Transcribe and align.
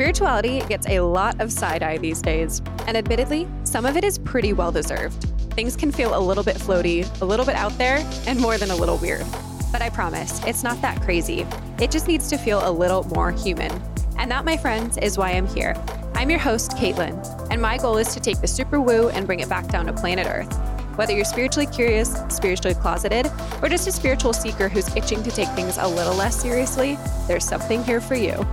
Spirituality 0.00 0.60
gets 0.60 0.88
a 0.88 1.00
lot 1.00 1.38
of 1.42 1.52
side 1.52 1.82
eye 1.82 1.98
these 1.98 2.22
days, 2.22 2.62
and 2.86 2.96
admittedly, 2.96 3.46
some 3.64 3.84
of 3.84 3.98
it 3.98 4.02
is 4.02 4.16
pretty 4.16 4.54
well 4.54 4.72
deserved. 4.72 5.24
Things 5.52 5.76
can 5.76 5.92
feel 5.92 6.16
a 6.16 6.18
little 6.18 6.42
bit 6.42 6.56
floaty, 6.56 7.06
a 7.20 7.24
little 7.26 7.44
bit 7.44 7.54
out 7.54 7.76
there, 7.76 7.98
and 8.26 8.40
more 8.40 8.56
than 8.56 8.70
a 8.70 8.74
little 8.74 8.96
weird. 8.96 9.26
But 9.70 9.82
I 9.82 9.90
promise, 9.90 10.42
it's 10.46 10.62
not 10.62 10.80
that 10.80 11.02
crazy. 11.02 11.46
It 11.78 11.90
just 11.90 12.08
needs 12.08 12.30
to 12.30 12.38
feel 12.38 12.66
a 12.66 12.72
little 12.72 13.04
more 13.08 13.30
human. 13.30 13.70
And 14.16 14.30
that, 14.30 14.46
my 14.46 14.56
friends, 14.56 14.96
is 14.96 15.18
why 15.18 15.32
I'm 15.32 15.46
here. 15.46 15.74
I'm 16.14 16.30
your 16.30 16.38
host, 16.38 16.70
Caitlin, 16.78 17.20
and 17.50 17.60
my 17.60 17.76
goal 17.76 17.98
is 17.98 18.14
to 18.14 18.20
take 18.20 18.40
the 18.40 18.48
super 18.48 18.80
woo 18.80 19.10
and 19.10 19.26
bring 19.26 19.40
it 19.40 19.50
back 19.50 19.68
down 19.68 19.84
to 19.84 19.92
planet 19.92 20.26
Earth. 20.26 20.50
Whether 20.96 21.12
you're 21.12 21.26
spiritually 21.26 21.66
curious, 21.66 22.16
spiritually 22.30 22.74
closeted, 22.74 23.30
or 23.60 23.68
just 23.68 23.86
a 23.86 23.92
spiritual 23.92 24.32
seeker 24.32 24.70
who's 24.70 24.96
itching 24.96 25.22
to 25.24 25.30
take 25.30 25.48
things 25.50 25.76
a 25.76 25.86
little 25.86 26.14
less 26.14 26.40
seriously, 26.40 26.96
there's 27.28 27.44
something 27.44 27.84
here 27.84 28.00
for 28.00 28.14
you. 28.14 28.46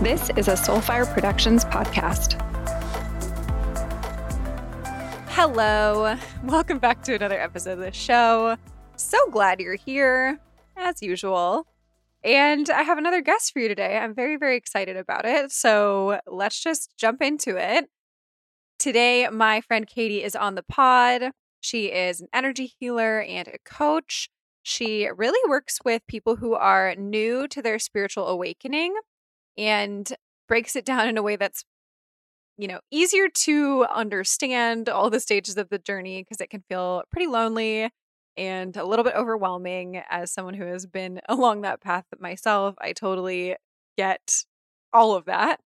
This 0.00 0.30
is 0.34 0.48
a 0.48 0.52
Soulfire 0.52 1.06
Productions 1.12 1.62
podcast. 1.66 2.40
Hello. 5.28 6.16
Welcome 6.42 6.78
back 6.78 7.02
to 7.02 7.14
another 7.14 7.38
episode 7.38 7.72
of 7.72 7.80
the 7.80 7.92
show. 7.92 8.56
So 8.96 9.18
glad 9.30 9.60
you're 9.60 9.74
here, 9.74 10.40
as 10.74 11.02
usual. 11.02 11.66
And 12.24 12.70
I 12.70 12.80
have 12.80 12.96
another 12.96 13.20
guest 13.20 13.52
for 13.52 13.58
you 13.58 13.68
today. 13.68 13.98
I'm 13.98 14.14
very, 14.14 14.38
very 14.38 14.56
excited 14.56 14.96
about 14.96 15.26
it. 15.26 15.52
So 15.52 16.18
let's 16.26 16.62
just 16.62 16.94
jump 16.96 17.20
into 17.20 17.58
it. 17.58 17.84
Today, 18.78 19.28
my 19.28 19.60
friend 19.60 19.86
Katie 19.86 20.24
is 20.24 20.34
on 20.34 20.54
the 20.54 20.62
pod. 20.62 21.32
She 21.60 21.92
is 21.92 22.22
an 22.22 22.28
energy 22.32 22.72
healer 22.80 23.20
and 23.20 23.48
a 23.48 23.58
coach. 23.66 24.30
She 24.62 25.10
really 25.14 25.46
works 25.46 25.78
with 25.84 26.06
people 26.06 26.36
who 26.36 26.54
are 26.54 26.94
new 26.96 27.46
to 27.48 27.60
their 27.60 27.78
spiritual 27.78 28.28
awakening 28.28 28.94
and 29.56 30.12
breaks 30.48 30.76
it 30.76 30.84
down 30.84 31.08
in 31.08 31.18
a 31.18 31.22
way 31.22 31.36
that's 31.36 31.64
you 32.58 32.68
know 32.68 32.80
easier 32.90 33.28
to 33.28 33.86
understand 33.92 34.88
all 34.88 35.10
the 35.10 35.20
stages 35.20 35.56
of 35.56 35.68
the 35.70 35.78
journey 35.78 36.22
because 36.22 36.40
it 36.40 36.50
can 36.50 36.62
feel 36.68 37.02
pretty 37.10 37.26
lonely 37.26 37.90
and 38.36 38.76
a 38.76 38.84
little 38.84 39.04
bit 39.04 39.14
overwhelming 39.14 40.02
as 40.08 40.32
someone 40.32 40.54
who 40.54 40.64
has 40.64 40.86
been 40.86 41.20
along 41.28 41.62
that 41.62 41.80
path 41.80 42.04
myself 42.18 42.74
i 42.80 42.92
totally 42.92 43.56
get 43.96 44.44
all 44.92 45.14
of 45.14 45.26
that. 45.26 45.60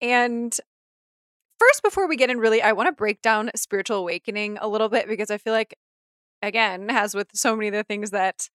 And 0.00 0.54
first 1.58 1.82
before 1.82 2.06
we 2.06 2.16
get 2.16 2.28
in 2.28 2.38
really 2.38 2.60
i 2.60 2.72
want 2.72 2.86
to 2.86 2.92
break 2.92 3.22
down 3.22 3.50
spiritual 3.56 3.96
awakening 3.96 4.58
a 4.60 4.68
little 4.68 4.90
bit 4.90 5.08
because 5.08 5.30
i 5.30 5.38
feel 5.38 5.54
like 5.54 5.74
again 6.42 6.90
as 6.90 7.14
with 7.14 7.28
so 7.32 7.56
many 7.56 7.68
of 7.68 7.72
the 7.72 7.82
things 7.82 8.10
that 8.10 8.50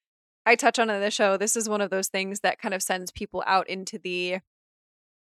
i 0.45 0.53
touch 0.55 0.77
on 0.77 0.87
in 0.87 1.01
the 1.01 1.09
show 1.09 1.35
this 1.35 1.55
is 1.55 1.67
one 1.67 1.81
of 1.81 1.89
those 1.89 2.09
things 2.09 2.41
that 2.41 2.59
kind 2.59 2.75
of 2.75 2.83
sends 2.83 3.11
people 3.11 3.43
out 3.47 3.67
into 3.67 3.97
the 3.97 4.37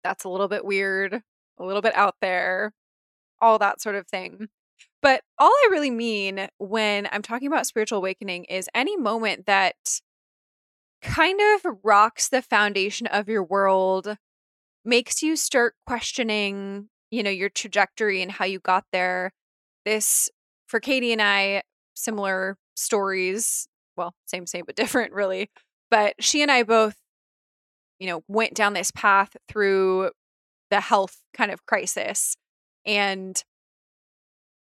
that's 0.03 0.23
a 0.23 0.29
little 0.29 0.47
bit 0.47 0.65
weird, 0.65 1.21
a 1.59 1.65
little 1.65 1.81
bit 1.81 1.95
out 1.95 2.15
there, 2.21 2.73
all 3.41 3.59
that 3.59 3.81
sort 3.81 3.95
of 3.95 4.07
thing. 4.07 4.47
But 5.01 5.21
all 5.37 5.51
I 5.51 5.69
really 5.71 5.91
mean 5.91 6.47
when 6.57 7.07
I'm 7.11 7.21
talking 7.21 7.47
about 7.47 7.67
spiritual 7.67 7.99
awakening 7.99 8.45
is 8.45 8.69
any 8.73 8.97
moment 8.97 9.45
that 9.45 9.75
kind 11.01 11.39
of 11.55 11.77
rocks 11.83 12.29
the 12.29 12.41
foundation 12.41 13.07
of 13.07 13.29
your 13.29 13.43
world, 13.43 14.17
makes 14.83 15.21
you 15.21 15.35
start 15.35 15.75
questioning, 15.85 16.89
you 17.11 17.21
know, 17.23 17.29
your 17.29 17.49
trajectory 17.49 18.21
and 18.21 18.31
how 18.31 18.45
you 18.45 18.59
got 18.59 18.85
there. 18.91 19.31
This, 19.85 20.29
for 20.67 20.79
Katie 20.79 21.11
and 21.11 21.21
I, 21.21 21.61
similar 21.95 22.57
stories. 22.75 23.67
Well, 23.95 24.13
same, 24.25 24.45
same, 24.47 24.63
but 24.65 24.75
different, 24.77 25.13
really. 25.13 25.49
But 25.89 26.15
she 26.19 26.41
and 26.41 26.51
I 26.51 26.63
both 26.63 26.95
you 27.99 28.07
know, 28.07 28.23
went 28.27 28.53
down 28.53 28.73
this 28.73 28.91
path 28.91 29.35
through 29.47 30.11
the 30.69 30.81
health 30.81 31.21
kind 31.33 31.51
of 31.51 31.65
crisis. 31.65 32.35
And 32.85 33.41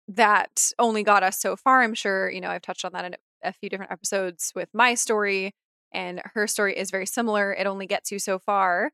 that 0.08 0.72
only 0.78 1.04
got 1.04 1.24
us 1.24 1.40
so 1.40 1.56
far. 1.56 1.82
I'm 1.82 1.94
sure, 1.94 2.30
you 2.30 2.42
know, 2.42 2.50
I've 2.50 2.62
touched 2.62 2.86
on 2.86 2.92
that 2.94 3.06
in 3.06 3.16
a 3.44 3.54
few 3.54 3.70
different 3.70 3.92
episodes 3.92 4.52
with 4.56 4.70
my 4.74 4.96
story, 4.96 5.54
and 5.94 6.22
her 6.34 6.48
story 6.48 6.78
is 6.78 6.92
very 6.92 7.06
similar. 7.06 7.54
It 7.54 7.68
only 7.68 7.86
gets 7.86 8.12
you 8.12 8.20
so 8.20 8.40
far. 8.40 8.92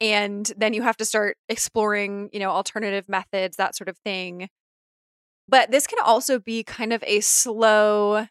And 0.00 0.50
then 0.56 0.74
you 0.74 0.82
have 0.82 0.96
to 0.98 1.04
start 1.04 1.36
exploring, 1.48 2.28
you 2.32 2.38
know, 2.38 2.50
alternative 2.50 3.08
methods, 3.08 3.56
that 3.56 3.74
sort 3.74 3.88
of 3.88 3.96
thing. 3.98 4.48
But 5.48 5.70
this 5.70 5.86
can 5.86 5.98
also 6.04 6.38
be 6.38 6.62
kind 6.64 6.92
of 6.92 7.02
a 7.06 7.20
slow, 7.20 8.26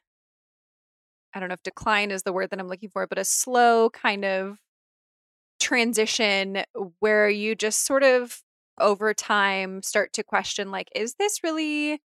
I 1.34 1.40
don't 1.40 1.50
know 1.50 1.53
if 1.53 1.64
decline 1.64 2.12
is 2.12 2.24
the 2.24 2.34
word 2.34 2.50
that 2.52 2.59
I'm 2.59 2.68
looking 2.68 2.90
for, 2.90 3.08
but 3.08 3.18
a 3.18 3.25
slow 3.25 3.90
kind 3.90 4.24
of 4.25 4.58
transition 5.66 6.62
where 7.00 7.28
you 7.28 7.56
just 7.56 7.88
sort 7.88 8.03
of 8.03 8.44
over 8.80 9.16
time 9.16 9.81
start 9.81 10.14
to 10.14 10.22
question 10.22 10.70
like 10.70 10.88
is 10.94 11.16
this 11.16 11.44
really 11.44 12.00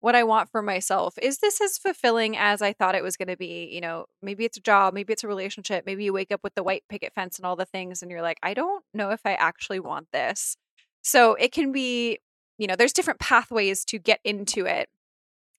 what 0.00 0.16
I 0.16 0.24
want 0.24 0.50
for 0.50 0.60
myself? 0.60 1.14
Is 1.22 1.38
this 1.38 1.60
as 1.60 1.78
fulfilling 1.78 2.36
as 2.36 2.62
I 2.62 2.72
thought 2.72 2.96
it 2.96 3.04
was 3.04 3.16
going 3.16 3.28
to 3.28 3.36
be? 3.36 3.70
You 3.72 3.80
know, 3.80 4.06
maybe 4.22 4.44
it's 4.44 4.58
a 4.58 4.60
job, 4.60 4.92
maybe 4.92 5.12
it's 5.12 5.22
a 5.22 5.28
relationship, 5.28 5.86
maybe 5.86 6.02
you 6.02 6.12
wake 6.12 6.32
up 6.32 6.40
with 6.42 6.56
the 6.56 6.64
white 6.64 6.82
picket 6.88 7.14
fence 7.14 7.38
and 7.38 7.46
all 7.46 7.54
the 7.54 7.64
things 7.64 8.02
and 8.02 8.10
you're 8.10 8.22
like, 8.22 8.38
I 8.42 8.54
don't 8.54 8.82
know 8.92 9.10
if 9.10 9.20
I 9.24 9.34
actually 9.34 9.78
want 9.78 10.08
this. 10.12 10.56
So 11.02 11.34
it 11.34 11.52
can 11.52 11.70
be, 11.70 12.18
you 12.58 12.66
know, 12.66 12.74
there's 12.74 12.92
different 12.92 13.20
pathways 13.20 13.84
to 13.86 14.00
get 14.00 14.18
into 14.24 14.66
it. 14.66 14.88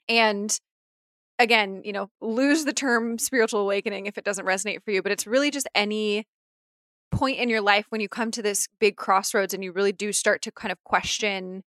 And 0.09 0.57
again, 1.39 1.81
you 1.85 1.93
know, 1.93 2.09
lose 2.19 2.65
the 2.65 2.73
term 2.73 3.17
spiritual 3.17 3.61
awakening 3.61 4.05
if 4.05 4.17
it 4.17 4.25
doesn't 4.25 4.45
resonate 4.45 4.83
for 4.83 4.91
you, 4.91 5.01
but 5.01 5.13
it's 5.13 5.25
really 5.25 5.49
just 5.49 5.69
any 5.73 6.25
point 7.17 7.39
in 7.39 7.49
your 7.49 7.61
life 7.61 7.87
when 7.89 7.99
you 7.99 8.07
come 8.07 8.29
to 8.31 8.43
this 8.43 8.67
big 8.79 8.95
crossroads 8.95 9.53
and 9.53 9.63
you 9.63 9.71
really 9.71 9.91
do 9.91 10.13
start 10.13 10.41
to 10.43 10.51
kind 10.51 10.71
of 10.71 10.83
question 10.83 11.63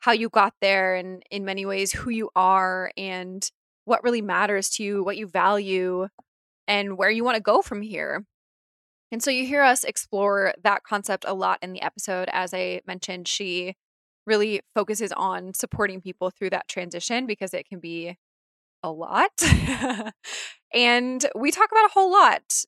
how 0.00 0.12
you 0.12 0.28
got 0.28 0.54
there 0.60 0.94
and 0.94 1.22
in 1.30 1.44
many 1.44 1.66
ways 1.66 1.92
who 1.92 2.10
you 2.10 2.30
are 2.36 2.92
and 2.96 3.50
what 3.84 4.02
really 4.04 4.22
matters 4.22 4.70
to 4.70 4.84
you, 4.84 5.02
what 5.02 5.16
you 5.16 5.26
value, 5.26 6.06
and 6.68 6.96
where 6.96 7.10
you 7.10 7.24
want 7.24 7.34
to 7.34 7.42
go 7.42 7.62
from 7.62 7.82
here. 7.82 8.24
And 9.10 9.22
so 9.22 9.30
you 9.30 9.44
hear 9.44 9.62
us 9.62 9.84
explore 9.84 10.54
that 10.62 10.84
concept 10.84 11.24
a 11.26 11.34
lot 11.34 11.58
in 11.62 11.72
the 11.72 11.82
episode. 11.82 12.28
As 12.32 12.54
I 12.54 12.80
mentioned, 12.86 13.26
she 13.28 13.74
really 14.24 14.60
focuses 14.74 15.12
on 15.12 15.52
supporting 15.52 16.00
people 16.00 16.30
through 16.30 16.50
that 16.50 16.68
transition 16.68 17.26
because 17.26 17.52
it 17.52 17.68
can 17.68 17.80
be 17.80 18.16
a 18.82 18.90
lot. 18.90 19.32
and 20.74 21.26
we 21.34 21.50
talk 21.50 21.70
about 21.70 21.86
a 21.86 21.92
whole 21.92 22.10
lot 22.10 22.64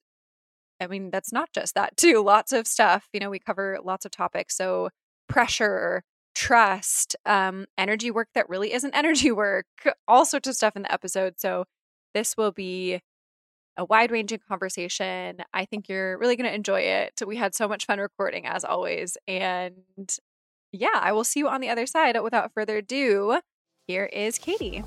I 0.85 0.87
mean, 0.87 1.11
that's 1.11 1.33
not 1.33 1.53
just 1.53 1.75
that, 1.75 1.97
too. 1.97 2.23
Lots 2.23 2.53
of 2.53 2.67
stuff. 2.67 3.09
You 3.13 3.21
know, 3.21 3.31
we 3.31 3.39
cover 3.39 3.79
lots 3.83 4.05
of 4.05 4.11
topics. 4.13 4.57
So, 4.57 4.91
pressure, 5.29 6.03
trust, 6.35 7.17
um, 7.27 7.67
energy 7.79 8.11
work 8.11 8.29
that 8.35 8.49
really 8.49 8.73
isn't 8.73 8.95
energy 8.95 9.33
work, 9.33 9.67
all 10.07 10.25
sorts 10.27 10.49
of 10.49 10.55
stuff 10.55 10.77
in 10.77 10.83
the 10.83 10.93
episode. 10.93 11.35
So, 11.39 11.65
this 12.15 12.37
will 12.37 12.53
be 12.53 13.01
a 13.77 13.85
wide 13.85 14.11
ranging 14.11 14.41
conversation. 14.49 15.39
I 15.53 15.65
think 15.65 15.89
you're 15.89 16.17
really 16.19 16.37
going 16.37 16.49
to 16.49 16.55
enjoy 16.55 16.83
it. 16.83 17.21
We 17.27 17.37
had 17.37 17.55
so 17.55 17.67
much 17.67 17.87
fun 17.87 17.99
recording, 17.99 18.47
as 18.47 18.65
always. 18.65 19.17
And 19.27 19.75
yeah, 20.73 21.01
I 21.01 21.13
will 21.13 21.25
see 21.25 21.41
you 21.41 21.49
on 21.49 21.61
the 21.61 21.71
other 21.71 21.87
side. 21.87 22.17
Without 22.23 22.53
further 22.53 22.79
ado, 22.79 23.41
here 23.87 24.05
is 24.07 24.39
Katie. 24.39 24.85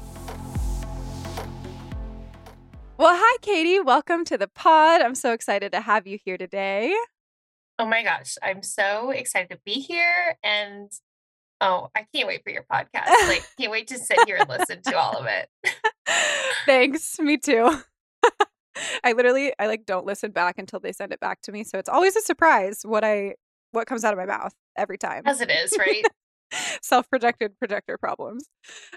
Well, 2.97 3.15
hi, 3.15 3.37
Katie. 3.43 3.79
Welcome 3.79 4.25
to 4.25 4.39
the 4.39 4.47
pod. 4.47 5.01
I'm 5.01 5.13
so 5.13 5.31
excited 5.31 5.71
to 5.73 5.81
have 5.81 6.07
you 6.07 6.17
here 6.25 6.35
today. 6.35 6.95
Oh 7.77 7.85
my 7.85 8.01
gosh. 8.01 8.37
I'm 8.41 8.63
so 8.63 9.11
excited 9.11 9.51
to 9.51 9.59
be 9.63 9.73
here. 9.73 10.35
And 10.43 10.91
oh, 11.61 11.91
I 11.95 12.07
can't 12.11 12.27
wait 12.27 12.41
for 12.43 12.49
your 12.49 12.63
podcast. 12.63 13.05
Like, 13.27 13.45
can't 13.59 13.71
wait 13.71 13.89
to 13.89 13.99
sit 13.99 14.17
here 14.25 14.37
and 14.37 14.49
listen 14.49 14.81
to 14.81 14.97
all 14.97 15.13
of 15.13 15.27
it. 15.27 15.47
Thanks. 16.65 17.19
Me 17.19 17.37
too. 17.37 17.71
I 19.03 19.11
literally, 19.11 19.53
I 19.59 19.67
like 19.67 19.85
don't 19.85 20.07
listen 20.07 20.31
back 20.31 20.57
until 20.57 20.79
they 20.79 20.91
send 20.91 21.13
it 21.13 21.19
back 21.19 21.43
to 21.43 21.51
me. 21.51 21.63
So 21.63 21.77
it's 21.77 21.89
always 21.89 22.15
a 22.15 22.21
surprise 22.21 22.81
what 22.83 23.03
I, 23.03 23.35
what 23.73 23.85
comes 23.85 24.05
out 24.05 24.13
of 24.13 24.17
my 24.17 24.25
mouth 24.25 24.55
every 24.75 24.97
time. 24.97 25.21
As 25.27 25.39
it 25.39 25.51
is, 25.51 25.77
right? 25.77 26.03
self-projected 26.81 27.57
projector 27.59 27.97
problems. 27.97 28.45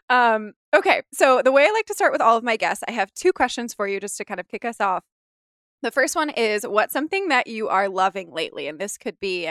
Um, 0.08 0.52
okay, 0.74 1.02
so 1.12 1.42
the 1.42 1.52
way 1.52 1.64
I 1.66 1.70
like 1.70 1.86
to 1.86 1.94
start 1.94 2.12
with 2.12 2.20
all 2.20 2.36
of 2.36 2.44
my 2.44 2.56
guests, 2.56 2.84
I 2.86 2.92
have 2.92 3.12
two 3.14 3.32
questions 3.32 3.74
for 3.74 3.86
you 3.86 4.00
just 4.00 4.16
to 4.18 4.24
kind 4.24 4.40
of 4.40 4.48
kick 4.48 4.64
us 4.64 4.80
off. 4.80 5.04
The 5.82 5.90
first 5.90 6.14
one 6.14 6.30
is 6.30 6.66
what's 6.66 6.92
something 6.92 7.28
that 7.28 7.46
you 7.46 7.68
are 7.68 7.88
loving 7.88 8.32
lately? 8.32 8.68
And 8.68 8.78
this 8.78 8.98
could 8.98 9.18
be 9.18 9.48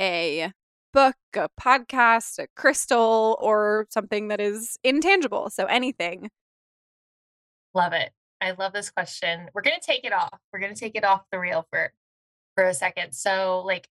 a 0.00 0.52
book, 0.92 1.14
a 1.34 1.48
podcast, 1.60 2.38
a 2.38 2.48
crystal, 2.56 3.36
or 3.40 3.86
something 3.90 4.28
that 4.28 4.40
is 4.40 4.78
intangible. 4.82 5.50
So 5.50 5.66
anything. 5.66 6.30
Love 7.74 7.92
it. 7.92 8.10
I 8.40 8.52
love 8.52 8.72
this 8.72 8.90
question. 8.90 9.48
We're 9.54 9.62
gonna 9.62 9.76
take 9.80 10.04
it 10.04 10.12
off. 10.12 10.38
We're 10.52 10.60
gonna 10.60 10.74
take 10.74 10.96
it 10.96 11.04
off 11.04 11.22
the 11.30 11.38
reel 11.38 11.66
for 11.70 11.92
for 12.56 12.64
a 12.64 12.74
second. 12.74 13.12
So 13.12 13.62
like 13.64 13.88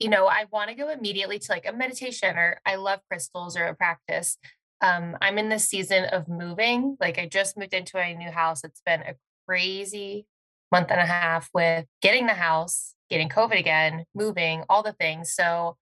you 0.00 0.08
know, 0.08 0.26
I 0.26 0.46
want 0.50 0.70
to 0.70 0.74
go 0.74 0.88
immediately 0.88 1.38
to 1.38 1.52
like 1.52 1.68
a 1.68 1.72
meditation 1.72 2.36
or 2.36 2.60
I 2.66 2.76
love 2.76 3.00
crystals 3.08 3.56
or 3.56 3.66
a 3.66 3.74
practice. 3.74 4.38
Um, 4.80 5.16
I'm 5.20 5.38
in 5.38 5.50
this 5.50 5.68
season 5.68 6.06
of 6.06 6.26
moving. 6.26 6.96
Like 6.98 7.18
I 7.18 7.28
just 7.28 7.58
moved 7.58 7.74
into 7.74 7.98
a 7.98 8.14
new 8.14 8.30
house. 8.30 8.64
It's 8.64 8.80
been 8.84 9.02
a 9.02 9.14
crazy 9.46 10.26
month 10.72 10.90
and 10.90 11.00
a 11.00 11.06
half 11.06 11.50
with 11.52 11.84
getting 12.00 12.26
the 12.26 12.34
house, 12.34 12.94
getting 13.10 13.28
COVID 13.28 13.58
again, 13.58 14.04
moving, 14.14 14.64
all 14.70 14.82
the 14.82 14.94
things. 14.94 15.32
So, 15.34 15.76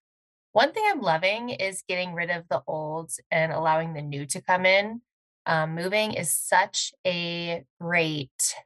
one 0.53 0.73
thing 0.73 0.85
I'm 0.89 1.03
loving 1.03 1.51
is 1.51 1.85
getting 1.87 2.15
rid 2.15 2.31
of 2.31 2.49
the 2.49 2.63
old 2.67 3.13
and 3.31 3.53
allowing 3.53 3.93
the 3.93 4.03
new 4.03 4.27
to 4.27 4.41
come 4.41 4.67
in. 4.67 5.03
Um, 5.47 5.75
moving 5.75 6.15
is 6.15 6.33
such 6.33 6.93
a 7.07 7.65
great 7.81 8.57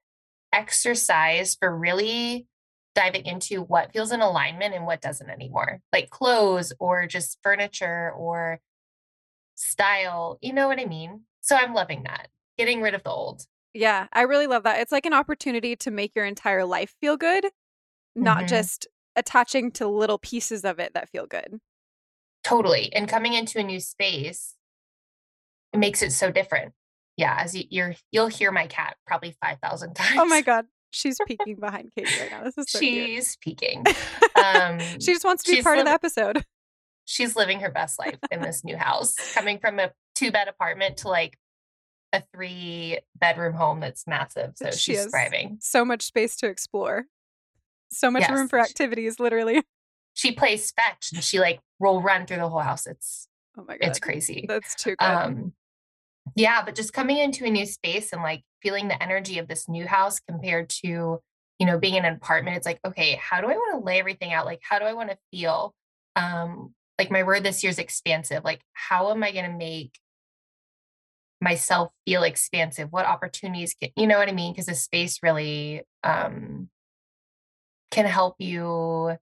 exercise 0.52 1.56
for 1.58 1.76
really 1.76 2.46
diving 2.94 3.24
into 3.26 3.62
what 3.62 3.92
feels 3.92 4.12
in 4.12 4.20
alignment 4.20 4.74
and 4.74 4.86
what 4.86 5.00
doesn't 5.00 5.30
anymore, 5.30 5.80
like 5.92 6.10
clothes 6.10 6.72
or 6.78 7.06
just 7.06 7.38
furniture 7.42 8.12
or 8.16 8.60
style. 9.54 10.38
You 10.40 10.52
know 10.52 10.68
what 10.68 10.78
I 10.80 10.84
mean? 10.84 11.22
So 11.40 11.56
I'm 11.56 11.74
loving 11.74 12.04
that, 12.04 12.28
getting 12.58 12.82
rid 12.82 12.94
of 12.94 13.02
the 13.02 13.10
old. 13.10 13.46
Yeah, 13.74 14.06
I 14.12 14.22
really 14.22 14.46
love 14.46 14.64
that. 14.64 14.80
It's 14.80 14.92
like 14.92 15.06
an 15.06 15.14
opportunity 15.14 15.76
to 15.76 15.90
make 15.90 16.14
your 16.14 16.26
entire 16.26 16.64
life 16.64 16.94
feel 17.00 17.16
good, 17.16 17.46
not 18.14 18.44
Mhm. 18.44 18.48
just 18.48 18.86
attaching 19.16 19.70
to 19.72 19.86
little 19.86 20.18
pieces 20.18 20.64
of 20.64 20.78
it 20.78 20.94
that 20.94 21.08
feel 21.08 21.26
good. 21.26 21.60
Totally. 22.44 22.92
And 22.92 23.08
coming 23.08 23.32
into 23.34 23.58
a 23.58 23.62
new 23.62 23.80
space, 23.80 24.56
it 25.72 25.78
makes 25.78 26.02
it 26.02 26.12
so 26.12 26.30
different. 26.30 26.74
Yeah, 27.16 27.36
as 27.38 27.54
you, 27.54 27.64
you're, 27.70 27.94
you'll 28.10 28.26
hear 28.28 28.50
my 28.52 28.66
cat 28.66 28.96
probably 29.06 29.34
five 29.40 29.58
thousand 29.60 29.94
times. 29.94 30.16
Oh 30.20 30.24
my 30.26 30.40
god, 30.42 30.66
she's 30.92 31.18
peeking 31.26 31.56
behind 31.56 31.90
Katie 31.96 32.12
right 32.20 32.30
now. 32.30 32.44
This 32.44 32.56
is 32.56 32.70
so 32.70 32.78
cute. 32.78 33.06
she's 33.08 33.36
peeking. 33.36 33.84
Um, 34.34 34.80
she 34.80 35.12
just 35.12 35.24
wants 35.24 35.44
to 35.44 35.52
be 35.52 35.62
part 35.62 35.78
of 35.78 35.84
the 35.84 35.92
episode. 35.92 36.44
she's 37.04 37.36
living 37.36 37.60
her 37.60 37.70
best 37.70 37.96
life 37.98 38.18
in 38.32 38.40
this 38.42 38.64
new 38.64 38.76
house, 38.76 39.14
coming 39.34 39.58
from 39.60 39.78
a 39.78 39.92
two 40.16 40.32
bed 40.32 40.48
apartment 40.48 40.96
to 40.98 41.08
like 41.08 41.38
a 42.12 42.22
three 42.34 42.98
bedroom 43.14 43.52
home 43.52 43.78
that's 43.78 44.04
massive. 44.06 44.52
So 44.56 44.70
She 44.72 44.94
she's 44.94 45.06
thriving. 45.06 45.58
So 45.60 45.84
much 45.84 46.02
space 46.02 46.34
to 46.38 46.46
explore. 46.48 47.04
So 47.92 48.10
much 48.10 48.28
room 48.28 48.48
for 48.48 48.58
activities, 48.58 49.20
literally. 49.20 49.62
She 50.14 50.32
plays 50.32 50.70
fetch 50.72 51.10
and 51.14 51.24
she 51.24 51.38
like 51.40 51.60
will 51.80 52.02
run 52.02 52.26
through 52.26 52.36
the 52.38 52.48
whole 52.48 52.60
house. 52.60 52.86
It's 52.86 53.28
Oh 53.56 53.64
my 53.66 53.78
god. 53.78 53.88
it's 53.88 53.98
crazy. 53.98 54.44
That's 54.46 54.74
too 54.74 54.94
good. 54.98 55.04
um 55.06 55.52
yeah 56.36 56.62
but 56.64 56.74
just 56.74 56.92
coming 56.92 57.18
into 57.18 57.44
a 57.44 57.50
new 57.50 57.66
space 57.66 58.12
and 58.12 58.22
like 58.22 58.42
feeling 58.62 58.88
the 58.88 59.02
energy 59.02 59.38
of 59.38 59.48
this 59.48 59.68
new 59.68 59.86
house 59.86 60.20
compared 60.20 60.68
to 60.68 61.20
you 61.58 61.66
know 61.66 61.78
being 61.78 61.94
in 61.94 62.04
an 62.04 62.14
apartment 62.14 62.56
it's 62.56 62.66
like 62.66 62.80
okay 62.86 63.18
how 63.20 63.40
do 63.40 63.46
i 63.46 63.54
want 63.54 63.78
to 63.78 63.84
lay 63.84 63.98
everything 63.98 64.32
out? 64.32 64.46
Like 64.46 64.60
how 64.62 64.78
do 64.78 64.84
i 64.84 64.92
want 64.92 65.10
to 65.10 65.18
feel 65.30 65.74
um 66.16 66.74
like 66.98 67.10
my 67.10 67.22
word 67.22 67.42
this 67.42 67.62
year 67.62 67.70
is 67.70 67.78
expansive. 67.78 68.44
Like 68.44 68.60
how 68.74 69.10
am 69.10 69.22
i 69.22 69.32
going 69.32 69.50
to 69.50 69.56
make 69.56 69.98
myself 71.40 71.90
feel 72.06 72.22
expansive? 72.22 72.92
What 72.92 73.06
opportunities 73.06 73.74
can 73.74 73.90
you 73.96 74.06
know 74.06 74.18
what 74.18 74.28
i 74.28 74.32
mean? 74.32 74.52
Because 74.52 74.66
the 74.66 74.74
space 74.74 75.18
really 75.22 75.82
um 76.04 76.68
can 77.90 78.06
help 78.06 78.36
you 78.38 79.16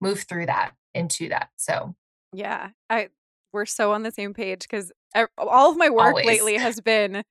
move 0.00 0.20
through 0.22 0.46
that 0.46 0.72
into 0.94 1.28
that 1.30 1.48
so. 1.56 1.94
Yeah, 2.34 2.70
I 2.88 3.08
we're 3.52 3.66
so 3.66 3.92
on 3.92 4.02
the 4.02 4.10
same 4.10 4.34
page 4.34 4.62
because 4.62 4.92
all 5.38 5.70
of 5.70 5.76
my 5.76 5.90
work 5.90 6.08
Always. 6.08 6.26
lately 6.26 6.56
has 6.56 6.80
been 6.80 7.22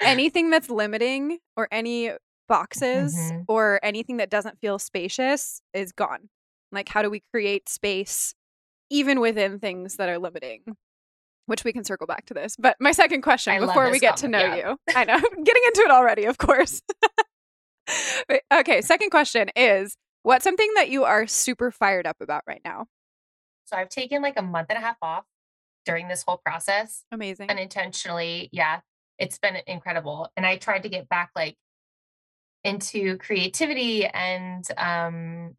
anything 0.00 0.50
that's 0.50 0.68
limiting 0.70 1.38
or 1.56 1.68
any 1.70 2.12
boxes 2.48 3.14
Mhm. 3.16 3.44
or 3.48 3.80
anything 3.82 4.18
that 4.18 4.30
doesn't 4.30 4.60
feel 4.60 4.78
spacious 4.78 5.60
is 5.72 5.92
gone. 5.92 6.28
Like, 6.72 6.88
how 6.88 7.02
do 7.02 7.10
we 7.10 7.22
create 7.32 7.68
space 7.68 8.34
even 8.90 9.20
within 9.20 9.58
things 9.58 9.96
that 9.96 10.08
are 10.08 10.18
limiting? 10.18 10.76
Which 11.46 11.62
we 11.64 11.72
can 11.72 11.84
circle 11.84 12.06
back 12.06 12.26
to 12.26 12.34
this. 12.34 12.56
But 12.56 12.76
my 12.80 12.90
second 12.92 13.22
question 13.22 13.52
I 13.54 13.60
before 13.60 13.90
we 13.90 13.98
get 14.00 14.16
to 14.18 14.28
know 14.28 14.38
yeah. 14.38 14.56
you, 14.56 14.76
I 14.94 15.04
know, 15.04 15.18
getting 15.44 15.62
into 15.66 15.80
it 15.82 15.90
already, 15.90 16.24
of 16.24 16.38
course. 16.38 16.82
But- 18.28 18.42
okay, 18.52 18.80
second 18.82 19.10
question 19.10 19.48
is 19.54 19.96
what's 20.24 20.42
something 20.42 20.68
that 20.74 20.88
you 20.88 21.04
are 21.04 21.26
super 21.28 21.70
fired 21.70 22.04
up 22.06 22.16
about 22.20 22.42
right 22.46 22.60
now? 22.64 22.86
So 23.66 23.76
I've 23.76 23.88
taken 23.88 24.22
like 24.22 24.36
a 24.36 24.42
month 24.42 24.66
and 24.70 24.78
a 24.78 24.80
half 24.80 24.96
off 25.02 25.24
during 25.86 26.08
this 26.08 26.24
whole 26.26 26.40
process 26.44 27.04
Amazing. 27.12 27.48
unintentionally. 27.50 28.50
Yeah, 28.52 28.80
it's 29.18 29.38
been 29.38 29.56
incredible. 29.66 30.30
And 30.36 30.44
I 30.44 30.56
tried 30.56 30.82
to 30.82 30.88
get 30.88 31.08
back 31.08 31.30
like 31.34 31.56
into 32.64 33.16
creativity 33.18 34.04
and 34.04 34.66
um 34.76 35.56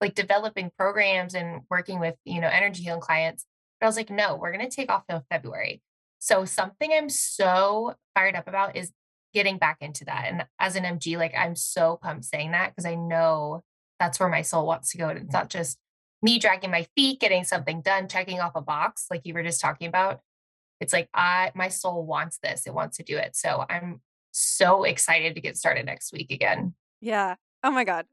like 0.00 0.14
developing 0.14 0.70
programs 0.78 1.34
and 1.34 1.62
working 1.70 1.98
with, 1.98 2.14
you 2.24 2.40
know, 2.40 2.48
energy 2.48 2.82
healing 2.82 3.00
clients. 3.00 3.46
But 3.80 3.86
I 3.86 3.88
was 3.88 3.96
like, 3.96 4.10
no, 4.10 4.36
we're 4.36 4.52
going 4.52 4.68
to 4.68 4.74
take 4.74 4.90
off 4.90 5.04
in 5.08 5.20
February. 5.30 5.82
So 6.18 6.44
something 6.44 6.90
I'm 6.92 7.08
so 7.08 7.94
fired 8.14 8.34
up 8.34 8.48
about 8.48 8.76
is 8.76 8.92
getting 9.32 9.58
back 9.58 9.78
into 9.80 10.04
that. 10.06 10.26
And 10.28 10.44
as 10.58 10.76
an 10.76 10.84
MG, 10.84 11.16
like 11.18 11.34
I'm 11.36 11.56
so 11.56 11.98
pumped 12.02 12.24
saying 12.24 12.52
that 12.52 12.70
because 12.70 12.86
I 12.86 12.94
know 12.94 13.62
that's 13.98 14.20
where 14.20 14.28
my 14.28 14.42
soul 14.42 14.66
wants 14.66 14.92
to 14.92 14.98
go. 14.98 15.08
And 15.08 15.18
it's 15.18 15.32
not 15.32 15.48
just 15.48 15.78
me 16.22 16.38
dragging 16.38 16.70
my 16.70 16.86
feet, 16.96 17.20
getting 17.20 17.44
something 17.44 17.82
done, 17.82 18.08
checking 18.08 18.40
off 18.40 18.52
a 18.54 18.60
box, 18.62 19.06
like 19.10 19.22
you 19.24 19.34
were 19.34 19.42
just 19.42 19.60
talking 19.60 19.86
about. 19.88 20.20
It's 20.80 20.92
like 20.92 21.08
I 21.14 21.52
my 21.54 21.68
soul 21.68 22.04
wants 22.04 22.38
this. 22.42 22.66
It 22.66 22.74
wants 22.74 22.96
to 22.98 23.02
do 23.02 23.16
it. 23.16 23.36
So 23.36 23.64
I'm 23.68 24.00
so 24.32 24.84
excited 24.84 25.34
to 25.34 25.40
get 25.40 25.56
started 25.56 25.86
next 25.86 26.12
week 26.12 26.30
again. 26.30 26.74
Yeah. 27.00 27.36
Oh 27.62 27.70
my 27.70 27.84
god. 27.84 28.06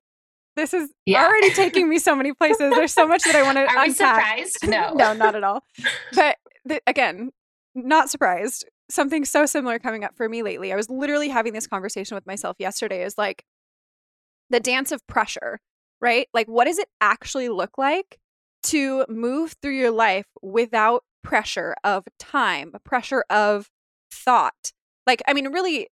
This 0.56 0.74
is 0.74 0.90
Yeah. 1.06 1.26
already 1.26 1.50
taking 1.52 1.90
me 1.90 1.98
so 2.00 2.16
many 2.16 2.32
places. 2.34 2.74
There's 2.76 2.94
so 2.94 3.08
much 3.08 3.24
that 3.24 3.36
I 3.36 3.42
want 3.44 3.58
to 3.58 3.66
Are 3.76 3.84
we 3.86 3.92
surprised? 3.92 4.60
No. 4.68 4.94
no, 4.94 5.14
not 5.14 5.36
at 5.36 5.44
all. 5.44 5.64
But 6.16 6.38
th- 6.68 6.82
again, 6.88 7.32
not 7.76 8.10
surprised. 8.10 8.66
Something 8.90 9.26
so 9.26 9.46
similar 9.46 9.80
coming 9.80 10.04
up 10.04 10.16
for 10.16 10.30
me 10.30 10.44
lately. 10.44 10.72
I 10.72 10.76
was 10.76 10.90
literally 10.90 11.30
having 11.30 11.54
this 11.54 11.66
conversation 11.68 12.16
with 12.16 12.28
myself 12.28 12.56
yesterday 12.60 13.04
is 13.04 13.18
like 13.18 13.44
the 14.50 14.60
dance 14.60 14.92
of 14.92 15.06
pressure, 15.08 15.60
right? 16.04 16.28
Like 16.34 16.48
what 16.48 16.66
does 16.66 16.78
it 16.78 16.90
actually 17.02 17.50
look 17.50 17.78
like 17.78 18.20
to 18.64 19.06
move 19.10 19.56
through 19.62 19.78
your 19.78 19.92
life 19.92 20.28
without 20.42 21.04
pressure 21.24 21.76
of 21.84 22.06
time, 22.20 22.74
pressure 22.84 23.24
of 23.30 23.70
thought? 24.12 24.72
Like 25.08 25.24
I 25.28 25.34
mean 25.34 25.48
really 25.52 25.88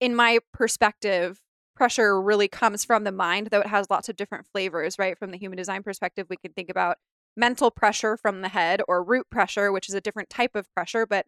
in 0.00 0.14
my 0.14 0.38
perspective, 0.52 1.40
pressure 1.76 2.20
really 2.20 2.48
comes 2.48 2.84
from 2.84 3.04
the 3.04 3.12
mind, 3.12 3.48
though 3.50 3.60
it 3.60 3.66
has 3.66 3.88
lots 3.90 4.08
of 4.08 4.16
different 4.16 4.46
flavors, 4.52 4.98
right? 4.98 5.18
From 5.18 5.30
the 5.30 5.38
human 5.38 5.56
design 5.56 5.82
perspective, 5.82 6.26
we 6.28 6.36
can 6.36 6.52
think 6.52 6.70
about 6.70 6.98
mental 7.36 7.70
pressure 7.70 8.16
from 8.16 8.42
the 8.42 8.48
head 8.48 8.82
or 8.88 9.02
root 9.02 9.26
pressure, 9.30 9.72
which 9.72 9.88
is 9.88 9.94
a 9.94 10.00
different 10.00 10.30
type 10.30 10.54
of 10.54 10.72
pressure, 10.74 11.06
but 11.06 11.26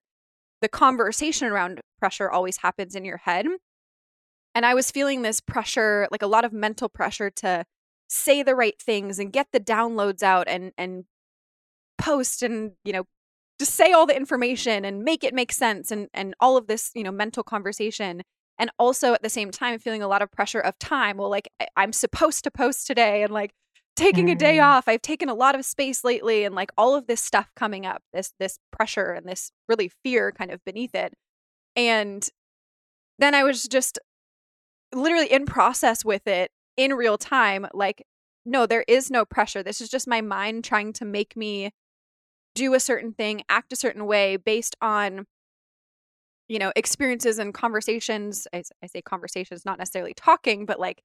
the 0.61 0.69
conversation 0.69 1.49
around 1.49 1.81
pressure 1.99 2.31
always 2.31 2.59
happens 2.59 2.95
in 2.95 3.05
your 3.05 3.19
head. 3.19 3.47
And 4.55 4.67
I 4.67 4.75
was 4.75 4.91
feeling 4.91 5.23
this 5.23 5.41
pressure, 5.41 6.07
like 6.11 6.23
a 6.23 6.27
lot 6.27 6.45
of 6.45 6.53
mental 6.53 6.89
pressure 6.89 7.31
to 7.31 7.65
say 8.13 8.43
the 8.43 8.55
right 8.55 8.81
things 8.81 9.19
and 9.19 9.33
get 9.33 9.49
the 9.53 9.61
downloads 9.61 10.23
out 10.23 10.47
and 10.49 10.73
and 10.77 11.05
post 11.99 12.43
and, 12.43 12.73
you 12.85 12.93
know, 12.93 13.05
just 13.59 13.75
say 13.75 13.93
all 13.93 14.07
the 14.07 14.17
information 14.17 14.85
and 14.85 15.03
make 15.05 15.25
it 15.25 15.35
make 15.35 15.53
sense 15.53 15.91
and 15.91 16.09
and 16.15 16.35
all 16.41 16.57
of 16.57 16.67
this, 16.67 16.91
you 16.95 17.03
know, 17.05 17.11
mental 17.13 17.43
conversation. 17.43 18.23
And 18.59 18.71
also 18.79 19.15
at 19.15 19.23
the 19.23 19.31
same 19.31 19.51
time 19.51 19.79
feeling 19.79 20.03
a 20.03 20.09
lot 20.09 20.23
of 20.23 20.31
pressure 20.31 20.61
of 20.61 20.79
time. 20.79 21.17
Well 21.17 21.31
like 21.31 21.49
I- 21.61 21.69
i'm 21.77 21.93
supposed 21.93 22.45
to 22.45 22.51
post 22.51 22.87
today 22.87 23.23
and 23.23 23.33
like 23.33 23.53
taking 23.97 24.31
a 24.31 24.35
day 24.35 24.57
Mm. 24.59 24.65
off. 24.67 24.89
I've 24.89 25.03
taken 25.03 25.29
a 25.29 25.35
lot 25.35 25.55
of 25.55 25.65
space 25.65 26.05
lately 26.05 26.45
and 26.45 26.55
like 26.55 26.71
all 26.79 26.95
of 26.95 27.07
this 27.07 27.21
stuff 27.23 27.51
coming 27.57 27.87
up 27.87 28.03
this 28.13 28.33
this 28.39 28.59
pressure 28.73 29.13
and 29.13 29.27
this 29.29 29.53
really 29.69 29.89
fear 30.05 30.33
kind 30.33 30.51
of 30.51 30.65
beneath 30.65 30.95
it. 30.95 31.15
And 31.77 32.29
then 33.19 33.35
i 33.35 33.43
was 33.45 33.69
just 33.69 33.99
literally 34.95 35.31
in 35.33 35.47
process 35.47 36.05
with 36.05 36.27
it 36.27 36.51
in 36.77 36.95
real 36.95 37.19
time 37.19 37.67
like 37.75 38.05
no 38.45 38.67
there 38.67 38.85
is 38.89 39.11
no 39.11 39.25
pressure. 39.25 39.63
This 39.63 39.81
is 39.81 39.89
just 39.89 40.09
my 40.09 40.21
mind 40.21 40.65
trying 40.65 40.93
to 40.95 41.05
make 41.05 41.37
me 41.37 41.71
do 42.55 42.75
a 42.75 42.81
certain 42.81 43.13
thing 43.13 43.43
act 43.49 43.73
a 43.73 43.77
certain 43.77 44.07
way 44.07 44.37
based 44.37 44.77
on 44.83 45.27
you 46.49 46.59
know 46.59 46.73
experiences 46.77 47.39
and 47.39 47.55
conversations 47.55 48.47
I 48.53 48.63
say 48.87 49.01
conversations 49.03 49.65
not 49.65 49.79
necessarily 49.79 50.13
talking 50.15 50.67
but 50.67 50.79
like 50.79 51.03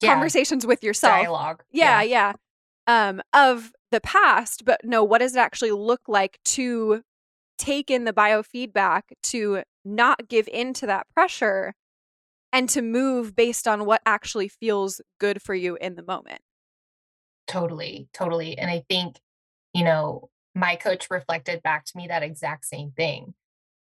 Yeah, 0.00 0.12
conversations 0.12 0.66
with 0.66 0.84
yourself. 0.84 1.22
Dialogue. 1.22 1.64
yeah, 1.72 2.02
yeah. 2.02 2.32
Um 2.86 3.20
of 3.32 3.72
the 3.90 4.00
past 4.00 4.64
but 4.64 4.80
no 4.84 5.02
what 5.02 5.18
does 5.18 5.34
it 5.34 5.40
actually 5.40 5.72
look 5.72 6.02
like 6.08 6.38
to 6.44 7.02
take 7.58 7.90
in 7.90 8.04
the 8.04 8.12
biofeedback 8.12 9.02
to 9.22 9.62
not 9.84 10.28
give 10.28 10.48
in 10.48 10.72
to 10.74 10.86
that 10.86 11.06
pressure 11.14 11.74
and 12.54 12.70
to 12.70 12.80
move 12.80 13.36
based 13.36 13.68
on 13.68 13.84
what 13.84 14.00
actually 14.06 14.48
feels 14.48 15.02
good 15.20 15.42
for 15.42 15.54
you 15.54 15.76
in 15.76 15.96
the 15.96 16.02
moment 16.02 16.40
Totally, 17.46 18.08
totally. 18.14 18.58
And 18.58 18.70
I 18.70 18.84
think, 18.88 19.16
you 19.72 19.84
know, 19.84 20.30
my 20.54 20.76
coach 20.76 21.08
reflected 21.10 21.62
back 21.62 21.84
to 21.86 21.96
me 21.96 22.06
that 22.08 22.22
exact 22.22 22.64
same 22.64 22.92
thing. 22.92 23.34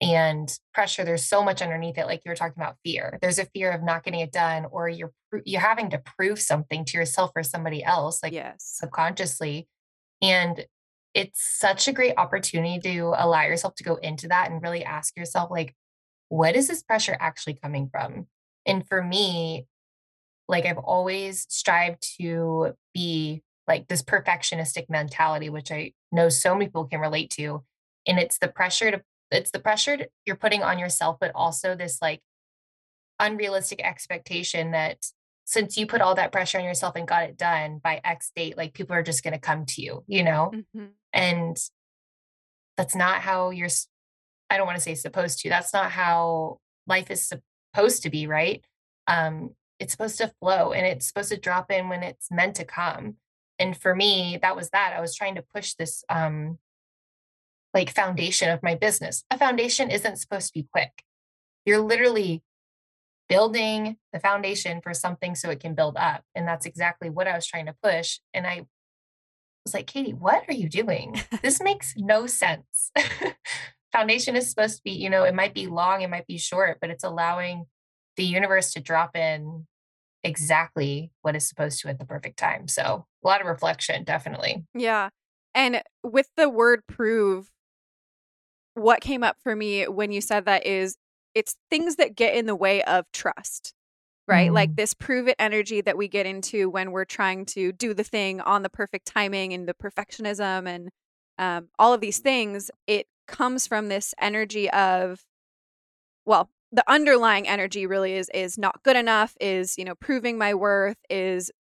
And 0.01 0.49
pressure, 0.73 1.05
there's 1.05 1.27
so 1.27 1.43
much 1.43 1.61
underneath 1.61 1.99
it. 1.99 2.07
Like 2.07 2.23
you 2.25 2.31
were 2.31 2.37
talking 2.37 2.63
about 2.63 2.77
fear. 2.85 3.19
There's 3.21 3.41
a 3.41 3.47
fear 3.47 3.73
of 3.73 3.83
not 3.83 4.05
getting 4.05 4.21
it 4.21 4.31
done, 4.31 4.67
or 4.71 4.89
you're 4.89 5.13
you're 5.45 5.61
having 5.61 5.91
to 5.91 5.99
prove 5.99 6.41
something 6.41 6.85
to 6.85 6.97
yourself 6.97 7.33
or 7.35 7.43
somebody 7.43 7.83
else, 7.83 8.23
like 8.23 8.33
yes 8.33 8.57
subconsciously. 8.61 9.67
And 10.23 10.65
it's 11.15 11.41
such 11.59 11.89
a 11.89 11.93
great 11.93 12.15
opportunity 12.17 12.79
to 12.79 13.15
allow 13.17 13.43
yourself 13.43 13.75
to 13.77 13.85
go 13.85 13.97
into 13.97 14.29
that 14.29 14.53
and 14.53 14.63
really 14.63 14.85
ask 14.85 15.17
yourself, 15.17 15.51
like, 15.51 15.75
what 16.29 16.55
is 16.55 16.69
this 16.69 16.83
pressure 16.83 17.17
actually 17.19 17.55
coming 17.55 17.89
from? 17.91 18.29
And 18.69 18.87
for 18.87 19.03
me, 19.03 19.67
like 20.47 20.67
I've 20.67 20.79
always 20.79 21.47
strived 21.49 22.17
to 22.19 22.75
be 22.95 23.43
like 23.67 23.89
this 23.89 24.03
perfectionistic 24.03 24.89
mentality, 24.89 25.51
which 25.51 25.73
I 25.73 25.93
know 26.13 26.29
so 26.29 26.55
many 26.55 26.67
people 26.67 26.87
can 26.87 27.01
relate 27.01 27.31
to. 27.31 27.65
And 28.07 28.19
it's 28.19 28.39
the 28.39 28.49
pressure 28.49 28.91
to, 28.91 29.03
it's 29.31 29.51
the 29.51 29.59
pressure 29.59 29.97
to, 29.97 30.09
you're 30.25 30.37
putting 30.37 30.63
on 30.63 30.79
yourself, 30.79 31.17
but 31.21 31.33
also 31.35 31.75
this 31.75 31.99
like 32.01 32.21
unrealistic 33.19 33.85
expectation 33.85 34.71
that 34.71 35.05
since 35.45 35.77
you 35.77 35.87
put 35.87 36.01
all 36.01 36.15
that 36.15 36.33
pressure 36.33 36.59
on 36.59 36.65
yourself 36.65 36.95
and 36.97 37.09
got 37.09 37.25
it 37.25 37.37
done 37.37 37.81
by 37.83 38.01
X 38.05 38.31
date, 38.35 38.57
like 38.57 38.75
people 38.75 38.95
are 38.95 39.03
just 39.03 39.23
going 39.23 39.33
to 39.33 39.41
come 39.41 39.67
to 39.67 39.83
you, 39.83 40.05
you 40.07 40.23
know? 40.23 40.53
Mm-hmm. 40.55 40.87
And 41.13 41.57
that's 42.77 42.95
not 42.95 43.21
how 43.21 43.51
you're, 43.51 43.69
I 44.51 44.57
don't 44.57 44.67
want 44.67 44.77
to 44.77 44.83
say 44.83 44.95
supposed 44.95 45.41
to, 45.41 45.49
that's 45.49 45.73
not 45.73 45.91
how 45.91 46.59
life 46.87 47.11
is 47.11 47.33
supposed 47.79 48.03
to 48.03 48.11
be, 48.11 48.27
right? 48.27 48.65
Um, 49.07 49.51
it's 49.79 49.93
supposed 49.93 50.19
to 50.19 50.33
flow 50.41 50.73
and 50.73 50.87
it's 50.87 51.07
supposed 51.07 51.31
to 51.31 51.39
drop 51.39 51.71
in 51.71 51.89
when 51.89 52.03
it's 52.03 52.31
meant 52.31 52.57
to 52.57 52.65
come 52.65 53.15
and 53.61 53.77
for 53.77 53.95
me 53.95 54.37
that 54.43 54.57
was 54.57 54.71
that 54.71 54.93
i 54.97 55.01
was 55.01 55.15
trying 55.15 55.37
to 55.37 55.45
push 55.55 55.75
this 55.75 56.03
um 56.09 56.59
like 57.75 57.91
foundation 57.91 58.49
of 58.49 58.63
my 58.63 58.75
business. 58.75 59.25
A 59.31 59.39
foundation 59.39 59.91
isn't 59.91 60.17
supposed 60.17 60.49
to 60.49 60.55
be 60.55 60.69
quick. 60.73 61.05
You're 61.65 61.81
literally 61.81 62.43
building 63.29 63.99
the 64.13 64.21
foundation 64.21 64.81
for 64.81 64.95
something 64.95 65.35
so 65.35 65.51
it 65.51 65.61
can 65.61 65.75
build 65.75 65.97
up 65.99 66.25
and 66.35 66.49
that's 66.49 66.65
exactly 66.65 67.11
what 67.11 67.29
i 67.29 67.35
was 67.35 67.47
trying 67.47 67.67
to 67.67 67.77
push 67.83 68.21
and 68.33 68.47
i 68.47 68.65
was 69.67 69.75
like 69.75 69.87
katie 69.87 70.15
what 70.15 70.45
are 70.49 70.55
you 70.55 70.67
doing? 70.67 71.15
This 71.43 71.61
makes 71.61 71.93
no 71.95 72.27
sense 72.27 72.91
foundation 73.93 74.37
is 74.37 74.49
supposed 74.49 74.77
to 74.77 74.83
be 74.85 74.93
you 74.93 75.09
know 75.09 75.25
it 75.25 75.35
might 75.35 75.55
be 75.55 75.67
long 75.67 76.03
it 76.03 76.11
might 76.11 76.27
be 76.27 76.39
short 76.39 76.79
but 76.81 76.91
it's 76.91 77.05
allowing 77.05 77.65
the 78.17 78.25
universe 78.25 78.73
to 78.73 78.81
drop 78.81 79.17
in 79.17 79.67
exactly 80.25 81.11
what 81.23 81.37
is 81.37 81.49
supposed 81.49 81.81
to 81.81 81.89
at 81.89 81.99
the 81.99 82.05
perfect 82.05 82.39
time. 82.39 82.69
So 82.69 83.07
a 83.25 83.27
lot 83.27 83.41
of 83.41 83.47
reflection, 83.47 84.05
definitely. 84.05 84.65
Yeah. 84.75 85.09
And 85.55 85.83
with 86.03 86.29
the 86.37 86.49
word 86.49 86.87
prove, 86.87 87.51
what 88.75 89.01
came 89.01 89.25
up 89.25 89.37
for 89.43 89.57
me 89.57 89.89
when 89.89 90.13
you 90.13 90.21
said 90.21 90.45
that 90.45 90.67
is 90.67 90.97
it's 91.35 91.57
things 91.71 91.97
that 91.97 92.15
get 92.15 92.35
in 92.35 92.47
the 92.47 92.55
way 92.55 92.83
of 92.85 93.07
trust, 93.13 93.75
right? 94.27 94.51
Mm. 94.51 94.55
Like 94.55 94.77
this 94.77 94.95
prove 94.95 95.29
it 95.29 95.37
energy 95.39 95.81
that 95.81 95.97
we 95.97 96.09
get 96.09 96.27
into 96.27 96.69
when 96.71 96.93
we're 96.93 97.05
trying 97.05 97.45
to 97.47 97.73
do 97.73 97.95
the 97.95 98.05
thing 98.05 98.41
on 98.41 98.63
the 98.63 98.69
perfect 98.69 99.07
timing 99.07 99.53
and 99.53 99.69
the 99.69 99.75
perfectionism 99.75 100.67
and 100.69 100.91
um, 101.39 101.69
all 101.79 101.93
of 101.93 102.01
these 102.01 102.19
things. 102.19 102.71
It 102.87 103.07
comes 103.29 103.67
from 103.67 103.89
this 103.89 104.15
energy 104.21 104.69
of, 104.71 105.25
well, 106.27 106.51
the 106.73 106.85
underlying 106.89 107.49
energy 107.49 107.87
really 107.87 108.15
is 108.15 108.31
is 108.35 108.59
not 108.59 108.83
good 108.83 108.97
enough 108.97 109.35
is 109.41 109.79
you 109.79 109.85
know 109.85 109.95
proving 109.95 110.37
my 110.37 110.55
worth 110.55 110.99
is 111.09 111.51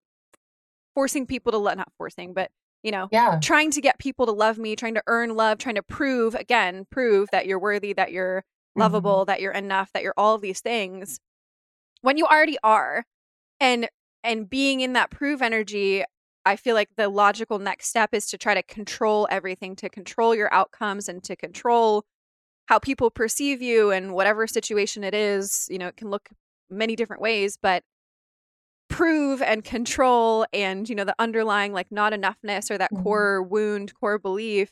forcing 0.94 1.26
people 1.26 1.52
to 1.52 1.58
love 1.58 1.76
not 1.76 1.90
forcing 1.96 2.34
but 2.34 2.50
you 2.82 2.90
know 2.90 3.08
yeah 3.10 3.38
trying 3.42 3.70
to 3.70 3.80
get 3.80 3.98
people 3.98 4.26
to 4.26 4.32
love 4.32 4.58
me 4.58 4.76
trying 4.76 4.94
to 4.94 5.02
earn 5.06 5.34
love 5.34 5.58
trying 5.58 5.76
to 5.76 5.82
prove 5.82 6.34
again 6.34 6.86
prove 6.90 7.28
that 7.32 7.46
you're 7.46 7.58
worthy 7.58 7.92
that 7.92 8.12
you're 8.12 8.40
mm-hmm. 8.40 8.80
lovable 8.82 9.20
mm-hmm. 9.20 9.30
that 9.30 9.40
you're 9.40 9.52
enough 9.52 9.90
that 9.92 10.02
you're 10.02 10.14
all 10.16 10.34
of 10.34 10.42
these 10.42 10.60
things 10.60 11.20
when 12.02 12.18
you 12.18 12.26
already 12.26 12.58
are 12.62 13.04
and 13.60 13.88
and 14.22 14.50
being 14.50 14.80
in 14.80 14.92
that 14.92 15.10
prove 15.10 15.40
energy 15.40 16.04
i 16.48 16.56
feel 16.56 16.74
like 16.74 16.88
the 16.96 17.08
logical 17.08 17.58
next 17.58 17.88
step 17.88 18.10
is 18.12 18.26
to 18.26 18.38
try 18.38 18.54
to 18.54 18.62
control 18.62 19.28
everything 19.30 19.76
to 19.76 19.88
control 19.88 20.34
your 20.34 20.52
outcomes 20.52 21.08
and 21.08 21.22
to 21.24 21.36
control 21.36 22.04
how 22.68 22.78
people 22.78 23.10
perceive 23.10 23.62
you 23.62 23.90
and 23.90 24.12
whatever 24.12 24.46
situation 24.46 25.02
it 25.02 25.14
is, 25.14 25.66
you 25.70 25.78
know, 25.78 25.88
it 25.88 25.96
can 25.96 26.10
look 26.10 26.28
many 26.68 26.94
different 26.94 27.22
ways, 27.22 27.56
but 27.60 27.82
prove 28.90 29.40
and 29.40 29.64
control 29.64 30.44
and, 30.52 30.86
you 30.86 30.94
know, 30.94 31.04
the 31.04 31.14
underlying 31.18 31.72
like 31.72 31.90
not 31.90 32.12
enoughness 32.12 32.70
or 32.70 32.76
that 32.76 32.92
mm-hmm. 32.92 33.02
core 33.02 33.42
wound, 33.42 33.94
core 33.98 34.18
belief, 34.18 34.70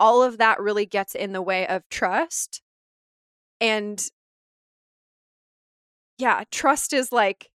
all 0.00 0.24
of 0.24 0.38
that 0.38 0.60
really 0.60 0.84
gets 0.84 1.14
in 1.14 1.32
the 1.32 1.40
way 1.40 1.64
of 1.68 1.88
trust. 1.88 2.60
And 3.60 4.04
yeah, 6.18 6.42
trust 6.50 6.92
is 6.92 7.12
like 7.12 7.50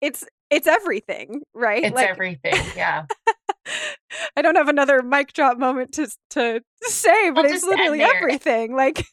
it's 0.00 0.24
it's 0.50 0.66
everything, 0.66 1.42
right? 1.54 1.84
It's 1.84 1.94
like, 1.94 2.08
everything. 2.08 2.64
Yeah. 2.76 3.06
I 4.36 4.42
don't 4.42 4.56
have 4.56 4.68
another 4.68 5.02
mic 5.02 5.32
drop 5.32 5.58
moment 5.58 5.92
to 5.94 6.08
to 6.30 6.62
say, 6.82 7.30
but 7.30 7.44
it's 7.44 7.64
literally 7.64 8.02
everything. 8.02 8.74
Like 8.74 9.04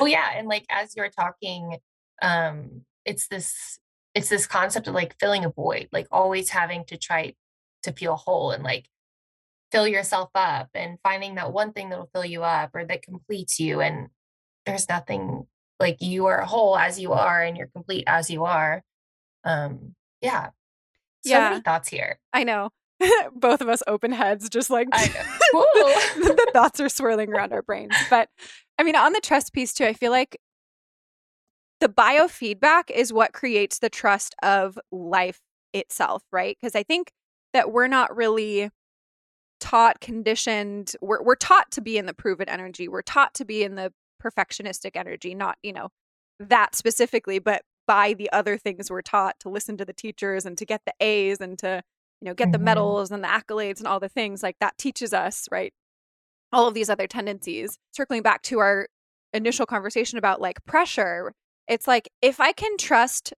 well, 0.00 0.08
yeah, 0.08 0.30
and 0.34 0.48
like 0.48 0.64
as 0.70 0.96
you're 0.96 1.10
talking, 1.10 1.78
um, 2.22 2.82
it's 3.04 3.28
this 3.28 3.78
it's 4.14 4.28
this 4.28 4.46
concept 4.46 4.88
of 4.88 4.94
like 4.94 5.16
filling 5.18 5.44
a 5.44 5.50
void, 5.50 5.88
like 5.92 6.06
always 6.10 6.50
having 6.50 6.84
to 6.86 6.96
try 6.96 7.34
to 7.82 7.92
feel 7.92 8.16
whole 8.16 8.50
and 8.52 8.62
like 8.62 8.88
fill 9.72 9.88
yourself 9.88 10.30
up 10.34 10.68
and 10.74 10.98
finding 11.02 11.34
that 11.34 11.52
one 11.52 11.72
thing 11.72 11.90
that'll 11.90 12.10
fill 12.12 12.24
you 12.24 12.44
up 12.44 12.70
or 12.74 12.84
that 12.84 13.02
completes 13.02 13.58
you. 13.58 13.80
And 13.80 14.08
there's 14.66 14.88
nothing 14.88 15.46
like 15.80 15.96
you 16.00 16.26
are 16.26 16.42
whole 16.42 16.78
as 16.78 17.00
you 17.00 17.12
are 17.12 17.42
and 17.42 17.56
you're 17.56 17.66
complete 17.74 18.04
as 18.06 18.30
you 18.30 18.44
are. 18.44 18.82
Um, 19.44 19.94
yeah. 20.20 20.46
So 21.24 21.30
yeah. 21.30 21.50
many 21.50 21.62
thoughts 21.62 21.88
here. 21.88 22.18
I 22.32 22.44
know. 22.44 22.70
both 23.34 23.60
of 23.60 23.68
us 23.68 23.82
open 23.86 24.12
heads, 24.12 24.48
just 24.48 24.70
like 24.70 24.88
the 24.90 26.50
thoughts 26.52 26.80
are 26.80 26.88
swirling 26.88 27.32
around 27.32 27.52
our 27.52 27.62
brains. 27.62 27.94
But 28.10 28.28
I 28.78 28.82
mean, 28.82 28.96
on 28.96 29.12
the 29.12 29.20
trust 29.20 29.52
piece 29.52 29.74
too, 29.74 29.84
I 29.84 29.92
feel 29.92 30.10
like 30.10 30.38
the 31.80 31.88
biofeedback 31.88 32.90
is 32.90 33.12
what 33.12 33.32
creates 33.32 33.78
the 33.78 33.90
trust 33.90 34.34
of 34.42 34.78
life 34.90 35.40
itself, 35.72 36.22
right? 36.32 36.56
Because 36.60 36.74
I 36.74 36.82
think 36.82 37.10
that 37.52 37.72
we're 37.72 37.88
not 37.88 38.14
really 38.16 38.70
taught, 39.60 40.00
conditioned, 40.00 40.92
we're, 41.00 41.22
we're 41.22 41.34
taught 41.34 41.70
to 41.72 41.80
be 41.80 41.98
in 41.98 42.06
the 42.06 42.14
proven 42.14 42.48
energy. 42.48 42.88
We're 42.88 43.02
taught 43.02 43.34
to 43.34 43.44
be 43.44 43.64
in 43.64 43.74
the 43.74 43.92
perfectionistic 44.22 44.92
energy, 44.94 45.34
not, 45.34 45.58
you 45.62 45.72
know, 45.72 45.88
that 46.40 46.74
specifically, 46.74 47.38
but 47.38 47.62
by 47.86 48.14
the 48.14 48.30
other 48.32 48.56
things 48.56 48.90
we're 48.90 49.02
taught 49.02 49.38
to 49.40 49.48
listen 49.48 49.76
to 49.76 49.84
the 49.84 49.92
teachers 49.92 50.46
and 50.46 50.56
to 50.58 50.64
get 50.64 50.82
the 50.86 50.94
A's 51.00 51.40
and 51.40 51.58
to 51.58 51.82
you 52.24 52.30
know, 52.30 52.34
get 52.34 52.46
mm-hmm. 52.46 52.52
the 52.52 52.58
medals 52.58 53.10
and 53.10 53.22
the 53.22 53.28
accolades 53.28 53.78
and 53.78 53.86
all 53.86 54.00
the 54.00 54.08
things 54.08 54.42
like 54.42 54.56
that 54.58 54.78
teaches 54.78 55.12
us, 55.12 55.46
right? 55.52 55.74
All 56.52 56.66
of 56.66 56.72
these 56.72 56.88
other 56.88 57.06
tendencies. 57.06 57.78
Circling 57.92 58.22
back 58.22 58.40
to 58.42 58.60
our 58.60 58.88
initial 59.34 59.66
conversation 59.66 60.16
about 60.16 60.40
like 60.40 60.64
pressure, 60.64 61.34
it's 61.68 61.86
like 61.86 62.08
if 62.22 62.40
I 62.40 62.52
can 62.52 62.78
trust 62.78 63.34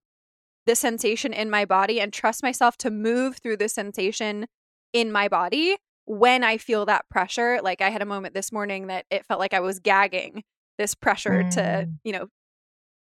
the 0.65 0.75
sensation 0.75 1.33
in 1.33 1.49
my 1.49 1.65
body 1.65 1.99
and 1.99 2.13
trust 2.13 2.41
myself 2.41 2.77
to 2.77 2.89
move 2.89 3.37
through 3.37 3.57
the 3.57 3.67
sensation 3.67 4.45
in 4.93 5.11
my 5.11 5.27
body 5.27 5.75
when 6.05 6.43
I 6.45 6.57
feel 6.57 6.85
that 6.85 7.09
pressure, 7.09 7.59
like 7.61 7.81
I 7.81 7.89
had 7.89 8.01
a 8.01 8.05
moment 8.05 8.33
this 8.33 8.53
morning 8.53 8.87
that 8.87 9.05
it 9.11 9.25
felt 9.25 9.41
like 9.41 9.53
I 9.53 9.59
was 9.59 9.79
gagging 9.79 10.43
this 10.77 10.95
pressure 10.95 11.43
mm. 11.43 11.51
to, 11.55 11.89
you 12.05 12.13
know, 12.13 12.27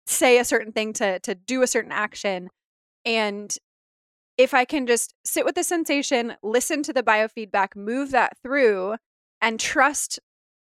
say 0.09 0.37
a 0.37 0.45
certain 0.45 0.71
thing 0.71 0.93
to 0.93 1.19
to 1.19 1.35
do 1.35 1.61
a 1.61 1.67
certain 1.67 1.91
action 1.91 2.49
and 3.05 3.57
if 4.37 4.53
I 4.53 4.63
can 4.63 4.87
just 4.87 5.15
sit 5.25 5.43
with 5.43 5.55
the 5.55 5.65
sensation, 5.65 6.37
listen 6.41 6.81
to 6.83 6.93
the 6.93 7.03
biofeedback, 7.03 7.75
move 7.75 8.11
that 8.11 8.37
through, 8.41 8.95
and 9.41 9.59
trust 9.59 10.17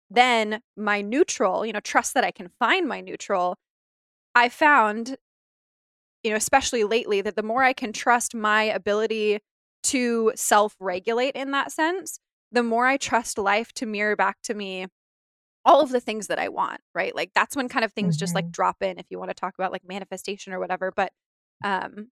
then 0.09 0.61
my 0.77 1.01
neutral, 1.03 1.67
you 1.67 1.73
know, 1.73 1.81
trust 1.81 2.15
that 2.15 2.25
I 2.25 2.31
can 2.31 2.49
find 2.59 2.89
my 2.89 3.01
neutral, 3.01 3.57
I 4.35 4.49
found, 4.49 5.17
you 6.23 6.31
know, 6.31 6.37
especially 6.37 6.85
lately, 6.85 7.21
that 7.21 7.37
the 7.37 7.43
more 7.43 7.63
I 7.63 7.73
can 7.73 7.93
trust 7.93 8.35
my 8.35 8.63
ability 8.63 9.41
to 9.85 10.33
self 10.37 10.77
regulate 10.81 11.35
in 11.35 11.51
that 11.53 11.73
sense, 11.73 12.19
the 12.53 12.63
more 12.63 12.87
I 12.87 12.97
trust 12.97 13.39
life 13.39 13.73
to 13.75 13.87
mirror 13.87 14.17
back 14.17 14.39
to 14.45 14.55
me 14.55 14.87
all 15.67 15.81
of 15.81 15.91
the 15.91 16.01
things 16.01 16.29
that 16.29 16.39
I 16.39 16.49
want, 16.49 16.81
right? 16.95 17.15
Like 17.15 17.33
that's 17.35 17.57
when 17.57 17.69
kind 17.69 17.85
of 17.85 17.93
things 17.93 18.15
mm-hmm. 18.15 18.21
just 18.21 18.35
like 18.35 18.47
mm-hmm. 18.47 18.53
drop 18.53 18.77
in 18.83 18.99
if 18.99 19.07
you 19.11 19.19
want 19.19 19.31
to 19.31 19.35
talk 19.35 19.55
about 19.59 19.73
like 19.73 19.83
manifestation 19.87 20.53
or 20.53 20.61
whatever. 20.61 20.93
But 20.95 21.13
um 21.65 22.09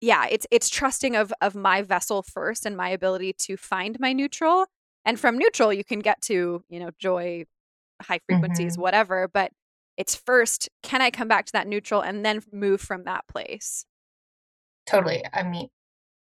yeah, 0.00 0.26
it's 0.30 0.46
it's 0.50 0.68
trusting 0.68 1.14
of 1.14 1.32
of 1.40 1.54
my 1.54 1.82
vessel 1.82 2.22
first 2.22 2.64
and 2.64 2.76
my 2.76 2.88
ability 2.88 3.34
to 3.40 3.56
find 3.56 4.00
my 4.00 4.12
neutral. 4.12 4.66
And 5.04 5.20
from 5.20 5.36
neutral 5.36 5.72
you 5.72 5.84
can 5.84 6.00
get 6.00 6.22
to, 6.22 6.64
you 6.68 6.80
know, 6.80 6.90
joy, 6.98 7.44
high 8.02 8.20
frequencies, 8.26 8.72
mm-hmm. 8.72 8.82
whatever, 8.82 9.28
but 9.28 9.52
it's 9.98 10.14
first 10.14 10.70
can 10.82 11.02
I 11.02 11.10
come 11.10 11.28
back 11.28 11.44
to 11.46 11.52
that 11.52 11.68
neutral 11.68 12.00
and 12.00 12.24
then 12.24 12.40
move 12.50 12.80
from 12.80 13.04
that 13.04 13.28
place? 13.28 13.84
Totally. 14.86 15.22
I 15.34 15.42
mean, 15.42 15.68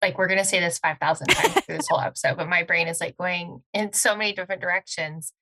like 0.02 0.18
we're 0.18 0.28
going 0.28 0.40
to 0.40 0.46
say 0.46 0.60
this 0.62 0.80
5000 0.80 1.28
times 1.28 1.66
through 1.66 1.78
this 1.78 1.88
whole 1.90 2.00
episode, 2.02 2.38
but 2.38 2.48
my 2.48 2.64
brain 2.64 2.88
is 2.88 3.02
like 3.02 3.18
going 3.18 3.62
in 3.74 3.92
so 3.92 4.16
many 4.16 4.34
different 4.34 4.62
directions. 4.62 5.34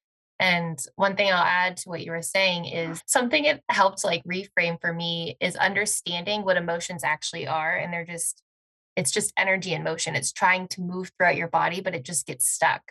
And 0.41 0.83
one 0.95 1.15
thing 1.15 1.31
I'll 1.31 1.43
add 1.43 1.77
to 1.77 1.89
what 1.89 2.03
you 2.03 2.11
were 2.11 2.23
saying 2.23 2.65
is 2.65 2.99
something 3.05 3.45
it 3.45 3.61
helped 3.69 4.03
like 4.03 4.23
reframe 4.23 4.81
for 4.81 4.91
me 4.91 5.37
is 5.39 5.55
understanding 5.55 6.43
what 6.43 6.57
emotions 6.57 7.03
actually 7.03 7.45
are. 7.47 7.75
And 7.75 7.93
they're 7.93 8.07
just, 8.07 8.41
it's 8.95 9.11
just 9.11 9.33
energy 9.37 9.71
in 9.71 9.83
motion. 9.83 10.15
It's 10.15 10.31
trying 10.31 10.67
to 10.69 10.81
move 10.81 11.11
throughout 11.15 11.35
your 11.35 11.47
body, 11.47 11.79
but 11.79 11.93
it 11.93 12.03
just 12.03 12.25
gets 12.25 12.49
stuck. 12.49 12.81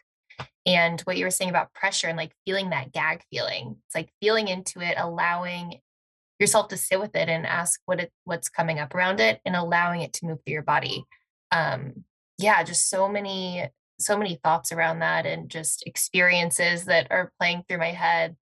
And 0.65 1.01
what 1.01 1.17
you 1.17 1.25
were 1.25 1.31
saying 1.33 1.51
about 1.51 1.75
pressure 1.75 2.07
and 2.07 2.17
like 2.17 2.31
feeling 2.47 2.71
that 2.71 2.93
gag 2.93 3.23
feeling, 3.33 3.79
it's 3.85 3.97
like 3.97 4.13
feeling 4.21 4.47
into 4.47 4.81
it, 4.81 4.95
allowing 4.97 5.81
yourself 6.39 6.69
to 6.69 6.77
sit 6.77 7.01
with 7.01 7.17
it 7.17 7.29
and 7.29 7.47
ask 7.47 7.81
what 7.85 7.99
it 7.99 8.13
what's 8.25 8.49
coming 8.49 8.79
up 8.79 8.95
around 8.95 9.19
it 9.19 9.41
and 9.45 9.57
allowing 9.57 10.03
it 10.03 10.13
to 10.15 10.27
move 10.27 10.39
through 10.47 10.53
your 10.53 10.63
body. 10.63 11.05
Um, 11.51 12.05
yeah, 12.39 12.63
just 12.63 12.89
so 12.89 13.09
many 13.09 13.69
so 14.01 14.17
many 14.17 14.41
thoughts 14.43 14.73
around 14.73 15.01
that 15.01 15.27
and 15.27 15.49
just 15.49 15.83
experiences 15.87 16.85
that 16.87 17.07
are 17.11 17.33
playing 17.39 17.65
through 17.69 17.79
my 17.79 17.91
head. 17.91 18.37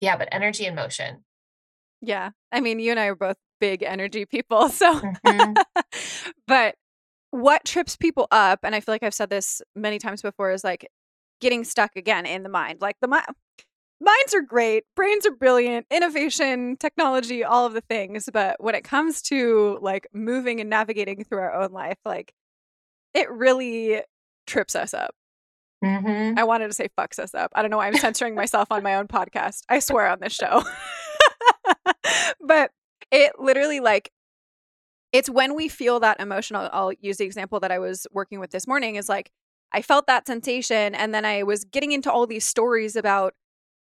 Yeah, 0.00 0.16
but 0.16 0.28
energy 0.32 0.66
and 0.66 0.76
motion. 0.76 1.24
Yeah. 2.00 2.30
I 2.52 2.60
mean, 2.60 2.78
you 2.78 2.90
and 2.90 3.00
I 3.00 3.06
are 3.06 3.16
both 3.16 3.36
big 3.60 3.82
energy 3.82 4.24
people. 4.24 4.68
So, 4.78 5.00
mm-hmm. 5.00 5.52
but 6.46 6.76
what 7.30 7.64
trips 7.64 7.96
people 7.96 8.28
up, 8.30 8.60
and 8.62 8.74
I 8.74 8.80
feel 8.80 8.94
like 8.94 9.02
I've 9.02 9.14
said 9.14 9.30
this 9.30 9.60
many 9.74 9.98
times 9.98 10.22
before, 10.22 10.50
is 10.52 10.64
like 10.64 10.88
getting 11.40 11.64
stuck 11.64 11.96
again 11.96 12.26
in 12.26 12.42
the 12.42 12.48
mind. 12.48 12.80
Like 12.80 12.96
the 13.00 13.08
mind, 13.08 13.26
minds 14.00 14.34
are 14.34 14.42
great, 14.42 14.84
brains 14.96 15.26
are 15.26 15.34
brilliant, 15.34 15.86
innovation, 15.90 16.76
technology, 16.78 17.44
all 17.44 17.66
of 17.66 17.74
the 17.74 17.80
things. 17.82 18.28
But 18.32 18.62
when 18.62 18.74
it 18.74 18.84
comes 18.84 19.20
to 19.22 19.78
like 19.82 20.06
moving 20.12 20.60
and 20.60 20.70
navigating 20.70 21.24
through 21.24 21.40
our 21.40 21.54
own 21.54 21.72
life, 21.72 21.98
like 22.04 22.32
it 23.14 23.30
really 23.30 24.02
trips 24.48 24.74
us 24.74 24.92
up. 24.94 25.14
Mm-hmm. 25.84 26.38
I 26.38 26.44
wanted 26.44 26.66
to 26.68 26.72
say 26.72 26.88
fucks 26.98 27.18
us 27.18 27.34
up. 27.34 27.52
I 27.54 27.62
don't 27.62 27.70
know 27.70 27.76
why 27.76 27.86
I'm 27.86 27.94
censoring 27.94 28.34
myself 28.34 28.72
on 28.72 28.82
my 28.82 28.96
own 28.96 29.06
podcast. 29.06 29.62
I 29.68 29.78
swear 29.78 30.08
on 30.08 30.18
this 30.20 30.32
show. 30.32 30.64
but 32.40 32.72
it 33.10 33.32
literally 33.38 33.80
like 33.80 34.10
it's 35.12 35.30
when 35.30 35.54
we 35.54 35.68
feel 35.68 36.00
that 36.00 36.20
emotional 36.20 36.68
I'll 36.72 36.92
use 37.00 37.16
the 37.18 37.24
example 37.24 37.60
that 37.60 37.70
I 37.70 37.78
was 37.78 38.06
working 38.12 38.40
with 38.40 38.50
this 38.50 38.66
morning 38.66 38.96
is 38.96 39.08
like 39.08 39.30
I 39.72 39.82
felt 39.82 40.06
that 40.06 40.26
sensation 40.26 40.94
and 40.94 41.14
then 41.14 41.24
I 41.24 41.42
was 41.42 41.64
getting 41.64 41.92
into 41.92 42.10
all 42.10 42.26
these 42.26 42.44
stories 42.44 42.96
about 42.96 43.34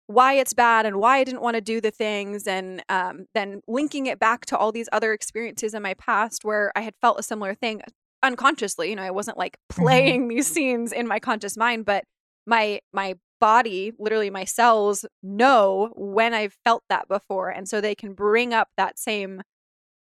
why 0.08 0.34
it's 0.34 0.54
bad 0.54 0.86
and 0.86 0.98
why 0.98 1.18
I 1.18 1.24
didn't 1.24 1.42
want 1.42 1.56
to 1.56 1.62
do 1.62 1.80
the 1.80 1.92
things 1.92 2.46
and 2.46 2.84
um, 2.90 3.28
then 3.34 3.62
linking 3.68 4.08
it 4.08 4.20
back 4.20 4.46
to 4.48 4.58
all 4.58 4.72
these 4.72 4.90
other 4.92 5.14
experiences 5.14 5.74
in 5.74 5.82
my 5.82 5.94
past 5.94 6.44
where 6.44 6.72
I 6.76 6.82
had 6.82 6.96
felt 7.00 7.20
a 7.20 7.24
similar 7.24 7.56
thing 7.56 7.82
unconsciously 8.24 8.90
you 8.90 8.96
know 8.96 9.04
I 9.04 9.12
wasn't 9.12 9.38
like 9.38 9.58
mm-hmm. 9.72 9.84
playing 9.84 10.28
these 10.28 10.48
scenes 10.48 10.92
in 10.92 11.08
my 11.08 11.20
conscious 11.20 11.58
mind 11.58 11.86
but 11.86 12.04
my 12.46 12.80
my 12.94 13.16
body, 13.42 13.92
literally 14.00 14.30
my 14.30 14.46
cells, 14.46 15.04
know 15.22 15.92
when 15.98 16.34
I've 16.34 16.56
felt 16.64 16.84
that 16.88 17.10
before. 17.10 17.50
And 17.50 17.68
so 17.68 17.82
they 17.82 17.96
can 17.96 18.14
bring 18.14 18.54
up 18.54 18.70
that 18.78 18.98
same, 18.98 19.42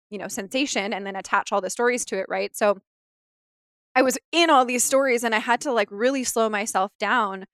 you 0.09 0.17
know, 0.17 0.27
sensation 0.27 0.91
and 0.91 1.05
then 1.05 1.15
attach 1.15 1.53
all 1.53 1.61
the 1.61 1.69
stories 1.69 2.03
to 2.05 2.17
it, 2.17 2.25
right? 2.27 2.53
So 2.57 2.79
I 3.95 4.01
was 4.01 4.17
in 4.31 4.49
all 4.49 4.65
these 4.65 4.83
stories 4.83 5.23
and 5.23 5.33
I 5.33 5.39
had 5.39 5.61
to 5.61 5.71
like 5.71 5.87
really 5.91 6.25
slow 6.25 6.49
myself 6.49 6.91
down. 6.99 7.45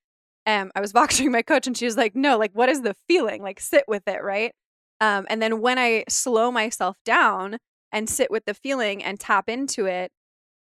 Um, 0.48 0.72
I 0.74 0.82
was 0.82 0.94
voxing 0.94 1.32
my 1.32 1.44
coach 1.44 1.68
and 1.68 1.78
she 1.78 1.86
was 1.86 1.98
like, 1.98 2.16
no, 2.16 2.38
like, 2.38 2.54
what 2.54 2.70
is 2.70 2.82
the 2.82 2.96
feeling? 3.08 3.44
Like, 3.44 3.60
sit 3.60 3.84
with 3.88 4.08
it, 4.08 4.24
right? 4.24 4.54
Um, 5.02 5.28
and 5.30 5.42
then 5.42 5.60
when 5.60 5.78
I 5.78 6.06
slow 6.08 6.50
myself 6.50 6.96
down 7.04 7.58
and 7.92 8.10
sit 8.10 8.32
with 8.32 8.46
the 8.46 8.54
feeling 8.54 9.04
and 9.04 9.20
tap 9.20 9.50
into 9.50 9.86
it 9.86 10.12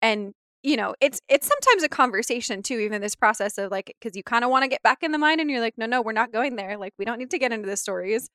and 0.06 0.34
you 0.62 0.76
know 0.76 0.94
it's 1.00 1.20
it's 1.28 1.48
sometimes 1.48 1.82
a 1.82 1.88
conversation 1.88 2.62
too 2.62 2.78
even 2.78 3.00
this 3.02 3.16
process 3.16 3.58
of 3.58 3.70
like 3.70 3.94
because 4.00 4.16
you 4.16 4.22
kind 4.22 4.44
of 4.44 4.50
want 4.50 4.62
to 4.62 4.68
get 4.68 4.82
back 4.82 5.02
in 5.02 5.10
the 5.12 5.18
mind 5.18 5.40
and 5.40 5.50
you're 5.50 5.60
like 5.60 5.74
no 5.76 5.86
no 5.86 6.00
we're 6.00 6.12
not 6.12 6.32
going 6.32 6.56
there. 6.56 6.76
Like 6.76 6.94
we 6.98 7.04
don't 7.04 7.18
need 7.18 7.30
to 7.30 7.38
get 7.38 7.52
into 7.52 7.68
the 7.68 7.76
stories. 7.76 8.28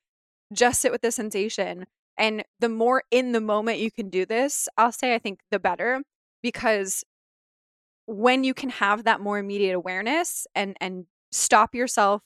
Just 0.52 0.82
sit 0.82 0.92
with 0.92 1.00
the 1.00 1.10
sensation. 1.10 1.86
And 2.18 2.44
the 2.60 2.68
more 2.68 3.04
in 3.10 3.32
the 3.32 3.40
moment 3.40 3.78
you 3.78 3.90
can 3.90 4.10
do 4.10 4.26
this 4.26 4.68
i'll 4.76 4.92
say 4.92 5.14
i 5.14 5.18
think 5.18 5.40
the 5.50 5.58
better 5.58 6.02
because 6.42 7.02
when 8.06 8.44
you 8.44 8.52
can 8.52 8.68
have 8.68 9.04
that 9.04 9.20
more 9.20 9.38
immediate 9.38 9.74
awareness 9.74 10.46
and 10.54 10.76
and 10.80 11.06
stop 11.32 11.74
yourself 11.74 12.22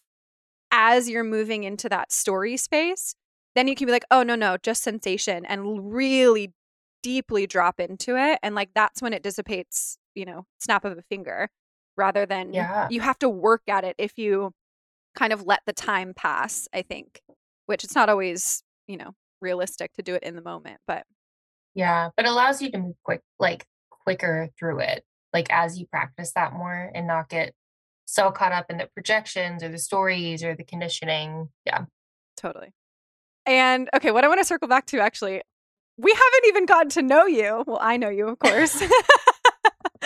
as 0.72 1.08
you're 1.08 1.24
moving 1.24 1.62
into 1.62 1.88
that 1.88 2.10
story 2.10 2.56
space 2.56 3.14
then 3.54 3.68
you 3.68 3.76
can 3.76 3.86
be 3.86 3.92
like 3.92 4.04
oh 4.10 4.24
no 4.24 4.34
no 4.34 4.56
just 4.60 4.82
sensation 4.82 5.46
and 5.46 5.94
really 5.94 6.52
deeply 7.06 7.46
drop 7.46 7.78
into 7.78 8.16
it 8.16 8.36
and 8.42 8.56
like 8.56 8.68
that's 8.74 9.00
when 9.00 9.12
it 9.12 9.22
dissipates 9.22 9.96
you 10.16 10.24
know 10.24 10.44
snap 10.58 10.84
of 10.84 10.98
a 10.98 11.02
finger 11.02 11.48
rather 11.96 12.26
than 12.26 12.52
yeah. 12.52 12.88
you 12.90 13.00
have 13.00 13.16
to 13.16 13.28
work 13.28 13.62
at 13.68 13.84
it 13.84 13.94
if 13.96 14.18
you 14.18 14.50
kind 15.14 15.32
of 15.32 15.46
let 15.46 15.60
the 15.66 15.72
time 15.72 16.12
pass 16.14 16.66
i 16.74 16.82
think 16.82 17.20
which 17.66 17.84
it's 17.84 17.94
not 17.94 18.08
always 18.08 18.64
you 18.88 18.96
know 18.96 19.14
realistic 19.40 19.92
to 19.92 20.02
do 20.02 20.16
it 20.16 20.24
in 20.24 20.34
the 20.34 20.42
moment 20.42 20.78
but 20.88 21.04
yeah 21.76 22.10
but 22.16 22.26
it 22.26 22.28
allows 22.28 22.60
you 22.60 22.72
to 22.72 22.78
move 22.78 22.96
quick 23.04 23.20
like 23.38 23.64
quicker 23.88 24.48
through 24.58 24.80
it 24.80 25.04
like 25.32 25.46
as 25.52 25.78
you 25.78 25.86
practice 25.86 26.32
that 26.34 26.54
more 26.54 26.90
and 26.92 27.06
not 27.06 27.28
get 27.28 27.54
so 28.06 28.32
caught 28.32 28.50
up 28.50 28.66
in 28.68 28.78
the 28.78 28.88
projections 28.94 29.62
or 29.62 29.68
the 29.68 29.78
stories 29.78 30.42
or 30.42 30.56
the 30.56 30.64
conditioning 30.64 31.48
yeah 31.64 31.84
totally 32.36 32.72
and 33.46 33.88
okay 33.94 34.10
what 34.10 34.24
i 34.24 34.28
want 34.28 34.40
to 34.40 34.44
circle 34.44 34.66
back 34.66 34.86
to 34.86 34.98
actually 34.98 35.40
we 35.98 36.12
haven't 36.12 36.46
even 36.48 36.66
gotten 36.66 36.90
to 36.90 37.02
know 37.02 37.26
you. 37.26 37.64
Well, 37.66 37.78
I 37.80 37.96
know 37.96 38.08
you, 38.08 38.28
of 38.28 38.38
course. 38.38 38.82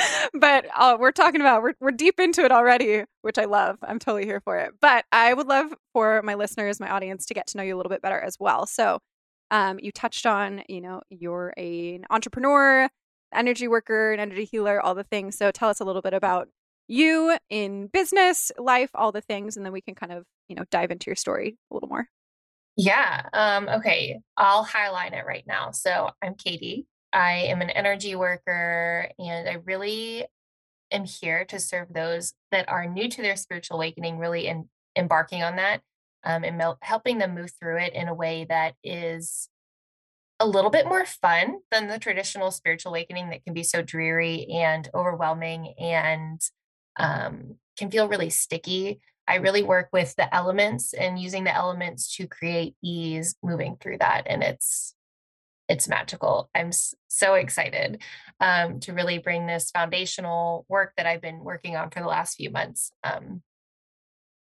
but 0.35 0.67
uh, 0.77 0.97
we're 0.99 1.13
talking 1.13 1.41
about 1.41 1.63
we're 1.63 1.75
we're 1.81 1.91
deep 1.91 2.21
into 2.21 2.45
it 2.45 2.53
already, 2.53 3.05
which 3.23 3.39
I 3.39 3.45
love. 3.45 3.79
I'm 3.83 3.99
totally 3.99 4.25
here 4.25 4.41
for 4.41 4.57
it. 4.59 4.73
But 4.81 5.05
I 5.13 5.35
would 5.35 5.47
love 5.47 5.75
for 5.93 6.23
my 6.23 6.35
listeners, 6.35 6.81
my 6.81 6.91
audience, 6.91 7.27
to 7.27 7.35
get 7.35 7.47
to 7.49 7.57
know 7.57 7.63
you 7.63 7.75
a 7.75 7.79
little 7.79 7.91
bit 7.91 8.03
better 8.03 8.19
as 8.19 8.37
well. 8.39 8.67
So, 8.67 9.01
um, 9.51 9.79
you 9.81 9.91
touched 9.93 10.27
on, 10.27 10.63
you 10.69 10.81
know, 10.81 11.03
you're 11.11 11.53
a, 11.57 11.97
an 11.97 12.05
entrepreneur, 12.11 12.89
energy 13.35 13.69
worker, 13.69 14.13
an 14.13 14.21
energy 14.21 14.45
healer, 14.45 14.81
all 14.81 14.95
the 14.95 15.05
things. 15.05 15.37
So, 15.37 15.51
tell 15.51 15.69
us 15.69 15.81
a 15.81 15.85
little 15.85 16.03
bit 16.03 16.15
about 16.15 16.49
you 16.89 17.37
in 17.49 17.89
business, 17.89 18.51
life, 18.59 18.91
all 18.95 19.13
the 19.13 19.21
things, 19.21 19.57
and 19.57 19.65
then 19.65 19.73
we 19.73 19.81
can 19.81 19.95
kind 19.95 20.13
of, 20.13 20.25
you 20.49 20.57
know, 20.57 20.65
dive 20.71 20.91
into 20.91 21.07
your 21.07 21.17
story 21.17 21.57
a 21.71 21.75
little 21.75 21.89
more. 21.89 22.09
Yeah. 22.77 23.29
Um, 23.33 23.69
okay. 23.69 24.21
I'll 24.37 24.65
highlight 24.65 25.13
it 25.13 25.25
right 25.27 25.45
now. 25.47 25.71
So 25.73 26.11
I'm 26.23 26.35
Katie. 26.35 26.87
I 27.13 27.33
am 27.49 27.61
an 27.61 27.71
energy 27.71 28.15
worker 28.15 29.09
and 29.19 29.49
I 29.49 29.55
really 29.65 30.27
am 30.93 31.05
here 31.05 31.45
to 31.47 31.61
serve 31.61 31.89
those 31.93 32.35
that 32.53 32.69
are 32.69 32.87
new 32.87 33.09
to 33.09 33.23
their 33.23 33.37
spiritual 33.37 33.77
awakening, 33.77 34.19
really 34.19 34.47
in, 34.49 34.69
embarking 34.97 35.43
on 35.43 35.57
that 35.57 35.83
um, 36.25 36.45
and 36.45 36.59
mel- 36.59 36.79
helping 36.83 37.19
them 37.19 37.35
move 37.35 37.53
through 37.61 37.79
it 37.79 37.95
in 37.95 38.09
a 38.09 38.15
way 38.15 38.47
that 38.49 38.75
is 38.85 39.49
a 40.41 40.47
little 40.47 40.71
bit 40.71 40.87
more 40.87 41.05
fun 41.05 41.59
than 41.71 41.89
the 41.89 41.99
traditional 41.99 42.51
spiritual 42.51 42.91
awakening 42.93 43.31
that 43.31 43.45
can 43.45 43.55
be 43.55 43.63
so 43.63 43.83
dreary 43.83 44.47
and 44.51 44.89
overwhelming 44.95 45.75
and 45.79 46.41
um, 46.99 47.57
can 47.79 47.91
feel 47.91 48.09
really 48.09 48.31
sticky. 48.31 49.01
I 49.31 49.37
really 49.37 49.63
work 49.63 49.91
with 49.93 50.17
the 50.17 50.35
elements 50.35 50.93
and 50.93 51.17
using 51.17 51.45
the 51.45 51.55
elements 51.55 52.17
to 52.17 52.27
create 52.27 52.75
ease 52.83 53.37
moving 53.45 53.77
through 53.81 53.99
that. 53.99 54.25
And 54.27 54.43
it's 54.43 54.97
it's 55.69 55.87
magical. 55.87 56.51
I'm 56.53 56.73
so 57.07 57.35
excited 57.35 58.03
um, 58.41 58.81
to 58.81 58.93
really 58.93 59.19
bring 59.19 59.47
this 59.47 59.71
foundational 59.71 60.67
work 60.69 60.95
that 60.97 61.07
I've 61.07 61.21
been 61.21 61.45
working 61.45 61.77
on 61.77 61.91
for 61.91 62.01
the 62.01 62.09
last 62.09 62.35
few 62.35 62.51
months. 62.51 62.91
Um, 63.05 63.43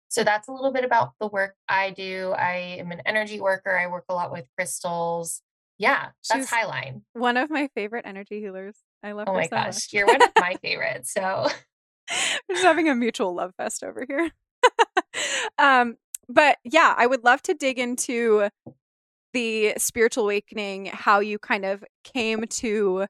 so 0.07 0.23
that's 0.23 0.47
a 0.47 0.53
little 0.53 0.73
bit 0.73 0.85
about 0.85 1.15
the 1.19 1.27
work 1.27 1.57
I 1.69 1.91
do. 1.91 2.33
I 2.39 2.77
am 2.79 2.93
an 2.93 3.03
energy 3.05 3.41
worker. 3.41 3.77
I 3.77 3.89
work 3.89 4.05
a 4.09 4.15
lot 4.15 4.31
with 4.31 4.45
crystals. 4.57 5.43
Yeah, 5.79 6.11
that's 6.31 6.49
She's 6.49 6.57
Highline. 6.57 7.03
One 7.15 7.37
of 7.37 7.51
my 7.51 7.71
favorite 7.75 8.07
energy 8.07 8.39
healers. 8.39 8.77
I 9.03 9.13
love. 9.13 9.27
Oh 9.29 9.35
my 9.35 9.47
so 9.47 9.51
gosh, 9.51 9.75
much. 9.75 9.89
you're 9.91 10.07
one 10.07 10.23
of 10.23 10.31
my 10.39 10.55
favorites. 10.63 11.13
So 11.13 11.49
we're 12.49 12.55
just 12.55 12.65
having 12.65 12.89
a 12.89 12.95
mutual 12.95 13.35
love 13.35 13.53
fest 13.57 13.83
over 13.83 14.07
here. 14.09 14.31
Um, 15.59 15.97
but 16.29 16.59
yeah, 16.65 16.95
I 16.97 17.07
would 17.07 17.25
love 17.25 17.43
to 17.43 17.55
dig 17.55 17.79
into 17.79 18.49
the 19.33 19.75
spiritual 19.77 20.25
awakening, 20.25 20.87
how 20.87 21.21
you 21.21 21.39
kind 21.39 21.65
of 21.65 21.85
came 22.05 22.47
to 22.47 23.07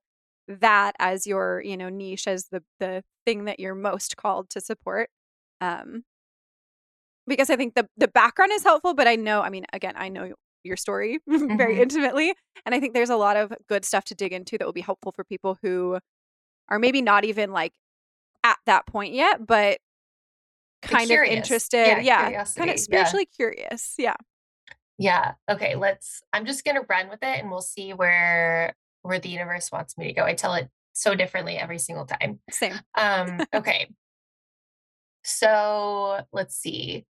that 0.48 0.94
as 0.98 1.26
your, 1.26 1.62
you 1.64 1.76
know, 1.76 1.88
niche 1.88 2.26
as 2.26 2.48
the 2.50 2.62
the 2.80 3.02
thing 3.24 3.44
that 3.46 3.60
you're 3.60 3.74
most 3.74 4.16
called 4.16 4.50
to 4.50 4.60
support. 4.60 5.08
Um, 5.60 6.04
because 7.26 7.50
I 7.50 7.56
think 7.56 7.74
the 7.74 7.88
the 7.96 8.08
background 8.08 8.52
is 8.52 8.62
helpful, 8.62 8.94
but 8.94 9.08
I 9.08 9.16
know, 9.16 9.42
I 9.42 9.50
mean, 9.50 9.66
again, 9.72 9.94
I 9.96 10.08
know 10.08 10.32
your 10.62 10.76
story 10.76 11.20
mm-hmm. 11.30 11.56
very 11.56 11.80
intimately, 11.80 12.34
and 12.64 12.74
I 12.74 12.80
think 12.80 12.94
there's 12.94 13.10
a 13.10 13.16
lot 13.16 13.36
of 13.36 13.52
good 13.68 13.84
stuff 13.84 14.04
to 14.06 14.14
dig 14.14 14.32
into 14.32 14.58
that 14.58 14.64
will 14.64 14.72
be 14.72 14.80
helpful 14.80 15.12
for 15.12 15.24
people 15.24 15.58
who 15.62 15.98
are 16.68 16.78
maybe 16.78 17.02
not 17.02 17.24
even 17.24 17.52
like 17.52 17.72
at 18.44 18.58
that 18.66 18.86
point 18.86 19.14
yet, 19.14 19.46
but 19.46 19.78
kind 20.82 21.10
of 21.10 21.24
interested. 21.24 22.02
Yeah, 22.02 22.28
yeah 22.28 22.44
kind 22.56 22.70
of 22.70 22.78
spiritually 22.78 23.28
yeah. 23.32 23.36
curious. 23.36 23.94
Yeah. 23.98 24.14
Yeah. 24.98 25.32
Okay. 25.50 25.76
Let's. 25.76 26.22
I'm 26.32 26.46
just 26.46 26.64
gonna 26.64 26.82
run 26.88 27.08
with 27.08 27.22
it, 27.22 27.40
and 27.40 27.50
we'll 27.50 27.60
see 27.60 27.92
where 27.92 28.74
where 29.02 29.18
the 29.18 29.28
universe 29.28 29.70
wants 29.70 29.96
me 29.98 30.08
to 30.08 30.12
go. 30.12 30.24
I 30.24 30.34
tell 30.34 30.54
it 30.54 30.68
so 30.92 31.14
differently 31.14 31.56
every 31.56 31.78
single 31.78 32.06
time. 32.06 32.40
Same. 32.50 32.74
Um. 32.96 33.40
Okay. 33.54 33.88
so 35.22 36.20
let's 36.32 36.56
see. 36.56 37.04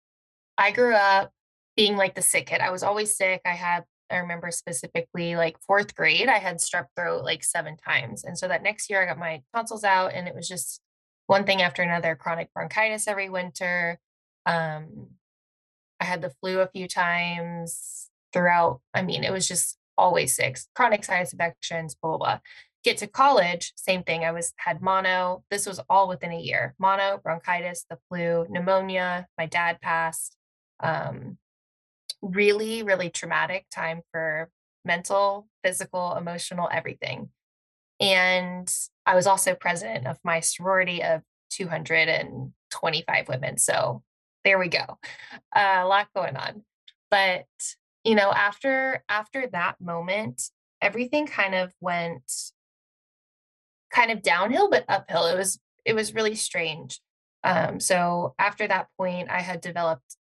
I 0.56 0.70
grew 0.70 0.94
up 0.94 1.32
being 1.76 1.96
like 1.96 2.14
the 2.14 2.22
sick 2.22 2.46
kid. 2.46 2.60
I 2.60 2.70
was 2.70 2.82
always 2.82 3.16
sick. 3.16 3.42
I 3.44 3.50
had. 3.50 3.84
I 4.10 4.16
remember 4.18 4.50
specifically 4.50 5.34
like 5.34 5.56
fourth 5.66 5.94
grade, 5.94 6.28
I 6.28 6.38
had 6.38 6.58
strep 6.58 6.86
throat 6.94 7.24
like 7.24 7.42
seven 7.42 7.76
times. 7.76 8.22
And 8.22 8.38
so 8.38 8.46
that 8.48 8.62
next 8.62 8.90
year 8.90 9.02
I 9.02 9.06
got 9.06 9.18
my 9.18 9.40
tonsils 9.54 9.82
out 9.82 10.12
and 10.12 10.28
it 10.28 10.34
was 10.34 10.46
just 10.46 10.80
one 11.26 11.44
thing 11.44 11.62
after 11.62 11.82
another 11.82 12.14
chronic 12.14 12.52
bronchitis 12.52 13.08
every 13.08 13.28
winter. 13.28 13.98
Um, 14.46 15.08
I 16.00 16.04
had 16.04 16.22
the 16.22 16.30
flu 16.40 16.60
a 16.60 16.68
few 16.68 16.86
times 16.88 18.10
throughout. 18.32 18.80
I 18.92 19.02
mean, 19.02 19.24
it 19.24 19.32
was 19.32 19.48
just 19.48 19.78
always 19.96 20.34
sick, 20.34 20.58
chronic 20.74 21.04
sinus 21.04 21.32
infections, 21.32 21.94
blah, 21.94 22.10
blah, 22.10 22.18
blah. 22.18 22.38
Get 22.82 22.98
to 22.98 23.06
college, 23.06 23.72
same 23.76 24.02
thing. 24.02 24.24
I 24.24 24.32
was 24.32 24.52
had 24.56 24.82
mono. 24.82 25.44
This 25.50 25.66
was 25.66 25.80
all 25.88 26.08
within 26.08 26.32
a 26.32 26.38
year. 26.38 26.74
Mono, 26.78 27.18
bronchitis, 27.22 27.86
the 27.88 27.98
flu, 28.08 28.46
pneumonia. 28.50 29.26
My 29.38 29.46
dad 29.46 29.80
passed. 29.80 30.36
Um, 30.80 31.38
really, 32.20 32.82
really 32.82 33.10
traumatic 33.10 33.66
time 33.70 34.02
for 34.10 34.50
mental, 34.84 35.48
physical, 35.62 36.14
emotional, 36.16 36.68
everything. 36.72 37.30
And 38.00 38.72
I 39.06 39.14
was 39.14 39.26
also 39.26 39.54
president 39.54 40.06
of 40.06 40.18
my 40.24 40.40
sorority 40.40 41.02
of 41.02 41.22
225 41.50 43.28
women. 43.28 43.58
So 43.58 44.02
there 44.44 44.58
we 44.58 44.68
go. 44.68 44.98
Uh, 45.54 45.80
a 45.82 45.86
lot 45.86 46.08
going 46.14 46.36
on. 46.36 46.62
But, 47.10 47.46
you 48.02 48.14
know, 48.14 48.30
after 48.32 49.04
after 49.08 49.46
that 49.48 49.80
moment, 49.80 50.50
everything 50.82 51.26
kind 51.26 51.54
of 51.54 51.72
went 51.80 52.30
kind 53.90 54.10
of 54.10 54.22
downhill 54.22 54.68
but 54.68 54.84
uphill. 54.88 55.26
It 55.26 55.36
was 55.36 55.60
it 55.84 55.94
was 55.94 56.14
really 56.14 56.34
strange. 56.34 57.00
Um, 57.44 57.78
so 57.78 58.34
after 58.38 58.66
that 58.66 58.88
point, 58.98 59.30
I 59.30 59.40
had 59.40 59.60
developed 59.60 60.16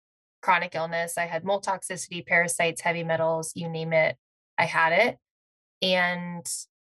chronic 0.42 0.74
illness. 0.74 1.18
I 1.18 1.26
had 1.26 1.44
mold 1.44 1.66
toxicity, 1.66 2.26
parasites, 2.26 2.82
heavy 2.82 3.04
metals, 3.04 3.52
you 3.56 3.70
name 3.70 3.94
it, 3.94 4.16
I 4.58 4.66
had 4.66 4.94
it. 4.94 5.18
And 5.82 6.46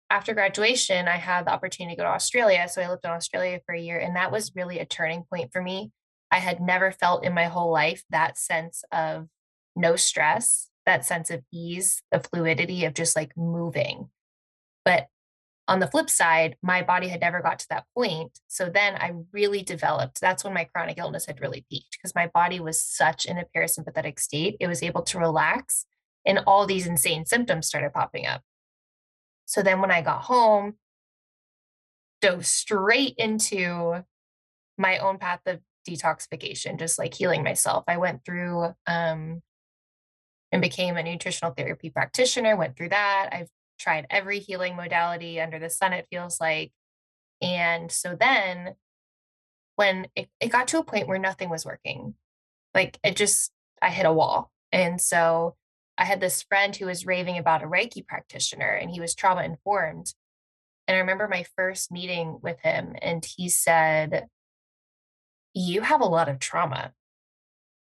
after 0.09 0.33
graduation, 0.33 1.07
I 1.07 1.17
had 1.17 1.45
the 1.45 1.51
opportunity 1.51 1.95
to 1.95 2.01
go 2.01 2.03
to 2.03 2.13
Australia. 2.13 2.67
So 2.67 2.81
I 2.81 2.89
lived 2.89 3.05
in 3.05 3.11
Australia 3.11 3.59
for 3.65 3.75
a 3.75 3.79
year, 3.79 3.99
and 3.99 4.15
that 4.15 4.31
was 4.31 4.55
really 4.55 4.79
a 4.79 4.85
turning 4.85 5.23
point 5.31 5.51
for 5.53 5.61
me. 5.61 5.91
I 6.31 6.39
had 6.39 6.59
never 6.59 6.91
felt 6.91 7.23
in 7.23 7.33
my 7.33 7.45
whole 7.45 7.71
life 7.71 8.03
that 8.09 8.37
sense 8.37 8.83
of 8.91 9.27
no 9.75 9.95
stress, 9.95 10.69
that 10.85 11.05
sense 11.05 11.29
of 11.29 11.43
ease, 11.53 12.01
the 12.11 12.19
fluidity 12.19 12.85
of 12.85 12.93
just 12.93 13.15
like 13.15 13.31
moving. 13.37 14.09
But 14.83 15.07
on 15.67 15.79
the 15.79 15.87
flip 15.87 16.09
side, 16.09 16.57
my 16.63 16.81
body 16.81 17.07
had 17.07 17.21
never 17.21 17.41
got 17.41 17.59
to 17.59 17.67
that 17.69 17.85
point. 17.95 18.39
So 18.47 18.69
then 18.69 18.95
I 18.95 19.11
really 19.31 19.61
developed. 19.61 20.19
That's 20.19 20.43
when 20.43 20.53
my 20.53 20.63
chronic 20.63 20.97
illness 20.97 21.27
had 21.27 21.39
really 21.41 21.63
peaked 21.69 21.91
because 21.91 22.15
my 22.15 22.25
body 22.33 22.59
was 22.59 22.81
such 22.81 23.25
in 23.25 23.37
a 23.37 23.45
parasympathetic 23.55 24.19
state. 24.19 24.57
It 24.59 24.67
was 24.67 24.81
able 24.81 25.03
to 25.03 25.19
relax 25.19 25.85
and 26.25 26.39
all 26.47 26.65
these 26.65 26.87
insane 26.87 27.25
symptoms 27.25 27.67
started 27.67 27.93
popping 27.93 28.25
up. 28.25 28.41
So 29.49 29.63
then 29.63 29.81
when 29.81 29.89
I 29.89 30.03
got 30.03 30.21
home, 30.21 30.75
dove 32.21 32.45
straight 32.45 33.15
into 33.17 34.05
my 34.77 34.99
own 34.99 35.17
path 35.17 35.39
of 35.47 35.59
detoxification, 35.89 36.77
just 36.77 36.99
like 36.99 37.15
healing 37.15 37.43
myself. 37.43 37.83
I 37.87 37.97
went 37.97 38.23
through 38.23 38.65
um, 38.85 39.41
and 40.51 40.61
became 40.61 40.97
a 40.97 41.03
nutritional 41.03 41.55
therapy 41.57 41.89
practitioner, 41.89 42.55
went 42.55 42.77
through 42.77 42.89
that. 42.89 43.29
I've 43.31 43.49
tried 43.79 44.05
every 44.11 44.37
healing 44.37 44.75
modality 44.75 45.41
under 45.41 45.57
the 45.57 45.71
sun, 45.71 45.93
it 45.93 46.05
feels 46.11 46.39
like. 46.39 46.71
And 47.41 47.91
so 47.91 48.15
then 48.19 48.75
when 49.77 50.09
it, 50.15 50.29
it 50.39 50.51
got 50.51 50.67
to 50.67 50.77
a 50.77 50.83
point 50.83 51.07
where 51.07 51.17
nothing 51.17 51.49
was 51.49 51.65
working, 51.65 52.13
like 52.75 52.99
it 53.03 53.15
just, 53.15 53.51
I 53.81 53.89
hit 53.89 54.05
a 54.05 54.13
wall. 54.13 54.51
And 54.71 55.01
so 55.01 55.55
I 55.99 56.05
had 56.05 56.21
this 56.21 56.41
friend 56.43 56.73
who 56.73 56.85
was 56.85 57.05
raving 57.05 57.37
about 57.37 57.61
a 57.61 57.67
Reiki 57.67 58.07
practitioner 58.07 58.71
and 58.71 58.89
he 58.89 59.01
was 59.01 59.13
trauma 59.13 59.43
informed. 59.43 60.13
And 60.87 60.95
I 60.95 61.01
remember 61.01 61.27
my 61.27 61.45
first 61.57 61.91
meeting 61.91 62.39
with 62.41 62.59
him, 62.61 62.95
and 62.99 63.23
he 63.23 63.47
said, 63.47 64.27
You 65.53 65.81
have 65.81 66.01
a 66.01 66.05
lot 66.05 66.29
of 66.29 66.39
trauma. 66.39 66.93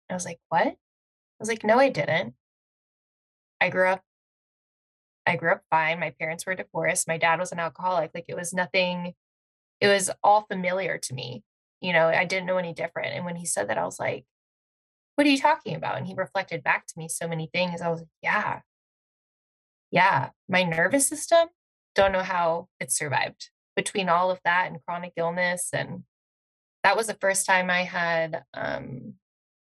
I 0.09 0.14
was 0.14 0.25
like, 0.25 0.38
What? 0.49 0.69
I 0.69 0.77
was 1.38 1.49
like, 1.49 1.62
No, 1.64 1.79
I 1.79 1.90
didn't. 1.90 2.35
I 3.61 3.69
grew 3.69 3.88
up 3.88 4.03
I 5.27 5.35
grew 5.35 5.51
up 5.51 5.62
fine. 5.69 5.99
My 5.99 6.14
parents 6.19 6.47
were 6.47 6.55
divorced. 6.55 7.09
My 7.09 7.19
dad 7.19 7.40
was 7.40 7.51
an 7.51 7.59
alcoholic. 7.59 8.12
Like 8.14 8.27
it 8.29 8.37
was 8.37 8.55
nothing, 8.55 9.14
it 9.81 9.88
was 9.88 10.11
all 10.23 10.42
familiar 10.42 10.99
to 10.99 11.14
me. 11.14 11.42
You 11.81 11.92
know, 11.92 12.07
I 12.07 12.25
didn't 12.25 12.47
know 12.47 12.59
any 12.59 12.73
different. 12.73 13.14
And 13.14 13.25
when 13.25 13.37
he 13.37 13.45
said 13.45 13.69
that, 13.69 13.79
I 13.79 13.85
was 13.85 13.99
like, 13.99 14.25
what 15.16 15.26
are 15.26 15.31
you 15.31 15.38
talking 15.38 15.74
about? 15.74 15.96
And 15.98 16.07
he 16.07 16.14
reflected 16.14 16.62
back 16.62 16.87
to 16.87 16.98
me 16.98 17.09
so 17.09 17.26
many 17.26 17.50
things. 17.52 17.81
I 17.81 17.88
was 17.88 18.00
like, 18.00 18.09
yeah, 18.22 18.61
yeah, 19.90 20.31
my 20.48 20.62
nervous 20.62 21.07
system, 21.07 21.48
don't 21.94 22.12
know 22.12 22.22
how 22.22 22.68
it 22.79 22.92
survived 22.92 23.50
between 23.74 24.09
all 24.09 24.31
of 24.31 24.40
that 24.44 24.68
and 24.70 24.85
chronic 24.85 25.12
illness. 25.16 25.70
And 25.72 26.05
that 26.85 26.96
was 26.96 27.07
the 27.07 27.18
first 27.20 27.46
time 27.46 27.70
I 27.70 27.83
had, 27.83 28.44
um, 28.55 29.14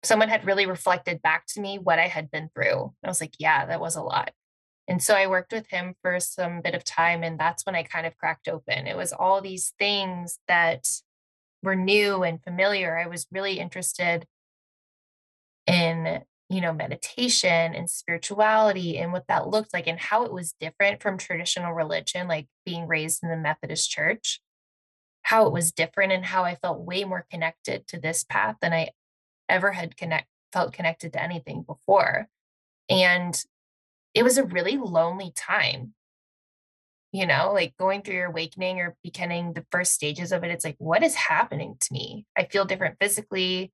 someone 0.02 0.28
had 0.28 0.46
really 0.46 0.66
reflected 0.66 1.22
back 1.22 1.46
to 1.48 1.60
me 1.60 1.78
what 1.78 1.98
I 1.98 2.08
had 2.08 2.30
been 2.30 2.50
through. 2.54 2.82
And 2.82 2.92
I 3.04 3.08
was 3.08 3.20
like, 3.20 3.34
yeah, 3.38 3.66
that 3.66 3.80
was 3.80 3.94
a 3.94 4.02
lot. 4.02 4.32
And 4.88 5.02
so 5.02 5.14
I 5.14 5.26
worked 5.28 5.52
with 5.52 5.68
him 5.68 5.94
for 6.02 6.18
some 6.18 6.60
bit 6.60 6.74
of 6.74 6.82
time. 6.82 7.22
And 7.22 7.38
that's 7.38 7.64
when 7.64 7.76
I 7.76 7.82
kind 7.82 8.06
of 8.06 8.16
cracked 8.16 8.48
open. 8.48 8.86
It 8.86 8.96
was 8.96 9.12
all 9.12 9.40
these 9.40 9.72
things 9.78 10.38
that 10.48 10.88
were 11.62 11.76
new 11.76 12.22
and 12.22 12.42
familiar. 12.42 12.98
I 12.98 13.06
was 13.06 13.26
really 13.30 13.60
interested 13.60 14.26
in, 15.72 16.22
you 16.48 16.60
know, 16.60 16.72
meditation 16.72 17.74
and 17.74 17.88
spirituality 17.88 18.98
and 18.98 19.12
what 19.12 19.26
that 19.28 19.48
looked 19.48 19.72
like 19.72 19.86
and 19.86 19.98
how 19.98 20.24
it 20.24 20.32
was 20.32 20.54
different 20.60 21.02
from 21.02 21.18
traditional 21.18 21.72
religion, 21.72 22.28
like 22.28 22.46
being 22.66 22.86
raised 22.86 23.22
in 23.22 23.30
the 23.30 23.36
Methodist 23.36 23.90
church, 23.90 24.40
how 25.22 25.46
it 25.46 25.52
was 25.52 25.72
different 25.72 26.12
and 26.12 26.24
how 26.24 26.44
I 26.44 26.56
felt 26.56 26.84
way 26.84 27.04
more 27.04 27.26
connected 27.30 27.86
to 27.88 27.98
this 27.98 28.24
path 28.24 28.56
than 28.60 28.72
I 28.72 28.90
ever 29.48 29.72
had 29.72 29.96
connect 29.96 30.26
felt 30.52 30.74
connected 30.74 31.14
to 31.14 31.22
anything 31.22 31.62
before. 31.62 32.28
And 32.90 33.40
it 34.12 34.22
was 34.22 34.36
a 34.36 34.44
really 34.44 34.76
lonely 34.76 35.32
time. 35.34 35.94
You 37.12 37.26
know 37.26 37.52
like 37.52 37.76
going 37.76 38.00
through 38.00 38.14
your 38.14 38.30
awakening 38.30 38.80
or 38.80 38.96
beginning 39.02 39.52
the 39.52 39.66
first 39.70 39.92
stages 39.92 40.32
of 40.32 40.44
it 40.44 40.50
it's 40.50 40.64
like 40.64 40.76
what 40.78 41.02
is 41.02 41.14
happening 41.14 41.76
to 41.78 41.92
me? 41.92 42.26
I 42.36 42.44
feel 42.44 42.64
different 42.64 42.96
physically 42.98 43.70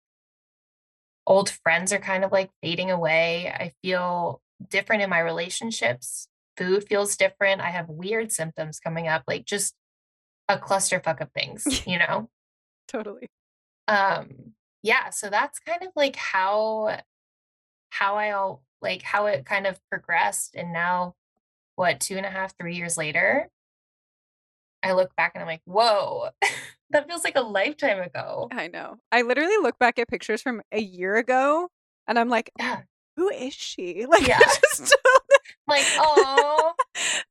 old 1.28 1.50
friends 1.50 1.92
are 1.92 2.00
kind 2.00 2.24
of 2.24 2.32
like 2.32 2.50
fading 2.62 2.90
away. 2.90 3.48
I 3.48 3.72
feel 3.82 4.40
different 4.68 5.02
in 5.02 5.10
my 5.10 5.20
relationships. 5.20 6.26
Food 6.56 6.84
feels 6.88 7.16
different. 7.16 7.60
I 7.60 7.70
have 7.70 7.88
weird 7.88 8.32
symptoms 8.32 8.80
coming 8.80 9.06
up 9.06 9.22
like 9.28 9.44
just 9.44 9.74
a 10.48 10.56
clusterfuck 10.58 11.20
of 11.20 11.30
things 11.30 11.64
you 11.86 11.98
know? 11.98 12.28
Totally. 12.88 13.28
Um 13.86 14.54
yeah 14.82 15.10
so 15.10 15.28
that's 15.28 15.58
kind 15.58 15.82
of 15.82 15.88
like 15.96 16.14
how 16.14 17.00
how 17.90 18.14
i 18.14 18.30
all 18.30 18.62
like 18.80 19.02
how 19.02 19.26
it 19.26 19.44
kind 19.44 19.66
of 19.66 19.78
progressed. 19.90 20.54
And 20.54 20.72
now, 20.72 21.14
what, 21.76 22.00
two 22.00 22.16
and 22.16 22.26
a 22.26 22.30
half, 22.30 22.56
three 22.56 22.76
years 22.76 22.96
later, 22.96 23.48
I 24.82 24.92
look 24.92 25.14
back 25.16 25.32
and 25.34 25.42
I'm 25.42 25.48
like, 25.48 25.62
whoa, 25.64 26.28
that 26.90 27.08
feels 27.08 27.24
like 27.24 27.36
a 27.36 27.42
lifetime 27.42 28.00
ago. 28.00 28.48
I 28.52 28.68
know. 28.68 28.96
I 29.12 29.22
literally 29.22 29.56
look 29.62 29.78
back 29.78 29.98
at 29.98 30.08
pictures 30.08 30.42
from 30.42 30.62
a 30.72 30.80
year 30.80 31.16
ago 31.16 31.68
and 32.06 32.18
I'm 32.18 32.28
like, 32.28 32.50
who 33.16 33.28
is 33.30 33.54
she? 33.54 34.06
Like, 34.10 34.26
yeah. 34.26 34.38
just 34.38 34.96
like, 35.66 35.84
oh, 35.98 36.72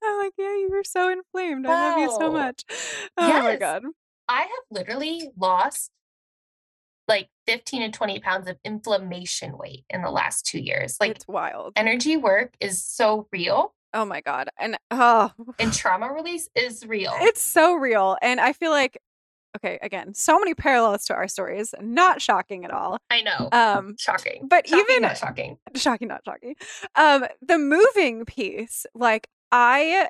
I'm 0.03 0.17
like, 0.19 0.33
yeah, 0.37 0.55
you 0.55 0.69
were 0.69 0.83
so 0.83 1.09
inflamed. 1.09 1.65
I 1.65 1.89
love 1.89 1.99
you 1.99 2.11
so 2.17 2.31
much. 2.31 2.63
Oh 3.17 3.27
yes. 3.27 3.43
my 3.43 3.55
God. 3.55 3.83
I 4.27 4.41
have 4.41 4.49
literally 4.69 5.31
lost 5.37 5.89
like 7.07 7.29
15 7.47 7.81
to 7.81 7.97
20 7.97 8.19
pounds 8.19 8.47
of 8.47 8.57
inflammation 8.63 9.57
weight 9.57 9.85
in 9.89 10.03
the 10.03 10.11
last 10.11 10.45
two 10.45 10.59
years. 10.59 10.97
Like 10.99 11.11
it's 11.11 11.27
wild. 11.27 11.73
Energy 11.75 12.15
work 12.15 12.53
is 12.59 12.83
so 12.83 13.27
real. 13.31 13.73
Oh 13.93 14.05
my 14.05 14.21
God. 14.21 14.49
And 14.59 14.77
oh 14.91 15.31
and 15.57 15.73
trauma 15.73 16.11
release 16.13 16.47
is 16.53 16.85
real. 16.85 17.13
It's 17.21 17.41
so 17.41 17.73
real. 17.73 18.17
And 18.21 18.39
I 18.39 18.53
feel 18.53 18.71
like 18.71 18.99
okay, 19.55 19.79
again, 19.81 20.13
so 20.13 20.37
many 20.39 20.53
parallels 20.53 21.05
to 21.05 21.15
our 21.15 21.27
stories. 21.27 21.73
Not 21.81 22.21
shocking 22.21 22.65
at 22.65 22.71
all. 22.71 22.97
I 23.09 23.21
know. 23.21 23.49
Um 23.51 23.95
shocking. 23.97 24.47
But 24.47 24.67
shocking, 24.67 24.85
even 24.89 25.01
not 25.03 25.17
shocking. 25.17 25.57
Shocking, 25.75 26.07
not 26.07 26.21
shocking. 26.25 26.55
Um, 26.95 27.25
the 27.41 27.57
moving 27.57 28.25
piece, 28.25 28.85
like 28.93 29.27
I 29.51 30.09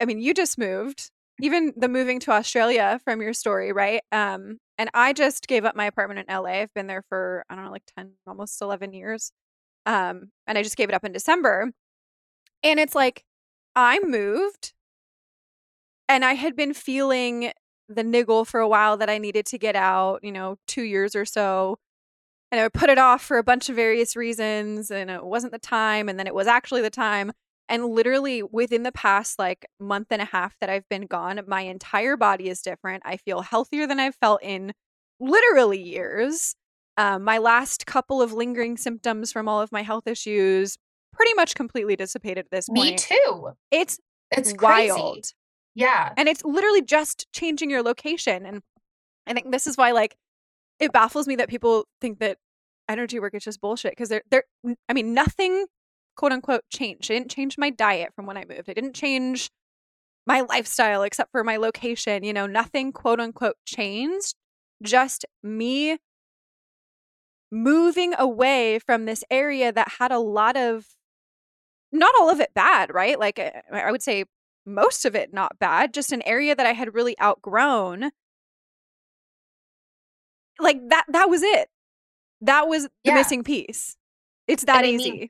I 0.00 0.04
mean, 0.04 0.20
you 0.20 0.34
just 0.34 0.58
moved. 0.58 1.10
Even 1.40 1.72
the 1.76 1.88
moving 1.88 2.20
to 2.20 2.30
Australia 2.30 3.00
from 3.04 3.22
your 3.22 3.32
story, 3.32 3.72
right? 3.72 4.02
Um, 4.12 4.58
and 4.78 4.90
I 4.94 5.12
just 5.12 5.48
gave 5.48 5.64
up 5.64 5.74
my 5.74 5.86
apartment 5.86 6.20
in 6.20 6.34
LA. 6.34 6.60
I've 6.60 6.74
been 6.74 6.86
there 6.86 7.02
for, 7.08 7.44
I 7.48 7.54
don't 7.54 7.64
know, 7.64 7.70
like 7.70 7.82
10, 7.96 8.12
almost 8.26 8.60
11 8.60 8.92
years. 8.92 9.32
Um, 9.86 10.30
and 10.46 10.58
I 10.58 10.62
just 10.62 10.76
gave 10.76 10.88
it 10.88 10.94
up 10.94 11.04
in 11.04 11.12
December. 11.12 11.72
And 12.62 12.78
it's 12.78 12.94
like, 12.94 13.24
I 13.74 14.00
moved 14.04 14.72
and 16.08 16.24
I 16.24 16.34
had 16.34 16.54
been 16.54 16.74
feeling 16.74 17.52
the 17.94 18.04
niggle 18.04 18.44
for 18.44 18.60
a 18.60 18.68
while 18.68 18.96
that 18.96 19.10
I 19.10 19.18
needed 19.18 19.46
to 19.46 19.58
get 19.58 19.76
out, 19.76 20.22
you 20.22 20.32
know, 20.32 20.56
two 20.66 20.82
years 20.82 21.14
or 21.14 21.24
so. 21.24 21.78
And 22.50 22.60
I 22.60 22.64
would 22.64 22.74
put 22.74 22.90
it 22.90 22.98
off 22.98 23.22
for 23.22 23.38
a 23.38 23.42
bunch 23.42 23.68
of 23.68 23.76
various 23.76 24.14
reasons. 24.14 24.90
And 24.90 25.10
it 25.10 25.24
wasn't 25.24 25.52
the 25.52 25.58
time. 25.58 26.08
And 26.08 26.18
then 26.18 26.26
it 26.26 26.34
was 26.34 26.46
actually 26.46 26.82
the 26.82 26.90
time. 26.90 27.32
And 27.68 27.86
literally 27.86 28.42
within 28.42 28.82
the 28.82 28.92
past 28.92 29.38
like 29.38 29.66
month 29.80 30.08
and 30.10 30.20
a 30.20 30.26
half 30.26 30.54
that 30.60 30.68
I've 30.68 30.88
been 30.90 31.06
gone, 31.06 31.40
my 31.46 31.62
entire 31.62 32.16
body 32.16 32.48
is 32.48 32.60
different. 32.60 33.02
I 33.06 33.16
feel 33.16 33.40
healthier 33.40 33.86
than 33.86 33.98
I've 33.98 34.16
felt 34.16 34.42
in 34.42 34.72
literally 35.20 35.80
years. 35.80 36.54
Um, 36.98 37.24
my 37.24 37.38
last 37.38 37.86
couple 37.86 38.20
of 38.20 38.34
lingering 38.34 38.76
symptoms 38.76 39.32
from 39.32 39.48
all 39.48 39.62
of 39.62 39.72
my 39.72 39.82
health 39.82 40.06
issues 40.06 40.76
pretty 41.12 41.32
much 41.34 41.54
completely 41.54 41.96
dissipated 41.96 42.44
at 42.44 42.50
this 42.50 42.68
point. 42.68 42.90
Me 42.90 42.96
too. 42.96 43.52
It's 43.70 43.98
it's 44.30 44.54
wild. 44.60 45.14
Crazy. 45.14 45.22
Yeah. 45.74 46.12
And 46.16 46.28
it's 46.28 46.44
literally 46.44 46.82
just 46.82 47.26
changing 47.32 47.70
your 47.70 47.82
location. 47.82 48.44
And 48.46 48.62
I 49.26 49.32
think 49.32 49.50
this 49.50 49.66
is 49.66 49.76
why 49.76 49.92
like 49.92 50.16
it 50.78 50.92
baffles 50.92 51.26
me 51.26 51.36
that 51.36 51.48
people 51.48 51.86
think 52.00 52.18
that 52.18 52.38
energy 52.88 53.20
work 53.20 53.34
is 53.34 53.44
just 53.44 53.60
bullshit 53.60 53.92
because 53.92 54.08
they're 54.08 54.22
they're 54.30 54.44
I 54.88 54.92
mean 54.92 55.14
nothing 55.14 55.66
quote 56.16 56.32
unquote 56.32 56.62
changed. 56.70 57.10
I 57.10 57.14
didn't 57.14 57.30
change 57.30 57.56
my 57.56 57.70
diet 57.70 58.12
from 58.14 58.26
when 58.26 58.36
I 58.36 58.44
moved. 58.44 58.68
I 58.68 58.74
didn't 58.74 58.94
change 58.94 59.50
my 60.26 60.40
lifestyle 60.40 61.02
except 61.02 61.30
for 61.32 61.42
my 61.42 61.56
location. 61.56 62.24
You 62.24 62.32
know, 62.32 62.46
nothing 62.46 62.92
quote 62.92 63.20
unquote 63.20 63.56
changed. 63.64 64.34
Just 64.82 65.24
me 65.42 65.98
moving 67.50 68.14
away 68.18 68.78
from 68.78 69.04
this 69.04 69.22
area 69.30 69.72
that 69.72 69.92
had 69.98 70.10
a 70.10 70.18
lot 70.18 70.56
of 70.56 70.86
not 71.92 72.14
all 72.18 72.30
of 72.30 72.40
it 72.40 72.54
bad, 72.54 72.92
right? 72.92 73.18
Like 73.18 73.38
eh, 73.38 73.60
I 73.72 73.92
would 73.92 74.02
say 74.02 74.24
most 74.64 75.04
of 75.04 75.14
it 75.14 75.32
not 75.32 75.58
bad, 75.58 75.94
just 75.94 76.12
an 76.12 76.22
area 76.22 76.54
that 76.54 76.66
I 76.66 76.72
had 76.72 76.94
really 76.94 77.18
outgrown. 77.20 78.10
Like 80.58 80.88
that 80.88 81.04
that 81.08 81.28
was 81.28 81.42
it. 81.42 81.68
That 82.40 82.68
was 82.68 82.84
the 82.84 82.90
yeah. 83.04 83.14
missing 83.14 83.44
piece. 83.44 83.96
It's 84.46 84.64
that 84.64 84.84
easy. 84.84 85.10
Mean, 85.12 85.28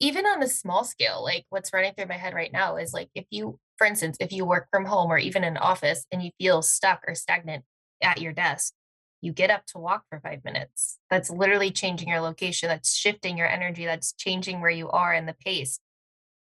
even 0.00 0.26
on 0.26 0.42
a 0.42 0.48
small 0.48 0.84
scale, 0.84 1.22
like 1.22 1.44
what's 1.50 1.72
running 1.72 1.92
through 1.94 2.06
my 2.06 2.16
head 2.16 2.34
right 2.34 2.52
now 2.52 2.76
is 2.76 2.92
like 2.92 3.10
if 3.14 3.26
you, 3.30 3.58
for 3.76 3.86
instance, 3.86 4.16
if 4.20 4.32
you 4.32 4.44
work 4.44 4.68
from 4.70 4.84
home 4.84 5.10
or 5.10 5.18
even 5.18 5.44
in 5.44 5.56
an 5.56 5.58
office 5.58 6.06
and 6.12 6.22
you 6.22 6.30
feel 6.38 6.62
stuck 6.62 7.00
or 7.06 7.14
stagnant 7.14 7.64
at 8.02 8.20
your 8.20 8.32
desk, 8.32 8.72
you 9.20 9.32
get 9.32 9.50
up 9.50 9.66
to 9.66 9.78
walk 9.78 10.04
for 10.08 10.20
five 10.20 10.44
minutes. 10.44 10.98
That's 11.10 11.30
literally 11.30 11.70
changing 11.70 12.08
your 12.08 12.20
location. 12.20 12.68
That's 12.68 12.94
shifting 12.94 13.36
your 13.36 13.48
energy. 13.48 13.84
That's 13.84 14.12
changing 14.12 14.60
where 14.60 14.70
you 14.70 14.88
are 14.90 15.12
and 15.12 15.28
the 15.28 15.34
pace. 15.34 15.80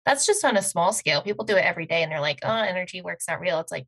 That's 0.06 0.26
just 0.26 0.44
on 0.44 0.58
a 0.58 0.62
small 0.62 0.94
scale. 0.94 1.22
People 1.22 1.46
do 1.46 1.56
it 1.56 1.66
every 1.66 1.86
day 1.86 2.04
and 2.04 2.12
they're 2.12 2.22
like, 2.22 2.40
oh, 2.44 2.52
energy 2.52 3.02
work's 3.02 3.28
not 3.28 3.40
real. 3.40 3.60
It's 3.60 3.72
like, 3.72 3.86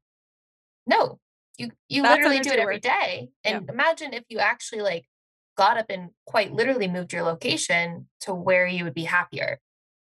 no, 0.86 1.20
you 1.58 1.72
you 1.90 2.02
That's 2.02 2.18
literally 2.18 2.40
do 2.40 2.52
it 2.52 2.60
every 2.60 2.80
day. 2.80 3.30
And 3.44 3.66
yeah. 3.66 3.74
imagine 3.74 4.14
if 4.14 4.24
you 4.30 4.40
actually 4.40 4.82
like 4.82 5.06
got 5.58 5.78
up 5.78 5.88
and 5.90 6.10
quite 6.26 6.54
literally 6.54 6.88
moved 6.88 7.14
your 7.14 7.24
location 7.24 8.08
to 8.22 8.34
where 8.34 8.68
you 8.68 8.84
would 8.84 8.94
be 8.94 9.04
happier, 9.04 9.60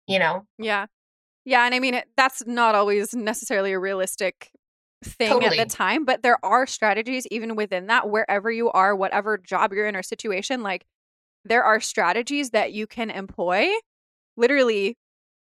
you 0.06 0.18
know? 0.18 0.46
Yeah. 0.58 0.86
Yeah. 1.44 1.64
And 1.64 1.74
I 1.74 1.78
mean, 1.78 1.94
it, 1.94 2.08
that's 2.16 2.46
not 2.46 2.74
always 2.74 3.14
necessarily 3.14 3.72
a 3.72 3.78
realistic 3.78 4.50
thing 5.04 5.28
totally. 5.28 5.58
at 5.58 5.68
the 5.68 5.74
time, 5.74 6.04
but 6.04 6.22
there 6.22 6.38
are 6.44 6.66
strategies 6.66 7.26
even 7.30 7.54
within 7.54 7.86
that, 7.86 8.08
wherever 8.10 8.50
you 8.50 8.70
are, 8.70 8.96
whatever 8.96 9.38
job 9.38 9.72
you're 9.72 9.86
in 9.86 9.94
or 9.94 10.02
situation, 10.02 10.62
like 10.62 10.84
there 11.44 11.62
are 11.62 11.80
strategies 11.80 12.50
that 12.50 12.72
you 12.72 12.86
can 12.86 13.10
employ 13.10 13.68
literally 14.36 14.96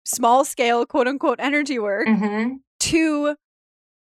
small 0.09 0.44
scale 0.44 0.87
quote 0.87 1.07
unquote 1.07 1.38
energy 1.38 1.79
work 1.79 2.09
mm-hmm. 2.09 2.55
to 2.81 3.37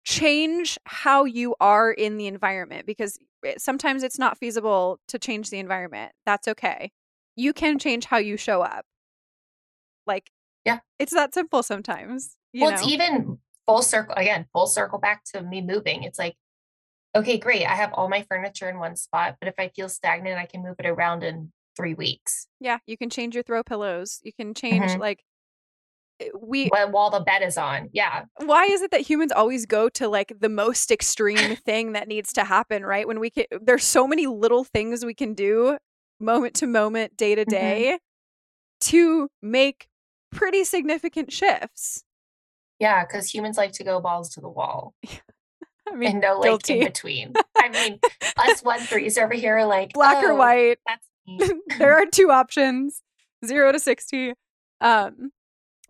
change 0.04 0.78
how 0.86 1.26
you 1.26 1.56
are 1.60 1.92
in 1.92 2.18
the 2.18 2.26
environment 2.26 2.88
because 2.88 3.20
sometimes 3.58 4.02
it's 4.02 4.18
not 4.18 4.38
feasible 4.38 5.00
to 5.08 5.20
change 5.20 5.50
the 5.52 5.60
environment. 5.60 6.12
That's 6.26 6.48
okay. 6.48 6.92
You 7.36 7.54
can 7.54 7.78
change 7.78 8.06
how 8.06 8.18
you 8.18 8.36
show 8.36 8.62
up. 8.62 8.86
Like, 10.08 10.32
yeah, 10.66 10.80
it's 10.98 11.14
that 11.14 11.34
simple 11.34 11.62
sometimes. 11.62 12.36
well, 12.54 12.72
know? 12.72 12.76
it's 12.76 12.88
even 12.88 13.38
full 13.68 13.84
circle 13.84 14.16
again, 14.16 14.48
full 14.54 14.68
circle 14.68 15.00
back 15.00 15.24
to 15.36 15.42
me 15.42 15.62
moving. 15.62 16.04
It's 16.04 16.18
like, 16.18 16.36
okay, 17.16 17.38
great. 17.38 17.66
I 17.66 17.76
have 17.76 17.94
all 17.94 18.10
my 18.10 18.26
furniture 18.28 18.70
in 18.70 18.80
one 18.80 18.96
spot, 18.96 19.38
but 19.40 19.48
if 19.48 19.56
I 19.60 19.70
feel 19.76 19.88
stagnant, 19.88 20.40
I 20.40 20.46
can 20.46 20.64
move 20.64 20.76
it 20.80 20.88
around 20.88 21.24
in 21.24 21.52
three 21.78 21.94
weeks. 21.94 22.48
Yeah, 22.60 22.80
you 22.88 22.98
can 22.98 23.10
change 23.10 23.36
your 23.36 23.44
throw 23.44 23.64
pillows. 23.64 24.20
You 24.24 24.34
can 24.34 24.54
change 24.54 24.86
mm-hmm. 24.86 25.00
like 25.00 25.24
we 26.40 26.70
while 26.70 27.10
the 27.10 27.20
bed 27.20 27.42
is 27.42 27.58
on. 27.58 27.90
Yeah. 27.94 28.26
Why 28.38 28.66
is 28.66 28.82
it 28.82 28.92
that 28.92 29.02
humans 29.02 29.32
always 29.32 29.66
go 29.66 29.90
to 29.90 30.08
like 30.08 30.34
the 30.40 30.50
most 30.50 30.92
extreme 30.92 31.56
thing 31.66 31.94
that 31.94 32.08
needs 32.08 32.34
to 32.34 32.44
happen, 32.44 32.86
right? 32.86 33.08
When 33.08 33.20
we 33.20 33.30
can 33.30 33.46
there's 33.62 33.84
so 33.84 34.08
many 34.08 34.28
little 34.28 34.64
things 34.64 35.06
we 35.06 35.14
can 35.14 35.34
do 35.34 35.78
moment 36.20 36.54
to 36.56 36.68
moment, 36.68 37.18
day 37.18 37.36
to 37.36 37.42
mm-hmm. 37.42 37.52
day 37.52 38.00
to 38.82 39.30
make 39.42 39.88
pretty 40.32 40.64
significant 40.64 41.32
shifts. 41.32 42.04
Yeah, 42.80 43.06
because 43.06 43.32
humans 43.32 43.58
like 43.58 43.74
to 43.74 43.84
go 43.84 44.00
balls 44.00 44.30
to 44.32 44.42
the 44.42 44.50
wall. 44.50 44.96
I 45.88 45.96
mean, 45.96 46.12
and 46.12 46.22
no 46.22 46.40
like 46.40 46.44
guilty. 46.46 46.80
in 46.80 46.86
between. 46.86 47.34
I 47.58 47.70
mean, 47.70 48.00
us 48.38 48.64
one 48.64 48.80
threes 48.80 49.18
over 49.18 49.34
here 49.34 49.58
are 49.58 49.66
like 49.66 49.94
black 49.94 50.24
oh, 50.24 50.30
or 50.30 50.36
white. 50.36 50.80
That's 50.88 51.52
there 51.78 51.96
are 51.98 52.06
two 52.06 52.32
options, 52.32 53.02
zero 53.46 53.72
to 53.72 53.80
sixty. 53.80 54.34
Um, 54.80 55.32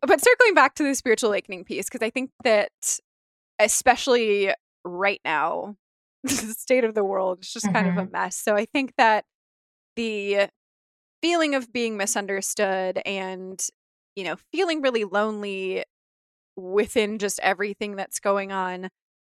but 0.02 0.22
circling 0.22 0.54
back 0.54 0.76
to 0.76 0.84
the 0.84 0.96
spiritual 0.96 1.30
awakening 1.30 1.64
piece, 1.64 1.86
because 1.86 2.06
I 2.06 2.10
think 2.10 2.32
that 2.44 2.72
especially 3.60 4.54
right 4.84 5.22
now, 5.24 5.76
the 6.24 6.30
state 6.30 6.84
of 6.84 6.96
the 6.96 7.04
world 7.04 7.40
is 7.42 7.52
just 7.52 7.66
mm-hmm. 7.66 7.76
kind 7.76 7.88
of 7.88 7.98
a 7.98 8.02
mm-hmm. 8.02 8.12
mess. 8.12 8.36
So 8.36 8.56
I 8.56 8.66
think 8.66 8.94
that 8.98 9.26
the 9.96 10.50
feeling 11.22 11.56
of 11.56 11.72
being 11.72 11.98
misunderstood 11.98 13.00
and, 13.06 13.64
you 14.16 14.24
know, 14.24 14.36
feeling 14.52 14.82
really 14.82 15.04
lonely 15.04 15.84
within 16.56 17.18
just 17.18 17.40
everything 17.42 17.96
that's 17.96 18.20
going 18.20 18.52
on, 18.52 18.90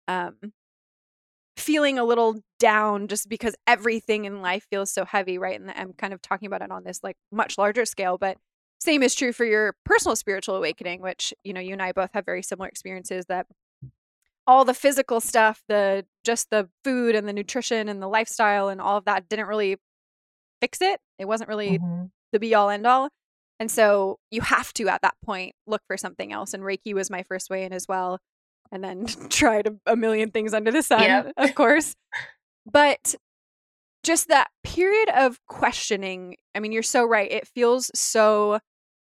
um, 0.07 0.35
feeling 1.57 1.99
a 1.99 2.03
little 2.03 2.41
down 2.59 3.07
just 3.07 3.29
because 3.29 3.55
everything 3.67 4.25
in 4.25 4.41
life 4.41 4.65
feels 4.69 4.91
so 4.91 5.05
heavy, 5.05 5.37
right? 5.37 5.59
And 5.59 5.71
I'm 5.71 5.93
kind 5.93 6.13
of 6.13 6.21
talking 6.21 6.47
about 6.47 6.61
it 6.61 6.71
on 6.71 6.83
this 6.83 7.01
like 7.03 7.15
much 7.31 7.57
larger 7.57 7.85
scale, 7.85 8.17
but 8.17 8.37
same 8.79 9.03
is 9.03 9.15
true 9.15 9.31
for 9.31 9.45
your 9.45 9.75
personal 9.85 10.15
spiritual 10.15 10.55
awakening, 10.55 11.01
which, 11.01 11.33
you 11.43 11.53
know, 11.53 11.61
you 11.61 11.73
and 11.73 11.81
I 11.81 11.91
both 11.91 12.11
have 12.13 12.25
very 12.25 12.43
similar 12.43 12.67
experiences 12.67 13.25
that 13.27 13.47
all 14.45 14.65
the 14.65 14.73
physical 14.73 15.21
stuff, 15.21 15.63
the 15.67 16.05
just 16.23 16.49
the 16.49 16.69
food 16.83 17.15
and 17.15 17.27
the 17.27 17.33
nutrition 17.33 17.87
and 17.87 18.01
the 18.01 18.07
lifestyle 18.07 18.67
and 18.67 18.81
all 18.81 18.97
of 18.97 19.05
that 19.05 19.29
didn't 19.29 19.47
really 19.47 19.77
fix 20.61 20.81
it. 20.81 20.99
It 21.17 21.25
wasn't 21.25 21.49
really 21.49 21.79
mm-hmm. 21.79 22.05
the 22.31 22.39
be 22.39 22.53
all 22.53 22.69
end 22.69 22.85
all. 22.85 23.09
And 23.59 23.71
so 23.71 24.17
you 24.31 24.41
have 24.41 24.73
to 24.73 24.89
at 24.89 25.01
that 25.03 25.15
point 25.23 25.55
look 25.65 25.81
for 25.87 25.95
something 25.95 26.33
else. 26.33 26.53
And 26.53 26.63
Reiki 26.63 26.93
was 26.93 27.09
my 27.09 27.23
first 27.23 27.49
way 27.49 27.63
in 27.63 27.71
as 27.71 27.87
well. 27.87 28.19
And 28.71 28.83
then 28.83 29.05
tried 29.29 29.67
a, 29.67 29.91
a 29.91 29.95
million 29.95 30.31
things 30.31 30.53
under 30.53 30.71
the 30.71 30.83
sun, 30.83 31.03
yep. 31.03 31.33
of 31.37 31.55
course. 31.55 31.95
But 32.69 33.15
just 34.03 34.27
that 34.27 34.49
period 34.63 35.09
of 35.15 35.39
questioning, 35.47 36.35
I 36.53 36.59
mean, 36.59 36.71
you're 36.71 36.83
so 36.83 37.03
right. 37.03 37.31
It 37.31 37.47
feels 37.47 37.89
so 37.95 38.59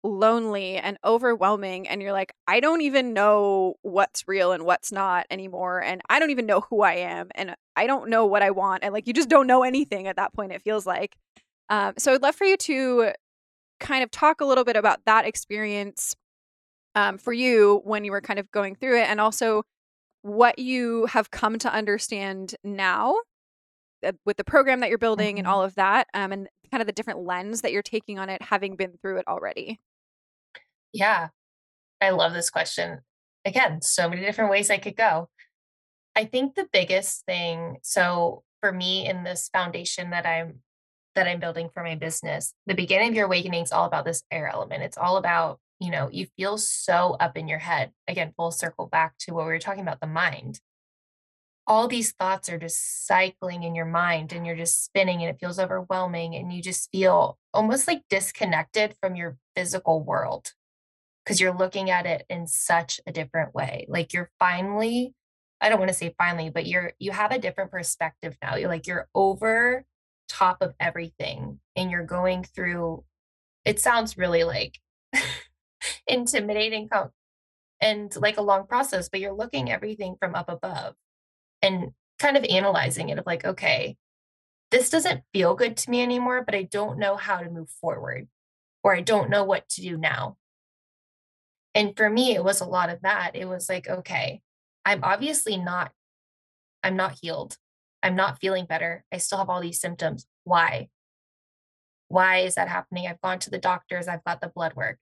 lonely 0.05 0.77
and 0.77 0.97
overwhelming 1.03 1.87
and 1.87 2.01
you're 2.01 2.11
like 2.11 2.31
I 2.47 2.59
don't 2.59 2.81
even 2.81 3.13
know 3.13 3.73
what's 3.81 4.27
real 4.27 4.51
and 4.51 4.63
what's 4.63 4.91
not 4.91 5.25
anymore 5.31 5.81
and 5.81 6.01
I 6.07 6.19
don't 6.19 6.29
even 6.29 6.45
know 6.45 6.61
who 6.61 6.81
I 6.83 6.93
am 6.93 7.29
and 7.33 7.55
I 7.75 7.87
don't 7.87 8.09
know 8.09 8.25
what 8.25 8.43
I 8.43 8.51
want 8.51 8.83
and 8.83 8.93
like 8.93 9.07
you 9.07 9.13
just 9.13 9.29
don't 9.29 9.47
know 9.47 9.63
anything 9.63 10.07
at 10.07 10.15
that 10.17 10.31
point 10.31 10.51
it 10.51 10.61
feels 10.61 10.85
like 10.85 11.15
um, 11.69 11.95
so 11.97 12.13
I'd 12.13 12.21
love 12.21 12.35
for 12.35 12.45
you 12.45 12.55
to 12.55 13.13
kind 13.79 14.03
of 14.03 14.11
talk 14.11 14.41
a 14.41 14.45
little 14.45 14.63
bit 14.63 14.75
about 14.75 14.99
that 15.05 15.25
experience 15.25 16.15
um, 16.93 17.17
for 17.17 17.33
you 17.33 17.81
when 17.83 18.05
you 18.05 18.11
were 18.11 18.21
kind 18.21 18.37
of 18.37 18.51
going 18.51 18.75
through 18.75 18.99
it 18.99 19.09
and 19.09 19.19
also 19.19 19.63
what 20.21 20.59
you 20.59 21.07
have 21.07 21.31
come 21.31 21.57
to 21.59 21.73
understand 21.73 22.55
now 22.63 23.15
with 24.25 24.37
the 24.37 24.43
program 24.43 24.81
that 24.81 24.89
you're 24.89 24.97
building 24.97 25.35
mm-hmm. 25.35 25.39
and 25.39 25.47
all 25.47 25.63
of 25.63 25.75
that 25.75 26.07
um, 26.13 26.31
and 26.31 26.47
kind 26.71 26.81
of 26.81 26.87
the 26.87 26.93
different 26.93 27.19
lens 27.19 27.61
that 27.61 27.71
you're 27.71 27.81
taking 27.81 28.19
on 28.19 28.29
it 28.29 28.41
having 28.41 28.75
been 28.75 28.93
through 29.01 29.17
it 29.17 29.27
already 29.27 29.79
yeah, 30.95 31.27
I 31.99 32.11
love 32.11 32.33
this 32.33 32.49
question. 32.49 33.01
Again, 33.43 33.81
so 33.81 34.09
many 34.09 34.21
different 34.21 34.49
ways 34.49 34.69
I 34.69 34.77
could 34.77 34.95
go. 34.95 35.27
I 36.15 36.23
think 36.23 36.55
the 36.55 36.69
biggest 36.71 37.25
thing, 37.25 37.77
so 37.83 38.43
for 38.61 38.71
me 38.71 39.07
in 39.07 39.23
this 39.23 39.49
foundation 39.51 40.11
that 40.11 40.25
I'm 40.25 40.61
that 41.15 41.27
I'm 41.27 41.39
building 41.39 41.69
for 41.73 41.83
my 41.83 41.95
business, 41.95 42.53
the 42.65 42.73
beginning 42.73 43.09
of 43.09 43.15
your 43.15 43.25
awakening 43.25 43.63
is 43.63 43.71
all 43.71 43.85
about 43.85 44.05
this 44.05 44.23
air 44.31 44.47
element. 44.47 44.83
It's 44.83 44.97
all 44.97 45.17
about, 45.17 45.59
you 45.79 45.91
know, 45.91 46.09
you 46.11 46.27
feel 46.37 46.57
so 46.57 47.15
up 47.19 47.37
in 47.37 47.47
your 47.47 47.59
head. 47.59 47.91
Again, 48.07 48.33
full 48.35 48.51
circle 48.51 48.87
back 48.87 49.17
to 49.19 49.33
what 49.33 49.45
we 49.45 49.51
were 49.51 49.59
talking 49.59 49.83
about, 49.83 50.01
the 50.01 50.07
mind. 50.07 50.59
All 51.67 51.87
these 51.87 52.11
thoughts 52.11 52.49
are 52.49 52.59
just 52.59 53.07
cycling 53.07 53.63
in 53.63 53.73
your 53.73 53.85
mind 53.85 54.31
and 54.31 54.45
you're 54.45 54.55
just 54.55 54.83
spinning 54.83 55.21
and 55.21 55.29
it 55.29 55.39
feels 55.39 55.59
overwhelming 55.59 56.35
and 56.35 56.53
you 56.53 56.61
just 56.61 56.91
feel 56.91 57.39
almost 57.53 57.87
like 57.87 58.03
disconnected 58.09 58.95
from 59.01 59.15
your 59.15 59.37
physical 59.55 60.03
world 60.03 60.53
because 61.23 61.41
you're 61.41 61.57
looking 61.57 61.89
at 61.89 62.05
it 62.05 62.23
in 62.29 62.45
such 62.45 63.01
a 63.07 63.11
different 63.11 63.55
way. 63.55 63.85
Like 63.89 64.13
you're 64.13 64.29
finally, 64.37 65.13
I 65.59 65.69
don't 65.69 65.79
want 65.79 65.89
to 65.89 65.97
say 65.97 66.13
finally, 66.17 66.51
but 66.51 66.67
you're 66.67 66.93
you 66.99 67.11
have 67.11 67.31
a 67.31 67.39
different 67.39 67.71
perspective 67.71 68.37
now. 68.43 68.55
You're 68.55 68.69
like 68.69 68.85
you're 68.85 69.07
over 69.15 69.85
top 70.29 70.57
of 70.61 70.73
everything 70.79 71.59
and 71.75 71.89
you're 71.89 72.05
going 72.05 72.43
through 72.43 73.03
it 73.63 73.79
sounds 73.79 74.17
really 74.17 74.43
like 74.43 74.79
intimidating 76.07 76.89
and 77.81 78.15
like 78.15 78.37
a 78.37 78.41
long 78.43 78.67
process, 78.67 79.09
but 79.09 79.19
you're 79.19 79.33
looking 79.33 79.71
everything 79.71 80.15
from 80.19 80.35
up 80.35 80.49
above 80.49 80.95
and 81.65 81.91
kind 82.19 82.37
of 82.37 82.45
analyzing 82.45 83.09
it 83.09 83.19
of 83.19 83.25
like, 83.27 83.45
okay, 83.45 83.97
this 84.71 84.89
doesn't 84.89 85.23
feel 85.33 85.55
good 85.55 85.77
to 85.77 85.89
me 85.91 86.01
anymore, 86.03 86.43
but 86.45 86.55
I 86.55 86.63
don't 86.63 86.99
know 86.99 87.15
how 87.17 87.39
to 87.39 87.49
move 87.49 87.69
forward 87.81 88.27
or 88.83 88.95
I 88.95 89.01
don't 89.01 89.29
know 89.29 89.43
what 89.43 89.67
to 89.69 89.81
do 89.81 89.97
now 89.97 90.37
And 91.73 91.95
for 91.97 92.09
me, 92.09 92.33
it 92.35 92.43
was 92.43 92.61
a 92.61 92.65
lot 92.65 92.89
of 92.89 93.01
that. 93.01 93.31
It 93.35 93.45
was 93.47 93.69
like, 93.69 93.87
okay, 93.89 94.41
I'm 94.85 95.03
obviously 95.03 95.57
not, 95.57 95.91
I'm 96.83 96.95
not 96.95 97.17
healed. 97.21 97.57
I'm 98.03 98.15
not 98.15 98.39
feeling 98.39 98.65
better. 98.65 99.03
I 99.11 99.17
still 99.17 99.39
have 99.39 99.49
all 99.49 99.61
these 99.61 99.79
symptoms. 99.81 100.27
Why? 100.43 100.89
Why 102.07 102.39
is 102.39 102.55
that 102.55 102.69
happening? 102.69 103.07
I've 103.07 103.21
gone 103.21 103.39
to 103.39 103.49
the 103.49 103.57
doctors, 103.59 104.07
I've 104.07 104.23
got 104.23 104.41
the 104.41 104.49
blood 104.49 104.73
work. 104.75 104.99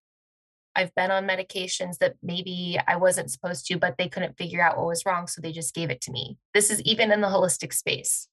I've 0.76 0.94
been 0.96 1.12
on 1.12 1.28
medications 1.28 2.00
that 2.00 2.16
maybe 2.24 2.80
I 2.88 2.96
wasn't 2.96 3.32
supposed 3.32 3.68
to, 3.68 3.78
but 3.78 3.96
they 3.98 4.10
couldn't 4.10 4.38
figure 4.38 4.62
out 4.62 4.78
what 4.78 4.88
was 4.88 5.06
wrong. 5.06 5.28
So 5.28 5.42
they 5.42 5.52
just 5.52 5.76
gave 5.76 5.90
it 5.90 6.02
to 6.02 6.12
me. 6.12 6.38
This 6.54 6.72
is 6.72 6.82
even 6.82 7.12
in 7.12 7.22
the 7.22 7.28
holistic 7.28 7.74
space, 7.74 8.28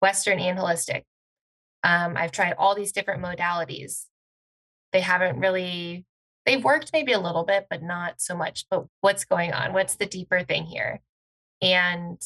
Western 0.00 0.38
and 0.38 0.58
holistic. 0.58 1.04
Um, 1.82 2.16
I've 2.16 2.32
tried 2.32 2.54
all 2.58 2.74
these 2.74 2.92
different 2.92 3.22
modalities. 3.22 4.04
They 4.92 5.00
haven't 5.00 5.38
really, 5.38 6.04
they've 6.44 6.62
worked 6.62 6.90
maybe 6.92 7.12
a 7.12 7.20
little 7.20 7.44
bit, 7.44 7.66
but 7.70 7.82
not 7.82 8.20
so 8.20 8.36
much. 8.36 8.66
But 8.70 8.84
what's 9.00 9.24
going 9.24 9.52
on? 9.52 9.72
What's 9.72 9.94
the 9.94 10.06
deeper 10.06 10.42
thing 10.42 10.64
here? 10.64 11.00
And 11.62 12.20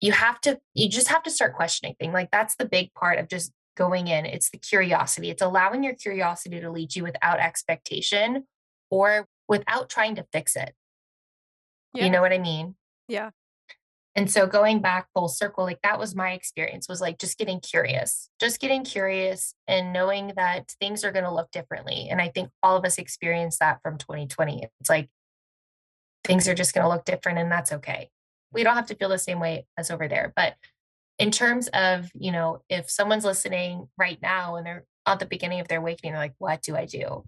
you 0.00 0.12
have 0.12 0.40
to, 0.42 0.58
you 0.74 0.88
just 0.88 1.08
have 1.08 1.22
to 1.24 1.30
start 1.30 1.54
questioning 1.54 1.94
things. 1.98 2.14
Like 2.14 2.30
that's 2.32 2.56
the 2.56 2.64
big 2.64 2.92
part 2.94 3.18
of 3.18 3.28
just 3.28 3.52
going 3.78 4.08
in. 4.08 4.26
It's 4.26 4.50
the 4.50 4.58
curiosity. 4.58 5.30
It's 5.30 5.40
allowing 5.40 5.84
your 5.84 5.94
curiosity 5.94 6.60
to 6.60 6.70
lead 6.70 6.96
you 6.96 7.04
without 7.04 7.38
expectation 7.38 8.44
or 8.90 9.26
without 9.48 9.88
trying 9.88 10.16
to 10.16 10.26
fix 10.32 10.56
it. 10.56 10.74
Yeah. 11.94 12.04
You 12.04 12.10
know 12.10 12.20
what 12.20 12.32
I 12.32 12.38
mean? 12.38 12.74
Yeah. 13.06 13.30
And 14.16 14.28
so 14.28 14.48
going 14.48 14.80
back 14.80 15.06
full 15.14 15.28
circle, 15.28 15.64
like 15.64 15.78
that 15.84 15.98
was 15.98 16.16
my 16.16 16.32
experience 16.32 16.88
was 16.88 17.00
like 17.00 17.18
just 17.20 17.38
getting 17.38 17.60
curious, 17.60 18.28
just 18.40 18.58
getting 18.58 18.82
curious 18.82 19.54
and 19.68 19.92
knowing 19.92 20.32
that 20.34 20.74
things 20.80 21.04
are 21.04 21.12
going 21.12 21.24
to 21.24 21.32
look 21.32 21.52
differently. 21.52 22.08
And 22.10 22.20
I 22.20 22.28
think 22.28 22.50
all 22.60 22.76
of 22.76 22.84
us 22.84 22.98
experienced 22.98 23.60
that 23.60 23.78
from 23.80 23.96
2020. 23.96 24.66
It's 24.80 24.90
like 24.90 25.08
things 26.24 26.48
are 26.48 26.54
just 26.54 26.74
going 26.74 26.82
to 26.82 26.88
look 26.88 27.04
different 27.04 27.38
and 27.38 27.52
that's 27.52 27.72
okay. 27.72 28.10
We 28.52 28.64
don't 28.64 28.74
have 28.74 28.86
to 28.86 28.96
feel 28.96 29.08
the 29.08 29.18
same 29.18 29.38
way 29.38 29.66
as 29.76 29.88
over 29.90 30.08
there. 30.08 30.32
But 30.34 30.54
in 31.18 31.30
terms 31.30 31.68
of, 31.68 32.10
you 32.14 32.30
know, 32.30 32.62
if 32.68 32.90
someone's 32.90 33.24
listening 33.24 33.88
right 33.98 34.18
now 34.22 34.56
and 34.56 34.66
they're 34.66 34.84
at 35.06 35.18
the 35.18 35.26
beginning 35.26 35.60
of 35.60 35.68
their 35.68 35.78
awakening, 35.78 36.12
they're 36.12 36.22
like, 36.22 36.34
what 36.38 36.62
do 36.62 36.76
I 36.76 36.84
do? 36.84 37.24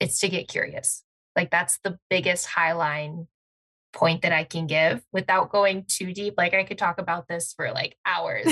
It's 0.00 0.20
to 0.20 0.28
get 0.28 0.48
curious. 0.48 1.04
Like 1.36 1.50
that's 1.50 1.78
the 1.84 1.98
biggest 2.08 2.48
highline 2.48 3.26
point 3.92 4.22
that 4.22 4.32
I 4.32 4.44
can 4.44 4.66
give 4.66 5.02
without 5.12 5.50
going 5.50 5.84
too 5.86 6.12
deep. 6.12 6.34
Like 6.36 6.54
I 6.54 6.64
could 6.64 6.78
talk 6.78 6.98
about 6.98 7.28
this 7.28 7.52
for 7.52 7.70
like 7.72 7.96
hours, 8.06 8.46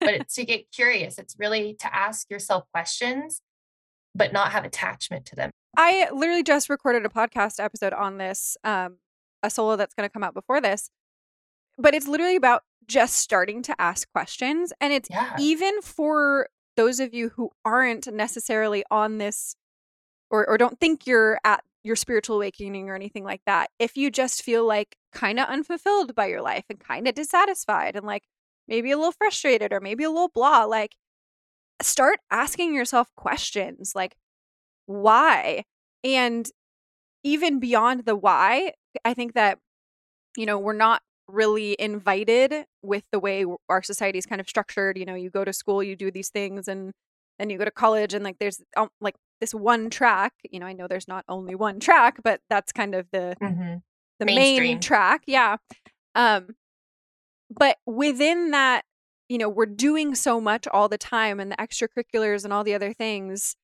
but 0.00 0.14
it's 0.14 0.34
to 0.34 0.44
get 0.44 0.70
curious. 0.72 1.18
It's 1.18 1.36
really 1.38 1.76
to 1.80 1.94
ask 1.94 2.30
yourself 2.30 2.64
questions, 2.72 3.40
but 4.14 4.32
not 4.32 4.52
have 4.52 4.64
attachment 4.64 5.26
to 5.26 5.36
them. 5.36 5.50
I 5.76 6.08
literally 6.12 6.42
just 6.42 6.68
recorded 6.68 7.06
a 7.06 7.08
podcast 7.08 7.62
episode 7.62 7.94
on 7.94 8.18
this, 8.18 8.56
um, 8.62 8.96
a 9.42 9.48
solo 9.48 9.76
that's 9.76 9.94
going 9.94 10.06
to 10.08 10.12
come 10.12 10.22
out 10.22 10.34
before 10.34 10.60
this, 10.60 10.90
but 11.78 11.94
it's 11.94 12.08
literally 12.08 12.36
about 12.36 12.62
just 12.86 13.16
starting 13.16 13.62
to 13.62 13.74
ask 13.80 14.10
questions. 14.12 14.72
And 14.80 14.92
it's 14.92 15.08
yeah. 15.10 15.36
even 15.38 15.80
for 15.82 16.48
those 16.76 17.00
of 17.00 17.14
you 17.14 17.30
who 17.30 17.50
aren't 17.64 18.12
necessarily 18.12 18.84
on 18.90 19.18
this 19.18 19.56
or, 20.30 20.48
or 20.48 20.58
don't 20.58 20.80
think 20.80 21.06
you're 21.06 21.38
at 21.44 21.62
your 21.84 21.96
spiritual 21.96 22.36
awakening 22.36 22.88
or 22.88 22.94
anything 22.94 23.24
like 23.24 23.42
that. 23.46 23.70
If 23.78 23.96
you 23.96 24.10
just 24.10 24.42
feel 24.42 24.66
like 24.66 24.96
kind 25.12 25.38
of 25.38 25.48
unfulfilled 25.48 26.14
by 26.14 26.26
your 26.26 26.40
life 26.40 26.64
and 26.70 26.78
kind 26.78 27.08
of 27.08 27.14
dissatisfied 27.14 27.96
and 27.96 28.06
like 28.06 28.22
maybe 28.68 28.90
a 28.90 28.96
little 28.96 29.12
frustrated 29.12 29.72
or 29.72 29.80
maybe 29.80 30.04
a 30.04 30.10
little 30.10 30.30
blah, 30.32 30.64
like 30.64 30.94
start 31.82 32.20
asking 32.30 32.74
yourself 32.74 33.08
questions 33.16 33.92
like, 33.94 34.16
why? 34.86 35.64
And 36.04 36.48
even 37.24 37.60
beyond 37.60 38.04
the 38.04 38.16
why, 38.16 38.72
I 39.04 39.14
think 39.14 39.34
that, 39.34 39.58
you 40.36 40.46
know, 40.46 40.58
we're 40.58 40.72
not 40.72 41.02
really 41.32 41.74
invited 41.78 42.66
with 42.82 43.04
the 43.10 43.18
way 43.18 43.44
our 43.68 43.82
society 43.82 44.18
is 44.18 44.26
kind 44.26 44.40
of 44.40 44.48
structured. 44.48 44.98
You 44.98 45.04
know, 45.04 45.14
you 45.14 45.30
go 45.30 45.44
to 45.44 45.52
school, 45.52 45.82
you 45.82 45.96
do 45.96 46.10
these 46.10 46.28
things, 46.28 46.68
and 46.68 46.92
then 47.38 47.50
you 47.50 47.58
go 47.58 47.64
to 47.64 47.70
college, 47.70 48.14
and 48.14 48.24
like 48.24 48.38
there's 48.38 48.60
um, 48.76 48.90
like 49.00 49.16
this 49.40 49.54
one 49.54 49.90
track. 49.90 50.32
You 50.50 50.60
know, 50.60 50.66
I 50.66 50.72
know 50.72 50.86
there's 50.86 51.08
not 51.08 51.24
only 51.28 51.54
one 51.54 51.80
track, 51.80 52.18
but 52.22 52.40
that's 52.50 52.72
kind 52.72 52.94
of 52.94 53.06
the 53.12 53.36
mm-hmm. 53.42 53.76
the 54.20 54.26
Mainstream. 54.26 54.62
main 54.62 54.80
track. 54.80 55.22
Yeah. 55.26 55.56
Um, 56.14 56.54
but 57.50 57.78
within 57.86 58.50
that, 58.50 58.84
you 59.28 59.38
know, 59.38 59.48
we're 59.48 59.66
doing 59.66 60.14
so 60.14 60.40
much 60.40 60.68
all 60.68 60.88
the 60.88 60.98
time, 60.98 61.40
and 61.40 61.50
the 61.50 61.56
extracurriculars 61.56 62.44
and 62.44 62.52
all 62.52 62.64
the 62.64 62.74
other 62.74 62.92
things 62.92 63.56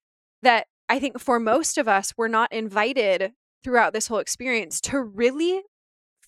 that 0.42 0.66
I 0.88 0.98
think 0.98 1.20
for 1.20 1.38
most 1.38 1.78
of 1.78 1.86
us, 1.86 2.14
we're 2.16 2.28
not 2.28 2.52
invited 2.52 3.32
throughout 3.62 3.92
this 3.92 4.06
whole 4.06 4.18
experience 4.18 4.80
to 4.80 5.00
really 5.00 5.62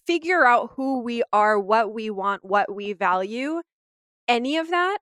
figure 0.06 0.44
out 0.44 0.72
who 0.76 1.02
we 1.02 1.22
are, 1.32 1.58
what 1.58 1.92
we 1.92 2.10
want, 2.10 2.44
what 2.44 2.74
we 2.74 2.92
value, 2.92 3.62
any 4.28 4.56
of 4.56 4.70
that. 4.70 4.98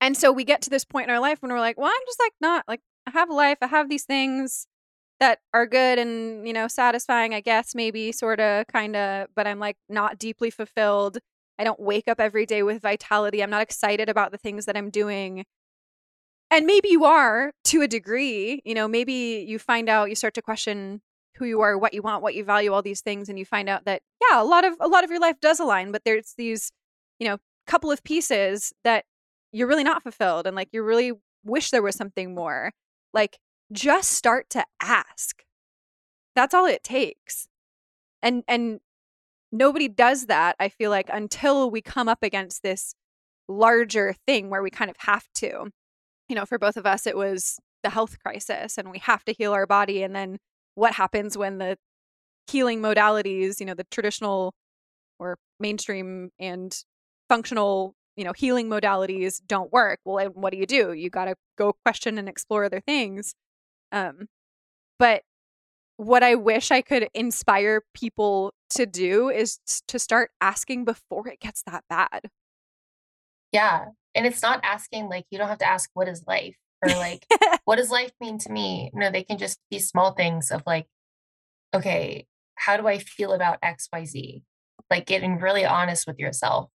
And 0.00 0.16
so 0.16 0.30
we 0.30 0.44
get 0.44 0.62
to 0.62 0.70
this 0.70 0.84
point 0.84 1.08
in 1.08 1.14
our 1.14 1.20
life 1.20 1.40
when 1.40 1.50
we're 1.50 1.60
like, 1.60 1.78
well, 1.78 1.90
I'm 1.90 2.06
just 2.06 2.20
like 2.20 2.34
not 2.40 2.64
like 2.68 2.80
I 3.06 3.10
have 3.12 3.30
a 3.30 3.34
life, 3.34 3.58
I 3.62 3.66
have 3.68 3.88
these 3.88 4.04
things 4.04 4.66
that 5.20 5.38
are 5.54 5.66
good 5.66 5.98
and, 5.98 6.46
you 6.46 6.52
know, 6.52 6.68
satisfying, 6.68 7.32
I 7.34 7.40
guess, 7.40 7.74
maybe 7.74 8.12
sort 8.12 8.38
of 8.38 8.66
kind 8.66 8.94
of, 8.94 9.28
but 9.34 9.46
I'm 9.46 9.58
like 9.58 9.76
not 9.88 10.18
deeply 10.18 10.50
fulfilled. 10.50 11.18
I 11.58 11.64
don't 11.64 11.80
wake 11.80 12.06
up 12.06 12.20
every 12.20 12.44
day 12.44 12.62
with 12.62 12.82
vitality. 12.82 13.42
I'm 13.42 13.50
not 13.50 13.62
excited 13.62 14.10
about 14.10 14.30
the 14.30 14.38
things 14.38 14.66
that 14.66 14.76
I'm 14.76 14.90
doing. 14.90 15.44
And 16.50 16.66
maybe 16.66 16.90
you 16.90 17.04
are 17.04 17.52
to 17.64 17.82
a 17.82 17.88
degree, 17.88 18.60
you 18.64 18.74
know, 18.74 18.86
maybe 18.86 19.44
you 19.48 19.58
find 19.58 19.88
out 19.88 20.10
you 20.10 20.14
start 20.14 20.34
to 20.34 20.42
question 20.42 21.00
who 21.38 21.44
you 21.44 21.60
are, 21.60 21.78
what 21.78 21.94
you 21.94 22.02
want, 22.02 22.22
what 22.22 22.34
you 22.34 22.44
value, 22.44 22.72
all 22.72 22.82
these 22.82 23.00
things, 23.00 23.28
and 23.28 23.38
you 23.38 23.44
find 23.44 23.68
out 23.68 23.84
that 23.84 24.02
yeah, 24.20 24.40
a 24.40 24.44
lot 24.44 24.64
of 24.64 24.74
a 24.80 24.88
lot 24.88 25.04
of 25.04 25.10
your 25.10 25.20
life 25.20 25.40
does 25.40 25.60
align, 25.60 25.92
but 25.92 26.02
there's 26.04 26.34
these, 26.36 26.72
you 27.18 27.28
know, 27.28 27.38
couple 27.66 27.90
of 27.90 28.02
pieces 28.04 28.72
that 28.84 29.04
you're 29.52 29.68
really 29.68 29.84
not 29.84 30.02
fulfilled 30.02 30.46
and 30.46 30.54
like 30.54 30.68
you 30.72 30.82
really 30.82 31.12
wish 31.44 31.70
there 31.70 31.82
was 31.82 31.96
something 31.96 32.34
more. 32.34 32.72
Like 33.12 33.38
just 33.72 34.12
start 34.12 34.50
to 34.50 34.64
ask. 34.80 35.42
That's 36.34 36.54
all 36.54 36.66
it 36.66 36.84
takes. 36.84 37.48
And 38.22 38.42
and 38.48 38.80
nobody 39.52 39.88
does 39.88 40.26
that, 40.26 40.56
I 40.58 40.68
feel 40.68 40.90
like, 40.90 41.08
until 41.12 41.70
we 41.70 41.80
come 41.80 42.08
up 42.08 42.22
against 42.22 42.62
this 42.62 42.94
larger 43.48 44.14
thing 44.26 44.50
where 44.50 44.62
we 44.62 44.70
kind 44.70 44.90
of 44.90 44.96
have 45.00 45.26
to. 45.36 45.70
You 46.28 46.34
know, 46.34 46.44
for 46.44 46.58
both 46.58 46.76
of 46.76 46.86
us, 46.86 47.06
it 47.06 47.16
was 47.16 47.58
the 47.82 47.90
health 47.90 48.18
crisis 48.18 48.78
and 48.78 48.90
we 48.90 48.98
have 48.98 49.24
to 49.24 49.32
heal 49.32 49.52
our 49.52 49.66
body. 49.66 50.02
And 50.02 50.14
then 50.14 50.38
what 50.76 50.92
happens 50.94 51.36
when 51.36 51.58
the 51.58 51.76
healing 52.46 52.80
modalities, 52.80 53.58
you 53.58 53.66
know, 53.66 53.74
the 53.74 53.86
traditional 53.90 54.54
or 55.18 55.38
mainstream 55.58 56.30
and 56.38 56.84
functional, 57.28 57.94
you 58.16 58.24
know, 58.24 58.32
healing 58.32 58.68
modalities 58.68 59.40
don't 59.44 59.72
work. 59.72 59.98
Well, 60.04 60.26
what 60.26 60.52
do 60.52 60.58
you 60.58 60.66
do? 60.66 60.92
You 60.92 61.10
got 61.10 61.24
to 61.24 61.34
go 61.58 61.72
question 61.84 62.18
and 62.18 62.28
explore 62.28 62.64
other 62.64 62.80
things. 62.80 63.34
Um, 63.90 64.28
but 64.98 65.22
what 65.96 66.22
I 66.22 66.34
wish 66.34 66.70
I 66.70 66.82
could 66.82 67.08
inspire 67.14 67.82
people 67.94 68.52
to 68.70 68.84
do 68.84 69.30
is 69.30 69.58
to 69.88 69.98
start 69.98 70.30
asking 70.40 70.84
before 70.84 71.26
it 71.26 71.40
gets 71.40 71.62
that 71.66 71.84
bad. 71.88 72.30
Yeah. 73.50 73.86
And 74.14 74.26
it's 74.26 74.42
not 74.42 74.60
asking 74.62 75.08
like 75.08 75.24
you 75.30 75.38
don't 75.38 75.48
have 75.48 75.58
to 75.58 75.68
ask 75.68 75.88
what 75.94 76.08
is 76.08 76.24
life 76.26 76.56
or 76.86 76.96
like 76.96 77.26
what 77.64 77.76
does 77.76 77.90
life 77.90 78.12
mean 78.20 78.38
to 78.38 78.52
me? 78.52 78.90
No 78.94 79.10
they 79.10 79.22
can 79.22 79.38
just 79.38 79.58
be 79.70 79.78
small 79.78 80.12
things 80.12 80.50
of 80.50 80.62
like 80.66 80.86
okay 81.74 82.26
how 82.54 82.76
do 82.76 82.86
i 82.86 82.98
feel 82.98 83.32
about 83.32 83.60
xyz 83.60 84.42
like 84.90 85.04
getting 85.04 85.38
really 85.38 85.64
honest 85.64 86.06
with 86.06 86.18
yourself 86.18 86.70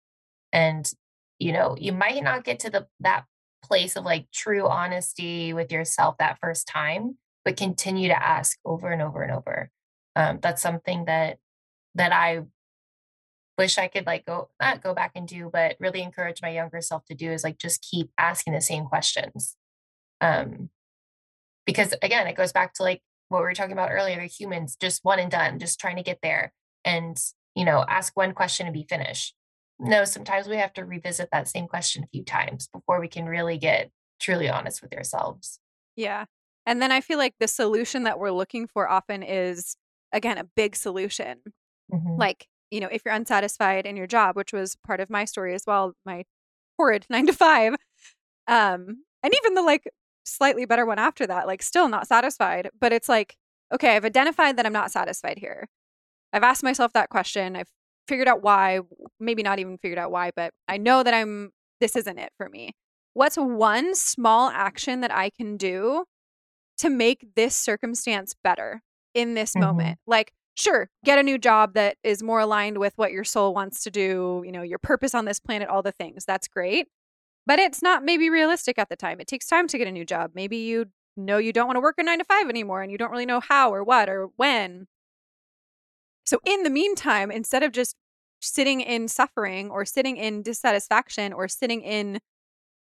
and 0.52 0.92
you 1.40 1.52
know 1.52 1.76
you 1.80 1.92
might 1.92 2.24
not 2.24 2.44
get 2.44 2.60
to 2.60 2.70
the 2.70 2.88
that 3.00 3.26
place 3.64 3.96
of 3.96 4.06
like 4.06 4.28
true 4.34 4.68
honesty 4.68 5.54
with 5.54 5.72
yourself 5.72 6.16
that 6.18 6.40
first 6.42 6.68
time 6.68 7.18
but 7.48 7.56
continue 7.56 8.10
to 8.10 8.24
ask 8.24 8.58
over 8.66 8.92
and 8.92 9.02
over 9.02 9.24
and 9.24 9.32
over. 9.32 9.70
Um, 10.18 10.40
that's 10.42 10.62
something 10.62 11.06
that 11.06 11.38
that 11.96 12.12
i 12.12 12.42
wish 13.58 13.78
i 13.78 13.88
could 13.88 14.06
like 14.06 14.26
go 14.26 14.50
not 14.62 14.84
go 14.84 14.94
back 14.94 15.12
and 15.16 15.28
do 15.28 15.50
but 15.52 15.76
really 15.80 16.02
encourage 16.02 16.42
my 16.42 16.50
younger 16.50 16.82
self 16.82 17.06
to 17.06 17.16
do 17.16 17.32
is 17.32 17.44
like 17.44 17.58
just 17.58 17.82
keep 17.82 18.10
asking 18.18 18.54
the 18.54 18.62
same 18.62 18.86
questions 18.86 19.56
um, 20.22 20.70
because 21.66 21.94
again, 22.02 22.28
it 22.28 22.36
goes 22.36 22.52
back 22.52 22.74
to 22.76 22.84
like 22.84 23.02
what 23.30 23.40
we 23.40 23.44
were 23.44 23.54
talking 23.54 23.74
about 23.74 23.92
earlier, 23.92 24.22
humans 24.22 24.78
just 24.80 25.04
one 25.04 25.20
and 25.20 25.32
done, 25.32 25.60
just 25.60 25.80
trying 25.80 25.98
to 25.98 26.04
get 26.04 26.20
there 26.24 26.54
and, 26.86 27.18
you 27.56 27.66
know, 27.66 27.84
ask 27.88 28.16
one 28.16 28.34
question 28.34 28.66
and 28.66 28.74
be 28.74 28.86
finished. 28.90 29.36
No, 29.80 30.06
sometimes 30.06 30.48
we 30.48 30.56
have 30.56 30.74
to 30.74 30.86
revisit 30.86 31.30
that 31.32 31.48
same 31.48 31.68
question 31.68 32.04
a 32.04 32.08
few 32.08 32.24
times 32.24 32.68
before 32.74 33.00
we 33.00 33.08
can 33.08 33.26
really 33.26 33.58
get 33.58 33.92
truly 34.20 34.50
honest 34.50 34.82
with 34.82 34.94
ourselves. 34.94 35.60
Yeah. 35.96 36.26
And 36.66 36.82
then 36.82 36.92
I 36.92 37.02
feel 37.02 37.18
like 37.18 37.36
the 37.40 37.48
solution 37.48 38.04
that 38.04 38.20
we're 38.20 38.32
looking 38.32 38.68
for 38.68 38.90
often 38.90 39.24
is, 39.24 39.76
again, 40.12 40.38
a 40.38 40.46
big 40.56 40.76
solution. 40.76 41.40
Mm-hmm. 41.94 42.18
Like, 42.18 42.48
you 42.72 42.80
know, 42.80 42.90
if 42.92 43.04
you're 43.06 43.14
unsatisfied 43.14 43.86
in 43.86 43.96
your 43.96 44.08
job, 44.08 44.36
which 44.36 44.52
was 44.52 44.76
part 44.86 45.00
of 45.00 45.10
my 45.10 45.26
story 45.26 45.54
as 45.54 45.64
well, 45.68 45.94
my 46.06 46.24
horrid 46.78 47.06
nine 47.10 47.28
to 47.28 47.34
five, 47.34 47.74
um, 48.48 49.04
and 49.24 49.34
even 49.34 49.54
the 49.54 49.62
like 49.62 49.84
slightly 50.28 50.66
better 50.66 50.86
one 50.86 51.00
after 51.00 51.26
that, 51.28 51.48
like 51.48 51.64
still 51.64 51.90
not 51.90 52.08
satisfied. 52.08 52.70
But 52.80 52.94
it's 52.94 53.10
like, 53.10 53.36
okay, 53.74 53.96
I've 53.96 54.06
identified 54.06 54.58
that 54.58 54.66
I'm 54.66 54.74
not 54.74 54.92
satisfied 54.92 55.40
here. 55.40 55.68
I've 56.34 56.44
asked 56.44 56.64
myself 56.64 56.94
that 56.94 57.10
question. 57.10 57.56
I've 57.56 57.70
figured 58.08 58.28
out 58.28 58.42
why, 58.42 58.82
maybe 59.20 59.44
not 59.44 59.60
even 59.60 59.78
figured 59.78 60.00
out 60.00 60.12
why, 60.12 60.32
but 60.36 60.54
I 60.68 60.78
know 60.78 61.04
that 61.04 61.14
I'm, 61.14 61.52
this 61.82 61.96
isn't 61.96 62.18
it 62.18 62.32
for 62.38 62.50
me. 62.50 62.72
What's 63.14 63.36
one 63.36 63.96
small 63.96 64.50
action 64.50 65.02
that 65.02 65.14
I 65.14 65.30
can 65.30 65.58
do 65.58 66.06
to 66.78 66.90
make 66.90 67.36
this 67.36 67.56
circumstance 67.56 68.36
better 68.44 68.82
in 69.14 69.34
this 69.34 69.52
mm-hmm. 69.52 69.66
moment? 69.66 70.00
Like, 70.06 70.32
sure, 70.56 70.90
get 71.04 71.20
a 71.20 71.24
new 71.24 71.38
job 71.38 71.74
that 71.74 71.98
is 72.04 72.22
more 72.22 72.40
aligned 72.40 72.78
with 72.78 72.94
what 72.96 73.12
your 73.12 73.24
soul 73.24 73.54
wants 73.54 73.84
to 73.84 73.92
do, 73.92 74.44
you 74.46 74.52
know, 74.52 74.62
your 74.62 74.80
purpose 74.80 75.16
on 75.16 75.26
this 75.26 75.40
planet, 75.40 75.68
all 75.68 75.82
the 75.82 75.92
things. 75.92 76.26
That's 76.26 76.48
great. 76.48 76.88
But 77.48 77.60
it's 77.60 77.82
not 77.82 78.04
maybe 78.04 78.30
realistic 78.30 78.78
at 78.78 78.90
the 78.90 78.98
time. 78.98 79.22
It 79.22 79.28
takes 79.28 79.48
time 79.48 79.70
to 79.70 79.78
get 79.78 79.88
a 79.88 79.92
new 79.92 80.04
job. 80.04 80.32
Maybe 80.36 80.58
you 80.58 80.88
know 81.16 81.38
you 81.38 81.54
don't 81.54 81.66
want 81.66 81.78
to 81.78 81.82
work 81.82 81.96
a 81.98 82.04
nine 82.04 82.20
to 82.20 82.26
five 82.26 82.50
anymore 82.50 82.82
and 82.82 82.92
you 82.92 82.98
don't 82.98 83.10
really 83.10 83.26
know 83.26 83.40
how 83.40 83.74
or 83.74 83.86
what 83.86 84.10
or 84.10 84.30
when. 84.36 84.88
So, 86.26 86.40
in 86.46 86.64
the 86.64 86.70
meantime, 86.70 87.32
instead 87.32 87.64
of 87.64 87.72
just 87.72 87.96
sitting 88.42 88.82
in 88.82 89.08
suffering 89.08 89.70
or 89.70 89.86
sitting 89.86 90.18
in 90.18 90.44
dissatisfaction 90.44 91.32
or 91.32 91.48
sitting 91.48 91.82
in 91.84 92.20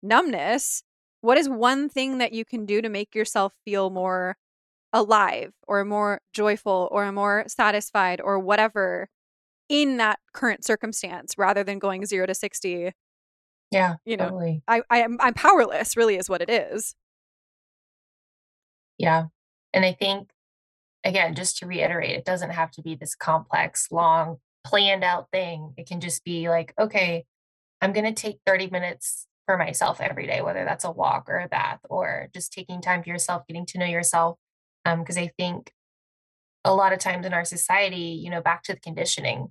numbness, 0.04 0.84
what 1.22 1.38
is 1.38 1.48
one 1.48 1.88
thing 1.88 2.18
that 2.18 2.34
you 2.34 2.44
can 2.44 2.66
do 2.66 2.82
to 2.82 2.90
make 2.90 3.16
yourself 3.16 3.54
feel 3.64 3.90
more 3.90 4.36
alive 4.92 5.54
or 5.66 5.86
more 5.86 6.20
joyful 6.34 6.90
or 6.92 7.10
more 7.14 7.46
satisfied 7.48 8.20
or 8.20 8.38
whatever 8.38 9.08
in 9.70 9.96
that 9.96 10.20
current 10.34 10.66
circumstance 10.66 11.38
rather 11.38 11.64
than 11.64 11.80
going 11.80 12.06
0 12.06 12.26
to 12.26 12.36
60 12.36 12.92
yeah 13.72 13.96
you 14.06 14.18
know 14.18 14.26
totally. 14.26 14.64
i 14.68 14.82
i 14.90 15.00
am 15.00 15.18
i'm 15.20 15.34
powerless 15.34 15.96
really 15.98 16.16
is 16.16 16.30
what 16.30 16.42
it 16.42 16.50
is 16.50 16.96
yeah 18.98 19.26
and 19.74 19.86
i 19.86 19.94
think 19.94 20.30
again 21.04 21.34
just 21.34 21.58
to 21.58 21.66
reiterate 21.66 22.12
it 22.12 22.26
doesn't 22.26 22.52
have 22.52 22.72
to 22.72 22.82
be 22.82 22.96
this 22.96 23.16
complex 23.16 23.88
long 23.92 24.38
planned 24.64 25.04
out 25.04 25.28
thing 25.32 25.74
it 25.78 25.88
can 25.88 26.00
just 26.00 26.24
be 26.24 26.50
like 26.50 26.74
okay 26.80 27.26
i'm 27.82 27.94
going 27.94 28.06
to 28.06 28.14
take 28.14 28.40
30 28.46 28.70
minutes 28.70 29.28
for 29.52 29.58
myself 29.58 30.00
every 30.00 30.28
day, 30.28 30.42
whether 30.42 30.64
that's 30.64 30.86
a 30.86 30.92
walk 30.92 31.26
or 31.28 31.40
a 31.40 31.48
bath 31.50 31.80
or 31.90 32.30
just 32.34 32.54
taking 32.54 32.82
time 32.82 33.04
for 33.04 33.10
yourself, 33.10 33.46
getting 33.48 33.66
to 33.66 33.80
know 33.80 33.86
yourself. 33.86 34.38
Because 34.86 35.18
um, 35.18 35.24
I 35.24 35.32
think 35.38 35.74
a 36.64 36.74
lot 36.74 36.94
of 36.94 37.00
times 37.00 37.26
in 37.26 37.34
our 37.34 37.44
society, 37.44 38.20
you 38.24 38.30
know, 38.30 38.42
back 38.42 38.64
to 38.64 38.74
the 38.74 38.80
conditioning, 38.80 39.50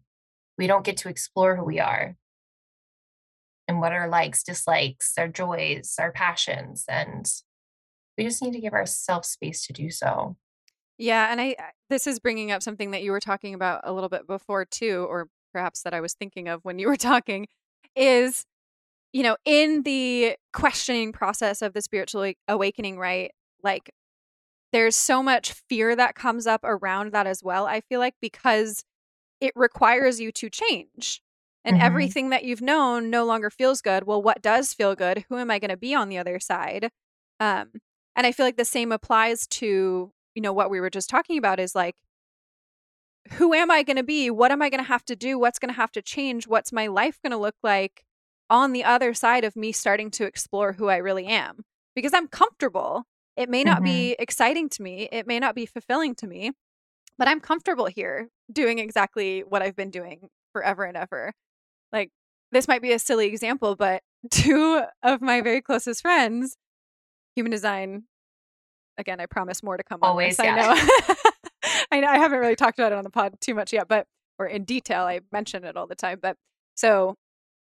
we 0.56 0.66
don't 0.66 0.86
get 0.86 0.96
to 0.98 1.10
explore 1.10 1.54
who 1.54 1.64
we 1.64 1.80
are 1.80 2.16
and 3.70 3.80
what 3.80 3.92
our 3.92 4.08
likes, 4.08 4.42
dislikes, 4.42 5.14
our 5.16 5.28
joys, 5.28 5.94
our 5.98 6.10
passions. 6.10 6.84
And 6.88 7.24
we 8.18 8.24
just 8.24 8.42
need 8.42 8.52
to 8.52 8.60
give 8.60 8.72
ourselves 8.72 9.28
space 9.28 9.64
to 9.68 9.72
do 9.72 9.90
so. 9.90 10.36
Yeah. 10.98 11.30
And 11.30 11.40
I, 11.40 11.56
this 11.88 12.06
is 12.06 12.18
bringing 12.18 12.50
up 12.50 12.62
something 12.62 12.90
that 12.90 13.02
you 13.02 13.12
were 13.12 13.20
talking 13.20 13.54
about 13.54 13.82
a 13.84 13.92
little 13.92 14.08
bit 14.08 14.26
before, 14.26 14.64
too, 14.64 15.06
or 15.08 15.28
perhaps 15.52 15.82
that 15.82 15.94
I 15.94 16.00
was 16.00 16.14
thinking 16.14 16.48
of 16.48 16.64
when 16.64 16.80
you 16.80 16.88
were 16.88 16.96
talking, 16.96 17.46
is 17.94 18.44
you 19.12 19.22
know, 19.22 19.36
in 19.44 19.82
the 19.82 20.36
questioning 20.52 21.12
process 21.12 21.62
of 21.62 21.72
the 21.72 21.82
spiritual 21.82 22.32
awakening, 22.48 22.98
right? 22.98 23.32
Like 23.62 23.90
there's 24.72 24.94
so 24.96 25.22
much 25.22 25.52
fear 25.68 25.96
that 25.96 26.14
comes 26.14 26.46
up 26.46 26.60
around 26.64 27.12
that 27.12 27.26
as 27.26 27.42
well, 27.42 27.66
I 27.66 27.80
feel 27.80 27.98
like, 27.98 28.14
because 28.20 28.84
it 29.40 29.52
requires 29.56 30.20
you 30.20 30.30
to 30.32 30.48
change. 30.48 31.22
And 31.64 31.76
mm-hmm. 31.76 31.86
everything 31.86 32.30
that 32.30 32.44
you've 32.44 32.62
known 32.62 33.10
no 33.10 33.24
longer 33.24 33.50
feels 33.50 33.82
good. 33.82 34.04
Well, 34.04 34.22
what 34.22 34.40
does 34.40 34.72
feel 34.72 34.94
good? 34.94 35.24
Who 35.28 35.36
am 35.36 35.50
I 35.50 35.58
going 35.58 35.70
to 35.70 35.76
be 35.76 35.94
on 35.94 36.08
the 36.08 36.18
other 36.18 36.40
side? 36.40 36.90
Um, 37.38 37.68
and 38.16 38.26
I 38.26 38.32
feel 38.32 38.46
like 38.46 38.56
the 38.56 38.64
same 38.64 38.92
applies 38.92 39.46
to, 39.48 40.10
you 40.34 40.42
know, 40.42 40.52
what 40.52 40.70
we 40.70 40.80
were 40.80 40.90
just 40.90 41.10
talking 41.10 41.36
about 41.38 41.60
is 41.60 41.74
like, 41.74 41.96
who 43.32 43.52
am 43.52 43.70
I 43.70 43.82
going 43.82 43.98
to 43.98 44.02
be? 44.02 44.30
What 44.30 44.50
am 44.50 44.62
I 44.62 44.70
going 44.70 44.82
to 44.82 44.88
have 44.88 45.04
to 45.04 45.16
do? 45.16 45.38
What's 45.38 45.58
going 45.58 45.68
to 45.68 45.76
have 45.76 45.92
to 45.92 46.02
change? 46.02 46.48
What's 46.48 46.72
my 46.72 46.86
life 46.86 47.18
going 47.22 47.32
to 47.32 47.36
look 47.36 47.56
like? 47.62 48.04
on 48.50 48.72
the 48.72 48.84
other 48.84 49.14
side 49.14 49.44
of 49.44 49.56
me 49.56 49.72
starting 49.72 50.10
to 50.10 50.24
explore 50.24 50.72
who 50.72 50.88
I 50.88 50.96
really 50.96 51.26
am 51.26 51.64
because 51.94 52.12
I'm 52.12 52.26
comfortable. 52.26 53.04
It 53.36 53.48
may 53.48 53.62
not 53.62 53.76
mm-hmm. 53.76 53.84
be 53.84 54.16
exciting 54.18 54.68
to 54.70 54.82
me, 54.82 55.08
it 55.10 55.26
may 55.26 55.38
not 55.38 55.54
be 55.54 55.64
fulfilling 55.64 56.16
to 56.16 56.26
me, 56.26 56.50
but 57.16 57.28
I'm 57.28 57.40
comfortable 57.40 57.86
here 57.86 58.28
doing 58.52 58.80
exactly 58.80 59.40
what 59.40 59.62
I've 59.62 59.76
been 59.76 59.90
doing 59.90 60.28
forever 60.52 60.84
and 60.84 60.96
ever. 60.96 61.32
Like, 61.92 62.10
this 62.52 62.68
might 62.68 62.82
be 62.82 62.92
a 62.92 62.98
silly 62.98 63.26
example, 63.26 63.76
but 63.76 64.02
two 64.30 64.82
of 65.02 65.20
my 65.20 65.40
very 65.40 65.60
closest 65.60 66.02
friends, 66.02 66.56
human 67.34 67.50
design, 67.50 68.04
again, 68.98 69.20
I 69.20 69.26
promise 69.26 69.62
more 69.62 69.76
to 69.76 69.82
come 69.82 70.00
Always, 70.02 70.38
on 70.38 70.46
this. 70.46 70.54
Yeah. 70.56 70.74
I 70.76 71.08
know. 71.08 71.14
I 71.92 72.00
know 72.00 72.08
I 72.08 72.18
haven't 72.18 72.38
really 72.38 72.56
talked 72.56 72.78
about 72.78 72.92
it 72.92 72.98
on 72.98 73.04
the 73.04 73.10
pod 73.10 73.34
too 73.40 73.54
much 73.54 73.72
yet, 73.72 73.88
but 73.88 74.06
or 74.38 74.46
in 74.46 74.64
detail. 74.64 75.02
I 75.02 75.20
mention 75.32 75.64
it 75.64 75.76
all 75.76 75.86
the 75.86 75.94
time. 75.94 76.18
But 76.20 76.36
so 76.74 77.16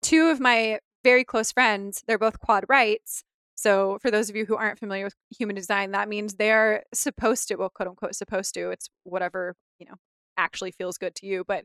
two 0.01 0.30
of 0.30 0.39
my 0.39 0.80
very 1.03 1.24
close 1.24 1.51
friends, 1.51 2.03
they're 2.07 2.18
both 2.18 2.39
quad 2.39 2.65
rights. 2.68 3.24
So, 3.55 3.97
for 4.01 4.11
those 4.11 4.30
of 4.30 4.36
you 4.36 4.45
who 4.45 4.55
aren't 4.55 4.78
familiar 4.78 5.05
with 5.05 5.15
human 5.36 5.55
design, 5.55 5.91
that 5.91 6.07
means 6.09 6.36
they're 6.36 6.84
supposed 6.93 7.47
to, 7.47 7.55
well, 7.55 7.70
quote 7.70 7.89
unquote, 7.89 8.13
supposed 8.13 8.53
to. 8.53 8.70
It's 8.70 8.88
whatever, 9.03 9.55
you 9.80 9.88
know, 9.88 9.95
actually 10.38 10.72
feels 10.72 10.99
good 10.99 11.15
to 11.15 11.26
you, 11.26 11.43
but 11.47 11.63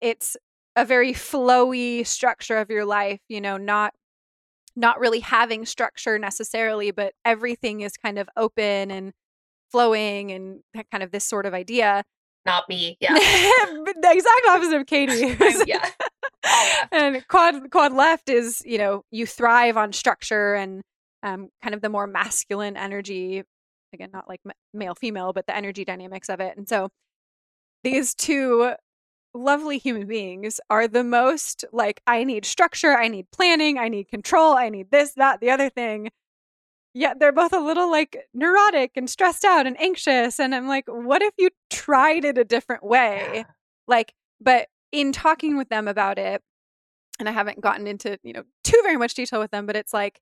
it's 0.00 0.36
a 0.76 0.84
very 0.84 1.12
flowy 1.12 2.06
structure 2.06 2.58
of 2.58 2.70
your 2.70 2.84
life, 2.84 3.20
you 3.28 3.40
know, 3.40 3.56
not 3.56 3.94
not 4.76 5.00
really 5.00 5.20
having 5.20 5.66
structure 5.66 6.18
necessarily, 6.18 6.90
but 6.90 7.12
everything 7.24 7.80
is 7.80 7.96
kind 7.96 8.18
of 8.18 8.28
open 8.36 8.90
and 8.90 9.12
flowing 9.70 10.30
and 10.30 10.60
kind 10.90 11.02
of 11.02 11.10
this 11.10 11.24
sort 11.24 11.44
of 11.44 11.54
idea. 11.54 12.04
Not 12.46 12.68
me. 12.68 12.96
Yeah. 13.00 13.14
the 13.14 14.10
exact 14.10 14.42
opposite 14.48 14.80
of 14.80 14.86
Katie. 14.86 15.36
yeah. 15.66 15.90
and 16.92 17.26
quad 17.28 17.70
quad 17.70 17.92
left 17.92 18.28
is 18.28 18.62
you 18.64 18.78
know 18.78 19.04
you 19.10 19.26
thrive 19.26 19.76
on 19.76 19.92
structure 19.92 20.54
and 20.54 20.82
um, 21.22 21.48
kind 21.62 21.74
of 21.74 21.82
the 21.82 21.88
more 21.88 22.06
masculine 22.06 22.76
energy 22.76 23.42
again 23.92 24.10
not 24.12 24.28
like 24.28 24.40
male 24.72 24.94
female 24.94 25.32
but 25.32 25.46
the 25.46 25.54
energy 25.54 25.84
dynamics 25.84 26.28
of 26.28 26.40
it 26.40 26.56
and 26.56 26.68
so 26.68 26.88
these 27.84 28.14
two 28.14 28.72
lovely 29.34 29.78
human 29.78 30.06
beings 30.06 30.60
are 30.70 30.88
the 30.88 31.04
most 31.04 31.64
like 31.72 32.00
i 32.06 32.24
need 32.24 32.44
structure 32.44 32.96
i 32.96 33.06
need 33.06 33.30
planning 33.30 33.78
i 33.78 33.88
need 33.88 34.08
control 34.08 34.54
i 34.54 34.68
need 34.68 34.90
this 34.90 35.12
that 35.14 35.40
the 35.40 35.50
other 35.50 35.70
thing. 35.70 36.10
Yet 36.92 37.20
they're 37.20 37.30
both 37.30 37.52
a 37.52 37.60
little 37.60 37.88
like 37.88 38.26
neurotic 38.34 38.92
and 38.96 39.08
stressed 39.08 39.44
out 39.44 39.66
and 39.66 39.80
anxious 39.80 40.40
and 40.40 40.54
i'm 40.54 40.66
like 40.66 40.84
what 40.88 41.22
if 41.22 41.32
you 41.38 41.50
tried 41.70 42.24
it 42.24 42.38
a 42.38 42.44
different 42.44 42.84
way? 42.84 43.44
Like 43.88 44.12
but 44.40 44.68
in 44.92 45.12
talking 45.12 45.56
with 45.56 45.68
them 45.68 45.88
about 45.88 46.18
it, 46.18 46.42
and 47.18 47.28
I 47.28 47.32
haven't 47.32 47.60
gotten 47.60 47.86
into, 47.86 48.18
you 48.22 48.32
know, 48.32 48.44
too 48.64 48.80
very 48.82 48.96
much 48.96 49.14
detail 49.14 49.38
with 49.38 49.50
them, 49.50 49.66
but 49.66 49.76
it's 49.76 49.92
like 49.92 50.20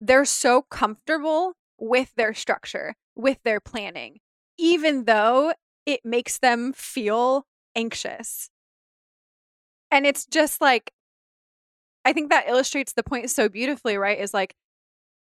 they're 0.00 0.24
so 0.24 0.62
comfortable 0.62 1.54
with 1.78 2.14
their 2.14 2.32
structure, 2.32 2.94
with 3.16 3.38
their 3.42 3.60
planning, 3.60 4.18
even 4.58 5.04
though 5.04 5.52
it 5.86 6.00
makes 6.04 6.38
them 6.38 6.72
feel 6.72 7.46
anxious. 7.74 8.50
And 9.90 10.06
it's 10.06 10.26
just 10.26 10.60
like, 10.60 10.92
I 12.04 12.12
think 12.12 12.30
that 12.30 12.48
illustrates 12.48 12.92
the 12.92 13.02
point 13.02 13.30
so 13.30 13.48
beautifully, 13.48 13.96
right? 13.96 14.18
Is 14.18 14.32
like, 14.32 14.54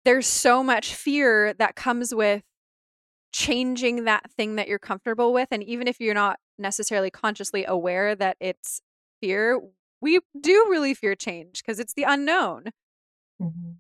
there's 0.06 0.28
so 0.28 0.64
much 0.64 0.94
fear 0.94 1.54
that 1.54 1.76
comes 1.76 2.14
with 2.14 2.44
changing 3.32 4.06
that 4.06 4.30
thing 4.32 4.56
that 4.56 4.68
you're 4.68 4.80
comfortable 4.80 5.34
with. 5.34 5.48
And 5.52 5.64
even 5.64 5.88
if 5.88 6.00
you're 6.00 6.14
not 6.14 6.40
necessarily 6.58 7.10
consciously 7.10 7.66
aware 7.66 8.16
that 8.16 8.38
it's 8.40 8.82
fear, 9.22 9.60
we 10.02 10.20
do 10.40 10.68
really 10.70 10.94
fear 10.94 11.16
change 11.16 11.62
because 11.64 11.80
it's 11.80 11.94
the 11.94 12.04
unknown. 12.04 12.66
Mm-hmm. 13.42 13.72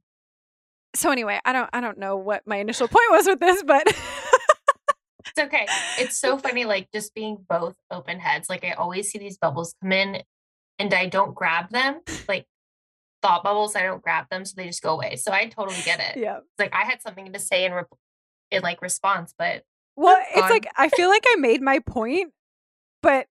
So 0.93 1.09
anyway, 1.09 1.39
I 1.45 1.53
don't 1.53 1.69
I 1.71 1.79
don't 1.79 1.97
know 1.97 2.17
what 2.17 2.45
my 2.45 2.57
initial 2.57 2.87
point 2.87 3.07
was 3.11 3.25
with 3.25 3.39
this, 3.39 3.63
but 3.63 3.87
it's 5.25 5.39
okay. 5.39 5.67
It's 5.97 6.17
so 6.17 6.37
funny, 6.37 6.65
like 6.65 6.89
just 6.93 7.13
being 7.13 7.45
both 7.47 7.75
open 7.89 8.19
heads. 8.19 8.49
Like 8.49 8.63
I 8.63 8.71
always 8.71 9.09
see 9.09 9.19
these 9.19 9.37
bubbles 9.37 9.75
come 9.81 9.91
in 9.91 10.23
and 10.79 10.93
I 10.93 11.07
don't 11.07 11.35
grab 11.35 11.69
them. 11.69 12.01
Like 12.27 12.45
thought 13.21 13.43
bubbles, 13.43 13.75
I 13.75 13.83
don't 13.83 14.01
grab 14.01 14.27
them, 14.29 14.45
so 14.45 14.53
they 14.57 14.67
just 14.67 14.81
go 14.81 14.93
away. 14.93 15.15
So 15.15 15.31
I 15.31 15.45
totally 15.47 15.81
get 15.83 15.99
it. 15.99 16.19
Yeah. 16.19 16.37
It's 16.37 16.59
like 16.59 16.73
I 16.73 16.85
had 16.85 17.01
something 17.01 17.31
to 17.31 17.39
say 17.39 17.65
in 17.65 17.73
re- 17.73 17.83
in 18.51 18.61
like 18.61 18.81
response, 18.81 19.33
but 19.37 19.63
well, 19.95 20.17
it's 20.35 20.49
like 20.49 20.67
I 20.77 20.89
feel 20.89 21.09
like 21.09 21.23
I 21.27 21.35
made 21.35 21.61
my 21.61 21.79
point, 21.79 22.31
but 23.01 23.27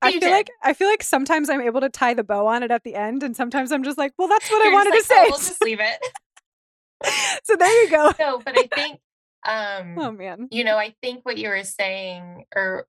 I 0.00 0.12
feel 0.12 0.20
did. 0.20 0.30
like 0.30 0.50
I 0.62 0.72
feel 0.74 0.88
like 0.88 1.02
sometimes 1.02 1.48
I'm 1.48 1.60
able 1.60 1.80
to 1.80 1.88
tie 1.88 2.14
the 2.14 2.24
bow 2.24 2.46
on 2.46 2.62
it 2.62 2.70
at 2.70 2.84
the 2.84 2.94
end, 2.94 3.22
and 3.22 3.36
sometimes 3.36 3.72
I'm 3.72 3.84
just 3.84 3.98
like, 3.98 4.12
well, 4.18 4.28
that's 4.28 4.50
what 4.50 4.62
You're 4.64 4.72
I 4.72 4.74
wanted 4.74 4.90
like, 4.90 5.00
to 5.00 5.06
say. 5.06 5.14
Oh, 5.16 5.26
we'll 5.30 5.38
just 5.38 5.62
leave 5.62 5.80
it. 5.80 7.40
so 7.44 7.56
there 7.56 7.84
you 7.84 7.90
go. 7.90 8.12
No, 8.18 8.38
but 8.44 8.58
I 8.58 8.68
think, 8.74 9.00
um, 9.44 9.98
oh 9.98 10.12
man, 10.12 10.48
you 10.50 10.64
know, 10.64 10.76
I 10.76 10.94
think 11.02 11.24
what 11.24 11.38
you 11.38 11.48
were 11.48 11.64
saying, 11.64 12.44
or 12.54 12.86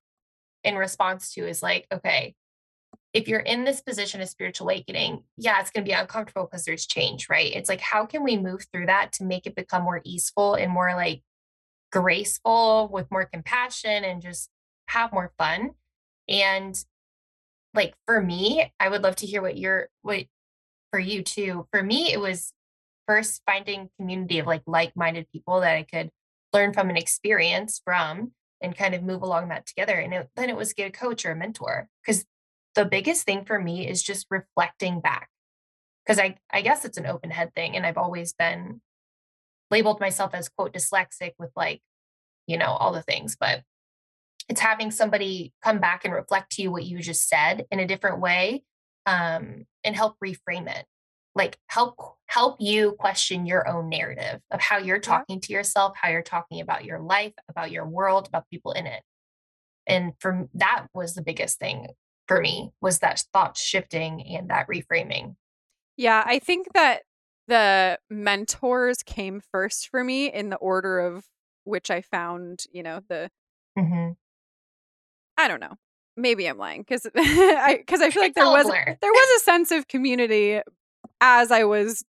in 0.63 0.75
response 0.75 1.33
to, 1.33 1.47
is 1.47 1.63
like, 1.63 1.87
okay, 1.91 2.35
if 3.13 3.27
you're 3.27 3.39
in 3.39 3.63
this 3.63 3.81
position 3.81 4.21
of 4.21 4.29
spiritual 4.29 4.67
awakening, 4.67 5.23
yeah, 5.37 5.59
it's 5.59 5.71
going 5.71 5.85
to 5.85 5.89
be 5.89 5.93
uncomfortable 5.93 6.45
because 6.45 6.65
there's 6.65 6.85
change, 6.85 7.29
right? 7.29 7.51
It's 7.53 7.69
like, 7.69 7.81
how 7.81 8.05
can 8.05 8.23
we 8.23 8.37
move 8.37 8.65
through 8.71 8.87
that 8.87 9.11
to 9.13 9.23
make 9.23 9.45
it 9.45 9.55
become 9.55 9.83
more 9.83 10.01
easeful 10.03 10.55
and 10.55 10.71
more 10.71 10.93
like 10.95 11.21
graceful 11.91 12.89
with 12.91 13.11
more 13.11 13.25
compassion 13.25 14.03
and 14.03 14.21
just 14.21 14.49
have 14.87 15.13
more 15.13 15.31
fun? 15.37 15.71
And 16.27 16.83
like 17.73 17.93
for 18.05 18.21
me 18.21 18.71
i 18.79 18.87
would 18.89 19.03
love 19.03 19.15
to 19.17 19.25
hear 19.25 19.41
what 19.41 19.57
you're 19.57 19.89
what 20.01 20.25
for 20.91 20.99
you 20.99 21.23
too. 21.23 21.67
For 21.71 21.81
me 21.81 22.13
it 22.13 22.19
was 22.19 22.53
first 23.07 23.41
finding 23.45 23.89
community 23.99 24.39
of 24.39 24.45
like 24.47 24.61
like-minded 24.67 25.27
people 25.33 25.61
that 25.61 25.75
i 25.75 25.83
could 25.83 26.09
learn 26.53 26.73
from 26.73 26.89
an 26.89 26.97
experience 26.97 27.81
from 27.83 28.31
and 28.61 28.77
kind 28.77 28.95
of 28.95 29.03
move 29.03 29.21
along 29.21 29.49
that 29.49 29.65
together 29.65 29.93
and 29.93 30.13
it, 30.13 30.29
then 30.35 30.49
it 30.49 30.55
was 30.55 30.73
get 30.73 30.87
a 30.87 30.91
coach 30.91 31.25
or 31.25 31.31
a 31.31 31.35
mentor 31.35 31.87
because 32.05 32.25
the 32.75 32.85
biggest 32.85 33.25
thing 33.25 33.45
for 33.45 33.59
me 33.59 33.87
is 33.87 34.01
just 34.01 34.25
reflecting 34.29 34.99
back. 34.99 35.29
Because 36.05 36.19
I, 36.19 36.37
I 36.51 36.61
guess 36.61 36.85
it's 36.85 36.97
an 36.97 37.05
open 37.05 37.31
head 37.31 37.53
thing 37.55 37.75
and 37.75 37.85
i've 37.85 37.97
always 37.97 38.33
been 38.33 38.81
labeled 39.71 39.99
myself 39.99 40.33
as 40.33 40.49
quote 40.49 40.73
dyslexic 40.73 41.31
with 41.39 41.49
like 41.55 41.81
you 42.45 42.57
know 42.57 42.67
all 42.67 42.91
the 42.91 43.01
things 43.01 43.35
but 43.39 43.61
it's 44.49 44.59
having 44.59 44.91
somebody 44.91 45.53
come 45.63 45.79
back 45.79 46.05
and 46.05 46.13
reflect 46.13 46.51
to 46.51 46.61
you 46.61 46.71
what 46.71 46.83
you 46.83 46.99
just 46.99 47.27
said 47.27 47.65
in 47.71 47.79
a 47.79 47.87
different 47.87 48.19
way 48.19 48.63
um, 49.05 49.65
and 49.83 49.95
help 49.95 50.17
reframe 50.23 50.69
it 50.69 50.85
like 51.35 51.57
help 51.67 51.95
help 52.27 52.57
you 52.59 52.93
question 52.99 53.45
your 53.45 53.67
own 53.67 53.89
narrative 53.89 54.39
of 54.51 54.61
how 54.61 54.77
you're 54.77 54.99
talking 54.99 55.39
to 55.39 55.53
yourself 55.53 55.93
how 56.01 56.09
you're 56.09 56.21
talking 56.21 56.61
about 56.61 56.85
your 56.85 56.99
life 56.99 57.33
about 57.49 57.71
your 57.71 57.85
world 57.87 58.27
about 58.27 58.49
people 58.49 58.71
in 58.71 58.85
it. 58.87 59.01
And 59.85 60.13
for 60.19 60.47
that 60.53 60.85
was 60.93 61.13
the 61.13 61.21
biggest 61.21 61.59
thing 61.59 61.87
for 62.27 62.39
me 62.39 62.71
was 62.81 62.99
that 62.99 63.23
thought 63.33 63.57
shifting 63.57 64.25
and 64.27 64.49
that 64.49 64.67
reframing. 64.67 65.35
Yeah 65.97 66.23
i 66.25 66.39
think 66.39 66.67
that 66.73 67.01
the 67.47 67.99
mentors 68.09 69.03
came 69.03 69.41
first 69.51 69.89
for 69.89 70.03
me 70.03 70.31
in 70.31 70.49
the 70.49 70.55
order 70.57 70.99
of 70.99 71.25
which 71.65 71.91
i 71.91 72.01
found 72.01 72.63
you 72.71 72.83
know 72.83 73.01
the 73.09 73.29
mm-hmm. 73.77 74.11
i 75.37 75.47
don't 75.47 75.59
know. 75.59 75.75
Maybe 76.15 76.47
i'm 76.47 76.59
lying 76.59 76.81
because 76.81 77.07
i 77.15 77.77
because 77.79 78.01
i 78.01 78.11
feel 78.11 78.21
like 78.21 78.35
there 78.35 78.45
was 78.45 78.67
there 78.67 79.11
was 79.11 79.41
a 79.41 79.43
sense 79.43 79.71
of 79.71 79.87
community 79.87 80.61
as 81.21 81.51
I 81.51 81.63
was 81.63 82.03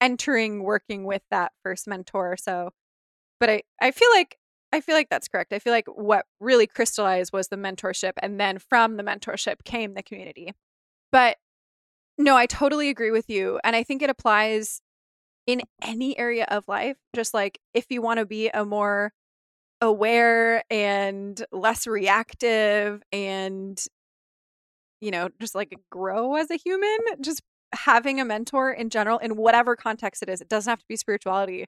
entering 0.00 0.62
working 0.62 1.04
with 1.04 1.22
that 1.30 1.52
first 1.62 1.86
mentor. 1.86 2.36
So, 2.36 2.70
but 3.40 3.50
I, 3.50 3.62
I 3.80 3.90
feel 3.90 4.10
like 4.14 4.36
I 4.72 4.80
feel 4.80 4.96
like 4.96 5.08
that's 5.08 5.28
correct. 5.28 5.52
I 5.52 5.60
feel 5.60 5.72
like 5.72 5.86
what 5.86 6.26
really 6.40 6.66
crystallized 6.66 7.32
was 7.32 7.48
the 7.48 7.56
mentorship, 7.56 8.12
and 8.20 8.40
then 8.40 8.58
from 8.58 8.96
the 8.96 9.04
mentorship 9.04 9.64
came 9.64 9.94
the 9.94 10.02
community. 10.02 10.52
But 11.12 11.36
no, 12.18 12.36
I 12.36 12.46
totally 12.46 12.90
agree 12.90 13.10
with 13.10 13.30
you. 13.30 13.60
And 13.64 13.76
I 13.76 13.82
think 13.82 14.02
it 14.02 14.10
applies 14.10 14.80
in 15.46 15.62
any 15.82 16.18
area 16.18 16.46
of 16.48 16.66
life. 16.68 16.96
Just 17.14 17.34
like 17.34 17.58
if 17.72 17.86
you 17.90 18.02
want 18.02 18.18
to 18.18 18.26
be 18.26 18.48
a 18.48 18.64
more 18.64 19.12
aware 19.80 20.64
and 20.70 21.44
less 21.52 21.86
reactive 21.86 23.02
and, 23.12 23.80
you 25.00 25.10
know, 25.10 25.28
just 25.40 25.54
like 25.54 25.74
grow 25.90 26.34
as 26.36 26.50
a 26.50 26.56
human, 26.56 26.98
just 27.20 27.42
having 27.74 28.20
a 28.20 28.24
mentor 28.24 28.70
in 28.72 28.90
general, 28.90 29.18
in 29.18 29.36
whatever 29.36 29.76
context 29.76 30.22
it 30.22 30.28
is, 30.28 30.40
it 30.40 30.48
doesn't 30.48 30.70
have 30.70 30.80
to 30.80 30.84
be 30.88 30.96
spirituality. 30.96 31.64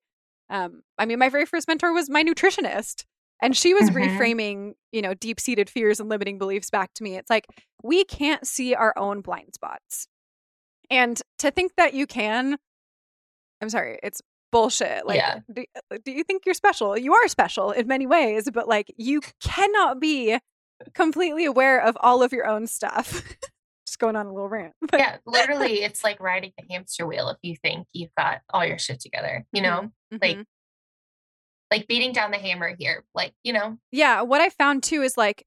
Um, 0.48 0.82
I 0.98 1.06
mean, 1.06 1.18
my 1.18 1.28
very 1.28 1.46
first 1.46 1.68
mentor 1.68 1.92
was 1.92 2.08
my 2.08 2.22
nutritionist, 2.22 3.04
and 3.42 3.56
she 3.56 3.74
was 3.74 3.90
mm-hmm. 3.90 3.98
reframing, 3.98 4.72
you 4.92 5.02
know, 5.02 5.14
deep 5.14 5.40
seated 5.40 5.68
fears 5.68 6.00
and 6.00 6.08
limiting 6.08 6.38
beliefs 6.38 6.70
back 6.70 6.94
to 6.94 7.02
me. 7.02 7.16
It's 7.16 7.30
like 7.30 7.46
we 7.82 8.04
can't 8.04 8.46
see 8.46 8.74
our 8.74 8.94
own 8.96 9.20
blind 9.20 9.54
spots. 9.54 10.08
And 10.90 11.20
to 11.38 11.50
think 11.50 11.72
that 11.76 11.94
you 11.94 12.06
can, 12.06 12.58
I'm 13.60 13.68
sorry, 13.68 13.98
it's 14.02 14.22
bullshit. 14.52 15.06
Like, 15.06 15.16
yeah. 15.16 15.40
do, 15.52 15.64
uh, 15.90 15.98
do 16.04 16.12
you 16.12 16.22
think 16.22 16.44
you're 16.46 16.54
special? 16.54 16.96
You 16.96 17.12
are 17.14 17.28
special 17.28 17.72
in 17.72 17.86
many 17.86 18.06
ways, 18.06 18.48
but 18.52 18.68
like, 18.68 18.92
you 18.96 19.20
cannot 19.42 20.00
be 20.00 20.38
completely 20.94 21.44
aware 21.44 21.80
of 21.82 21.96
all 22.00 22.22
of 22.22 22.32
your 22.32 22.46
own 22.46 22.66
stuff. 22.66 23.22
just 23.96 24.00
going 24.00 24.16
on 24.16 24.26
a 24.26 24.32
little 24.32 24.48
rant. 24.48 24.74
But. 24.90 25.00
Yeah, 25.00 25.16
literally, 25.26 25.82
it's 25.82 26.04
like 26.04 26.20
riding 26.20 26.52
a 26.58 26.72
hamster 26.72 27.06
wheel 27.06 27.28
if 27.30 27.38
you 27.42 27.56
think 27.56 27.86
you've 27.92 28.14
got 28.16 28.40
all 28.50 28.64
your 28.64 28.78
shit 28.78 29.00
together, 29.00 29.44
you 29.52 29.62
know? 29.62 29.90
Mm-hmm. 30.12 30.16
Like, 30.22 30.46
like 31.70 31.88
beating 31.88 32.12
down 32.12 32.30
the 32.30 32.38
hammer 32.38 32.74
here, 32.78 33.04
like, 33.14 33.32
you 33.42 33.52
know? 33.52 33.78
Yeah, 33.90 34.22
what 34.22 34.40
I 34.40 34.50
found 34.50 34.82
too 34.82 35.02
is 35.02 35.16
like, 35.16 35.44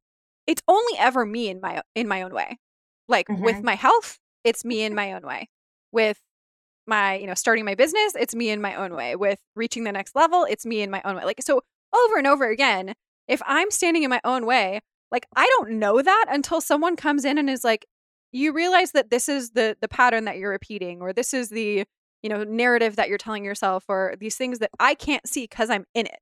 it's 0.47 0.61
only 0.67 0.93
ever 0.97 1.25
me 1.25 1.47
in 1.47 1.61
my 1.61 1.81
in 1.93 2.07
my 2.07 2.23
own 2.23 2.33
way. 2.33 2.57
Like 3.07 3.27
mm-hmm. 3.27 3.43
with 3.43 3.63
my 3.63 3.75
health, 3.75 4.17
it's 4.43 4.65
me 4.65 4.81
in 4.81 4.95
my 4.95 5.13
own 5.13 5.21
way. 5.21 5.47
With 5.91 6.19
my, 6.87 7.15
you 7.15 7.27
know, 7.27 7.35
starting 7.35 7.65
my 7.65 7.75
business, 7.75 8.15
it's 8.15 8.33
me 8.33 8.49
in 8.49 8.59
my 8.59 8.73
own 8.73 8.95
way. 8.95 9.15
With 9.15 9.39
reaching 9.55 9.83
the 9.83 9.91
next 9.91 10.15
level, 10.15 10.45
it's 10.49 10.65
me 10.65 10.81
in 10.81 10.89
my 10.89 11.03
own 11.05 11.15
way. 11.15 11.23
Like 11.23 11.41
so 11.41 11.61
over 11.93 12.17
and 12.17 12.25
over 12.25 12.49
again, 12.49 12.95
if 13.27 13.41
I'm 13.45 13.69
standing 13.69 14.01
in 14.01 14.09
my 14.09 14.21
own 14.23 14.47
way, 14.47 14.81
like 15.11 15.27
I 15.35 15.45
don't 15.59 15.73
know 15.73 16.01
that 16.01 16.25
until 16.29 16.61
someone 16.61 16.95
comes 16.95 17.25
in 17.25 17.37
and 17.37 17.49
is 17.49 17.63
like, 17.63 17.85
you 18.31 18.53
realize 18.53 18.91
that 18.91 19.09
this 19.09 19.29
is 19.29 19.51
the 19.51 19.75
the 19.81 19.87
pattern 19.87 20.25
that 20.25 20.37
you're 20.37 20.51
repeating 20.51 21.01
or 21.01 21.13
this 21.13 21.33
is 21.33 21.49
the 21.49 21.85
you 22.21 22.29
know 22.29 22.43
narrative 22.43 22.95
that 22.95 23.09
you're 23.09 23.17
telling 23.17 23.43
yourself 23.43 23.85
or 23.87 24.15
these 24.19 24.35
things 24.35 24.59
that 24.59 24.69
i 24.79 24.93
can't 24.93 25.27
see 25.27 25.43
because 25.43 25.69
i'm 25.69 25.85
in 25.93 26.05
it 26.05 26.19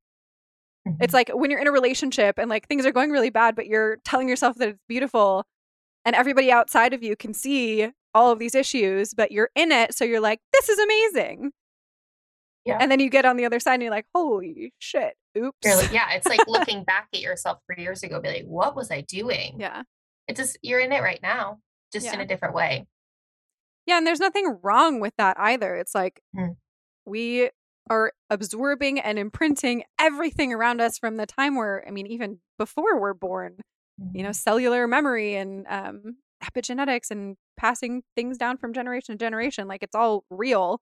mm-hmm. 0.88 1.01
it's 1.01 1.14
like 1.14 1.30
when 1.34 1.51
you're 1.51 1.60
in 1.60 1.68
a 1.68 1.72
relationship 1.72 2.38
and 2.38 2.49
like 2.49 2.68
things 2.68 2.86
are 2.86 2.91
going 2.91 3.12
really 3.12 3.30
bad 3.30 3.55
but 3.55 3.68
you're 3.68 3.97
telling 4.05 4.30
yourself 4.30 4.58
that 4.58 4.70
it's 4.70 4.80
beautiful 4.88 5.45
and 6.05 6.16
everybody 6.16 6.51
outside 6.51 6.93
of 6.93 7.03
you 7.03 7.16
can 7.16 7.34
see 7.34 7.89
all 8.14 8.32
of 8.32 8.39
these 8.39 8.55
issues 8.55 9.14
but 9.14 9.32
you're 9.32 9.49
in 9.55 9.72
it 9.72 9.93
so 9.93 10.05
you're 10.05 10.22
like 10.22 10.39
this 10.53 10.70
is 10.70 10.80
amazing 10.80 11.51
yeah. 12.66 12.80
And 12.82 12.91
then 12.91 12.99
you 12.99 13.10
get 13.10 13.24
on 13.24 13.38
the 13.38 13.45
other 13.45 13.62
side 13.62 13.76
and 13.76 13.84
you're 13.84 13.91
like, 13.91 14.08
holy 14.14 14.74
shit, 14.78 15.14
oops. 15.38 15.66
Like, 15.66 15.93
yeah, 15.93 16.12
it's 16.12 16.28
like 16.28 16.41
looking 16.47 16.84
back 16.84 17.08
at 17.14 17.22
yourself 17.22 17.60
three 17.66 17.82
years 17.82 18.03
ago, 18.03 18.20
be 18.20 18.28
like, 18.28 18.45
what 18.45 18.76
was 18.76 18.91
I 18.91 19.01
doing? 19.08 19.55
Yeah. 19.58 19.84
It's 20.28 20.38
just, 20.38 20.58
you're 20.62 20.82
in 20.82 20.91
it 20.91 21.01
right 21.01 21.22
now 21.24 21.60
just 21.92 22.06
yeah. 22.06 22.14
in 22.14 22.22
a 22.22 22.26
different 22.26 22.56
way. 22.56 22.88
Yeah, 23.86 23.98
and 23.98 24.06
there's 24.06 24.20
nothing 24.20 24.60
wrong 24.62 25.00
with 25.00 25.14
that 25.18 25.40
either. 25.40 25.76
It's 25.76 25.96
like 25.96 26.22
mm. 26.36 26.56
we 27.06 27.50
are 27.90 28.12
absorbing 28.30 29.00
and 29.00 29.18
imprinting 29.18 29.84
everything 29.98 30.54
around 30.54 30.82
us 30.82 30.98
from 30.98 31.16
the 31.16 31.26
time 31.26 31.56
we're, 31.56 31.84
I 31.88 31.92
mean, 31.92 32.06
even 32.08 32.40
before 32.58 33.00
we're 33.00 33.14
born, 33.14 33.58
mm. 34.00 34.12
you 34.14 34.24
know, 34.24 34.30
mm-hmm. 34.30 34.34
cellular 34.34 34.88
memory 34.88 35.36
and 35.36 35.66
um, 35.70 36.18
epigenetics 36.44 37.12
and 37.12 37.38
passing 37.56 38.04
things 38.14 38.38
down 38.38 38.58
from 38.58 38.74
generation 38.74 39.18
to 39.18 39.18
generation. 39.18 39.70
Like 39.70 39.84
it's 39.84 39.96
all 39.96 40.26
real. 40.30 40.82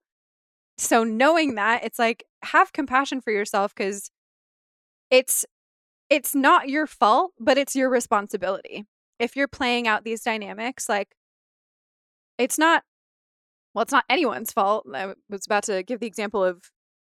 So 0.76 1.04
knowing 1.04 1.54
that, 1.54 1.84
it's 1.84 1.98
like 1.98 2.24
have 2.42 2.72
compassion 2.72 3.20
for 3.20 3.30
yourself 3.30 3.72
because 3.74 4.10
it's 5.10 5.44
it's 6.10 6.34
not 6.34 6.68
your 6.68 6.86
fault, 6.86 7.32
but 7.38 7.56
it's 7.56 7.74
your 7.74 7.88
responsibility 7.88 8.84
if 9.18 9.36
you're 9.36 9.48
playing 9.48 9.88
out 9.88 10.04
these 10.04 10.22
dynamics, 10.22 10.88
like 10.88 11.16
it's 12.38 12.58
not 12.58 12.82
well, 13.74 13.82
it's 13.82 13.92
not 13.92 14.06
anyone's 14.08 14.52
fault. 14.52 14.86
I 14.94 15.12
was 15.28 15.44
about 15.44 15.64
to 15.64 15.82
give 15.82 16.00
the 16.00 16.06
example 16.06 16.42
of, 16.42 16.70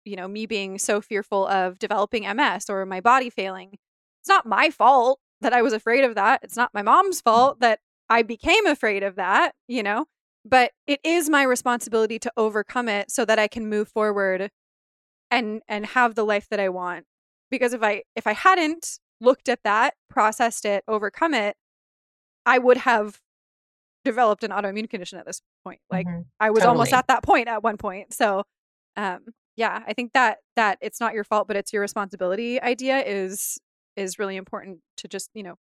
you 0.05 0.17
know, 0.17 0.27
me 0.27 0.45
being 0.45 0.77
so 0.77 1.01
fearful 1.01 1.47
of 1.47 1.79
developing 1.79 2.25
MS 2.25 2.69
or 2.69 2.85
my 2.85 3.01
body 3.01 3.31
failing. 3.31 3.79
It's 4.21 4.29
not 4.29 4.45
my 4.45 4.71
fault 4.71 5.21
that 5.41 5.53
I 5.53 5.63
was 5.63 5.73
afraid 5.73 6.03
of 6.03 6.17
that. 6.17 6.41
It's 6.43 6.57
not 6.57 6.75
my 6.75 6.83
mom's 6.83 7.21
mm. 7.21 7.25
fault 7.25 7.61
that 7.61 7.79
I 8.11 8.23
became 8.23 8.67
afraid 8.67 9.05
of 9.05 9.15
that, 9.15 9.53
you 9.69 9.85
know, 9.85 10.07
but 10.45 10.73
it 10.89 10.99
is 11.05 11.31
my 11.31 11.45
responsibility 11.45 12.19
to 12.19 12.33
overcome 12.37 12.89
it 12.89 13.11
so 13.11 13.25
that 13.25 13.39
I 13.39 13.47
can 13.47 13.69
move 13.69 13.89
forward 13.89 14.51
and 15.31 15.63
and 15.69 15.87
have 15.87 16.17
the 16.17 16.25
life 16.25 16.49
that 16.51 16.59
I 16.59 16.71
want. 16.71 17.05
Because 17.53 17.73
if 17.73 17.85
I 17.85 18.03
if 18.17 18.27
I 18.27 18.33
hadn't 18.33 18.99
looked 19.21 19.49
at 19.49 19.61
that, 19.65 19.95
processed 20.11 20.65
it, 20.65 20.83
overcome 20.89 21.35
it, 21.35 21.57
I 22.49 22.59
would 22.59 22.79
have 22.79 23.21
developed 24.07 24.43
an 24.43 24.53
autoimmune 24.53 24.89
condition 24.89 25.19
at 25.19 25.27
this 25.27 25.43
point. 25.65 25.81
Like 25.91 26.07
mm-hmm. 26.07 26.23
I 26.41 26.51
was 26.51 26.61
totally. 26.61 26.71
almost 26.71 26.93
at 26.95 27.07
that 27.09 27.23
point 27.23 27.47
at 27.47 27.63
one 27.63 27.77
point. 27.77 28.15
So 28.15 28.45
um 28.97 29.21
yeah, 29.57 29.83
I 29.87 29.93
think 29.93 30.15
that 30.15 30.39
that 30.57 30.79
it's 30.81 30.99
not 30.99 31.13
your 31.13 31.25
fault 31.25 31.47
but 31.47 31.57
it's 31.57 31.73
your 31.75 31.83
responsibility 31.83 32.61
idea 32.61 33.01
is 33.01 33.59
is 33.97 34.19
really 34.19 34.37
important 34.37 34.79
to 34.97 35.09
just, 35.09 35.31
you 35.35 35.43
know, 35.43 35.57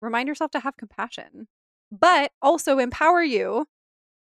remind 0.00 0.26
yourself 0.26 0.50
to 0.52 0.60
have 0.60 0.78
compassion, 0.78 1.48
but 1.92 2.32
also 2.40 2.78
empower 2.78 3.22
you 3.22 3.66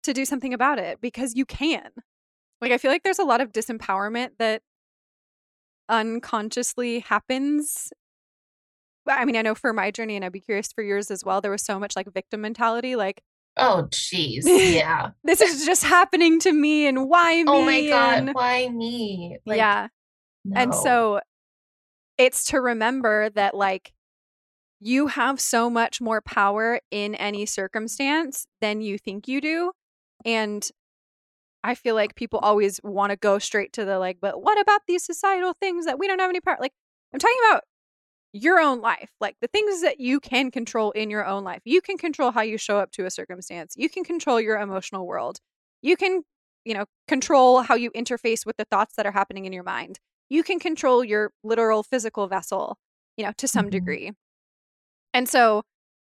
to 0.04 0.14
do 0.14 0.26
something 0.26 0.54
about 0.54 0.78
it 0.78 1.02
because 1.02 1.34
you 1.34 1.46
can. 1.46 1.90
Like 2.62 2.72
I 2.72 2.78
feel 2.78 2.92
like 2.92 3.04
there's 3.04 3.20
a 3.20 3.24
lot 3.24 3.42
of 3.42 3.52
disempowerment 3.52 4.32
that 4.38 4.62
unconsciously 5.90 7.00
happens 7.00 7.92
I 9.08 9.26
mean, 9.26 9.36
I 9.36 9.42
know 9.42 9.56
for 9.56 9.74
my 9.74 9.92
journey, 9.92 10.16
and 10.16 10.24
I'd 10.24 10.32
be 10.32 10.40
curious 10.40 10.72
for 10.72 10.84
yours 10.84 11.12
as 11.12 11.24
well. 11.24 11.42
There 11.42 11.52
was 11.52 11.64
so 11.64 11.80
much 11.80 11.96
like 11.96 12.12
victim 12.14 12.42
mentality, 12.42 12.96
like, 12.96 13.22
oh, 13.58 13.88
jeez, 13.90 14.44
yeah, 14.46 15.12
this 15.24 15.42
is 15.42 15.66
just 15.66 15.84
happening 15.84 16.40
to 16.42 16.52
me, 16.52 16.88
and 16.88 17.10
why 17.10 17.44
me? 17.44 17.44
Oh 17.48 17.62
my 17.64 17.88
god, 17.88 18.18
and, 18.20 18.30
why 18.34 18.70
me? 18.70 19.38
Like, 19.46 19.58
yeah, 19.58 19.88
no. 20.46 20.62
and 20.62 20.76
so 20.76 21.20
it's 22.18 22.46
to 22.46 22.62
remember 22.62 23.30
that 23.32 23.56
like 23.56 23.94
you 24.80 25.08
have 25.08 25.40
so 25.40 25.70
much 25.70 26.00
more 26.00 26.22
power 26.22 26.80
in 26.92 27.16
any 27.16 27.46
circumstance 27.46 28.46
than 28.62 28.82
you 28.82 28.98
think 28.98 29.28
you 29.28 29.42
do, 29.42 29.72
and 30.26 30.70
I 31.64 31.76
feel 31.76 31.96
like 31.96 32.16
people 32.16 32.40
always 32.40 32.80
want 32.84 33.12
to 33.12 33.16
go 33.16 33.40
straight 33.40 33.74
to 33.74 33.86
the 33.86 33.98
like, 33.98 34.18
but 34.22 34.42
what 34.42 34.60
about 34.60 34.82
these 34.88 35.06
societal 35.06 35.54
things 35.54 35.86
that 35.86 35.98
we 35.98 36.08
don't 36.08 36.20
have 36.20 36.30
any 36.30 36.42
part? 36.42 36.60
Like, 36.60 36.74
I'm 37.14 37.20
talking 37.20 37.38
about 37.52 37.64
your 38.34 38.60
own 38.60 38.82
life, 38.82 39.12
like 39.22 39.38
the 39.42 39.48
things 39.48 39.82
that 39.82 40.00
you 40.00 40.20
can 40.20 40.52
control 40.52 40.92
in 40.92 41.10
your 41.10 41.26
own 41.26 41.44
life. 41.44 41.62
You 41.64 41.82
can 41.82 41.98
control 41.98 42.32
how 42.32 42.42
you 42.42 42.58
show 42.58 42.80
up 42.80 42.92
to 42.94 43.06
a 43.06 43.12
circumstance. 43.12 43.76
You 43.78 43.90
can 43.90 44.04
control 44.04 44.42
your 44.42 44.58
emotional 44.58 45.06
world. 45.06 45.38
You 45.84 45.96
can, 45.96 46.24
you 46.66 46.74
know, 46.74 46.86
control 47.08 47.62
how 47.62 47.76
you 47.76 47.92
interface 47.92 48.46
with 48.46 48.58
the 48.58 48.66
thoughts 48.66 48.96
that 48.96 49.06
are 49.06 49.12
happening 49.12 49.46
in 49.46 49.54
your 49.54 49.64
mind. 49.64 50.00
You 50.30 50.44
can 50.44 50.60
control 50.60 51.04
your 51.04 51.32
literal 51.44 51.84
physical 51.84 52.28
vessel, 52.28 52.78
you 53.18 53.24
know, 53.24 53.34
to 53.38 53.48
some 53.48 53.66
mm-hmm. 53.66 53.72
degree. 53.72 54.12
And 55.14 55.30
so 55.30 55.62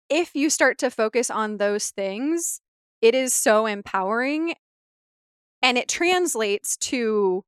if 0.09 0.35
you 0.35 0.51
start 0.51 0.77
to 0.79 0.91
focus 0.91 1.31
on 1.31 1.57
those 1.57 1.89
things, 1.89 2.61
it 3.01 3.15
is 3.15 3.33
so 3.33 3.65
empowering 3.65 4.53
and 5.61 5.77
it 5.77 5.87
translates 5.87 6.77
to 6.77 7.43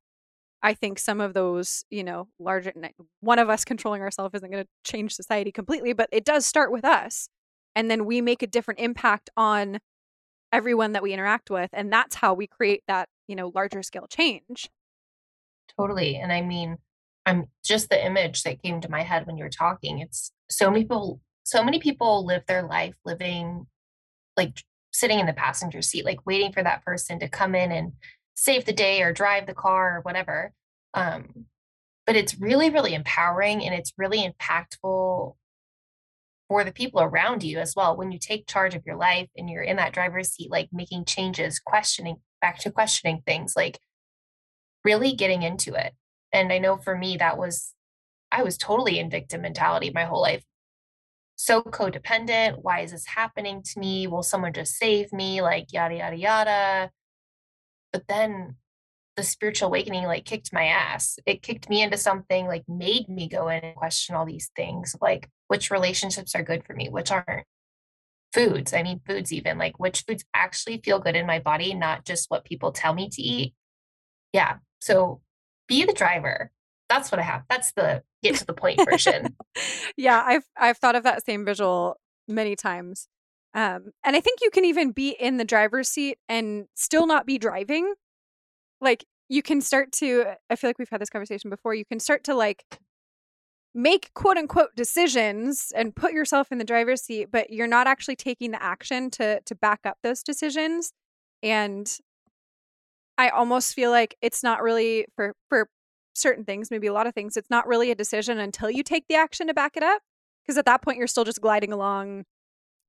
I 0.64 0.72
think 0.72 0.98
some 0.98 1.20
of 1.20 1.34
those, 1.34 1.84
you 1.90 2.02
know, 2.02 2.26
larger 2.38 2.72
one 3.20 3.38
of 3.38 3.50
us 3.50 3.66
controlling 3.66 4.00
ourselves 4.00 4.34
isn't 4.34 4.50
going 4.50 4.64
to 4.64 4.68
change 4.82 5.14
society 5.14 5.52
completely, 5.52 5.92
but 5.92 6.08
it 6.10 6.24
does 6.24 6.46
start 6.46 6.72
with 6.72 6.86
us. 6.86 7.28
And 7.76 7.90
then 7.90 8.06
we 8.06 8.22
make 8.22 8.42
a 8.42 8.46
different 8.46 8.80
impact 8.80 9.28
on 9.36 9.78
everyone 10.52 10.92
that 10.92 11.02
we 11.02 11.12
interact 11.12 11.50
with. 11.50 11.68
And 11.74 11.92
that's 11.92 12.16
how 12.16 12.32
we 12.32 12.46
create 12.46 12.82
that, 12.88 13.10
you 13.28 13.36
know, 13.36 13.52
larger 13.54 13.82
scale 13.82 14.06
change. 14.08 14.70
Totally. 15.78 16.16
And 16.16 16.32
I 16.32 16.40
mean, 16.40 16.78
I'm 17.26 17.44
just 17.62 17.90
the 17.90 18.02
image 18.04 18.42
that 18.44 18.62
came 18.62 18.80
to 18.80 18.90
my 18.90 19.02
head 19.02 19.26
when 19.26 19.36
you 19.36 19.44
were 19.44 19.50
talking. 19.50 19.98
It's 19.98 20.32
so 20.48 20.70
many 20.70 20.84
people, 20.84 21.20
so 21.42 21.62
many 21.62 21.78
people 21.78 22.24
live 22.24 22.44
their 22.46 22.62
life 22.62 22.94
living 23.04 23.66
like 24.36 24.62
sitting 24.94 25.18
in 25.18 25.26
the 25.26 25.32
passenger 25.34 25.82
seat, 25.82 26.06
like 26.06 26.24
waiting 26.24 26.52
for 26.52 26.62
that 26.62 26.84
person 26.84 27.18
to 27.18 27.28
come 27.28 27.54
in 27.54 27.70
and 27.70 27.92
save 28.34 28.64
the 28.64 28.72
day 28.72 29.02
or 29.02 29.12
drive 29.12 29.46
the 29.46 29.54
car 29.54 29.98
or 29.98 30.00
whatever. 30.02 30.52
Um, 30.92 31.46
but 32.06 32.16
it's 32.16 32.38
really, 32.38 32.70
really 32.70 32.94
empowering 32.94 33.64
and 33.64 33.74
it's 33.74 33.94
really 33.96 34.28
impactful 34.28 35.34
for 36.48 36.64
the 36.64 36.72
people 36.72 37.00
around 37.00 37.42
you 37.42 37.58
as 37.58 37.74
well. 37.74 37.96
When 37.96 38.12
you 38.12 38.18
take 38.18 38.46
charge 38.46 38.74
of 38.74 38.84
your 38.84 38.96
life 38.96 39.28
and 39.36 39.48
you're 39.48 39.62
in 39.62 39.76
that 39.76 39.94
driver's 39.94 40.30
seat, 40.30 40.50
like 40.50 40.68
making 40.72 41.06
changes, 41.06 41.58
questioning, 41.58 42.16
back 42.40 42.58
to 42.58 42.70
questioning 42.70 43.22
things, 43.26 43.54
like 43.56 43.78
really 44.84 45.14
getting 45.14 45.42
into 45.42 45.74
it. 45.74 45.94
And 46.32 46.52
I 46.52 46.58
know 46.58 46.76
for 46.76 46.96
me, 46.96 47.16
that 47.16 47.38
was, 47.38 47.72
I 48.30 48.42
was 48.42 48.58
totally 48.58 48.98
in 48.98 49.08
victim 49.10 49.42
mentality 49.42 49.90
my 49.94 50.04
whole 50.04 50.20
life. 50.20 50.44
So 51.36 51.62
codependent. 51.62 52.58
Why 52.62 52.80
is 52.80 52.92
this 52.92 53.06
happening 53.06 53.62
to 53.62 53.80
me? 53.80 54.06
Will 54.06 54.22
someone 54.22 54.52
just 54.52 54.76
save 54.76 55.12
me? 55.12 55.40
Like, 55.40 55.72
yada, 55.72 55.96
yada, 55.96 56.16
yada. 56.16 56.90
But 57.94 58.08
then 58.08 58.56
the 59.16 59.22
spiritual 59.22 59.68
awakening 59.68 60.04
like 60.04 60.24
kicked 60.24 60.52
my 60.52 60.64
ass. 60.64 61.16
It 61.26 61.42
kicked 61.42 61.70
me 61.70 61.80
into 61.80 61.96
something, 61.96 62.48
like 62.48 62.64
made 62.66 63.08
me 63.08 63.28
go 63.28 63.48
in 63.48 63.62
and 63.62 63.76
question 63.76 64.16
all 64.16 64.26
these 64.26 64.50
things, 64.56 64.96
like 65.00 65.30
which 65.46 65.70
relationships 65.70 66.34
are 66.34 66.42
good 66.42 66.64
for 66.66 66.74
me, 66.74 66.88
which 66.88 67.12
aren't. 67.12 67.46
Foods, 68.32 68.74
I 68.74 68.82
mean, 68.82 69.00
foods, 69.06 69.32
even 69.32 69.58
like 69.58 69.78
which 69.78 70.02
foods 70.08 70.24
actually 70.34 70.78
feel 70.78 70.98
good 70.98 71.14
in 71.14 71.24
my 71.24 71.38
body, 71.38 71.72
not 71.72 72.04
just 72.04 72.28
what 72.32 72.44
people 72.44 72.72
tell 72.72 72.92
me 72.92 73.08
to 73.10 73.22
eat. 73.22 73.54
Yeah. 74.32 74.56
So 74.80 75.20
be 75.68 75.84
the 75.84 75.92
driver. 75.92 76.50
That's 76.88 77.12
what 77.12 77.20
I 77.20 77.22
have. 77.22 77.44
That's 77.48 77.70
the 77.74 78.02
get 78.24 78.34
to 78.34 78.44
the 78.44 78.54
point 78.54 78.80
version. 78.90 79.36
yeah, 79.96 80.20
I've 80.26 80.44
I've 80.56 80.78
thought 80.78 80.96
of 80.96 81.04
that 81.04 81.24
same 81.24 81.44
visual 81.44 81.96
many 82.26 82.56
times. 82.56 83.06
Um, 83.54 83.92
and 84.02 84.16
I 84.16 84.20
think 84.20 84.40
you 84.42 84.50
can 84.50 84.64
even 84.64 84.90
be 84.90 85.10
in 85.10 85.36
the 85.36 85.44
driver's 85.44 85.88
seat 85.88 86.18
and 86.28 86.66
still 86.74 87.06
not 87.06 87.24
be 87.24 87.38
driving. 87.38 87.94
Like 88.80 89.04
you 89.28 89.42
can 89.42 89.60
start 89.60 89.92
to, 89.92 90.24
I 90.50 90.56
feel 90.56 90.68
like 90.68 90.78
we've 90.78 90.88
had 90.88 91.00
this 91.00 91.10
conversation 91.10 91.50
before. 91.50 91.74
You 91.74 91.84
can 91.84 92.00
start 92.00 92.24
to 92.24 92.34
like 92.34 92.64
make 93.74 94.12
quote 94.14 94.36
unquote 94.36 94.74
decisions 94.76 95.72
and 95.74 95.94
put 95.94 96.12
yourself 96.12 96.52
in 96.52 96.58
the 96.58 96.64
driver's 96.64 97.02
seat, 97.02 97.28
but 97.30 97.50
you're 97.50 97.66
not 97.66 97.86
actually 97.86 98.16
taking 98.16 98.50
the 98.50 98.62
action 98.62 99.10
to 99.10 99.40
to 99.42 99.54
back 99.54 99.80
up 99.84 99.98
those 100.02 100.22
decisions. 100.22 100.92
And 101.42 101.96
I 103.18 103.28
almost 103.28 103.74
feel 103.74 103.90
like 103.90 104.16
it's 104.20 104.42
not 104.42 104.62
really 104.62 105.06
for 105.14 105.34
for 105.48 105.68
certain 106.14 106.44
things, 106.44 106.70
maybe 106.70 106.86
a 106.86 106.92
lot 106.92 107.06
of 107.06 107.14
things, 107.14 107.36
it's 107.36 107.50
not 107.50 107.66
really 107.66 107.90
a 107.90 107.94
decision 107.94 108.38
until 108.38 108.70
you 108.70 108.82
take 108.82 109.04
the 109.08 109.16
action 109.16 109.48
to 109.48 109.54
back 109.54 109.76
it 109.76 109.82
up. 109.82 110.02
Because 110.44 110.58
at 110.58 110.66
that 110.66 110.82
point, 110.82 110.98
you're 110.98 111.06
still 111.06 111.24
just 111.24 111.40
gliding 111.40 111.72
along 111.72 112.24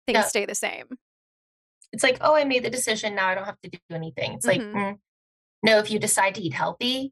things 0.05 0.17
yeah. 0.17 0.23
stay 0.23 0.45
the 0.45 0.55
same. 0.55 0.85
It's 1.91 2.03
like, 2.03 2.17
oh, 2.21 2.35
I 2.35 2.43
made 2.43 2.63
the 2.63 2.69
decision. 2.69 3.15
Now 3.15 3.29
I 3.29 3.35
don't 3.35 3.45
have 3.45 3.59
to 3.61 3.69
do 3.69 3.79
anything. 3.91 4.33
It's 4.33 4.45
mm-hmm. 4.45 4.75
like, 4.75 4.95
mm, 4.95 4.99
no, 5.63 5.79
if 5.79 5.89
you 5.89 5.99
decide 5.99 6.35
to 6.35 6.41
eat 6.41 6.53
healthy, 6.53 7.11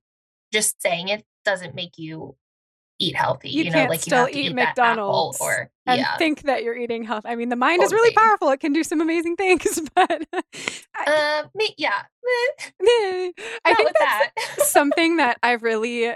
just 0.51 0.81
saying 0.81 1.07
it 1.07 1.25
doesn't 1.45 1.75
make 1.75 1.97
you 1.97 2.35
eat 2.99 3.15
healthy. 3.15 3.49
You, 3.49 3.63
you 3.65 3.71
know, 3.71 3.85
like 3.85 4.01
still 4.01 4.19
you 4.19 4.25
have 4.25 4.31
to 4.31 4.39
eat, 4.39 4.45
eat 4.47 4.55
McDonald's 4.55 5.39
or 5.41 5.69
and 5.85 5.99
yeah. 5.99 6.17
think 6.17 6.43
that 6.43 6.63
you're 6.63 6.77
eating 6.77 7.03
health. 7.03 7.25
I 7.25 7.35
mean, 7.35 7.49
the 7.49 7.55
mind 7.55 7.83
is 7.83 7.91
really 7.91 8.13
powerful; 8.13 8.49
it 8.49 8.59
can 8.59 8.73
do 8.73 8.83
some 8.83 9.01
amazing 9.01 9.35
things. 9.35 9.81
But 9.95 10.25
uh, 11.07 11.43
me, 11.53 11.75
yeah, 11.77 12.03
I 12.81 13.33
think 13.75 13.91
that's 13.99 13.99
that. 13.99 14.31
something 14.65 15.17
that 15.17 15.37
I've 15.43 15.63
really 15.63 16.15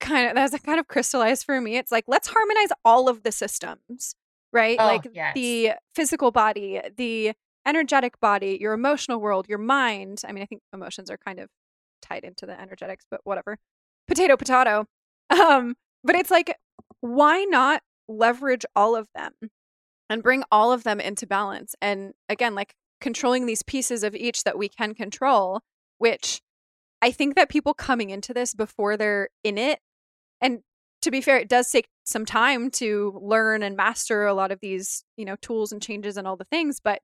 kind 0.00 0.28
of 0.28 0.34
that's 0.34 0.62
kind 0.62 0.80
of 0.80 0.88
crystallized 0.88 1.44
for 1.44 1.60
me. 1.60 1.76
It's 1.76 1.92
like 1.92 2.04
let's 2.06 2.28
harmonize 2.28 2.70
all 2.84 3.08
of 3.08 3.22
the 3.22 3.32
systems 3.32 4.14
right? 4.52 4.76
Oh, 4.78 4.86
like 4.86 5.06
yes. 5.12 5.34
the 5.34 5.72
physical 5.94 6.30
body, 6.30 6.80
the 6.96 7.32
energetic 7.66 8.18
body, 8.20 8.58
your 8.60 8.72
emotional 8.72 9.20
world, 9.20 9.46
your 9.48 9.58
mind. 9.58 10.22
I 10.26 10.32
mean, 10.32 10.42
I 10.42 10.46
think 10.46 10.62
emotions 10.72 11.10
are 11.10 11.18
kind 11.18 11.38
of 11.38 11.48
tied 12.00 12.24
into 12.24 12.46
the 12.46 12.58
energetics, 12.58 13.04
but 13.10 13.20
whatever. 13.24 13.58
Potato, 14.06 14.36
potato. 14.36 14.86
Um, 15.30 15.74
but 16.02 16.16
it's 16.16 16.30
like, 16.30 16.56
why 17.00 17.44
not 17.44 17.82
leverage 18.08 18.64
all 18.74 18.96
of 18.96 19.08
them 19.14 19.32
and 20.08 20.22
bring 20.22 20.44
all 20.50 20.72
of 20.72 20.84
them 20.84 21.00
into 21.00 21.26
balance? 21.26 21.74
And 21.82 22.12
again, 22.28 22.54
like 22.54 22.74
controlling 23.00 23.46
these 23.46 23.62
pieces 23.62 24.02
of 24.02 24.14
each 24.14 24.44
that 24.44 24.58
we 24.58 24.68
can 24.68 24.94
control, 24.94 25.60
which 25.98 26.40
I 27.02 27.10
think 27.10 27.36
that 27.36 27.48
people 27.48 27.74
coming 27.74 28.10
into 28.10 28.32
this 28.32 28.54
before 28.54 28.96
they're 28.96 29.28
in 29.44 29.58
it, 29.58 29.80
and 30.40 30.60
to 31.02 31.10
be 31.10 31.20
fair, 31.20 31.38
it 31.38 31.48
does 31.48 31.70
take 31.70 31.88
some 32.04 32.24
time 32.24 32.70
to 32.70 33.18
learn 33.22 33.62
and 33.62 33.76
master 33.76 34.26
a 34.26 34.34
lot 34.34 34.50
of 34.50 34.60
these, 34.60 35.04
you 35.16 35.24
know, 35.24 35.36
tools 35.42 35.72
and 35.72 35.82
changes 35.82 36.16
and 36.16 36.26
all 36.26 36.36
the 36.36 36.44
things, 36.44 36.80
but 36.82 37.00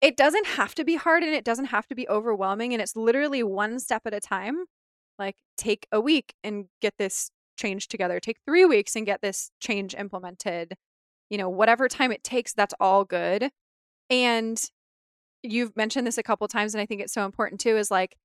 it 0.00 0.16
doesn't 0.16 0.46
have 0.46 0.74
to 0.76 0.84
be 0.84 0.96
hard 0.96 1.22
and 1.22 1.34
it 1.34 1.44
doesn't 1.44 1.66
have 1.66 1.86
to 1.88 1.94
be 1.94 2.08
overwhelming 2.08 2.72
and 2.72 2.80
it's 2.80 2.96
literally 2.96 3.42
one 3.42 3.78
step 3.78 4.02
at 4.06 4.14
a 4.14 4.20
time. 4.20 4.64
Like 5.18 5.36
take 5.56 5.86
a 5.90 6.00
week 6.00 6.34
and 6.44 6.66
get 6.80 6.94
this 6.98 7.30
change 7.56 7.88
together. 7.88 8.20
Take 8.20 8.38
3 8.46 8.64
weeks 8.66 8.94
and 8.94 9.04
get 9.04 9.20
this 9.20 9.50
change 9.60 9.94
implemented. 9.94 10.74
You 11.30 11.38
know, 11.38 11.48
whatever 11.48 11.88
time 11.88 12.12
it 12.12 12.24
takes, 12.24 12.54
that's 12.54 12.74
all 12.80 13.04
good. 13.04 13.50
And 14.08 14.62
you've 15.42 15.76
mentioned 15.76 16.06
this 16.06 16.18
a 16.18 16.22
couple 16.22 16.46
times 16.48 16.74
and 16.74 16.80
I 16.80 16.86
think 16.86 17.00
it's 17.00 17.12
so 17.12 17.24
important 17.24 17.60
too 17.60 17.76
is 17.76 17.90
like 17.90 18.16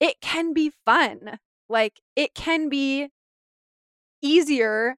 it 0.00 0.20
can 0.20 0.52
be 0.52 0.72
fun. 0.84 1.38
Like 1.68 2.00
it 2.16 2.34
can 2.34 2.68
be 2.68 3.08
easier. 4.22 4.96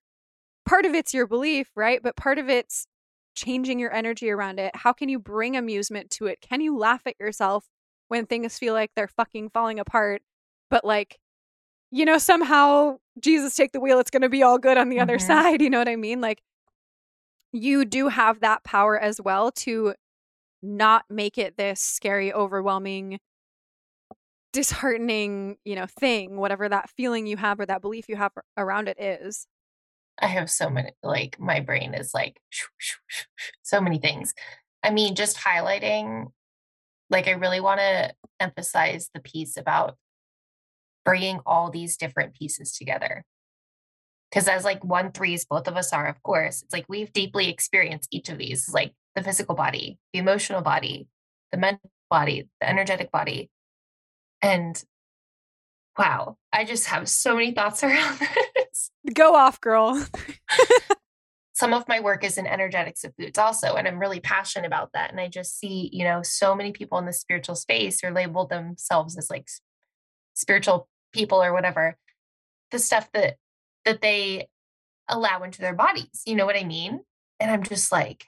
Part 0.66 0.86
of 0.86 0.94
it's 0.94 1.12
your 1.12 1.26
belief, 1.26 1.70
right? 1.74 2.00
But 2.02 2.16
part 2.16 2.38
of 2.38 2.48
it's 2.48 2.86
changing 3.34 3.78
your 3.78 3.92
energy 3.92 4.30
around 4.30 4.58
it. 4.60 4.74
How 4.76 4.92
can 4.92 5.08
you 5.08 5.18
bring 5.18 5.56
amusement 5.56 6.10
to 6.12 6.26
it? 6.26 6.40
Can 6.40 6.60
you 6.60 6.76
laugh 6.76 7.02
at 7.06 7.18
yourself 7.18 7.66
when 8.08 8.26
things 8.26 8.58
feel 8.58 8.74
like 8.74 8.92
they're 8.94 9.08
fucking 9.08 9.50
falling 9.50 9.78
apart? 9.80 10.22
But 10.70 10.84
like, 10.84 11.18
you 11.90 12.04
know, 12.04 12.18
somehow 12.18 12.98
Jesus 13.20 13.54
take 13.54 13.72
the 13.72 13.80
wheel, 13.80 13.98
it's 13.98 14.10
going 14.10 14.22
to 14.22 14.28
be 14.28 14.42
all 14.42 14.58
good 14.58 14.76
on 14.78 14.88
the 14.88 14.96
mm-hmm. 14.96 15.02
other 15.02 15.18
side. 15.18 15.60
You 15.62 15.70
know 15.70 15.78
what 15.78 15.88
I 15.88 15.96
mean? 15.96 16.20
Like, 16.20 16.42
you 17.52 17.84
do 17.84 18.08
have 18.08 18.40
that 18.40 18.64
power 18.64 18.98
as 18.98 19.20
well 19.20 19.52
to 19.52 19.94
not 20.62 21.04
make 21.08 21.38
it 21.38 21.56
this 21.56 21.80
scary, 21.80 22.32
overwhelming, 22.32 23.20
disheartening, 24.54 25.56
you 25.64 25.74
know, 25.74 25.86
thing, 25.86 26.36
whatever 26.36 26.68
that 26.68 26.88
feeling 26.88 27.26
you 27.26 27.36
have 27.36 27.58
or 27.58 27.66
that 27.66 27.82
belief 27.82 28.08
you 28.08 28.14
have 28.14 28.30
around 28.56 28.88
it 28.88 28.98
is. 28.98 29.48
I 30.22 30.28
have 30.28 30.48
so 30.48 30.70
many, 30.70 30.92
like, 31.02 31.38
my 31.40 31.58
brain 31.58 31.92
is 31.92 32.14
like 32.14 32.40
so 33.62 33.80
many 33.80 33.98
things. 33.98 34.32
I 34.82 34.90
mean, 34.90 35.16
just 35.16 35.36
highlighting, 35.36 36.28
like, 37.10 37.26
I 37.26 37.32
really 37.32 37.60
want 37.60 37.80
to 37.80 38.14
emphasize 38.38 39.10
the 39.12 39.20
piece 39.20 39.56
about 39.56 39.96
bringing 41.04 41.40
all 41.44 41.70
these 41.70 41.96
different 41.96 42.34
pieces 42.34 42.76
together. 42.76 43.24
Because 44.30 44.46
as 44.46 44.64
like 44.64 44.84
one 44.84 45.10
threes, 45.10 45.44
both 45.44 45.66
of 45.66 45.76
us 45.76 45.92
are, 45.92 46.06
of 46.06 46.22
course, 46.22 46.62
it's 46.62 46.72
like 46.72 46.86
we've 46.88 47.12
deeply 47.12 47.50
experienced 47.50 48.08
each 48.12 48.28
of 48.28 48.38
these, 48.38 48.68
like 48.72 48.92
the 49.16 49.22
physical 49.22 49.56
body, 49.56 49.98
the 50.12 50.20
emotional 50.20 50.62
body, 50.62 51.08
the 51.50 51.58
mental 51.58 51.90
body, 52.08 52.48
the 52.60 52.68
energetic 52.68 53.10
body, 53.10 53.50
and 54.44 54.84
wow, 55.98 56.36
I 56.52 56.64
just 56.64 56.86
have 56.86 57.08
so 57.08 57.34
many 57.34 57.52
thoughts 57.52 57.82
around 57.84 58.18
this. 58.18 58.90
Go 59.14 59.34
off, 59.34 59.60
girl. 59.60 60.04
some 61.54 61.72
of 61.72 61.86
my 61.88 62.00
work 62.00 62.24
is 62.24 62.36
in 62.36 62.46
energetics 62.46 63.04
of 63.04 63.14
foods 63.16 63.38
also 63.38 63.74
and 63.74 63.86
i'm 63.86 63.98
really 63.98 64.20
passionate 64.20 64.66
about 64.66 64.90
that 64.92 65.10
and 65.10 65.20
i 65.20 65.28
just 65.28 65.58
see 65.58 65.88
you 65.92 66.04
know 66.04 66.20
so 66.20 66.54
many 66.54 66.72
people 66.72 66.98
in 66.98 67.06
the 67.06 67.12
spiritual 67.12 67.54
space 67.54 68.02
or 68.02 68.10
label 68.10 68.44
themselves 68.46 69.16
as 69.16 69.30
like 69.30 69.48
spiritual 70.34 70.88
people 71.12 71.42
or 71.42 71.52
whatever 71.52 71.96
the 72.72 72.78
stuff 72.78 73.08
that 73.12 73.36
that 73.84 74.02
they 74.02 74.48
allow 75.08 75.42
into 75.42 75.60
their 75.60 75.74
bodies 75.74 76.22
you 76.26 76.34
know 76.34 76.44
what 76.44 76.56
i 76.56 76.64
mean 76.64 77.00
and 77.38 77.50
i'm 77.50 77.62
just 77.62 77.92
like 77.92 78.26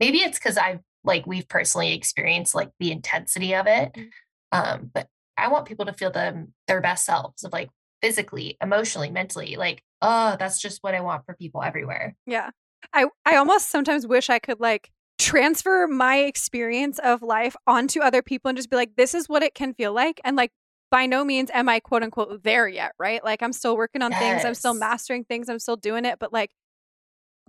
maybe 0.00 0.18
it's 0.18 0.38
because 0.38 0.58
i've 0.58 0.80
like 1.04 1.26
we've 1.26 1.48
personally 1.48 1.94
experienced 1.94 2.54
like 2.54 2.70
the 2.80 2.90
intensity 2.90 3.54
of 3.54 3.66
it 3.68 3.92
mm. 3.94 4.08
um 4.52 4.90
but 4.92 5.06
i 5.40 5.48
want 5.48 5.66
people 5.66 5.86
to 5.86 5.92
feel 5.92 6.10
them 6.10 6.52
their 6.66 6.80
best 6.80 7.04
selves 7.04 7.44
of 7.44 7.52
like 7.52 7.70
physically 8.02 8.56
emotionally 8.60 9.10
mentally 9.10 9.56
like 9.56 9.82
oh, 10.02 10.36
that's 10.38 10.60
just 10.60 10.82
what 10.82 10.94
I 10.94 11.00
want 11.00 11.24
for 11.24 11.34
people 11.34 11.62
everywhere. 11.62 12.14
Yeah. 12.26 12.50
I 12.92 13.06
I 13.26 13.36
almost 13.36 13.70
sometimes 13.70 14.06
wish 14.06 14.30
I 14.30 14.38
could 14.38 14.60
like 14.60 14.90
transfer 15.18 15.86
my 15.86 16.18
experience 16.18 16.98
of 17.00 17.22
life 17.22 17.54
onto 17.66 18.00
other 18.00 18.22
people 18.22 18.48
and 18.48 18.56
just 18.56 18.70
be 18.70 18.76
like 18.76 18.96
this 18.96 19.14
is 19.14 19.28
what 19.28 19.42
it 19.42 19.54
can 19.54 19.74
feel 19.74 19.92
like 19.92 20.18
and 20.24 20.34
like 20.34 20.50
by 20.90 21.04
no 21.04 21.24
means 21.24 21.50
am 21.52 21.68
I 21.68 21.78
quote 21.78 22.02
unquote 22.02 22.42
there 22.42 22.66
yet, 22.66 22.92
right? 22.98 23.22
Like 23.22 23.42
I'm 23.42 23.52
still 23.52 23.76
working 23.76 24.02
on 24.02 24.12
yes. 24.12 24.20
things, 24.20 24.44
I'm 24.44 24.54
still 24.54 24.74
mastering 24.74 25.24
things, 25.24 25.48
I'm 25.48 25.58
still 25.58 25.76
doing 25.76 26.04
it, 26.04 26.18
but 26.18 26.32
like 26.32 26.52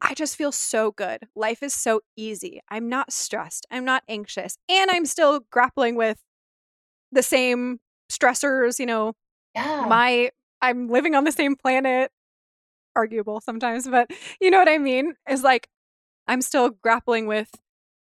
I 0.02 0.14
just 0.16 0.36
feel 0.36 0.52
so 0.52 0.92
good. 0.92 1.28
Life 1.36 1.64
is 1.64 1.74
so 1.74 2.02
easy. 2.18 2.60
I'm 2.70 2.90
not 2.90 3.14
stressed. 3.14 3.68
I'm 3.70 3.86
not 3.86 4.04
anxious. 4.08 4.58
And 4.68 4.90
I'm 4.90 5.06
still 5.06 5.42
grappling 5.52 5.96
with 5.96 6.18
the 7.12 7.24
same 7.24 7.80
stressors, 8.12 8.80
you 8.80 8.86
know. 8.86 9.14
Yeah. 9.56 9.86
My 9.88 10.32
I'm 10.62 10.88
living 10.88 11.16
on 11.16 11.24
the 11.24 11.32
same 11.32 11.56
planet 11.56 12.12
arguable 12.96 13.42
sometimes, 13.42 13.88
but 13.88 14.12
you 14.40 14.52
know 14.52 14.60
what 14.60 14.70
I 14.70 14.78
mean? 14.78 15.16
Is 15.30 15.44
like 15.44 15.68
I'm 16.28 16.42
still 16.42 16.70
grappling 16.70 17.28
with 17.28 17.50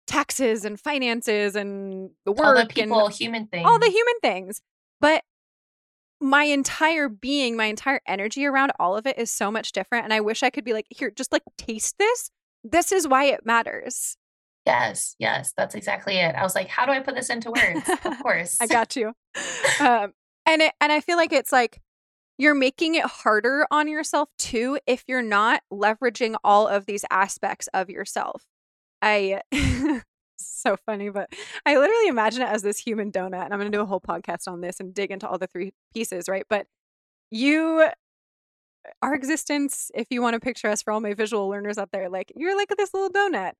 taxes 0.06 0.64
and 0.64 0.78
finances 0.78 1.56
and 1.56 2.10
the 2.24 2.32
work 2.32 2.46
all 2.46 2.54
the 2.54 2.66
people, 2.66 3.08
human 3.08 3.46
things, 3.46 3.66
all 3.66 3.78
the 3.78 3.90
human 3.90 4.20
things. 4.22 4.60
But 5.00 5.24
my 6.20 6.44
entire 6.44 7.08
being, 7.08 7.56
my 7.56 7.66
entire 7.66 8.00
energy 8.06 8.46
around 8.46 8.72
all 8.78 8.96
of 8.96 9.06
it 9.06 9.18
is 9.18 9.30
so 9.30 9.50
much 9.50 9.72
different. 9.72 10.04
And 10.04 10.14
I 10.14 10.20
wish 10.20 10.42
I 10.42 10.50
could 10.50 10.64
be 10.64 10.72
like, 10.72 10.86
here, 10.88 11.10
just 11.10 11.32
like 11.32 11.42
taste 11.58 11.98
this. 11.98 12.30
This 12.64 12.92
is 12.92 13.06
why 13.06 13.24
it 13.26 13.44
matters. 13.44 14.16
Yes, 14.66 15.14
yes, 15.20 15.52
that's 15.56 15.76
exactly 15.76 16.16
it. 16.16 16.34
I 16.34 16.42
was 16.42 16.56
like, 16.56 16.68
how 16.68 16.86
do 16.86 16.92
I 16.92 17.00
put 17.00 17.14
this 17.14 17.30
into 17.30 17.52
words? 17.52 17.88
of 18.04 18.18
course, 18.22 18.58
I 18.60 18.66
got 18.66 18.96
you. 18.96 19.12
Um, 19.78 20.14
and 20.46 20.62
it, 20.62 20.72
and 20.80 20.90
I 20.90 21.00
feel 21.00 21.18
like 21.18 21.32
it's 21.32 21.52
like 21.52 21.82
you're 22.38 22.54
making 22.54 22.94
it 22.94 23.04
harder 23.04 23.66
on 23.70 23.88
yourself 23.88 24.30
too 24.38 24.78
if 24.86 25.04
you're 25.06 25.20
not 25.20 25.60
leveraging 25.70 26.36
all 26.42 26.66
of 26.66 26.86
these 26.86 27.04
aspects 27.10 27.68
of 27.74 27.90
yourself. 27.90 28.44
I 29.02 29.42
so 30.38 30.76
funny, 30.86 31.10
but 31.10 31.30
I 31.64 31.76
literally 31.76 32.08
imagine 32.08 32.42
it 32.42 32.48
as 32.48 32.62
this 32.62 32.78
human 32.78 33.12
donut, 33.12 33.44
and 33.44 33.52
I'm 33.52 33.60
going 33.60 33.70
to 33.70 33.76
do 33.76 33.82
a 33.82 33.86
whole 33.86 34.00
podcast 34.00 34.48
on 34.48 34.60
this 34.60 34.80
and 34.80 34.94
dig 34.94 35.10
into 35.10 35.28
all 35.28 35.38
the 35.38 35.46
three 35.46 35.72
pieces, 35.94 36.28
right? 36.28 36.44
But 36.48 36.66
you, 37.30 37.88
our 39.02 39.14
existence, 39.14 39.90
if 39.94 40.06
you 40.10 40.22
want 40.22 40.34
to 40.34 40.40
picture 40.40 40.68
us 40.68 40.82
for 40.82 40.92
all 40.92 41.00
my 41.00 41.14
visual 41.14 41.48
learners 41.48 41.78
out 41.78 41.90
there, 41.92 42.08
like 42.08 42.32
you're 42.34 42.56
like 42.56 42.72
this 42.76 42.94
little 42.94 43.10
donut, 43.10 43.52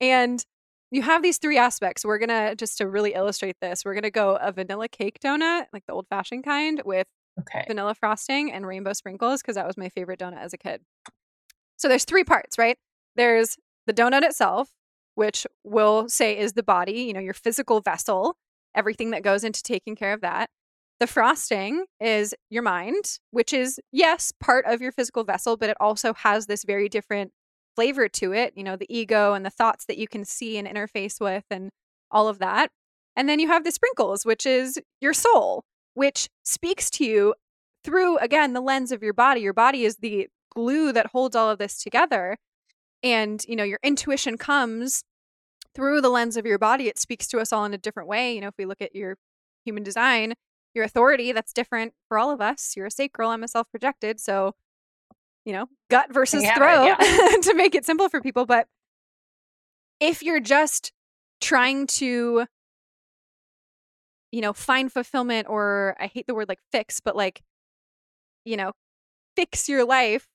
and 0.00 0.44
you 0.90 1.02
have 1.02 1.22
these 1.22 1.38
three 1.38 1.58
aspects. 1.58 2.04
We're 2.04 2.18
gonna 2.18 2.54
just 2.54 2.78
to 2.78 2.88
really 2.88 3.14
illustrate 3.14 3.56
this, 3.60 3.84
we're 3.84 3.94
gonna 3.94 4.10
go 4.10 4.36
a 4.36 4.52
vanilla 4.52 4.88
cake 4.88 5.18
donut, 5.24 5.66
like 5.72 5.84
the 5.86 5.92
old 5.92 6.06
fashioned 6.08 6.44
kind, 6.44 6.82
with 6.84 7.06
Okay. 7.38 7.64
Vanilla 7.66 7.94
frosting 7.94 8.50
and 8.50 8.66
rainbow 8.66 8.94
sprinkles 8.94 9.42
because 9.42 9.56
that 9.56 9.66
was 9.66 9.76
my 9.76 9.90
favorite 9.90 10.18
donut 10.18 10.38
as 10.40 10.54
a 10.54 10.56
kid. 10.58 10.80
So 11.76 11.88
there's 11.88 12.04
three 12.04 12.24
parts, 12.24 12.56
right? 12.56 12.78
There's 13.14 13.56
the 13.86 13.92
donut 13.92 14.22
itself, 14.22 14.70
which 15.14 15.46
we'll 15.62 16.08
say 16.08 16.38
is 16.38 16.54
the 16.54 16.62
body, 16.62 17.02
you 17.02 17.12
know, 17.12 17.20
your 17.20 17.34
physical 17.34 17.80
vessel, 17.80 18.36
everything 18.74 19.10
that 19.10 19.22
goes 19.22 19.44
into 19.44 19.62
taking 19.62 19.96
care 19.96 20.14
of 20.14 20.22
that. 20.22 20.48
The 20.98 21.06
frosting 21.06 21.84
is 22.00 22.34
your 22.48 22.62
mind, 22.62 23.18
which 23.32 23.52
is, 23.52 23.78
yes, 23.92 24.32
part 24.40 24.64
of 24.64 24.80
your 24.80 24.92
physical 24.92 25.24
vessel, 25.24 25.58
but 25.58 25.68
it 25.68 25.76
also 25.78 26.14
has 26.14 26.46
this 26.46 26.64
very 26.64 26.88
different 26.88 27.32
flavor 27.76 28.08
to 28.08 28.32
it, 28.32 28.54
you 28.56 28.64
know, 28.64 28.74
the 28.74 28.86
ego 28.88 29.34
and 29.34 29.46
the 29.46 29.50
thoughts 29.50 29.84
that 29.84 29.98
you 29.98 30.08
can 30.08 30.24
see 30.24 30.58
and 30.58 30.66
interface 30.66 31.20
with 31.20 31.44
and 31.50 31.70
all 32.10 32.26
of 32.26 32.38
that. 32.40 32.70
And 33.14 33.28
then 33.28 33.38
you 33.38 33.48
have 33.48 33.64
the 33.64 33.70
sprinkles, 33.70 34.26
which 34.26 34.44
is 34.44 34.80
your 35.00 35.14
soul, 35.14 35.64
which 35.94 36.28
speaks 36.42 36.90
to 36.90 37.04
you 37.04 37.34
through, 37.84 38.18
again, 38.18 38.52
the 38.52 38.60
lens 38.60 38.90
of 38.90 39.02
your 39.02 39.14
body. 39.14 39.42
Your 39.42 39.52
body 39.52 39.84
is 39.84 39.96
the 39.96 40.28
glue 40.54 40.92
that 40.92 41.08
holds 41.12 41.36
all 41.36 41.50
of 41.50 41.58
this 41.58 41.82
together. 41.82 42.36
And, 43.02 43.44
you 43.46 43.56
know, 43.56 43.64
your 43.64 43.78
intuition 43.82 44.36
comes 44.36 45.04
through 45.74 46.00
the 46.00 46.08
lens 46.08 46.36
of 46.36 46.46
your 46.46 46.58
body. 46.58 46.88
It 46.88 46.98
speaks 46.98 47.26
to 47.28 47.38
us 47.38 47.52
all 47.52 47.64
in 47.64 47.74
a 47.74 47.78
different 47.78 48.08
way. 48.08 48.34
You 48.34 48.40
know, 48.40 48.48
if 48.48 48.54
we 48.58 48.64
look 48.64 48.82
at 48.82 48.94
your 48.94 49.16
human 49.64 49.82
design, 49.82 50.34
your 50.74 50.84
authority, 50.84 51.32
that's 51.32 51.52
different 51.52 51.92
for 52.08 52.18
all 52.18 52.30
of 52.30 52.40
us. 52.40 52.74
You're 52.76 52.86
a 52.86 52.90
sacral, 52.90 53.30
I'm 53.30 53.42
a 53.42 53.48
self 53.48 53.70
projected. 53.70 54.20
So, 54.20 54.54
you 55.46 55.54
know, 55.54 55.66
gut 55.90 56.12
versus 56.12 56.44
throat 56.56 56.84
yeah. 56.84 56.96
to 57.42 57.54
make 57.54 57.74
it 57.74 57.86
simple 57.86 58.10
for 58.10 58.20
people. 58.20 58.44
But 58.44 58.66
if 60.00 60.22
you're 60.22 60.40
just 60.40 60.92
trying 61.40 61.86
to 61.86 62.46
you 64.32 64.42
know, 64.42 64.52
find 64.52 64.92
fulfillment 64.92 65.46
or 65.48 65.96
I 65.98 66.08
hate 66.08 66.26
the 66.26 66.34
word 66.34 66.48
like 66.48 66.58
fix, 66.70 67.00
but 67.00 67.16
like, 67.16 67.42
you 68.44 68.56
know, 68.56 68.72
fix 69.34 69.66
your 69.66 69.84
life 69.84 70.26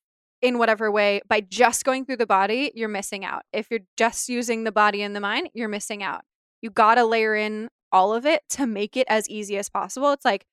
in 0.41 0.57
whatever 0.57 0.91
way 0.91 1.21
by 1.27 1.41
just 1.41 1.83
going 1.83 2.05
through 2.05 2.17
the 2.17 2.25
body, 2.25 2.71
you're 2.73 2.89
missing 2.89 3.23
out. 3.23 3.43
If 3.53 3.67
you're 3.69 3.81
just 3.97 4.27
using 4.27 4.63
the 4.63 4.71
body 4.71 5.03
and 5.03 5.15
the 5.15 5.19
mind, 5.19 5.49
you're 5.53 5.69
missing 5.69 6.01
out. 6.01 6.21
You 6.63 6.71
got 6.71 6.95
to 6.95 7.05
layer 7.05 7.35
in 7.35 7.69
all 7.91 8.13
of 8.13 8.25
it 8.25 8.41
to 8.49 8.65
make 8.65 8.97
it 8.97 9.05
as 9.07 9.29
easy 9.29 9.57
as 9.57 9.69
possible. 9.69 10.11
It's 10.13 10.25
like, 10.25 10.45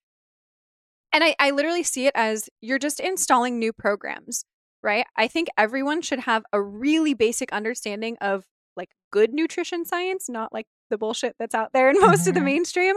and 1.12 1.24
I, 1.24 1.34
I 1.38 1.50
literally 1.50 1.82
see 1.82 2.06
it 2.06 2.12
as 2.14 2.48
you're 2.60 2.78
just 2.78 3.00
installing 3.00 3.58
new 3.58 3.72
programs, 3.72 4.44
right? 4.82 5.06
I 5.16 5.28
think 5.28 5.48
everyone 5.56 6.02
should 6.02 6.20
have 6.20 6.44
a 6.52 6.60
really 6.60 7.14
basic 7.14 7.52
understanding 7.52 8.16
of 8.20 8.44
like 8.76 8.90
good 9.10 9.32
nutrition 9.32 9.84
science, 9.84 10.28
not 10.28 10.52
like 10.52 10.66
the 10.90 10.98
bullshit 10.98 11.34
that's 11.38 11.54
out 11.54 11.72
there 11.72 11.90
in 11.90 11.96
most 12.00 12.20
mm-hmm. 12.20 12.28
of 12.28 12.34
the 12.34 12.40
mm-hmm. 12.40 12.44
mainstream, 12.46 12.96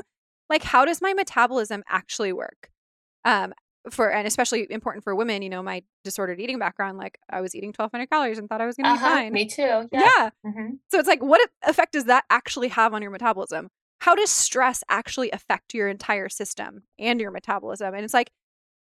like 0.50 0.64
how 0.64 0.86
does 0.86 1.02
my 1.02 1.14
metabolism 1.14 1.84
actually 1.90 2.34
work 2.34 2.70
um 3.26 3.54
for 3.90 4.12
and 4.12 4.28
especially 4.28 4.68
important 4.70 5.04
for 5.04 5.16
women 5.16 5.42
you 5.42 5.50
know 5.50 5.64
my 5.64 5.82
disordered 6.04 6.40
eating 6.40 6.60
background 6.60 6.98
like 6.98 7.18
i 7.30 7.42
was 7.42 7.56
eating 7.56 7.70
1200 7.70 8.08
calories 8.08 8.38
and 8.38 8.48
thought 8.48 8.62
i 8.62 8.66
was 8.66 8.76
gonna 8.76 8.90
uh-huh, 8.90 9.08
be 9.08 9.14
fine 9.14 9.34
me 9.34 9.48
too 9.48 9.62
yeah, 9.62 9.88
yeah. 9.92 10.30
Mm-hmm. 10.46 10.74
so 10.92 11.00
it's 11.00 11.08
like 11.08 11.24
what 11.24 11.42
effect 11.64 11.94
does 11.94 12.06
that 12.06 12.26
actually 12.30 12.68
have 12.68 12.94
on 12.94 13.02
your 13.02 13.10
metabolism 13.10 13.70
how 14.02 14.16
does 14.16 14.30
stress 14.30 14.84
actually 14.90 15.32
affect 15.32 15.74
your 15.74 15.88
entire 15.88 16.30
system 16.30 16.84
and 17.00 17.20
your 17.20 17.32
metabolism 17.32 17.94
and 17.94 18.04
it's 18.04 18.14
like 18.14 18.32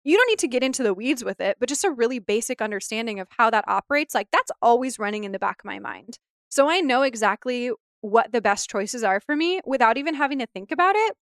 you 0.03 0.15
don't 0.15 0.27
need 0.27 0.39
to 0.39 0.47
get 0.47 0.63
into 0.63 0.83
the 0.83 0.93
weeds 0.93 1.23
with 1.23 1.41
it 1.41 1.57
but 1.59 1.69
just 1.69 1.83
a 1.83 1.91
really 1.91 2.19
basic 2.19 2.61
understanding 2.61 3.19
of 3.19 3.27
how 3.37 3.49
that 3.49 3.65
operates 3.67 4.13
like 4.13 4.27
that's 4.31 4.51
always 4.61 4.99
running 4.99 5.23
in 5.23 5.31
the 5.31 5.39
back 5.39 5.59
of 5.61 5.65
my 5.65 5.79
mind 5.79 6.19
so 6.49 6.69
i 6.69 6.79
know 6.79 7.01
exactly 7.01 7.71
what 8.01 8.31
the 8.31 8.41
best 8.41 8.69
choices 8.69 9.03
are 9.03 9.19
for 9.19 9.35
me 9.35 9.59
without 9.65 9.97
even 9.97 10.13
having 10.15 10.39
to 10.39 10.45
think 10.45 10.71
about 10.71 10.95
it 10.95 11.15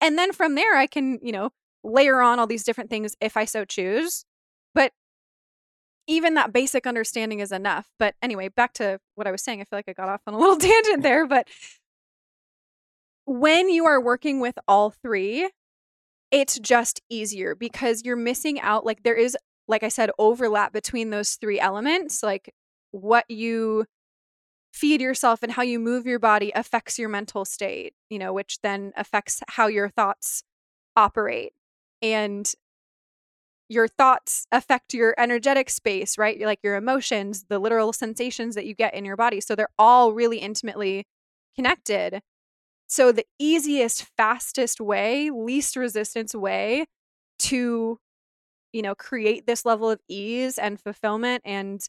and 0.00 0.18
then 0.18 0.32
from 0.32 0.54
there, 0.54 0.76
I 0.76 0.86
can, 0.86 1.18
you 1.22 1.32
know, 1.32 1.50
layer 1.82 2.20
on 2.20 2.38
all 2.38 2.46
these 2.46 2.64
different 2.64 2.90
things 2.90 3.16
if 3.20 3.36
I 3.36 3.44
so 3.44 3.64
choose. 3.64 4.24
But 4.74 4.92
even 6.06 6.34
that 6.34 6.52
basic 6.52 6.86
understanding 6.86 7.40
is 7.40 7.52
enough. 7.52 7.88
But 7.98 8.14
anyway, 8.22 8.48
back 8.48 8.74
to 8.74 9.00
what 9.14 9.26
I 9.26 9.30
was 9.30 9.42
saying. 9.42 9.60
I 9.60 9.64
feel 9.64 9.78
like 9.78 9.88
I 9.88 9.92
got 9.92 10.08
off 10.08 10.20
on 10.26 10.34
a 10.34 10.38
little 10.38 10.56
tangent 10.56 11.02
there. 11.02 11.26
But 11.26 11.48
when 13.26 13.68
you 13.68 13.84
are 13.84 14.00
working 14.00 14.40
with 14.40 14.58
all 14.66 14.90
three, 14.90 15.50
it's 16.30 16.58
just 16.58 17.02
easier 17.10 17.54
because 17.54 18.02
you're 18.04 18.16
missing 18.16 18.60
out. 18.60 18.86
Like, 18.86 19.02
there 19.02 19.14
is, 19.14 19.36
like 19.68 19.82
I 19.82 19.88
said, 19.88 20.10
overlap 20.18 20.72
between 20.72 21.10
those 21.10 21.34
three 21.34 21.60
elements. 21.60 22.22
Like, 22.22 22.54
what 22.92 23.24
you 23.28 23.84
feed 24.72 25.00
yourself 25.00 25.42
and 25.42 25.52
how 25.52 25.62
you 25.62 25.78
move 25.78 26.06
your 26.06 26.18
body 26.18 26.52
affects 26.54 26.98
your 26.98 27.08
mental 27.08 27.44
state, 27.44 27.94
you 28.10 28.18
know, 28.18 28.32
which 28.32 28.60
then 28.62 28.92
affects 28.96 29.40
how 29.48 29.66
your 29.66 29.88
thoughts 29.88 30.42
operate. 30.94 31.52
And 32.02 32.50
your 33.68 33.88
thoughts 33.88 34.46
affect 34.52 34.94
your 34.94 35.14
energetic 35.18 35.70
space, 35.70 36.16
right? 36.18 36.40
Like 36.40 36.60
your 36.62 36.76
emotions, 36.76 37.46
the 37.48 37.58
literal 37.58 37.92
sensations 37.92 38.54
that 38.54 38.66
you 38.66 38.74
get 38.74 38.94
in 38.94 39.04
your 39.04 39.16
body. 39.16 39.40
So 39.40 39.56
they're 39.56 39.68
all 39.78 40.12
really 40.12 40.38
intimately 40.38 41.06
connected. 41.56 42.20
So 42.86 43.12
the 43.12 43.26
easiest, 43.38 44.06
fastest 44.16 44.80
way, 44.80 45.30
least 45.30 45.76
resistance 45.76 46.34
way 46.34 46.86
to, 47.40 47.98
you 48.72 48.82
know, 48.82 48.94
create 48.94 49.46
this 49.46 49.64
level 49.64 49.90
of 49.90 50.00
ease 50.08 50.58
and 50.58 50.80
fulfillment 50.80 51.42
and, 51.44 51.80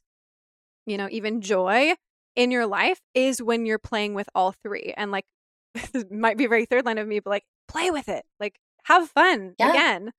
you 0.85 0.97
know, 0.97 1.07
even 1.11 1.41
joy 1.41 1.93
in 2.35 2.51
your 2.51 2.65
life 2.65 2.99
is 3.13 3.41
when 3.41 3.65
you're 3.65 3.79
playing 3.79 4.13
with 4.13 4.29
all 4.33 4.51
three. 4.51 4.93
And 4.97 5.11
like, 5.11 5.25
this 5.91 6.05
might 6.09 6.37
be 6.37 6.45
a 6.45 6.49
very 6.49 6.65
third 6.65 6.85
line 6.85 6.97
of 6.97 7.07
me, 7.07 7.19
but 7.19 7.29
like, 7.29 7.45
play 7.67 7.91
with 7.91 8.09
it. 8.09 8.25
Like, 8.39 8.55
have 8.85 9.09
fun 9.09 9.53
yeah. 9.59 9.69
again. 9.69 10.11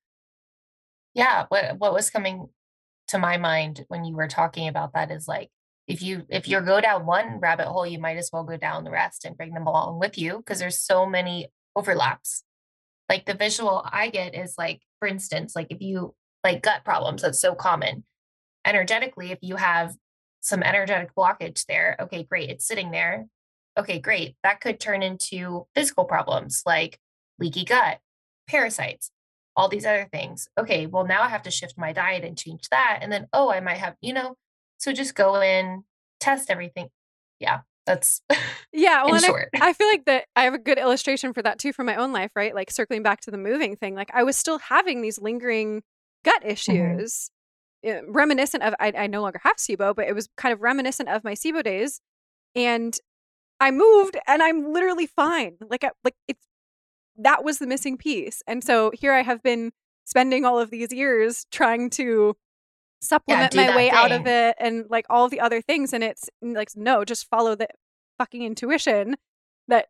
Yeah. 1.14 1.46
What 1.48 1.78
What 1.78 1.92
was 1.92 2.10
coming 2.10 2.48
to 3.08 3.18
my 3.18 3.38
mind 3.38 3.84
when 3.88 4.04
you 4.04 4.14
were 4.14 4.28
talking 4.28 4.68
about 4.68 4.92
that 4.92 5.10
is 5.10 5.26
like, 5.26 5.50
if 5.88 6.02
you 6.02 6.24
if 6.28 6.44
mm-hmm. 6.44 6.52
you 6.52 6.60
go 6.60 6.80
down 6.80 7.06
one 7.06 7.24
mm. 7.24 7.42
rabbit 7.42 7.66
hole 7.66 7.86
you 7.86 7.98
might 7.98 8.18
as 8.18 8.30
well 8.32 8.44
go 8.44 8.56
down 8.56 8.84
the 8.84 8.90
rest 8.90 9.24
and 9.24 9.36
bring 9.36 9.54
them 9.54 9.66
along 9.66 9.98
with 9.98 10.16
you 10.18 10.36
because 10.36 10.60
there's 10.60 10.78
so 10.78 11.06
many 11.06 11.48
overlaps. 11.74 12.44
Like 13.08 13.24
the 13.24 13.34
visual 13.34 13.82
i 13.90 14.10
get 14.10 14.34
is 14.34 14.54
like 14.58 14.82
for 15.00 15.08
instance 15.08 15.56
like 15.56 15.68
if 15.70 15.80
you 15.80 16.14
like 16.44 16.62
gut 16.62 16.84
problems 16.84 17.22
that's 17.22 17.40
so 17.40 17.54
common. 17.54 18.04
Energetically 18.66 19.32
if 19.32 19.38
you 19.40 19.56
have 19.56 19.94
some 20.40 20.62
energetic 20.62 21.14
blockage 21.16 21.64
there 21.66 21.96
okay 21.98 22.22
great 22.22 22.50
it's 22.50 22.66
sitting 22.66 22.90
there. 22.90 23.26
Okay 23.78 23.98
great 23.98 24.36
that 24.42 24.60
could 24.60 24.78
turn 24.78 25.02
into 25.02 25.66
physical 25.74 26.04
problems 26.04 26.62
like 26.66 26.98
leaky 27.40 27.64
gut 27.64 27.98
parasites 28.46 29.10
all 29.56 29.68
these 29.68 29.86
other 29.86 30.08
things. 30.12 30.48
Okay 30.58 30.86
well 30.86 31.06
now 31.06 31.22
i 31.22 31.28
have 31.28 31.42
to 31.44 31.50
shift 31.50 31.78
my 31.78 31.92
diet 31.94 32.24
and 32.24 32.36
change 32.36 32.68
that 32.70 32.98
and 33.00 33.10
then 33.10 33.26
oh 33.32 33.50
i 33.50 33.60
might 33.60 33.78
have 33.78 33.94
you 34.02 34.12
know 34.12 34.36
so 34.78 34.92
just 34.92 35.14
go 35.14 35.40
in, 35.40 35.84
test 36.20 36.50
everything. 36.50 36.88
Yeah, 37.40 37.60
that's 37.86 38.22
yeah. 38.72 39.04
Well, 39.04 39.14
I, 39.14 39.46
I, 39.60 39.72
feel 39.72 39.88
like 39.88 40.04
that 40.06 40.24
I 40.36 40.44
have 40.44 40.54
a 40.54 40.58
good 40.58 40.78
illustration 40.78 41.32
for 41.32 41.42
that 41.42 41.58
too 41.58 41.72
from 41.72 41.86
my 41.86 41.96
own 41.96 42.12
life, 42.12 42.30
right? 42.34 42.54
Like 42.54 42.70
circling 42.70 43.02
back 43.02 43.20
to 43.22 43.30
the 43.30 43.38
moving 43.38 43.76
thing. 43.76 43.94
Like 43.94 44.10
I 44.14 44.22
was 44.22 44.36
still 44.36 44.58
having 44.58 45.02
these 45.02 45.20
lingering 45.20 45.82
gut 46.24 46.42
mm-hmm. 46.42 46.50
issues, 46.50 47.30
mm-hmm. 47.84 48.12
reminiscent 48.12 48.62
of 48.62 48.74
I, 48.80 48.92
I 48.96 49.06
no 49.06 49.22
longer 49.22 49.40
have 49.42 49.56
SIBO, 49.56 49.94
but 49.94 50.06
it 50.06 50.14
was 50.14 50.28
kind 50.36 50.52
of 50.52 50.60
reminiscent 50.60 51.08
of 51.08 51.24
my 51.24 51.34
SIBO 51.34 51.62
days, 51.62 52.00
and 52.54 52.96
I 53.60 53.70
moved 53.70 54.16
and 54.26 54.42
I'm 54.42 54.72
literally 54.72 55.06
fine. 55.06 55.56
Like 55.68 55.84
I, 55.84 55.90
like 56.04 56.14
it's 56.28 56.46
that 57.20 57.42
was 57.42 57.58
the 57.58 57.66
missing 57.66 57.96
piece, 57.96 58.42
and 58.46 58.62
so 58.62 58.92
here 58.94 59.12
I 59.12 59.22
have 59.22 59.42
been 59.42 59.72
spending 60.04 60.44
all 60.44 60.58
of 60.58 60.70
these 60.70 60.92
years 60.92 61.46
trying 61.50 61.90
to 61.90 62.34
supplement 63.00 63.54
yeah, 63.54 63.68
my 63.70 63.76
way 63.76 63.88
thing. 63.88 63.98
out 63.98 64.12
of 64.12 64.26
it 64.26 64.56
and 64.58 64.84
like 64.90 65.06
all 65.08 65.28
the 65.28 65.40
other 65.40 65.60
things 65.60 65.92
and 65.92 66.02
it's 66.02 66.28
like 66.42 66.70
no 66.74 67.04
just 67.04 67.28
follow 67.28 67.54
the 67.54 67.68
fucking 68.18 68.42
intuition 68.42 69.14
that 69.68 69.86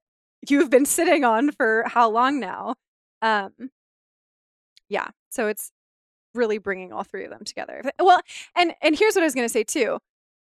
you've 0.48 0.70
been 0.70 0.84
sitting 0.84 1.24
on 1.24 1.50
for 1.50 1.84
how 1.86 2.08
long 2.08 2.38
now 2.38 2.74
um 3.22 3.52
yeah 4.88 5.08
so 5.30 5.46
it's 5.46 5.72
really 6.34 6.58
bringing 6.58 6.92
all 6.92 7.02
three 7.02 7.24
of 7.24 7.30
them 7.30 7.44
together 7.44 7.82
well 7.98 8.20
and 8.54 8.74
and 8.82 8.98
here's 8.98 9.14
what 9.14 9.22
i 9.22 9.26
was 9.26 9.34
going 9.34 9.46
to 9.46 9.52
say 9.52 9.64
too 9.64 9.98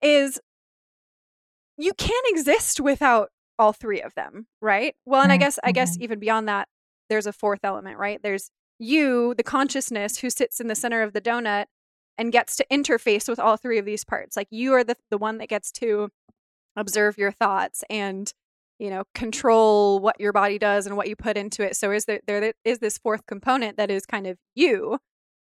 is 0.00 0.40
you 1.76 1.92
can't 1.92 2.26
exist 2.28 2.80
without 2.80 3.28
all 3.58 3.72
three 3.72 4.00
of 4.00 4.14
them 4.14 4.46
right 4.62 4.94
well 5.04 5.22
and 5.22 5.32
i 5.32 5.36
guess 5.36 5.58
i 5.62 5.72
guess 5.72 5.94
mm-hmm. 5.94 6.04
even 6.04 6.18
beyond 6.18 6.48
that 6.48 6.68
there's 7.10 7.26
a 7.26 7.32
fourth 7.32 7.60
element 7.62 7.98
right 7.98 8.22
there's 8.22 8.50
you 8.78 9.34
the 9.36 9.42
consciousness 9.42 10.18
who 10.18 10.30
sits 10.30 10.60
in 10.60 10.68
the 10.68 10.74
center 10.74 11.02
of 11.02 11.12
the 11.12 11.20
donut 11.20 11.66
and 12.18 12.32
gets 12.32 12.56
to 12.56 12.66
interface 12.70 13.28
with 13.28 13.38
all 13.38 13.56
three 13.56 13.78
of 13.78 13.84
these 13.84 14.04
parts. 14.04 14.36
Like 14.36 14.48
you 14.50 14.72
are 14.74 14.84
the 14.84 14.96
the 15.10 15.18
one 15.18 15.38
that 15.38 15.48
gets 15.48 15.70
to 15.72 16.10
observe 16.76 17.18
your 17.18 17.32
thoughts 17.32 17.82
and 17.88 18.32
you 18.78 18.90
know 18.90 19.04
control 19.14 19.98
what 20.00 20.20
your 20.20 20.32
body 20.32 20.58
does 20.58 20.86
and 20.86 20.96
what 20.96 21.08
you 21.08 21.16
put 21.16 21.36
into 21.36 21.62
it. 21.62 21.76
So 21.76 21.90
is 21.92 22.04
there 22.04 22.20
there 22.26 22.52
is 22.64 22.78
this 22.78 22.98
fourth 22.98 23.26
component 23.26 23.76
that 23.76 23.90
is 23.90 24.06
kind 24.06 24.26
of 24.26 24.38
you. 24.54 24.98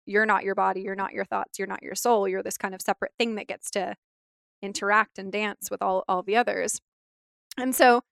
You're 0.07 0.27
not 0.27 0.45
your 0.45 0.55
body, 0.55 0.81
you're 0.81 0.95
not 0.95 1.13
your 1.13 1.27
thoughts, 1.27 1.59
you're 1.59 1.69
not 1.69 1.83
your 1.83 1.95
soul. 1.95 2.27
You're 2.27 2.43
this 2.43 2.57
kind 2.57 2.75
of 2.75 2.81
separate 2.81 3.13
thing 3.19 3.35
that 3.35 3.47
gets 3.47 3.71
to 3.73 3.95
interact 4.63 5.19
and 5.19 5.31
dance 5.31 5.71
with 5.71 5.83
all 5.83 6.05
all 6.09 6.23
the 6.23 6.37
others. 6.37 6.81
And 7.59 7.75
so 7.75 8.03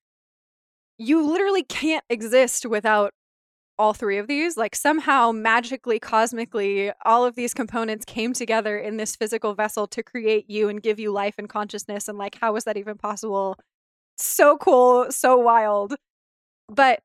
you 0.99 1.27
literally 1.27 1.63
can't 1.63 2.05
exist 2.09 2.67
without 2.67 3.13
all 3.79 3.93
three 3.93 4.19
of 4.19 4.27
these 4.27 4.57
like 4.57 4.75
somehow 4.75 5.33
magically 5.33 5.99
cosmically 5.99 6.91
all 7.05 7.25
of 7.25 7.35
these 7.35 7.53
components 7.53 8.05
came 8.05 8.33
together 8.33 8.79
in 8.79 8.97
this 8.97 9.15
physical 9.17 9.55
vessel 9.55 9.87
to 9.87 10.03
create 10.03 10.49
you 10.49 10.69
and 10.69 10.83
give 10.83 10.99
you 10.99 11.13
life 11.13 11.35
and 11.39 11.49
consciousness 11.49 12.09
and 12.09 12.19
like 12.19 12.37
how 12.41 12.53
was 12.53 12.65
that 12.65 12.77
even 12.77 12.97
possible? 12.97 13.57
So 14.17 14.57
cool 14.57 15.07
so 15.11 15.37
wild. 15.37 15.95
But 16.69 17.01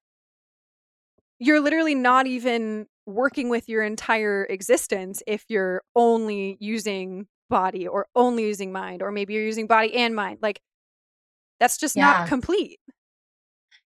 you're 1.40 1.60
literally 1.60 1.96
not 1.96 2.28
even 2.28 2.88
working 3.06 3.50
with 3.50 3.68
your 3.68 3.84
entire 3.84 4.46
existence 4.46 5.22
if 5.28 5.44
you're 5.50 5.82
only 5.96 6.58
using 6.60 7.28
body 7.50 7.88
or 7.88 8.08
only 8.16 8.44
using 8.44 8.72
mind 8.72 9.02
or 9.02 9.12
maybe 9.12 9.34
you're 9.34 9.44
using 9.44 9.68
body 9.68 9.94
and 9.96 10.16
mind 10.16 10.40
like 10.42 10.62
that's 11.60 11.78
just 11.78 11.98
yeah. 11.98 12.06
not 12.06 12.28
complete 12.28 12.80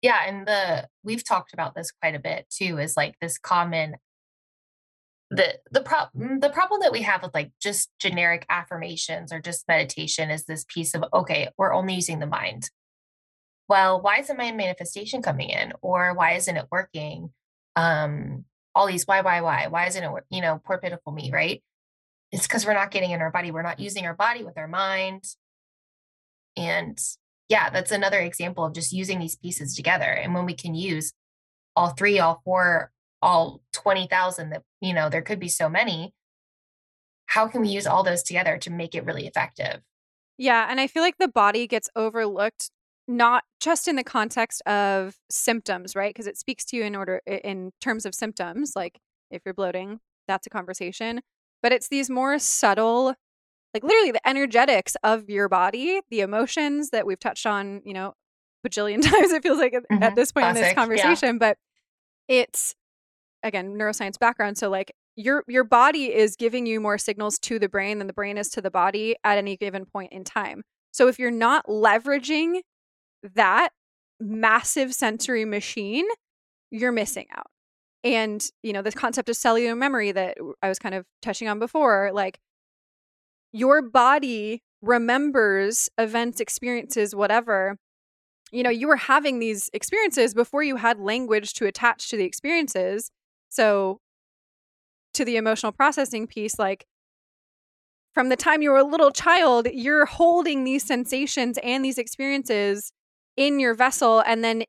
yeah 0.02 0.22
and 0.28 0.48
the 0.48 0.88
we've 1.04 1.24
talked 1.24 1.54
about 1.54 1.76
this 1.76 1.92
quite 1.92 2.16
a 2.16 2.20
bit 2.20 2.46
too 2.50 2.78
is 2.78 2.96
like 2.98 3.16
this 3.20 3.38
common 3.38 3.96
the 5.32 5.60
the 5.72 5.82
problem 5.82 6.40
the 6.40 6.50
problem 6.50 6.82
that 6.82 6.92
we 6.92 7.04
have 7.04 7.22
with 7.22 7.34
like 7.34 7.52
just 7.62 7.92
generic 8.00 8.46
affirmations 8.50 9.32
or 9.32 9.40
just 9.40 9.68
meditation 9.68 10.30
is 10.32 10.46
this 10.46 10.66
piece 10.68 10.96
of 10.96 11.04
okay 11.14 11.50
we're 11.58 11.74
only 11.74 11.94
using 11.96 12.20
the 12.20 12.26
mind. 12.26 12.70
Well 13.68 14.02
why 14.02 14.20
isn't 14.20 14.38
my 14.38 14.52
manifestation 14.52 15.22
coming 15.22 15.50
in? 15.50 15.74
Or 15.82 16.14
why 16.16 16.34
isn't 16.34 16.58
it 16.58 16.66
working? 16.72 17.32
Um 17.76 18.46
all 18.74 18.88
these 18.88 19.06
why 19.06 19.22
why 19.22 19.42
why? 19.42 19.68
Why 19.68 19.86
isn't 19.88 20.04
it 20.04 20.12
you 20.32 20.42
know 20.42 20.62
poor 20.66 20.80
pitiful 20.80 21.14
me 21.14 21.30
right? 21.32 21.62
It's 22.32 22.48
because 22.48 22.66
we're 22.66 22.74
not 22.74 22.92
getting 22.92 23.12
in 23.12 23.22
our 23.22 23.32
body. 23.32 23.52
We're 23.52 23.62
not 23.62 23.80
using 23.80 24.06
our 24.06 24.16
body 24.16 24.44
with 24.44 24.58
our 24.58 24.68
mind. 24.68 25.24
And 26.58 27.00
yeah, 27.50 27.70
that's 27.72 27.92
another 27.92 28.20
example 28.20 28.64
of 28.64 28.74
just 28.74 28.94
using 28.94 29.20
these 29.20 29.36
pieces 29.36 29.76
together. 29.76 30.06
And 30.06 30.34
when 30.34 30.46
we 30.46 30.54
can 30.54 30.76
use 30.76 31.12
all 31.76 31.90
three, 31.90 32.20
all 32.20 32.42
four, 32.46 32.92
all 33.22 33.62
20,000 33.74 34.52
that, 34.52 34.62
you 34.82 34.94
know, 34.94 35.10
there 35.10 35.24
could 35.24 35.40
be 35.40 35.50
so 35.50 35.68
many, 35.68 36.14
how 37.26 37.48
can 37.48 37.62
we 37.62 37.70
use 37.70 37.88
all 37.88 38.04
those 38.04 38.24
together 38.24 38.58
to 38.60 38.70
make 38.70 38.96
it 38.96 39.06
really 39.06 39.28
effective? 39.28 39.82
Yeah. 40.38 40.68
And 40.70 40.80
I 40.80 40.88
feel 40.88 41.04
like 41.04 41.18
the 41.18 41.28
body 41.28 41.68
gets 41.68 41.90
overlooked 41.96 42.72
not 43.08 43.44
just 43.60 43.88
in 43.88 43.96
the 43.96 44.04
context 44.04 44.62
of 44.68 45.16
symptoms, 45.32 45.96
right? 45.96 46.14
Because 46.14 46.28
it 46.28 46.38
speaks 46.38 46.64
to 46.66 46.78
you 46.78 46.84
in 46.84 46.96
order 46.96 47.22
in 47.26 47.72
terms 47.82 48.06
of 48.06 48.14
symptoms, 48.14 48.74
like 48.76 49.00
if 49.32 49.42
you're 49.44 49.54
bloating, 49.56 50.00
that's 50.28 50.46
a 50.46 50.50
conversation. 50.52 51.22
But 51.64 51.72
it's 51.72 51.90
these 51.90 52.10
more 52.10 52.38
subtle 52.38 53.16
like 53.74 53.84
literally 53.84 54.12
the 54.12 54.28
energetics 54.28 54.96
of 55.04 55.30
your 55.30 55.48
body, 55.48 56.02
the 56.10 56.22
emotions 56.22 56.90
that 56.90 57.06
we've 57.06 57.20
touched 57.20 57.46
on, 57.46 57.82
you 57.86 57.94
know, 57.94 58.14
bajillion 58.68 59.02
times 59.10 59.32
it 59.32 59.44
feels 59.44 59.58
like 59.58 59.74
mm-hmm. 59.74 60.04
at 60.04 60.16
this 60.16 60.32
point 60.32 60.44
Classic. 60.44 60.62
in 60.62 60.68
this 60.68 60.76
conversation, 60.76 61.36
yeah. 61.36 61.40
but 61.40 61.58
it's 62.28 62.76
again 63.42 63.74
neuroscience 63.76 64.20
background 64.20 64.58
so 64.58 64.70
like 64.70 64.92
your 65.16 65.44
your 65.48 65.64
body 65.64 66.14
is 66.14 66.36
giving 66.36 66.66
you 66.66 66.80
more 66.80 66.98
signals 66.98 67.38
to 67.40 67.60
the 67.60 67.68
brain 67.68 67.98
than 67.98 68.08
the 68.08 68.14
brain 68.14 68.38
is 68.38 68.50
to 68.50 68.62
the 68.62 68.72
body 68.72 69.16
at 69.24 69.38
any 69.38 69.58
given 69.58 69.86
point 69.86 70.14
in 70.14 70.24
time. 70.24 70.64
So 70.92 71.08
if 71.08 71.20
you're 71.20 71.30
not 71.30 71.68
leveraging 71.68 72.62
that 73.36 73.70
massive 74.20 74.94
sensory 74.94 75.46
machine, 75.46 76.06
you're 76.72 76.92
missing 76.92 77.26
out. 77.36 77.48
And, 78.04 78.46
you 78.64 78.72
know, 78.72 78.82
this 78.82 78.96
concept 78.96 79.28
of 79.30 79.36
cellular 79.36 79.76
memory 79.76 80.12
that 80.14 80.38
I 80.62 80.70
was 80.70 80.80
kind 80.80 80.96
of 80.96 81.06
touching 81.22 81.50
on 81.50 81.60
before, 81.60 82.12
like 82.14 82.40
your 83.52 83.82
body 83.82 84.62
remembers 84.82 85.90
events, 85.98 86.40
experiences, 86.40 87.16
whatever. 87.16 87.78
You 88.52 88.64
know, 88.64 88.70
you 88.70 88.88
were 88.88 88.96
having 88.96 89.40
these 89.40 89.70
experiences 89.74 90.34
before 90.34 90.64
you 90.64 90.78
had 90.78 91.00
language 91.00 91.54
to 91.56 91.66
attach 91.66 92.10
to 92.10 92.18
the 92.18 92.24
experiences. 92.24 93.12
So, 93.50 94.00
to 95.16 95.26
the 95.26 95.38
emotional 95.38 95.72
processing 95.72 96.28
piece, 96.28 96.60
like 96.60 96.86
from 98.14 98.30
the 98.30 98.36
time 98.36 98.62
you 98.62 98.72
were 98.72 98.78
a 98.78 98.84
little 98.84 99.12
child, 99.12 99.68
you're 99.72 100.06
holding 100.06 100.64
these 100.64 100.84
sensations 100.84 101.58
and 101.64 101.84
these 101.84 101.98
experiences 101.98 102.92
in 103.36 103.60
your 103.60 103.74
vessel. 103.74 104.22
And 104.26 104.44
then, 104.44 104.64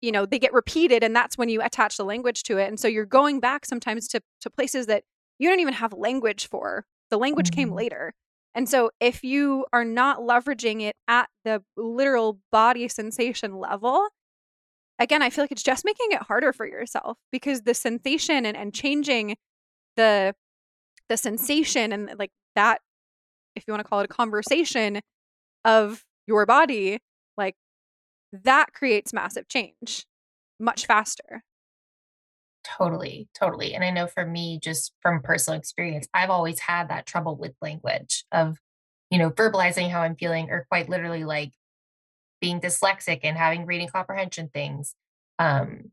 you 0.00 0.12
know, 0.12 0.26
they 0.26 0.38
get 0.38 0.52
repeated. 0.52 1.02
And 1.02 1.14
that's 1.14 1.36
when 1.36 1.48
you 1.48 1.60
attach 1.62 1.96
the 1.96 2.04
language 2.04 2.42
to 2.44 2.58
it. 2.58 2.68
And 2.68 2.80
so 2.80 2.88
you're 2.88 3.04
going 3.04 3.40
back 3.40 3.66
sometimes 3.66 4.08
to, 4.08 4.20
to 4.40 4.50
places 4.50 4.86
that 4.86 5.04
you 5.38 5.48
don't 5.48 5.60
even 5.60 5.74
have 5.74 5.92
language 5.92 6.48
for 6.48 6.84
the 7.12 7.18
language 7.18 7.50
mm-hmm. 7.50 7.60
came 7.60 7.72
later. 7.72 8.14
And 8.54 8.68
so 8.68 8.90
if 8.98 9.22
you 9.22 9.66
are 9.72 9.84
not 9.84 10.20
leveraging 10.20 10.80
it 10.80 10.96
at 11.06 11.28
the 11.44 11.62
literal 11.76 12.40
body 12.50 12.88
sensation 12.88 13.56
level, 13.58 14.08
again, 14.98 15.22
I 15.22 15.28
feel 15.30 15.44
like 15.44 15.52
it's 15.52 15.62
just 15.62 15.84
making 15.84 16.08
it 16.10 16.22
harder 16.22 16.52
for 16.52 16.66
yourself 16.66 17.18
because 17.30 17.62
the 17.62 17.74
sensation 17.74 18.46
and, 18.46 18.56
and 18.56 18.74
changing 18.74 19.36
the 19.96 20.34
the 21.08 21.16
sensation 21.18 21.92
and 21.92 22.10
like 22.18 22.30
that, 22.56 22.80
if 23.54 23.64
you 23.66 23.72
want 23.72 23.84
to 23.84 23.88
call 23.88 24.00
it 24.00 24.04
a 24.04 24.08
conversation 24.08 25.00
of 25.64 26.04
your 26.26 26.46
body, 26.46 26.98
like 27.36 27.56
that 28.32 28.72
creates 28.72 29.12
massive 29.12 29.48
change 29.48 30.06
much 30.58 30.86
faster. 30.86 31.42
Totally, 32.64 33.28
totally. 33.34 33.74
And 33.74 33.84
I 33.84 33.90
know 33.90 34.06
for 34.06 34.24
me, 34.24 34.58
just 34.62 34.92
from 35.00 35.22
personal 35.22 35.58
experience, 35.58 36.06
I've 36.14 36.30
always 36.30 36.60
had 36.60 36.88
that 36.88 37.06
trouble 37.06 37.36
with 37.36 37.54
language 37.60 38.24
of, 38.30 38.58
you 39.10 39.18
know, 39.18 39.30
verbalizing 39.30 39.90
how 39.90 40.02
I'm 40.02 40.16
feeling, 40.16 40.50
or 40.50 40.66
quite 40.68 40.88
literally 40.88 41.24
like 41.24 41.52
being 42.40 42.60
dyslexic 42.60 43.20
and 43.24 43.36
having 43.36 43.66
reading 43.66 43.88
comprehension 43.88 44.48
things. 44.52 44.94
Um, 45.38 45.90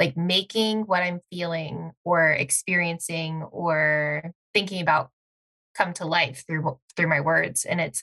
like 0.00 0.16
making 0.16 0.82
what 0.82 1.02
I'm 1.02 1.20
feeling 1.30 1.92
or 2.04 2.30
experiencing 2.32 3.44
or 3.52 4.32
thinking 4.52 4.82
about 4.82 5.10
come 5.74 5.92
to 5.94 6.04
life 6.04 6.44
through 6.46 6.78
through 6.96 7.06
my 7.06 7.20
words. 7.20 7.64
And 7.64 7.80
it's 7.80 8.02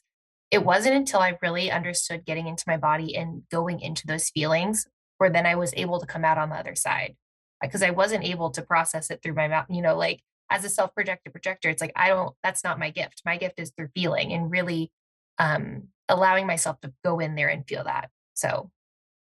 it 0.49 0.63
wasn't 0.63 0.95
until 0.95 1.20
I 1.20 1.38
really 1.41 1.70
understood 1.70 2.26
getting 2.26 2.47
into 2.47 2.63
my 2.67 2.78
body 2.78 3.15
and 3.15 3.43
going 3.51 3.82
into 3.82 4.07
those 4.07 4.30
feelings 4.30 4.88
where 5.17 5.30
then 5.30 5.45
I 5.45 5.55
was 5.55 5.74
able 5.76 5.99
to 5.99 6.07
come 6.07 6.24
out 6.24 6.38
on 6.38 6.49
the 6.49 6.55
other 6.55 6.74
side 6.74 7.15
because 7.62 7.84
I 7.84 7.91
wasn't 7.91 8.24
able 8.24 8.51
to 8.51 8.62
process 8.62 9.10
it 9.10 9.22
through 9.22 9.34
my 9.34 9.47
mouth. 9.47 9.66
You 9.70 9.82
know, 9.82 9.95
like 9.95 10.22
as 10.49 10.64
a 10.64 10.70
self 10.70 10.93
projected 10.93 11.34
projector, 11.34 11.70
it's 11.70 11.82
like, 11.82 11.93
I 11.95 12.10
don't, 12.10 12.36
that's 12.43 12.64
not 12.64 12.80
my 12.80 12.89
gift. 12.89 13.22
My 13.26 13.38
gift 13.38 13.60
is 13.60 13.72
through 13.72 13.89
feeling 13.95 14.34
and 14.34 14.49
really 14.49 14.91
um, 15.38 15.89
allowing 16.07 16.47
myself 16.47 16.80
to 16.82 16.93
go 17.03 17.20
in 17.20 17.36
there 17.36 17.49
and 17.49 17.68
feel 17.68 17.84
that. 17.84 18.10
So, 18.34 18.72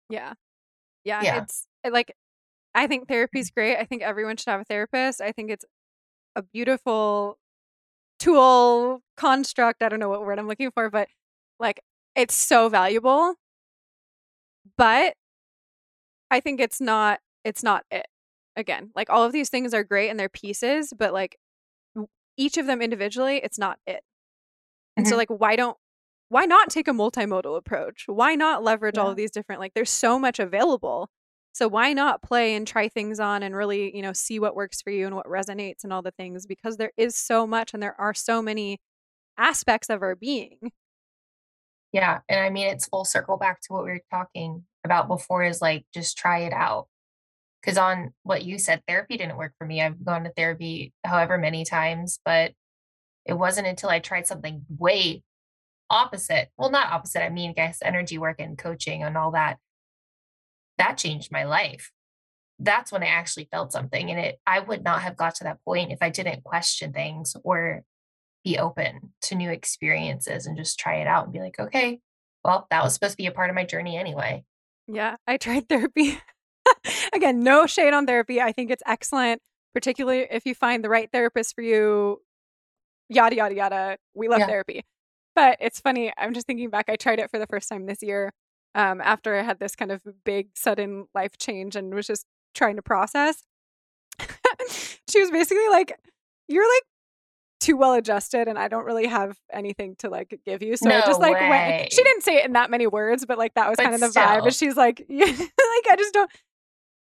yeah. 0.10 0.34
Yeah. 1.04 1.22
yeah. 1.24 1.42
It's 1.42 1.68
like, 1.90 2.16
I 2.74 2.88
think 2.88 3.08
therapy 3.08 3.40
is 3.40 3.52
great. 3.52 3.78
I 3.78 3.86
think 3.86 4.02
everyone 4.02 4.38
should 4.38 4.50
have 4.50 4.62
a 4.62 4.66
therapist. 4.66 5.22
I 5.22 5.32
think 5.32 5.52
it's 5.52 5.66
a 6.36 6.42
beautiful 6.42 7.38
tool 8.20 9.02
construct. 9.18 9.84
I 9.84 9.90
don't 9.90 10.00
know 10.00 10.10
what 10.10 10.26
word 10.26 10.40
I'm 10.40 10.48
looking 10.48 10.72
for, 10.72 10.90
but 10.90 11.08
like 11.60 11.82
it's 12.16 12.36
so 12.36 12.70
valuable. 12.70 13.36
But 14.78 15.16
I 16.30 16.40
think 16.40 16.60
it's 16.60 16.80
not 16.80 17.20
it's 17.44 17.64
not 17.64 17.84
it. 17.92 18.06
Again, 18.56 18.92
like 18.96 19.10
all 19.10 19.24
of 19.24 19.32
these 19.32 19.50
things 19.50 19.74
are 19.74 19.84
great 19.84 20.10
and 20.10 20.20
they're 20.20 20.30
pieces, 20.30 20.94
but 20.98 21.14
like 21.14 21.38
each 22.38 22.58
of 22.58 22.66
them 22.66 22.82
individually, 22.82 23.40
it's 23.44 23.60
not 23.60 23.80
it. 23.86 24.04
And 24.98 25.06
mm-hmm. 25.06 25.12
so 25.12 25.18
like 25.18 25.30
why 25.30 25.56
don't 25.56 25.78
why 26.30 26.46
not 26.46 26.70
take 26.70 26.88
a 26.88 26.92
multimodal 26.92 27.58
approach? 27.58 28.06
Why 28.08 28.36
not 28.36 28.64
leverage 28.64 28.96
yeah. 28.98 29.04
all 29.04 29.10
of 29.10 29.18
these 29.18 29.32
different 29.32 29.62
like 29.62 29.74
there's 29.74 29.90
so 29.90 30.18
much 30.18 30.40
available. 30.40 31.10
So 31.54 31.68
why 31.68 31.92
not 31.92 32.22
play 32.22 32.56
and 32.56 32.66
try 32.66 32.88
things 32.88 33.20
on 33.20 33.44
and 33.44 33.54
really, 33.56 33.94
you 33.96 34.02
know, 34.02 34.14
see 34.14 34.40
what 34.40 34.56
works 34.56 34.82
for 34.82 34.90
you 34.90 35.06
and 35.06 35.16
what 35.16 35.26
resonates 35.26 35.84
and 35.84 35.92
all 35.92 36.02
the 36.02 36.12
things 36.12 36.46
because 36.46 36.78
there 36.78 36.94
is 36.96 37.16
so 37.18 37.46
much 37.46 37.74
and 37.74 37.84
there 37.84 38.00
are 38.00 38.14
so 38.14 38.42
many 38.42 38.80
aspects 39.38 39.90
of 39.90 40.02
our 40.02 40.16
being. 40.16 40.58
Yeah, 41.92 42.20
and 42.30 42.40
I 42.40 42.50
mean 42.50 42.68
it's 42.68 42.88
full 42.88 43.04
circle 43.04 43.36
back 43.38 43.60
to 43.62 43.74
what 43.74 43.84
we 43.84 43.92
were 43.92 44.04
talking 44.10 44.64
about 44.86 45.10
before 45.10 45.44
is 45.44 45.62
like 45.62 45.86
just 45.94 46.18
try 46.18 46.40
it 46.40 46.54
out. 46.54 46.88
Cuz 47.64 47.78
on 47.78 48.14
what 48.24 48.44
you 48.44 48.58
said 48.58 48.82
therapy 48.88 49.18
didn't 49.18 49.38
work 49.38 49.54
for 49.58 49.66
me. 49.66 49.82
I've 49.82 50.04
gone 50.04 50.24
to 50.24 50.32
therapy 50.32 50.94
however 51.04 51.38
many 51.38 51.64
times, 51.64 52.20
but 52.26 52.54
it 53.26 53.34
wasn't 53.34 53.68
until 53.68 53.90
I 53.90 54.00
tried 54.00 54.28
something 54.28 54.66
way 54.70 55.24
opposite. 55.90 56.50
Well, 56.58 56.72
not 56.72 56.92
opposite. 56.92 57.24
I 57.24 57.30
mean, 57.30 57.54
guess 57.54 57.80
energy 57.84 58.18
work 58.18 58.40
and 58.40 58.58
coaching 58.58 59.04
and 59.04 59.18
all 59.18 59.32
that 59.32 59.58
that 60.78 60.98
changed 60.98 61.32
my 61.32 61.44
life. 61.44 61.92
That's 62.58 62.92
when 62.92 63.04
I 63.04 63.08
actually 63.08 63.48
felt 63.52 63.72
something. 63.72 64.10
And 64.10 64.20
it 64.20 64.40
I 64.46 64.60
would 64.60 64.84
not 64.84 65.02
have 65.02 65.16
got 65.16 65.36
to 65.36 65.44
that 65.46 65.64
point 65.64 65.92
if 65.92 66.00
I 66.02 66.10
didn't 66.10 66.44
question 66.44 66.94
things 66.94 67.36
or 67.44 67.84
be 68.44 68.58
open 68.58 69.14
to 69.24 69.36
new 69.36 69.52
experiences 69.52 70.48
and 70.48 70.58
just 70.58 70.80
try 70.80 70.96
it 70.96 71.08
out 71.08 71.26
and 71.26 71.34
be 71.34 71.40
like, 71.40 71.60
okay, 71.60 72.00
well, 72.44 72.66
that 72.72 72.84
was 72.84 72.94
supposed 72.96 73.14
to 73.14 73.18
be 73.18 73.28
a 73.28 73.32
part 73.32 73.50
of 73.50 73.56
my 73.56 73.66
journey 73.66 73.98
anyway. 73.98 74.44
Yeah, 74.88 75.16
I 75.28 75.38
tried 75.38 75.70
therapy. 75.70 76.20
Again, 77.14 77.42
no 77.42 77.66
shade 77.66 77.94
on 77.94 78.06
therapy. 78.06 78.42
I 78.42 78.52
think 78.52 78.72
it's 78.72 78.84
excellent, 78.86 79.42
particularly 79.74 80.28
if 80.30 80.46
you 80.46 80.56
find 80.56 80.84
the 80.84 80.90
right 80.90 81.10
therapist 81.12 81.56
for 81.56 81.62
you. 81.62 82.22
Yada, 83.10 83.36
yada, 83.36 83.56
yada. 83.56 83.98
We 84.14 84.28
love 84.28 84.40
yeah. 84.40 84.48
therapy. 84.48 84.84
But 85.36 85.58
it's 85.60 85.80
funny. 85.80 86.12
I'm 86.18 86.34
just 86.34 86.48
thinking 86.48 86.70
back. 86.70 86.90
I 86.90 86.96
tried 86.96 87.20
it 87.20 87.30
for 87.30 87.40
the 87.40 87.48
first 87.48 87.70
time 87.70 87.86
this 87.86 88.02
year 88.02 88.32
um, 88.76 89.02
after 89.02 89.38
I 89.38 89.44
had 89.44 89.60
this 89.60 89.76
kind 89.76 89.92
of 89.92 90.02
big, 90.26 90.50
sudden 90.56 91.06
life 91.14 91.38
change 91.38 91.76
and 91.76 91.94
was 91.94 92.08
just 92.08 92.26
trying 92.54 92.76
to 92.78 92.82
process. 92.82 93.44
she 95.10 95.22
was 95.22 95.32
basically 95.32 95.68
like, 95.70 95.98
You're 96.48 96.68
like 96.68 96.84
too 97.62 97.78
well 97.78 97.94
adjusted 97.94 98.48
and 98.48 98.58
I 98.58 98.68
don't 98.68 98.86
really 98.86 99.06
have 99.06 99.38
anything 99.54 99.96
to 100.00 100.10
like 100.10 100.38
give 100.44 100.62
you. 100.62 100.76
So 100.76 100.90
no 100.90 100.98
I 100.98 101.02
just 101.02 101.22
like 101.22 101.40
way. 101.40 101.50
went. 101.50 101.94
She 101.94 102.04
didn't 102.04 102.24
say 102.24 102.38
it 102.38 102.46
in 102.46 102.54
that 102.54 102.72
many 102.72 102.88
words, 102.88 103.26
but 103.26 103.38
like 103.38 103.54
that 103.54 103.70
was 103.70 103.78
but 103.78 103.84
kind 103.84 103.96
of 103.96 104.02
the 104.02 104.10
still. 104.10 104.24
vibe. 104.24 104.44
And 104.44 104.54
she's 104.54 104.76
like, 104.76 105.06
yeah, 105.10 105.26
like 105.26 105.38
I 105.38 105.96
just 105.98 106.14
don't. 106.14 106.30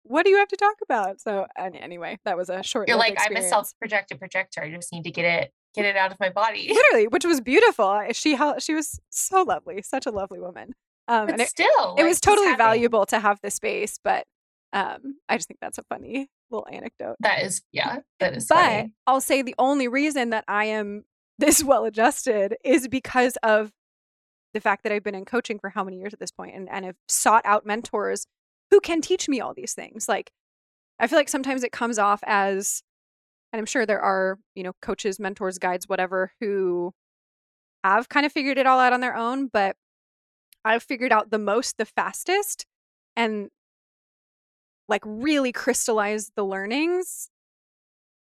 What 0.10 0.26
do 0.26 0.32
you 0.32 0.38
have 0.38 0.48
to 0.48 0.56
talk 0.56 0.78
about? 0.82 1.22
So 1.22 1.46
and 1.56 1.76
anyway, 1.76 2.18
that 2.26 2.36
was 2.36 2.50
a 2.50 2.64
short. 2.64 2.88
You're 2.88 2.98
like 2.98 3.14
experience. 3.14 3.46
I'm 3.46 3.48
a 3.48 3.50
self-projected 3.50 4.18
projector. 4.18 4.64
I 4.64 4.72
just 4.72 4.92
need 4.92 5.04
to 5.04 5.12
get 5.12 5.26
it 5.26 5.54
get 5.76 5.86
it 5.86 5.96
out 5.96 6.12
of 6.12 6.20
my 6.20 6.30
body. 6.30 6.68
Literally, 6.74 7.08
which 7.08 7.26
was 7.26 7.42
beautiful. 7.42 8.02
She 8.12 8.36
she 8.58 8.74
was 8.74 9.00
so 9.12 9.44
lovely, 9.44 9.84
such 9.84 10.08
a 10.08 10.12
lovely 10.12 10.40
woman. 10.40 10.74
Um, 11.08 11.28
but 11.28 11.34
and 11.34 11.42
it, 11.42 11.50
still, 11.50 11.96
it 11.98 12.04
was 12.04 12.20
totally 12.20 12.56
valuable 12.56 13.06
to 13.08 13.20
have 13.20 13.40
the 13.42 13.52
space, 13.52 14.00
but 14.04 14.26
um, 14.74 15.18
I 15.28 15.38
just 15.38 15.48
think 15.48 15.60
that's 15.60 15.78
a 15.78 15.84
funny 15.84 16.28
little 16.52 16.68
anecdote. 16.72 17.16
That 17.20 17.44
is, 17.44 17.62
yeah, 17.72 18.00
that 18.20 18.36
is. 18.36 18.46
But 18.48 18.56
funny. 18.56 18.94
I'll 19.08 19.22
say 19.22 19.42
the 19.42 19.56
only 19.58 19.88
reason 19.88 20.32
that 20.32 20.44
I 20.48 20.66
am 20.66 21.06
this 21.38 21.64
well 21.66 21.86
adjusted 21.86 22.56
is 22.64 22.88
because 22.88 23.38
of 23.44 23.72
the 24.54 24.60
fact 24.60 24.84
that 24.84 24.92
I've 24.92 25.04
been 25.04 25.16
in 25.16 25.26
coaching 25.26 25.60
for 25.60 25.70
how 25.70 25.84
many 25.84 26.00
years 26.00 26.14
at 26.14 26.20
this 26.20 26.32
point 26.32 26.56
and, 26.56 26.68
and 26.70 26.86
have 26.86 26.96
sought 27.08 27.46
out 27.46 27.66
mentors 27.66 28.26
who 28.72 28.80
can 28.80 29.02
teach 29.02 29.28
me 29.28 29.40
all 29.40 29.54
these 29.54 29.74
things. 29.74 30.08
Like, 30.08 30.32
I 31.00 31.08
feel 31.08 31.18
like 31.18 31.30
sometimes 31.30 31.64
it 31.64 31.72
comes 31.72 31.98
off 31.98 32.22
as, 32.26 32.82
and 33.52 33.60
I'm 33.60 33.66
sure 33.66 33.86
there 33.86 34.02
are, 34.02 34.38
you 34.56 34.64
know, 34.64 34.74
coaches, 34.82 35.20
mentors, 35.20 35.58
guides, 35.58 35.88
whatever, 35.88 36.34
who 36.40 36.94
have 37.84 38.10
kind 38.10 38.26
of 38.26 38.32
figured 38.32 38.58
it 38.58 38.68
all 38.68 38.80
out 38.80 38.94
on 38.94 39.02
their 39.02 39.16
own, 39.16 39.48
but 39.48 39.76
I've 40.66 40.84
figured 40.84 41.12
out 41.12 41.32
the 41.32 41.40
most 41.40 41.78
the 41.78 41.86
fastest 41.86 42.66
and 43.16 43.50
like 44.88 45.04
really 45.06 45.52
crystallize 45.52 46.32
the 46.36 46.44
learnings 46.44 47.30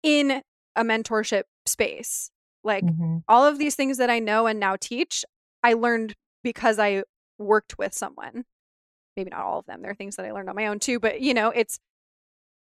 in 0.02 0.42
a 0.74 0.84
mentorship 0.84 1.44
space. 1.64 2.30
Like 2.62 2.84
mm-hmm. 2.84 3.18
all 3.28 3.46
of 3.46 3.58
these 3.58 3.76
things 3.76 3.98
that 3.98 4.10
I 4.10 4.18
know 4.18 4.46
and 4.46 4.60
now 4.60 4.76
teach, 4.78 5.24
I 5.62 5.72
learned 5.72 6.14
because 6.42 6.78
I 6.78 7.04
worked 7.38 7.78
with 7.78 7.94
someone. 7.94 8.44
Maybe 9.16 9.30
not 9.30 9.40
all 9.40 9.58
of 9.58 9.66
them. 9.66 9.82
There 9.82 9.90
are 9.90 9.94
things 9.94 10.16
that 10.16 10.26
I 10.26 10.32
learned 10.32 10.48
on 10.48 10.56
my 10.56 10.66
own 10.66 10.78
too, 10.78 11.00
but 11.00 11.20
you 11.20 11.34
know, 11.34 11.50
it's 11.50 11.78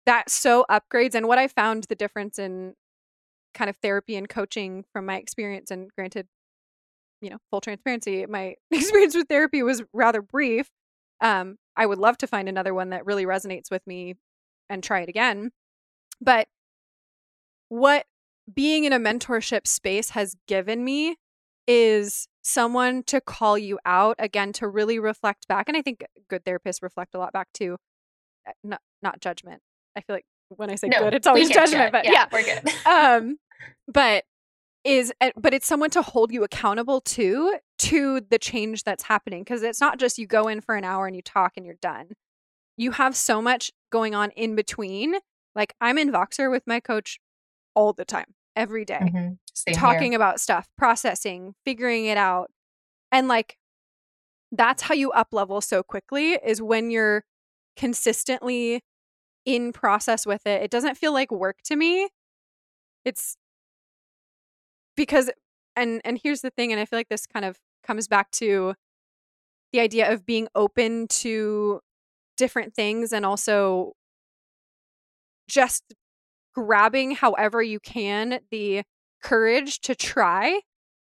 that 0.07 0.30
so 0.30 0.64
upgrades. 0.70 1.14
And 1.14 1.28
what 1.28 1.38
I 1.38 1.49
found 1.49 1.84
the 1.84 1.95
difference 1.95 2.38
in 2.38 2.74
kind 3.55 3.68
of 3.68 3.76
therapy 3.76 4.16
and 4.16 4.28
coaching 4.28 4.84
from 4.93 5.07
my 5.07 5.16
experience, 5.16 5.70
and 5.70 5.91
granted, 5.95 6.26
you 7.20 7.30
know, 7.30 7.38
full 7.51 7.61
transparency, 7.61 8.24
my 8.26 8.57
experience 8.70 9.14
with 9.14 9.28
therapy 9.28 9.62
was 9.62 9.82
rather 9.93 10.22
brief. 10.22 10.70
Um, 11.20 11.59
I 11.76 11.86
would 11.86 11.99
love 11.99 12.16
to 12.18 12.26
find 12.26 12.49
another 12.49 12.72
one 12.72 12.91
that 12.91 13.05
really 13.05 13.26
resonates 13.26 13.70
with 13.70 13.86
me 13.86 14.14
and 14.68 14.82
try 14.82 15.01
it 15.01 15.09
again. 15.09 15.51
But 16.20 16.49
what 17.68 18.07
being 18.53 18.84
in 18.84 18.93
a 18.93 18.99
mentorship 18.99 19.66
space 19.66 20.11
has 20.11 20.36
given 20.47 20.84
me 20.84 21.16
is 21.66 22.26
someone 22.43 23.03
to 23.05 23.20
call 23.20 23.59
you 23.59 23.78
out 23.84 24.16
again 24.18 24.53
to 24.55 24.68
really 24.68 24.99
reflect 24.99 25.47
back 25.49 25.68
and 25.68 25.76
i 25.76 25.82
think 25.82 26.05
good 26.28 26.45
therapists 26.45 26.82
reflect 26.82 27.14
a 27.14 27.18
lot 27.18 27.32
back 27.32 27.49
to 27.53 27.76
eh, 28.47 28.53
not 28.64 28.80
not 29.03 29.20
judgment. 29.20 29.61
I 29.97 30.01
feel 30.01 30.16
like 30.16 30.26
when 30.49 30.70
i 30.70 30.74
say 30.74 30.88
no, 30.88 31.01
good 31.01 31.14
it's 31.14 31.26
always 31.26 31.51
judgment 31.51 31.93
but 31.93 32.05
yeah, 32.05 32.12
yeah, 32.12 32.26
we're 32.32 32.43
good. 32.43 32.72
Um 32.86 33.38
but 33.86 34.24
is 34.84 35.12
eh, 35.20 35.32
but 35.36 35.53
it's 35.53 35.66
someone 35.66 35.91
to 35.91 36.03
hold 36.03 36.32
you 36.32 36.45
accountable 36.45 37.01
to 37.03 37.57
to 37.78 38.20
the 38.20 38.38
change 38.38 38.84
that's 38.84 39.05
happening 39.05 39.43
because 39.43 39.62
it's 39.62 39.80
not 39.80 39.99
just 39.99 40.18
you 40.18 40.26
go 40.26 40.49
in 40.49 40.61
for 40.61 40.74
an 40.74 40.84
hour 40.84 41.07
and 41.07 41.14
you 41.14 41.22
talk 41.22 41.53
and 41.57 41.64
you're 41.66 41.76
done. 41.80 42.09
You 42.76 42.93
have 42.93 43.14
so 43.14 43.43
much 43.43 43.70
going 43.91 44.14
on 44.14 44.30
in 44.30 44.55
between 44.55 45.16
like 45.55 45.74
i'm 45.80 45.99
in 45.99 46.11
voxer 46.11 46.51
with 46.51 46.62
my 46.66 46.80
coach 46.80 47.18
all 47.74 47.93
the 47.93 48.05
time 48.05 48.34
every 48.61 48.84
day, 48.84 49.00
mm-hmm. 49.00 49.72
talking 49.72 50.12
here. 50.12 50.16
about 50.16 50.40
stuff 50.40 50.68
processing 50.76 51.54
figuring 51.64 52.06
it 52.06 52.18
out 52.18 52.50
and 53.12 53.28
like 53.28 53.56
that's 54.52 54.82
how 54.82 54.94
you 54.94 55.11
up 55.12 55.28
level 55.32 55.61
so 55.61 55.82
quickly 55.82 56.32
is 56.44 56.61
when 56.61 56.90
you're 56.90 57.24
consistently 57.76 58.82
in 59.46 59.72
process 59.72 60.26
with 60.26 60.46
it 60.46 60.62
it 60.62 60.70
doesn't 60.70 60.96
feel 60.96 61.12
like 61.12 61.30
work 61.30 61.56
to 61.64 61.76
me 61.76 62.08
it's 63.04 63.36
because 64.96 65.30
and 65.76 66.00
and 66.04 66.20
here's 66.22 66.42
the 66.42 66.50
thing 66.50 66.72
and 66.72 66.80
i 66.80 66.84
feel 66.84 66.98
like 66.98 67.08
this 67.08 67.26
kind 67.26 67.44
of 67.44 67.56
comes 67.86 68.06
back 68.06 68.30
to 68.30 68.74
the 69.72 69.80
idea 69.80 70.12
of 70.12 70.26
being 70.26 70.48
open 70.54 71.06
to 71.08 71.80
different 72.36 72.74
things 72.74 73.12
and 73.12 73.24
also 73.24 73.92
just 75.48 75.94
grabbing 76.55 77.12
however 77.12 77.62
you 77.62 77.80
can 77.80 78.40
the 78.51 78.82
courage 79.22 79.80
to 79.80 79.94
try 79.94 80.61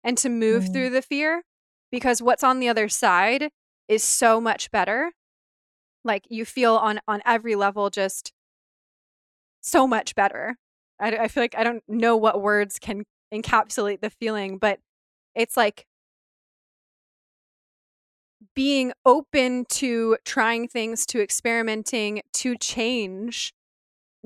and 0.03 0.17
to 0.19 0.29
move 0.29 0.65
mm. 0.65 0.73
through 0.73 0.91
the 0.91 1.03
fear 1.03 1.43
because 1.91 2.23
what's 2.23 2.45
on 2.45 2.61
the 2.61 2.69
other 2.69 2.89
side 2.89 3.51
is 3.87 4.03
so 4.03 4.41
much 4.41 4.71
better 4.71 5.13
like 6.05 6.25
you 6.29 6.45
feel 6.45 6.77
on 6.77 7.01
on 7.07 7.21
every 7.27 7.55
level 7.55 7.91
just 7.91 8.33
so 9.61 9.87
much 9.87 10.15
better 10.15 10.57
I, 11.01 11.11
I 11.17 11.29
feel 11.29 11.43
like 11.43 11.57
i 11.57 11.65
don't 11.65 11.83
know 11.89 12.17
what 12.17 12.41
words 12.41 12.79
can 12.79 13.05
encapsulate 13.33 14.01
the 14.01 14.11
feeling, 14.11 14.59
but 14.59 14.81
it's 15.35 15.57
like 15.57 15.87
being 18.55 18.93
open 19.05 19.65
to 19.67 20.17
trying 20.25 20.69
things, 20.69 21.07
to 21.07 21.23
experimenting, 21.23 22.23
to 22.35 22.57
change, 22.57 23.53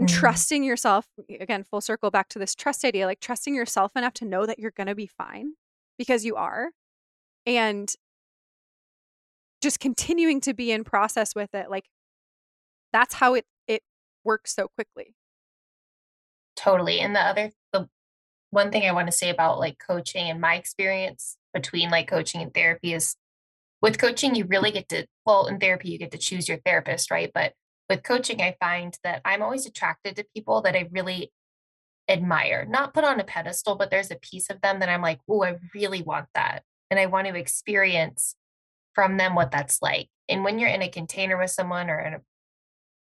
and 0.03 0.11
mm. 0.11 0.12
trusting 0.12 0.64
yourself. 0.64 1.07
Again, 1.28 1.64
full 1.64 1.80
circle 1.80 2.11
back 2.11 2.28
to 2.30 2.38
this 2.38 2.55
trust 2.55 2.84
idea 2.84 3.07
like 3.07 3.20
trusting 3.20 3.55
yourself 3.55 3.92
enough 3.96 4.14
to 4.14 4.24
know 4.24 4.46
that 4.46 4.59
you're 4.59 4.72
going 4.72 4.88
to 4.88 4.94
be 4.94 5.07
fine 5.07 5.53
because 5.98 6.24
you 6.24 6.36
are. 6.36 6.70
and 7.46 7.94
just 9.62 9.78
continuing 9.78 10.40
to 10.40 10.53
be 10.53 10.72
in 10.72 10.82
process 10.82 11.34
with 11.34 11.55
it 11.55 11.70
like 11.70 11.84
that's 12.92 13.14
how 13.14 13.34
it 13.34 13.46
it 13.68 13.82
works 14.24 14.55
so 14.55 14.68
quickly 14.74 15.14
totally 16.57 16.98
and 16.98 17.14
the 17.14 17.20
other 17.20 17.50
the 17.72 17.88
one 18.50 18.70
thing 18.70 18.84
i 18.84 18.92
want 18.92 19.07
to 19.07 19.12
say 19.12 19.30
about 19.30 19.59
like 19.59 19.78
coaching 19.78 20.28
and 20.28 20.40
my 20.40 20.57
experience 20.57 21.36
between 21.55 21.90
like 21.90 22.09
coaching 22.09 22.42
and 22.42 22.53
therapy 22.53 22.92
is 22.92 23.14
with 23.80 23.98
coaching 23.98 24.34
you 24.34 24.44
really 24.44 24.72
get 24.72 24.88
to 24.88 25.07
well 25.24 25.46
in 25.46 25.59
therapy 25.59 25.90
you 25.90 25.98
get 25.98 26.11
to 26.11 26.18
choose 26.18 26.48
your 26.48 26.59
therapist 26.66 27.11
right 27.11 27.30
but 27.32 27.53
with 27.93 28.03
coaching 28.03 28.40
i 28.40 28.57
find 28.61 28.99
that 29.05 29.20
i'm 29.24 29.43
always 29.43 29.66
attracted 29.66 30.16
to 30.16 30.24
people 30.34 30.62
that 30.62 30.74
i 30.74 30.88
really 30.90 31.32
admire 32.09 32.66
not 32.68 32.93
put 32.93 33.05
on 33.05 33.20
a 33.20 33.24
pedestal 33.24 33.76
but 33.76 33.90
there's 33.90 34.11
a 34.11 34.16
piece 34.16 34.51
of 34.51 34.61
them 34.61 34.80
that 34.80 34.88
i'm 34.88 35.03
like 35.03 35.20
oh 35.28 35.45
i 35.45 35.57
really 35.74 36.03
want 36.03 36.26
that 36.34 36.62
and 36.90 36.99
i 36.99 37.07
want 37.07 37.26
to 37.26 37.34
experience 37.34 38.34
from 38.95 39.16
them 39.16 39.34
what 39.34 39.51
that's 39.51 39.80
like. 39.82 40.09
And 40.28 40.45
when 40.45 40.59
you're 40.59 40.68
in 40.68 40.82
a 40.82 40.88
container 40.88 41.38
with 41.38 41.51
someone 41.51 41.90
or 41.90 42.01
in 42.01 42.14
a, 42.14 42.20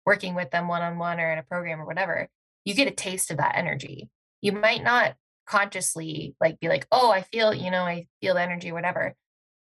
working 0.05 0.35
with 0.35 0.51
them 0.51 0.67
one 0.67 0.81
on 0.81 0.97
one 0.97 1.19
or 1.19 1.31
in 1.31 1.39
a 1.39 1.43
program 1.43 1.81
or 1.81 1.85
whatever, 1.85 2.27
you 2.65 2.73
get 2.73 2.87
a 2.87 2.91
taste 2.91 3.31
of 3.31 3.37
that 3.37 3.57
energy. 3.57 4.09
You 4.41 4.53
might 4.53 4.83
not 4.83 5.15
consciously 5.47 6.35
like 6.39 6.59
be 6.59 6.69
like, 6.69 6.87
oh, 6.91 7.11
I 7.11 7.21
feel, 7.21 7.53
you 7.53 7.71
know, 7.71 7.83
I 7.83 8.07
feel 8.21 8.35
the 8.35 8.41
energy, 8.41 8.71
whatever. 8.71 9.15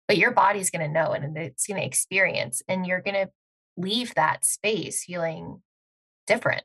But 0.07 0.19
your 0.19 0.31
body's 0.31 0.71
going 0.71 0.87
to 0.87 0.93
know 0.93 1.13
and 1.13 1.37
it's 1.37 1.67
going 1.67 1.81
to 1.81 1.87
experience, 1.87 2.63
and 2.67 2.87
you're 2.87 3.03
going 3.03 3.27
to 3.27 3.31
leave 3.79 4.15
that 4.15 4.45
space 4.45 5.05
feeling 5.05 5.63
different. 6.27 6.65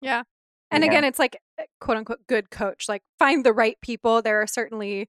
Yeah. 0.00 0.22
And 0.70 0.84
again, 0.84 1.04
it's 1.04 1.18
like 1.18 1.40
eh, 1.58 1.64
quote 1.80 1.98
unquote 1.98 2.26
good 2.28 2.50
coach. 2.50 2.88
Like 2.88 3.02
find 3.18 3.44
the 3.44 3.52
right 3.52 3.76
people. 3.82 4.22
There 4.22 4.40
are 4.40 4.46
certainly 4.46 5.08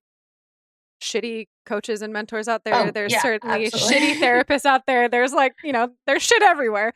shitty 1.01 1.47
coaches 1.65 2.01
and 2.01 2.11
mentors 2.11 2.47
out 2.47 2.63
there. 2.63 2.75
Oh, 2.75 2.91
there's 2.91 3.11
yeah, 3.11 3.21
certainly 3.21 3.67
absolutely. 3.67 4.15
shitty 4.15 4.19
therapists 4.21 4.65
out 4.65 4.85
there. 4.87 5.07
There's 5.07 5.33
like, 5.33 5.53
you 5.63 5.71
know, 5.71 5.89
there's 6.07 6.23
shit 6.23 6.41
everywhere. 6.41 6.93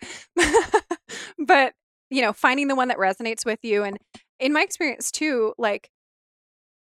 but, 1.37 1.73
you 2.09 2.21
know, 2.21 2.33
finding 2.33 2.67
the 2.67 2.75
one 2.75 2.87
that 2.87 2.97
resonates 2.97 3.45
with 3.45 3.59
you. 3.63 3.83
And 3.83 3.97
in 4.39 4.51
my 4.53 4.61
experience 4.61 5.11
too, 5.11 5.53
like, 5.57 5.89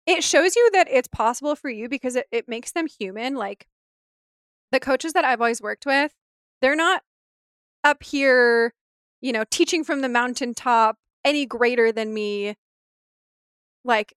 it 0.07 0.23
shows 0.23 0.55
you 0.55 0.71
that 0.75 0.87
it's 0.91 1.09
possible 1.09 1.57
for 1.57 1.71
you 1.71 1.89
because 1.89 2.15
it, 2.15 2.27
it 2.31 2.49
makes 2.49 2.73
them 2.73 2.87
human. 2.87 3.35
Like, 3.35 3.67
the 4.71 4.81
coaches 4.81 5.13
that 5.15 5.25
I've 5.25 5.41
always 5.41 5.63
worked 5.63 5.87
with, 5.87 6.13
they're 6.65 6.75
not 6.75 7.03
up 7.85 8.03
here, 8.03 8.73
you 9.21 9.33
know, 9.33 9.45
teaching 9.51 9.85
from 9.85 10.01
the 10.01 10.09
mountaintop 10.09 10.97
any 11.23 11.45
greater 11.45 11.93
than 11.93 12.15
me. 12.15 12.55
Like, 13.85 14.15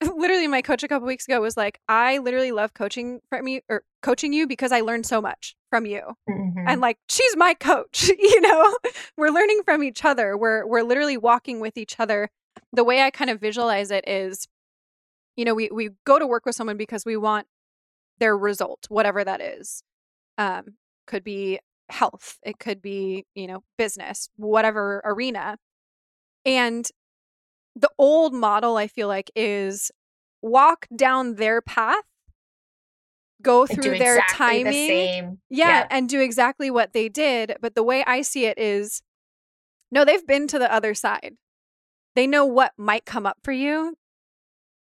literally 0.16 0.46
my 0.46 0.62
coach 0.62 0.82
a 0.82 0.88
couple 0.88 1.06
weeks 1.06 1.28
ago 1.28 1.42
was 1.42 1.58
like 1.58 1.78
i 1.86 2.16
literally 2.16 2.52
love 2.52 2.72
coaching 2.72 3.20
from 3.28 3.46
you 3.46 3.60
or 3.68 3.82
coaching 4.00 4.32
you 4.32 4.46
because 4.46 4.72
i 4.72 4.80
learned 4.80 5.04
so 5.04 5.20
much 5.20 5.54
from 5.68 5.84
you. 5.84 6.00
Mm-hmm. 6.26 6.64
and 6.66 6.80
like 6.80 6.96
she's 7.10 7.36
my 7.36 7.52
coach 7.52 8.10
you 8.18 8.40
know? 8.40 8.78
We're 9.18 9.28
learning 9.28 9.60
from 9.66 9.84
each 9.84 10.02
other. 10.02 10.38
We're 10.38 10.66
we're 10.66 10.84
literally 10.84 11.18
walking 11.18 11.60
with 11.60 11.76
each 11.76 12.00
other. 12.00 12.30
The 12.72 12.82
way 12.82 13.02
i 13.02 13.10
kind 13.10 13.28
of 13.28 13.40
visualize 13.40 13.90
it 13.90 14.08
is 14.08 14.48
you 15.36 15.44
know 15.44 15.54
we 15.54 15.68
we 15.70 15.90
go 16.06 16.18
to 16.18 16.26
work 16.26 16.46
with 16.46 16.54
someone 16.54 16.78
because 16.78 17.04
we 17.04 17.18
want 17.18 17.46
their 18.20 18.38
result 18.38 18.86
whatever 18.88 19.22
that 19.22 19.42
is. 19.42 19.82
Um 20.38 20.76
could 21.06 21.24
be 21.24 21.58
health 21.90 22.38
it 22.42 22.58
could 22.58 22.80
be 22.80 23.24
you 23.34 23.46
know 23.46 23.62
business 23.76 24.28
whatever 24.36 25.02
arena 25.04 25.56
and 26.44 26.90
the 27.76 27.90
old 27.98 28.34
model 28.34 28.76
I 28.76 28.86
feel 28.86 29.08
like 29.08 29.30
is 29.34 29.90
walk 30.42 30.86
down 30.94 31.36
their 31.36 31.60
path, 31.60 32.04
go 33.42 33.66
through 33.66 33.98
their 33.98 34.18
exactly 34.18 34.36
timing. 34.36 34.70
The 34.70 35.38
yeah, 35.50 35.68
yeah, 35.68 35.86
and 35.90 36.08
do 36.08 36.20
exactly 36.20 36.70
what 36.70 36.92
they 36.92 37.08
did. 37.08 37.56
But 37.60 37.74
the 37.74 37.82
way 37.82 38.04
I 38.04 38.22
see 38.22 38.46
it 38.46 38.58
is 38.58 39.02
no, 39.90 40.04
they've 40.04 40.26
been 40.26 40.46
to 40.48 40.58
the 40.58 40.72
other 40.72 40.94
side. 40.94 41.34
They 42.16 42.26
know 42.26 42.44
what 42.44 42.72
might 42.76 43.04
come 43.04 43.26
up 43.26 43.38
for 43.42 43.52
you. 43.52 43.94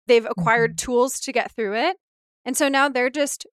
They've 0.06 0.26
acquired 0.26 0.72
mm-hmm. 0.72 0.84
tools 0.84 1.20
to 1.20 1.32
get 1.32 1.52
through 1.52 1.76
it. 1.76 1.96
And 2.44 2.56
so 2.56 2.68
now 2.68 2.90
they're 2.90 3.10
just 3.10 3.46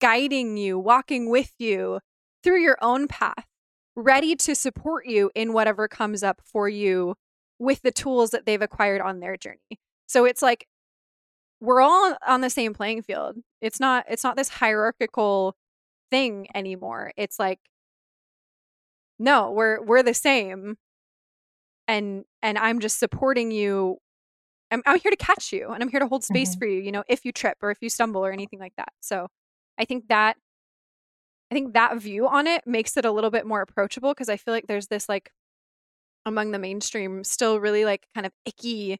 guiding 0.00 0.58
you, 0.58 0.78
walking 0.78 1.30
with 1.30 1.52
you 1.58 2.00
through 2.46 2.60
your 2.60 2.78
own 2.80 3.08
path, 3.08 3.44
ready 3.96 4.36
to 4.36 4.54
support 4.54 5.04
you 5.04 5.32
in 5.34 5.52
whatever 5.52 5.88
comes 5.88 6.22
up 6.22 6.40
for 6.44 6.68
you 6.68 7.16
with 7.58 7.82
the 7.82 7.90
tools 7.90 8.30
that 8.30 8.46
they've 8.46 8.62
acquired 8.62 9.00
on 9.00 9.18
their 9.18 9.36
journey. 9.36 9.80
So 10.06 10.24
it's 10.24 10.42
like 10.42 10.68
we're 11.60 11.80
all 11.80 12.16
on 12.24 12.42
the 12.42 12.50
same 12.50 12.72
playing 12.72 13.02
field. 13.02 13.38
It's 13.60 13.80
not 13.80 14.04
it's 14.08 14.22
not 14.22 14.36
this 14.36 14.48
hierarchical 14.48 15.56
thing 16.08 16.46
anymore. 16.54 17.12
It's 17.16 17.40
like 17.40 17.58
no, 19.18 19.50
we're 19.50 19.82
we're 19.82 20.04
the 20.04 20.14
same. 20.14 20.76
And 21.88 22.24
and 22.42 22.58
I'm 22.58 22.78
just 22.78 23.00
supporting 23.00 23.50
you. 23.50 23.98
I'm, 24.70 24.82
I'm 24.86 25.00
here 25.00 25.10
to 25.10 25.16
catch 25.16 25.52
you 25.52 25.70
and 25.70 25.82
I'm 25.82 25.88
here 25.88 26.00
to 26.00 26.06
hold 26.06 26.22
space 26.22 26.50
mm-hmm. 26.50 26.58
for 26.60 26.66
you, 26.66 26.80
you 26.80 26.92
know, 26.92 27.02
if 27.08 27.24
you 27.24 27.32
trip 27.32 27.56
or 27.60 27.72
if 27.72 27.78
you 27.80 27.88
stumble 27.88 28.24
or 28.24 28.30
anything 28.30 28.60
like 28.60 28.74
that. 28.76 28.92
So 29.00 29.26
I 29.78 29.84
think 29.84 30.06
that 30.08 30.36
I 31.50 31.54
think 31.54 31.74
that 31.74 31.96
view 32.00 32.26
on 32.26 32.46
it 32.46 32.62
makes 32.66 32.96
it 32.96 33.04
a 33.04 33.12
little 33.12 33.30
bit 33.30 33.46
more 33.46 33.60
approachable 33.60 34.12
because 34.12 34.28
I 34.28 34.36
feel 34.36 34.52
like 34.52 34.66
there's 34.66 34.88
this 34.88 35.08
like 35.08 35.30
among 36.24 36.50
the 36.50 36.58
mainstream 36.58 37.22
still 37.22 37.60
really 37.60 37.84
like 37.84 38.06
kind 38.14 38.26
of 38.26 38.32
icky 38.44 38.98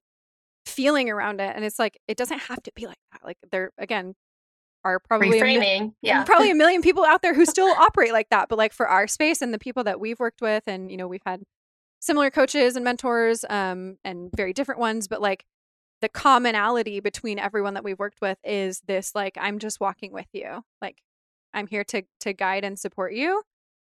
feeling 0.64 1.10
around 1.10 1.40
it 1.40 1.54
and 1.54 1.64
it's 1.64 1.78
like 1.78 1.98
it 2.08 2.16
doesn't 2.16 2.38
have 2.38 2.62
to 2.62 2.72
be 2.74 2.86
like 2.86 2.98
that 3.12 3.20
like 3.24 3.36
there 3.50 3.70
again 3.78 4.14
are 4.84 5.00
probably 5.00 5.40
Reframing. 5.40 5.90
A, 5.90 5.92
yeah 6.02 6.24
probably 6.24 6.50
a 6.50 6.54
million 6.56 6.82
people 6.82 7.04
out 7.04 7.22
there 7.22 7.34
who 7.34 7.44
still 7.44 7.68
operate 7.78 8.12
like 8.12 8.28
that 8.30 8.48
but 8.48 8.58
like 8.58 8.72
for 8.72 8.88
our 8.88 9.06
space 9.06 9.42
and 9.42 9.52
the 9.52 9.58
people 9.58 9.84
that 9.84 10.00
we've 10.00 10.18
worked 10.18 10.40
with 10.40 10.64
and 10.66 10.90
you 10.90 10.96
know 10.96 11.06
we've 11.06 11.22
had 11.26 11.42
similar 12.00 12.30
coaches 12.30 12.76
and 12.76 12.84
mentors 12.84 13.44
um 13.48 13.96
and 14.04 14.30
very 14.36 14.52
different 14.52 14.80
ones 14.80 15.08
but 15.08 15.20
like 15.20 15.44
the 16.00 16.08
commonality 16.08 17.00
between 17.00 17.38
everyone 17.38 17.74
that 17.74 17.84
we've 17.84 17.98
worked 17.98 18.20
with 18.20 18.38
is 18.44 18.82
this 18.86 19.14
like 19.14 19.36
i'm 19.40 19.58
just 19.58 19.80
walking 19.80 20.12
with 20.12 20.28
you 20.32 20.62
like 20.82 20.98
i'm 21.56 21.66
here 21.66 21.82
to 21.82 22.02
to 22.20 22.32
guide 22.32 22.64
and 22.64 22.78
support 22.78 23.12
you 23.12 23.42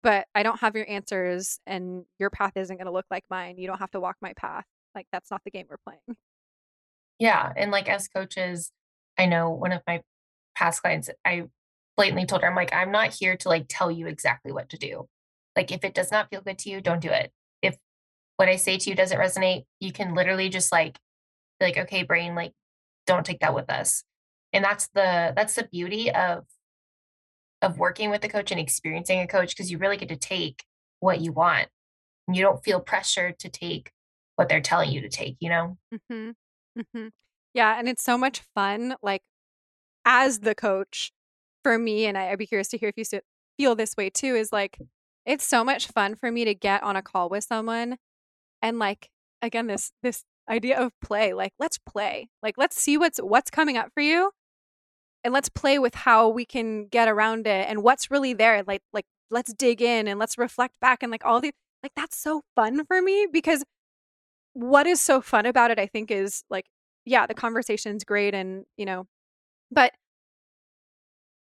but 0.03 0.28
I 0.34 0.43
don't 0.43 0.59
have 0.62 0.76
your 0.76 0.89
answers 0.89 1.59
and 1.68 2.05
your 2.20 2.30
path 2.30 2.53
isn't 2.55 2.76
going 2.76 2.86
to 2.86 2.91
look 2.91 3.05
like 3.12 3.24
mine. 3.30 3.57
You 3.57 3.68
don't 3.68 3.80
have 3.80 3.91
to 3.91 3.99
walk 3.99 4.18
my 4.22 4.34
path. 4.34 4.66
Like 4.95 5.07
that's 5.12 5.32
not 5.32 5.41
the 5.45 5.51
game 5.51 5.68
we're 5.70 5.78
playing. 5.86 6.18
Yeah, 7.20 7.53
and 7.55 7.70
like 7.70 7.88
as 7.88 8.07
coaches, 8.07 8.72
I 9.16 9.28
know 9.28 9.51
one 9.51 9.72
of 9.72 9.84
my 9.86 10.01
past 10.55 10.82
clients, 10.82 11.07
I 11.24 11.43
blatantly 11.95 12.26
told 12.26 12.41
her 12.41 12.47
I'm 12.47 12.55
like 12.55 12.74
I'm 12.74 12.91
not 12.91 13.14
here 13.14 13.38
to 13.38 13.49
like 13.49 13.66
tell 13.70 13.91
you 13.91 14.07
exactly 14.07 14.51
what 14.51 14.70
to 14.70 14.78
do. 14.78 15.07
Like 15.55 15.72
if 15.72 15.84
it 15.84 15.93
does 15.93 16.12
not 16.12 16.30
feel 16.32 16.41
good 16.41 16.57
to 16.59 16.72
you, 16.72 16.82
don't 16.82 16.99
do 16.99 17.12
it. 17.12 17.32
If 17.62 17.78
what 18.38 18.49
I 18.49 18.55
say 18.55 18.78
to 18.78 18.89
you 18.89 18.95
doesn't 18.95 19.20
resonate, 19.20 19.66
you 19.79 19.92
can 19.92 20.16
literally 20.16 20.50
just 20.50 20.71
like 20.71 20.97
like 21.59 21.78
okay, 21.78 22.01
brain, 22.01 22.33
like 22.33 22.54
don't 23.05 23.25
take 23.25 23.42
that 23.42 23.54
with 23.54 23.70
us. 23.70 24.04
And 24.51 24.66
that's 24.66 24.88
the 24.96 25.33
that's 25.36 25.54
the 25.54 25.70
beauty 25.71 26.12
of 26.12 26.46
of 27.62 27.78
working 27.78 28.09
with 28.09 28.24
a 28.24 28.29
coach 28.29 28.51
and 28.51 28.59
experiencing 28.59 29.20
a 29.20 29.28
coach 29.28 29.55
because 29.55 29.71
you 29.71 29.78
really 29.78 29.97
get 29.97 30.09
to 30.09 30.16
take 30.16 30.63
what 31.00 31.21
you 31.21 31.32
want. 31.32 31.67
And 32.28 32.36
you 32.36 32.43
don't 32.43 32.63
feel 32.63 32.79
pressured 32.79 33.39
to 33.39 33.50
take 33.50 33.92
what 34.36 34.50
they're 34.50 34.62
telling 34.62 34.92
you 34.92 35.01
to 35.01 35.09
take, 35.09 35.38
you 35.39 35.50
know? 35.50 35.78
Mm-hmm. 35.93 36.32
Mm-hmm. 36.79 37.08
Yeah. 37.54 37.78
And 37.78 37.89
it's 37.89 38.04
so 38.04 38.17
much 38.17 38.42
fun, 38.55 38.96
like 39.04 39.24
as 40.05 40.39
the 40.39 40.55
coach 40.55 41.12
for 41.63 41.78
me, 41.78 42.05
and 42.05 42.17
I, 42.17 42.32
I'd 42.32 42.39
be 42.39 42.47
curious 42.47 42.70
to 42.70 42.78
hear 42.78 42.89
if 42.89 42.97
you 42.97 43.20
feel 43.58 43.75
this 43.75 43.96
way 43.97 44.09
too, 44.09 44.36
is 44.36 44.51
like, 44.51 44.79
it's 45.25 45.46
so 45.46 45.63
much 45.63 45.88
fun 45.88 46.16
for 46.16 46.32
me 46.32 46.46
to 46.46 46.55
get 46.55 46.82
on 46.83 46.96
a 46.96 47.01
call 47.01 47.29
with 47.29 47.43
someone 47.43 47.97
and 48.62 48.79
like, 48.79 49.09
again, 49.42 49.67
this, 49.67 49.92
this 50.01 50.24
idea 50.50 50.79
of 50.79 50.92
play, 51.01 51.33
like, 51.33 51.54
let's 51.59 51.78
play, 51.78 52.29
like, 52.42 52.55
let's 52.58 52.79
see 52.82 52.97
what's, 52.97 53.20
what's 53.20 53.51
coming 53.51 53.78
up 53.78 53.89
for 53.93 54.01
you 54.01 54.32
and 55.24 55.34
let's 55.34 55.50
play 55.50 55.80
with 55.80 55.96
how 55.96 56.28
we 56.28 56.46
can 56.46 56.88
get 56.88 57.08
around 57.08 57.48
it 57.48 57.68
and 57.70 57.84
what's 57.84 58.12
really 58.12 58.34
there 58.34 58.64
like 58.66 58.82
like 58.93 59.06
let's 59.30 59.54
dig 59.54 59.82
in 59.82 60.08
and 60.08 60.20
let's 60.20 60.38
reflect 60.38 60.74
back 60.82 61.04
and 61.04 61.12
like 61.12 61.26
all 61.26 61.39
the 61.39 61.52
like 61.84 61.93
that's 61.96 62.18
so 62.18 62.42
fun 62.56 62.86
for 62.86 63.02
me 63.02 63.28
because 63.32 63.64
what 64.54 64.86
is 64.86 65.02
so 65.02 65.22
fun 65.22 65.46
about 65.46 65.72
it 65.72 65.80
i 65.80 65.86
think 65.86 66.12
is 66.12 66.43
like 66.50 66.66
yeah 67.06 67.26
the 67.26 67.34
conversation's 67.34 68.04
great 68.04 68.34
and 68.34 68.66
you 68.78 68.86
know 68.86 69.08
but 69.72 69.93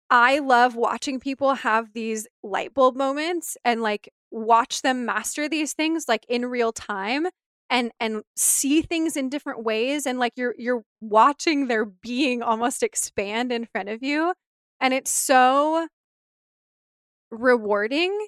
i 0.09 0.39
love 0.39 0.77
watching 0.77 1.19
people 1.19 1.55
have 1.55 1.93
these 1.93 2.27
light 2.43 2.73
bulb 2.73 2.97
moments 2.97 3.57
and 3.65 3.82
like 3.82 4.12
watch 4.31 4.82
them 4.82 5.05
master 5.05 5.48
these 5.48 5.73
things 5.73 6.05
like 6.07 6.24
in 6.28 6.47
real 6.47 6.73
time 6.73 7.27
and 7.70 7.92
and 8.01 8.22
see 8.36 8.82
things 8.82 9.16
in 9.16 9.28
different 9.28 9.64
ways 9.64 10.06
and 10.06 10.18
like 10.18 10.32
you're 10.36 10.55
you're 10.59 10.82
watching 11.01 11.68
their 11.68 11.84
being 11.84 12.42
almost 12.42 12.82
expand 12.82 13.52
in 13.52 13.64
front 13.66 13.88
of 13.88 14.02
you 14.02 14.34
and 14.80 14.92
it's 14.92 15.10
so 15.10 15.86
rewarding 17.30 18.26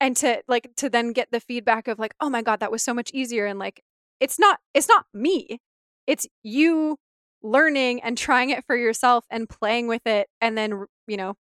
and 0.00 0.16
to 0.16 0.42
like 0.48 0.70
to 0.76 0.88
then 0.88 1.12
get 1.12 1.30
the 1.30 1.40
feedback 1.40 1.86
of 1.88 1.98
like 1.98 2.14
oh 2.20 2.30
my 2.30 2.42
god 2.42 2.60
that 2.60 2.72
was 2.72 2.82
so 2.82 2.94
much 2.94 3.10
easier 3.12 3.46
and 3.46 3.58
like 3.58 3.82
it's 4.20 4.38
not 4.38 4.58
it's 4.72 4.88
not 4.88 5.04
me 5.12 5.60
it's 6.06 6.26
you 6.42 6.96
learning 7.44 8.02
and 8.02 8.16
trying 8.18 8.50
it 8.50 8.64
for 8.66 8.74
yourself 8.74 9.24
and 9.30 9.48
playing 9.48 9.86
with 9.86 10.06
it 10.06 10.28
and 10.40 10.56
then, 10.56 10.86
you 11.06 11.16
know, 11.16 11.34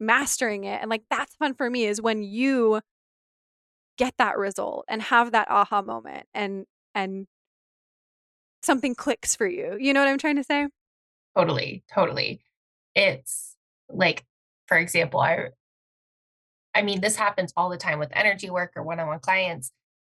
mastering 0.00 0.64
it. 0.64 0.80
And 0.80 0.88
like 0.88 1.02
that's 1.10 1.34
fun 1.36 1.54
for 1.54 1.68
me 1.68 1.84
is 1.84 2.00
when 2.00 2.22
you 2.22 2.80
get 3.98 4.14
that 4.18 4.38
result 4.38 4.84
and 4.88 5.02
have 5.02 5.32
that 5.32 5.50
aha 5.50 5.82
moment 5.82 6.26
and 6.32 6.64
and 6.94 7.26
something 8.62 8.94
clicks 8.94 9.36
for 9.36 9.46
you. 9.46 9.76
You 9.78 9.92
know 9.92 10.00
what 10.00 10.08
I'm 10.08 10.18
trying 10.18 10.36
to 10.36 10.44
say? 10.44 10.68
Totally, 11.36 11.84
totally. 11.92 12.40
It's 12.94 13.56
like 13.88 14.24
for 14.66 14.76
example, 14.76 15.20
I 15.20 15.48
I 16.74 16.82
mean, 16.82 17.00
this 17.00 17.16
happens 17.16 17.52
all 17.56 17.70
the 17.70 17.76
time 17.76 17.98
with 17.98 18.10
energy 18.12 18.50
work 18.50 18.72
or 18.76 18.82
one-on-one 18.82 19.20
clients. 19.20 19.72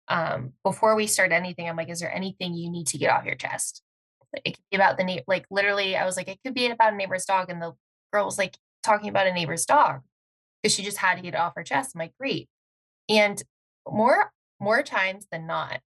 Um, 0.08 0.52
before 0.62 0.94
we 0.94 1.06
start 1.06 1.32
anything, 1.32 1.68
I'm 1.68 1.76
like, 1.76 1.90
is 1.90 2.00
there 2.00 2.14
anything 2.14 2.54
you 2.54 2.70
need 2.70 2.86
to 2.88 2.98
get 2.98 3.10
off 3.10 3.24
your 3.24 3.34
chest? 3.34 3.82
It 4.44 4.52
could 4.56 4.64
be 4.70 4.76
about 4.76 4.96
the 4.96 5.04
neighbor. 5.04 5.24
Like 5.26 5.46
literally, 5.50 5.96
I 5.96 6.04
was 6.04 6.16
like, 6.16 6.28
it 6.28 6.38
could 6.44 6.54
be 6.54 6.66
about 6.66 6.92
a 6.92 6.96
neighbor's 6.96 7.24
dog, 7.24 7.50
and 7.50 7.60
the 7.60 7.72
girl 8.12 8.24
was 8.24 8.38
like 8.38 8.56
talking 8.82 9.08
about 9.08 9.26
a 9.26 9.32
neighbor's 9.32 9.66
dog 9.66 10.00
because 10.62 10.74
she 10.74 10.82
just 10.82 10.98
had 10.98 11.16
to 11.16 11.22
get 11.22 11.34
it 11.34 11.40
off 11.40 11.54
her 11.56 11.62
chest. 11.62 11.92
I'm 11.94 11.98
like, 11.98 12.14
great. 12.18 12.48
And 13.08 13.42
more 13.88 14.32
more 14.60 14.82
times 14.82 15.26
than 15.30 15.46
not, 15.46 15.80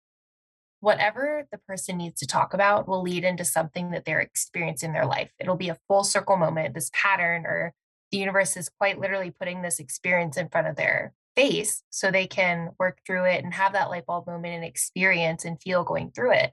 whatever 0.80 1.46
the 1.50 1.58
person 1.58 1.96
needs 1.96 2.20
to 2.20 2.26
talk 2.26 2.54
about 2.54 2.88
will 2.88 3.02
lead 3.02 3.24
into 3.24 3.44
something 3.44 3.90
that 3.90 4.04
they're 4.04 4.20
experiencing 4.20 4.88
in 4.90 4.92
their 4.92 5.06
life. 5.06 5.30
It'll 5.38 5.56
be 5.56 5.68
a 5.68 5.78
full 5.88 6.04
circle 6.04 6.36
moment, 6.36 6.74
this 6.74 6.90
pattern, 6.92 7.46
or 7.46 7.72
the 8.10 8.18
universe 8.18 8.56
is 8.56 8.68
quite 8.68 9.00
literally 9.00 9.30
putting 9.30 9.62
this 9.62 9.78
experience 9.78 10.36
in 10.36 10.48
front 10.48 10.66
of 10.66 10.76
their 10.76 11.12
face 11.36 11.82
so 11.90 12.10
they 12.10 12.26
can 12.26 12.70
work 12.78 12.98
through 13.06 13.24
it 13.24 13.42
and 13.42 13.54
have 13.54 13.72
that 13.72 13.90
light 13.90 14.06
bulb 14.06 14.26
moment 14.26 14.54
and 14.54 14.64
experience 14.64 15.44
and 15.44 15.60
feel 15.60 15.84
going 15.84 16.10
through 16.10 16.32
it. 16.32 16.52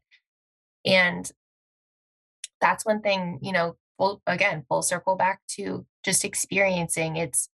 And 0.85 1.29
that's 2.59 2.85
one 2.85 3.01
thing, 3.01 3.39
you 3.41 3.51
know, 3.51 3.75
full, 3.97 4.21
again, 4.25 4.63
full 4.67 4.81
circle 4.81 5.15
back 5.15 5.41
to 5.49 5.85
just 6.03 6.25
experiencing. 6.25 7.15
It's 7.17 7.49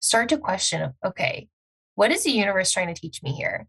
start 0.00 0.28
to 0.30 0.38
question 0.38 0.94
okay, 1.04 1.48
what 1.94 2.10
is 2.10 2.24
the 2.24 2.30
universe 2.30 2.72
trying 2.72 2.92
to 2.92 3.00
teach 3.00 3.22
me 3.22 3.32
here? 3.32 3.66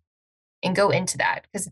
And 0.64 0.76
go 0.76 0.90
into 0.90 1.18
that. 1.20 1.42
Because 1.52 1.70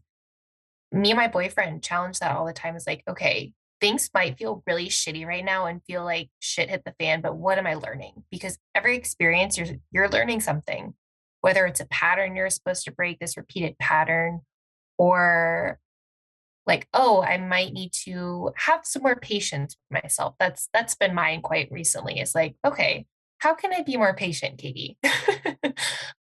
me 0.91 1.11
and 1.11 1.17
my 1.17 1.27
boyfriend 1.27 1.83
challenge 1.83 2.19
that 2.19 2.35
all 2.35 2.45
the 2.45 2.53
time 2.53 2.75
is 2.75 2.85
like, 2.85 3.03
okay, 3.07 3.53
things 3.81 4.09
might 4.13 4.37
feel 4.37 4.63
really 4.65 4.87
shitty 4.87 5.25
right 5.25 5.43
now 5.43 5.65
and 5.65 5.83
feel 5.83 6.05
like 6.05 6.29
shit 6.39 6.69
hit 6.69 6.83
the 6.85 6.93
fan, 6.99 7.19
but 7.19 7.35
what 7.35 7.57
am 7.57 7.67
I 7.67 7.73
learning? 7.73 8.23
Because 8.31 8.57
every 8.73 8.95
experience 8.95 9.57
you're 9.57 9.67
you're 9.91 10.09
learning 10.09 10.39
something, 10.39 10.93
whether 11.41 11.65
it's 11.65 11.81
a 11.81 11.87
pattern 11.87 12.35
you're 12.35 12.49
supposed 12.49 12.85
to 12.85 12.93
break, 12.93 13.19
this 13.19 13.35
repeated 13.35 13.77
pattern, 13.79 14.41
or 14.97 15.79
like, 16.65 16.87
oh, 16.93 17.23
I 17.23 17.37
might 17.37 17.73
need 17.73 17.91
to 18.05 18.51
have 18.55 18.85
some 18.85 19.01
more 19.03 19.17
patience 19.17 19.75
with 19.89 20.01
myself. 20.03 20.35
That's 20.39 20.69
that's 20.73 20.95
been 20.95 21.13
mine 21.13 21.41
quite 21.41 21.69
recently. 21.71 22.19
It's 22.19 22.35
like, 22.35 22.55
okay, 22.65 23.05
how 23.39 23.53
can 23.53 23.73
I 23.73 23.81
be 23.81 23.97
more 23.97 24.15
patient, 24.15 24.59
Katie? 24.59 24.97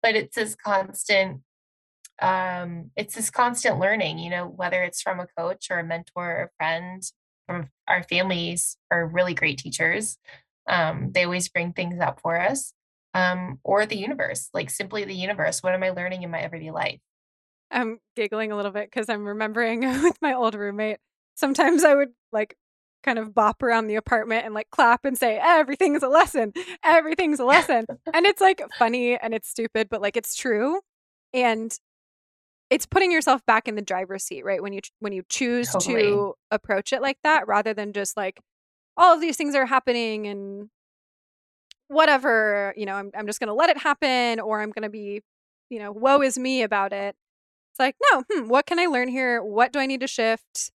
but 0.02 0.14
it's 0.14 0.36
this 0.36 0.54
constant 0.54 1.42
um, 2.20 2.90
it's 2.96 3.14
this 3.14 3.30
constant 3.30 3.78
learning, 3.78 4.18
you 4.18 4.30
know, 4.30 4.46
whether 4.46 4.82
it's 4.82 5.00
from 5.00 5.20
a 5.20 5.26
coach 5.38 5.68
or 5.70 5.78
a 5.78 5.84
mentor 5.84 6.30
or 6.30 6.42
a 6.44 6.50
friend 6.58 7.02
from 7.46 7.68
our 7.88 8.02
families 8.02 8.76
are 8.90 9.06
really 9.06 9.34
great 9.34 9.58
teachers. 9.58 10.18
Um, 10.68 11.12
they 11.12 11.24
always 11.24 11.48
bring 11.48 11.72
things 11.72 11.98
up 12.00 12.20
for 12.20 12.38
us. 12.38 12.72
Um, 13.12 13.58
or 13.64 13.86
the 13.86 13.98
universe, 13.98 14.50
like 14.54 14.70
simply 14.70 15.04
the 15.04 15.14
universe. 15.14 15.64
What 15.64 15.74
am 15.74 15.82
I 15.82 15.90
learning 15.90 16.22
in 16.22 16.30
my 16.30 16.40
everyday 16.40 16.70
life? 16.70 17.00
I'm 17.70 17.98
giggling 18.14 18.52
a 18.52 18.56
little 18.56 18.70
bit 18.70 18.88
because 18.88 19.08
I'm 19.08 19.26
remembering 19.26 19.80
with 20.02 20.16
my 20.22 20.34
old 20.34 20.54
roommate. 20.54 20.98
Sometimes 21.34 21.82
I 21.82 21.94
would 21.94 22.10
like 22.30 22.56
kind 23.02 23.18
of 23.18 23.34
bop 23.34 23.62
around 23.62 23.86
the 23.86 23.96
apartment 23.96 24.44
and 24.44 24.54
like 24.54 24.70
clap 24.70 25.04
and 25.04 25.16
say, 25.16 25.38
everything's 25.42 26.02
a 26.02 26.08
lesson. 26.08 26.52
Everything's 26.84 27.40
a 27.40 27.44
lesson. 27.44 27.86
and 28.14 28.26
it's 28.26 28.40
like 28.40 28.62
funny 28.78 29.16
and 29.16 29.34
it's 29.34 29.48
stupid, 29.48 29.88
but 29.90 30.00
like 30.00 30.16
it's 30.16 30.34
true. 30.34 30.80
And 31.32 31.76
it's 32.70 32.86
putting 32.86 33.10
yourself 33.10 33.44
back 33.46 33.66
in 33.66 33.74
the 33.74 33.82
driver's 33.82 34.24
seat, 34.24 34.44
right? 34.44 34.62
When 34.62 34.72
you 34.72 34.80
when 35.00 35.12
you 35.12 35.22
choose 35.28 35.70
totally. 35.70 36.02
to 36.02 36.34
approach 36.50 36.92
it 36.92 37.02
like 37.02 37.18
that 37.24 37.48
rather 37.48 37.74
than 37.74 37.92
just 37.92 38.16
like 38.16 38.40
all 38.96 39.14
of 39.14 39.20
these 39.20 39.36
things 39.36 39.54
are 39.54 39.66
happening 39.66 40.26
and 40.26 40.70
whatever, 41.88 42.72
you 42.76 42.86
know, 42.86 42.94
I'm 42.94 43.10
I'm 43.16 43.26
just 43.26 43.40
going 43.40 43.48
to 43.48 43.54
let 43.54 43.70
it 43.70 43.78
happen 43.78 44.40
or 44.40 44.60
I'm 44.60 44.70
going 44.70 44.84
to 44.84 44.90
be, 44.90 45.22
you 45.68 45.80
know, 45.80 45.90
woe 45.90 46.22
is 46.22 46.38
me 46.38 46.62
about 46.62 46.92
it. 46.92 47.16
It's 47.72 47.80
like, 47.80 47.96
no, 48.12 48.24
hmm, 48.30 48.48
what 48.48 48.66
can 48.66 48.78
I 48.78 48.86
learn 48.86 49.08
here? 49.08 49.42
What 49.42 49.72
do 49.72 49.78
I 49.78 49.86
need 49.86 50.00
to 50.00 50.06
shift 50.06 50.70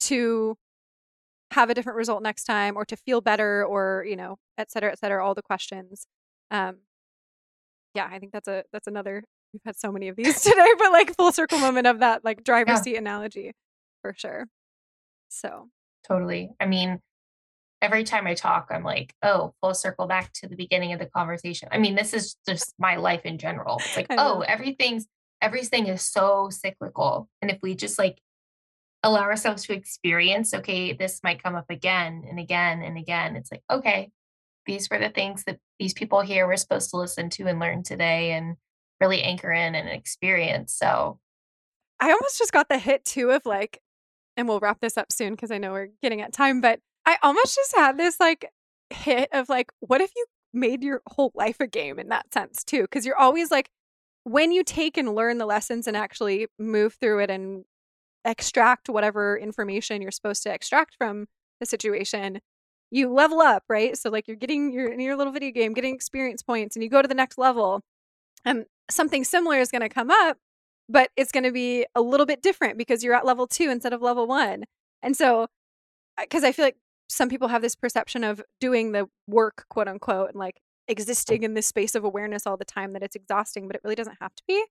to 0.00 0.56
have 1.54 1.70
a 1.70 1.74
different 1.74 1.96
result 1.96 2.22
next 2.22 2.44
time 2.44 2.76
or 2.76 2.84
to 2.84 2.96
feel 2.96 3.20
better 3.20 3.64
or, 3.64 4.04
you 4.08 4.16
know, 4.16 4.38
et 4.58 4.70
cetera, 4.70 4.90
et 4.92 4.98
cetera, 4.98 5.24
all 5.24 5.34
the 5.34 5.42
questions. 5.42 6.06
Um, 6.50 6.78
yeah, 7.94 8.08
I 8.10 8.18
think 8.18 8.32
that's 8.32 8.48
a 8.48 8.64
that's 8.72 8.86
another 8.86 9.22
we've 9.52 9.62
had 9.64 9.76
so 9.76 9.92
many 9.92 10.08
of 10.08 10.16
these 10.16 10.40
today, 10.42 10.72
but 10.78 10.92
like 10.92 11.14
full 11.14 11.32
circle 11.32 11.58
moment 11.58 11.86
of 11.86 12.00
that 12.00 12.24
like 12.24 12.44
driver's 12.44 12.78
yeah. 12.78 12.82
seat 12.82 12.96
analogy 12.96 13.52
for 14.02 14.14
sure. 14.16 14.46
So 15.28 15.68
totally. 16.06 16.50
I 16.60 16.66
mean, 16.66 17.00
every 17.80 18.04
time 18.04 18.26
I 18.26 18.34
talk, 18.34 18.68
I'm 18.70 18.82
like, 18.82 19.14
oh, 19.22 19.54
full 19.60 19.74
circle 19.74 20.06
back 20.06 20.32
to 20.34 20.48
the 20.48 20.56
beginning 20.56 20.92
of 20.92 20.98
the 20.98 21.06
conversation. 21.06 21.68
I 21.70 21.78
mean, 21.78 21.94
this 21.94 22.12
is 22.12 22.36
just 22.48 22.74
my 22.78 22.96
life 22.96 23.22
in 23.24 23.38
general. 23.38 23.76
It's 23.78 23.96
like, 23.96 24.06
oh, 24.10 24.40
everything's 24.40 25.06
everything 25.40 25.86
is 25.86 26.02
so 26.02 26.48
cyclical. 26.50 27.28
And 27.42 27.50
if 27.50 27.58
we 27.62 27.74
just 27.74 27.98
like 27.98 28.18
allow 29.04 29.22
ourselves 29.22 29.64
to 29.64 29.72
experience, 29.72 30.52
okay, 30.52 30.92
this 30.92 31.20
might 31.22 31.42
come 31.42 31.54
up 31.54 31.70
again 31.70 32.24
and 32.28 32.40
again 32.40 32.82
and 32.82 32.98
again. 32.98 33.36
It's 33.36 33.52
like, 33.52 33.62
okay, 33.70 34.10
these 34.66 34.90
were 34.90 34.98
the 34.98 35.10
things 35.10 35.44
that 35.44 35.58
these 35.78 35.94
people 35.94 36.22
here 36.22 36.48
were 36.48 36.56
supposed 36.56 36.90
to 36.90 36.96
listen 36.96 37.30
to 37.30 37.46
and 37.46 37.60
learn 37.60 37.84
today. 37.84 38.32
And 38.32 38.56
really 39.00 39.22
anchor 39.22 39.52
in 39.52 39.74
and 39.74 39.88
experience. 39.88 40.74
So 40.74 41.18
I 42.00 42.10
almost 42.10 42.38
just 42.38 42.52
got 42.52 42.68
the 42.68 42.78
hit 42.78 43.04
too 43.04 43.30
of 43.30 43.44
like, 43.44 43.80
and 44.36 44.48
we'll 44.48 44.60
wrap 44.60 44.80
this 44.80 44.96
up 44.96 45.12
soon 45.12 45.32
because 45.34 45.50
I 45.50 45.58
know 45.58 45.72
we're 45.72 45.88
getting 46.02 46.20
at 46.20 46.32
time, 46.32 46.60
but 46.60 46.80
I 47.06 47.18
almost 47.22 47.54
just 47.54 47.74
had 47.74 47.98
this 47.98 48.18
like 48.18 48.50
hit 48.90 49.28
of 49.32 49.48
like, 49.48 49.72
what 49.80 50.00
if 50.00 50.10
you 50.16 50.26
made 50.52 50.82
your 50.82 51.02
whole 51.06 51.32
life 51.34 51.56
a 51.60 51.66
game 51.66 51.98
in 51.98 52.08
that 52.08 52.32
sense 52.32 52.64
too? 52.64 52.82
Because 52.82 53.04
you're 53.04 53.18
always 53.18 53.50
like, 53.50 53.68
when 54.24 54.52
you 54.52 54.64
take 54.64 54.96
and 54.96 55.14
learn 55.14 55.38
the 55.38 55.44
lessons 55.44 55.86
and 55.86 55.96
actually 55.96 56.46
move 56.58 56.94
through 56.94 57.18
it 57.18 57.30
and 57.30 57.64
extract 58.24 58.88
whatever 58.88 59.36
information 59.36 60.02
you're 60.02 60.10
supposed 60.10 60.42
to 60.44 60.52
extract 60.52 60.94
from 60.96 61.26
the 61.60 61.66
situation, 61.66 62.40
you 62.90 63.12
level 63.12 63.40
up, 63.40 63.64
right? 63.68 63.96
So 63.96 64.10
like 64.10 64.28
you're 64.28 64.36
getting 64.36 64.72
your 64.72 64.90
in 64.92 65.00
your 65.00 65.16
little 65.16 65.32
video 65.32 65.50
game, 65.50 65.72
getting 65.72 65.94
experience 65.94 66.42
points, 66.42 66.76
and 66.76 66.82
you 66.82 66.88
go 66.88 67.02
to 67.02 67.08
the 67.08 67.14
next 67.14 67.38
level. 67.38 67.80
And 68.44 68.66
something 68.90 69.24
similar 69.24 69.58
is 69.58 69.70
going 69.70 69.82
to 69.82 69.88
come 69.88 70.10
up, 70.10 70.36
but 70.88 71.10
it's 71.16 71.32
going 71.32 71.44
to 71.44 71.52
be 71.52 71.86
a 71.94 72.02
little 72.02 72.26
bit 72.26 72.42
different 72.42 72.76
because 72.78 73.02
you're 73.02 73.14
at 73.14 73.24
level 73.24 73.46
two 73.46 73.70
instead 73.70 73.92
of 73.92 74.02
level 74.02 74.26
one. 74.26 74.64
And 75.02 75.16
so, 75.16 75.46
because 76.20 76.44
I 76.44 76.52
feel 76.52 76.66
like 76.66 76.76
some 77.08 77.28
people 77.28 77.48
have 77.48 77.62
this 77.62 77.74
perception 77.74 78.24
of 78.24 78.42
doing 78.60 78.92
the 78.92 79.06
work, 79.26 79.64
quote 79.68 79.88
unquote, 79.88 80.30
and 80.30 80.38
like 80.38 80.60
existing 80.88 81.42
in 81.42 81.54
this 81.54 81.66
space 81.66 81.94
of 81.94 82.04
awareness 82.04 82.46
all 82.46 82.56
the 82.56 82.64
time 82.64 82.92
that 82.92 83.02
it's 83.02 83.16
exhausting, 83.16 83.66
but 83.66 83.76
it 83.76 83.82
really 83.84 83.94
doesn't 83.94 84.18
have 84.20 84.34
to 84.34 84.42
be. 84.46 84.64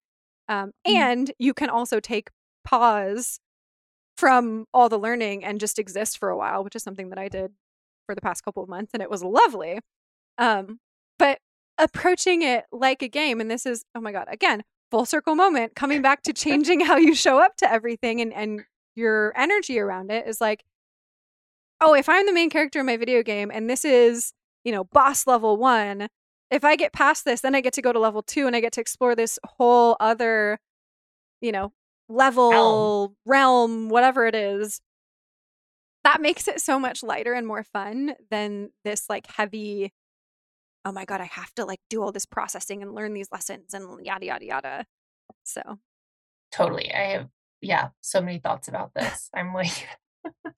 Um, 0.47 0.71
mm-hmm. 0.87 0.95
And 0.95 1.31
you 1.39 1.53
can 1.53 1.69
also 1.69 1.99
take 1.99 2.29
pause 2.63 3.39
from 4.17 4.65
all 4.73 4.89
the 4.89 4.99
learning 4.99 5.43
and 5.43 5.59
just 5.59 5.79
exist 5.79 6.17
for 6.17 6.29
a 6.29 6.37
while, 6.37 6.63
which 6.63 6.75
is 6.75 6.83
something 6.83 7.09
that 7.09 7.19
I 7.19 7.29
did 7.29 7.51
for 8.05 8.15
the 8.15 8.21
past 8.21 8.43
couple 8.43 8.63
of 8.63 8.69
months, 8.69 8.91
and 8.93 9.01
it 9.01 9.09
was 9.09 9.23
lovely. 9.23 9.79
Um, 10.37 10.79
but 11.17 11.39
approaching 11.77 12.41
it 12.41 12.65
like 12.71 13.01
a 13.01 13.07
game. 13.07 13.41
And 13.41 13.49
this 13.49 13.65
is, 13.65 13.83
oh 13.95 14.01
my 14.01 14.11
God, 14.11 14.27
again, 14.29 14.63
full 14.91 15.05
circle 15.05 15.35
moment, 15.35 15.75
coming 15.75 16.01
back 16.01 16.21
to 16.23 16.33
changing 16.33 16.79
how 16.81 16.97
you 16.97 17.15
show 17.15 17.39
up 17.39 17.55
to 17.57 17.71
everything 17.71 18.21
and, 18.21 18.33
and 18.33 18.61
your 18.95 19.33
energy 19.35 19.79
around 19.79 20.11
it 20.11 20.27
is 20.27 20.39
like, 20.39 20.63
oh, 21.81 21.93
if 21.93 22.07
I'm 22.07 22.25
the 22.25 22.33
main 22.33 22.49
character 22.49 22.79
in 22.79 22.85
my 22.85 22.97
video 22.97 23.23
game 23.23 23.51
and 23.53 23.69
this 23.69 23.83
is, 23.83 24.33
you 24.63 24.71
know, 24.71 24.83
boss 24.83 25.25
level 25.27 25.57
one, 25.57 26.07
if 26.51 26.63
I 26.63 26.75
get 26.75 26.93
past 26.93 27.25
this, 27.25 27.41
then 27.41 27.55
I 27.55 27.61
get 27.61 27.73
to 27.73 27.81
go 27.81 27.91
to 27.91 27.99
level 27.99 28.21
two 28.21 28.45
and 28.45 28.55
I 28.55 28.59
get 28.59 28.73
to 28.73 28.81
explore 28.81 29.15
this 29.15 29.39
whole 29.43 29.97
other, 29.99 30.59
you 31.41 31.51
know, 31.51 31.73
level, 32.09 32.51
realm, 32.51 33.15
realm 33.25 33.89
whatever 33.89 34.25
it 34.25 34.35
is. 34.35 34.81
That 36.03 36.21
makes 36.21 36.47
it 36.47 36.59
so 36.59 36.79
much 36.79 37.01
lighter 37.01 37.33
and 37.33 37.47
more 37.47 37.63
fun 37.63 38.15
than 38.29 38.69
this 38.83 39.09
like 39.09 39.27
heavy 39.27 39.93
oh 40.85 40.91
my 40.91 41.05
god 41.05 41.21
i 41.21 41.25
have 41.25 41.53
to 41.55 41.65
like 41.65 41.79
do 41.89 42.01
all 42.01 42.11
this 42.11 42.25
processing 42.25 42.81
and 42.81 42.93
learn 42.93 43.13
these 43.13 43.29
lessons 43.31 43.73
and 43.73 44.05
yada 44.05 44.25
yada 44.25 44.45
yada. 44.45 44.85
So. 45.43 45.79
Totally 46.51 46.93
i 46.93 47.11
have 47.11 47.29
yeah 47.61 47.89
so 48.01 48.21
many 48.21 48.39
thoughts 48.39 48.67
about 48.67 48.93
this. 48.93 49.29
I'm 49.33 49.53
like 49.53 49.87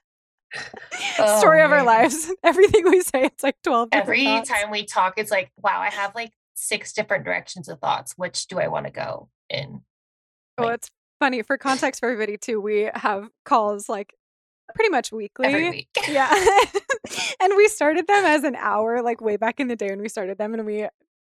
oh, 1.20 1.40
story 1.40 1.62
of 1.62 1.70
man. 1.70 1.80
our 1.80 1.86
lives. 1.86 2.32
Everything 2.44 2.90
we 2.90 3.02
say 3.02 3.26
it's 3.26 3.44
like 3.44 3.58
12 3.64 3.90
every 3.92 4.24
thoughts. 4.24 4.50
time 4.50 4.72
we 4.72 4.86
talk 4.86 5.16
it's 5.18 5.32
like 5.32 5.52
wow 5.62 5.80
i 5.82 5.90
have 5.90 6.16
like 6.16 6.32
six 6.56 6.94
different 6.94 7.26
directions 7.26 7.70
of 7.70 7.80
thoughts. 7.80 8.14
Which 8.18 8.48
do 8.48 8.60
i 8.60 8.68
want 8.68 8.86
to 8.86 8.92
go 8.92 9.30
in? 9.50 9.82
Like, 10.58 10.68
oh 10.68 10.68
it's 10.70 10.90
funny 11.20 11.42
for 11.42 11.58
context 11.58 12.00
for 12.00 12.10
everybody 12.10 12.38
too 12.38 12.60
we 12.62 12.90
have 12.94 13.30
calls 13.46 13.88
like 13.90 14.14
pretty 14.74 14.90
much 14.90 15.12
weekly. 15.12 15.48
every 15.48 15.70
week. 15.70 15.88
Yeah. 16.10 16.32
and 17.40 17.54
we 17.56 17.68
started 17.68 18.08
them 18.08 18.26
as 18.26 18.44
an 18.44 18.56
hour, 18.56 19.02
like 19.02 19.22
way 19.22 19.38
back 19.38 19.60
in 19.60 19.68
the 19.68 19.76
day 19.76 19.90
when 19.90 20.02
we 20.02 20.10
started 20.10 20.38
them, 20.38 20.54
and 20.54 20.66
we 20.66 20.88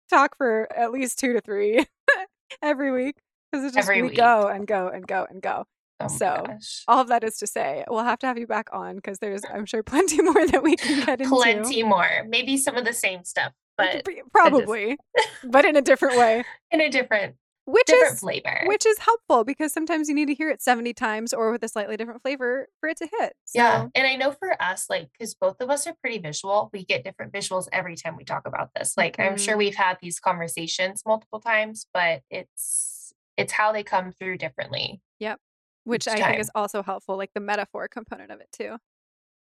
talk 0.08 0.36
for 0.36 0.68
at 0.74 0.90
least 0.92 1.18
two 1.18 1.32
to 1.34 1.40
three 1.40 1.84
every 2.62 2.90
week 2.92 3.16
because 3.52 3.64
it's 3.66 3.74
just 3.74 3.88
Every 3.88 4.02
we 4.02 4.08
week. 4.08 4.16
go 4.16 4.46
and 4.48 4.66
go 4.66 4.88
and 4.88 5.06
go 5.06 5.26
and 5.28 5.42
go. 5.42 5.64
Oh 6.00 6.08
So, 6.08 6.44
gosh. 6.46 6.82
All 6.88 7.00
of 7.00 7.08
that 7.08 7.24
is 7.24 7.36
to 7.38 7.46
say, 7.46 7.84
we'll 7.88 8.04
have 8.04 8.18
to 8.20 8.26
have 8.26 8.38
you 8.38 8.46
back 8.46 8.68
on 8.72 8.96
because 8.96 9.18
there's, 9.18 9.42
I'm 9.52 9.64
sure, 9.66 9.82
plenty 9.82 10.20
more 10.22 10.46
that 10.46 10.62
we 10.62 10.76
can 10.76 11.04
get 11.06 11.20
into. 11.20 11.34
plenty 11.34 11.82
more. 11.82 12.24
Maybe 12.28 12.56
some 12.56 12.76
of 12.76 12.84
the 12.84 12.92
same 12.92 13.24
stuff, 13.24 13.52
but 13.78 14.06
probably, 14.32 14.96
but 15.44 15.64
in 15.64 15.76
a 15.76 15.82
different 15.82 16.16
way, 16.18 16.44
in 16.70 16.80
a 16.80 16.90
different 16.90 17.36
which 17.66 17.86
different 17.86 18.14
is 18.14 18.20
flavor. 18.20 18.62
which 18.64 18.86
is 18.86 18.98
helpful 18.98 19.44
because 19.44 19.72
sometimes 19.72 20.08
you 20.08 20.14
need 20.14 20.26
to 20.26 20.34
hear 20.34 20.48
it 20.48 20.62
70 20.62 20.94
times 20.94 21.32
or 21.34 21.50
with 21.52 21.62
a 21.62 21.68
slightly 21.68 21.96
different 21.96 22.22
flavor 22.22 22.68
for 22.80 22.88
it 22.88 22.96
to 22.98 23.06
hit. 23.18 23.34
So, 23.44 23.58
yeah. 23.60 23.86
And 23.94 24.06
I 24.06 24.16
know 24.16 24.32
for 24.32 24.60
us, 24.62 24.86
like, 24.88 25.10
because 25.12 25.34
both 25.34 25.60
of 25.60 25.68
us 25.70 25.86
are 25.86 25.94
pretty 26.00 26.18
visual, 26.18 26.70
we 26.72 26.84
get 26.84 27.04
different 27.04 27.32
visuals 27.32 27.68
every 27.72 27.94
time 27.96 28.16
we 28.16 28.24
talk 28.24 28.46
about 28.46 28.70
this. 28.74 28.96
Like, 28.96 29.20
I'm 29.20 29.34
Mhm. 29.36 29.38
sure 29.44 29.56
we've 29.56 29.74
had 29.76 29.98
these 30.00 30.18
conversations 30.18 31.02
multiple 31.06 31.40
times, 31.40 31.86
but 31.92 32.22
it's 32.30 33.12
it's 33.36 33.52
how 33.52 33.70
they 33.70 33.82
come 33.82 34.12
through 34.12 34.38
differently. 34.38 35.02
Yep. 35.18 35.38
Which 35.84 36.08
I 36.08 36.14
think 36.22 36.40
is 36.40 36.50
also 36.54 36.82
helpful, 36.82 37.18
like 37.18 37.32
the 37.34 37.40
metaphor 37.40 37.86
component 37.86 38.30
of 38.32 38.40
it 38.40 38.48
too. 38.50 38.78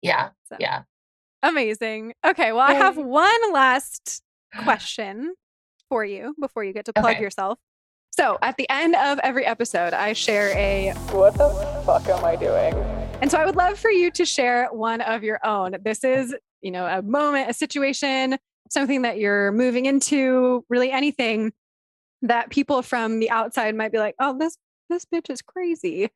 Yeah. 0.04 0.30
So 0.50 0.58
Yeah. 0.60 0.84
amazing. 1.44 2.14
Okay, 2.26 2.52
well, 2.52 2.62
I 2.62 2.74
have 2.74 2.98
one 2.98 3.52
last 3.54 4.22
question 4.58 5.34
for 5.90 6.06
you 6.06 6.36
before 6.40 6.64
you 6.64 6.74
get 6.74 6.86
to 6.86 6.94
plug 6.94 7.14
Okay. 7.16 7.22
yourself. 7.24 7.60
So, 8.22 8.38
at 8.44 8.56
the 8.58 8.70
end 8.70 8.96
of 8.96 9.18
every 9.24 9.48
episode, 9.48 9.96
I 9.96 10.14
share 10.14 10.56
a 10.56 10.92
what 11.10 11.34
the 11.34 11.50
fuck 11.88 12.08
am 12.08 12.24
I 12.24 12.36
doing? 12.36 12.76
And 13.20 13.32
so, 13.32 13.40
I 13.40 13.48
would 13.48 13.56
love 13.56 13.80
for 13.80 13.90
you 13.90 14.12
to 14.12 14.26
share 14.26 14.68
one 14.68 15.02
of 15.02 15.24
your 15.24 15.44
own. 15.44 15.78
This 15.84 16.04
is, 16.04 16.36
you 16.62 16.70
know, 16.70 16.86
a 16.86 17.02
moment, 17.02 17.50
a 17.50 17.54
situation, 17.56 18.38
something 18.70 19.02
that 19.02 19.18
you're 19.18 19.52
moving 19.54 19.88
into, 19.88 20.64
really 20.70 20.92
anything 20.92 21.52
that 22.22 22.52
people 22.52 22.84
from 22.84 23.20
the 23.20 23.32
outside 23.32 23.74
might 23.74 23.92
be 23.92 23.98
like, 23.98 24.14
"Oh, 24.20 24.38
this 24.38 24.56
this 24.88 25.04
bitch 25.04 25.32
is 25.32 25.42
crazy." 25.42 26.12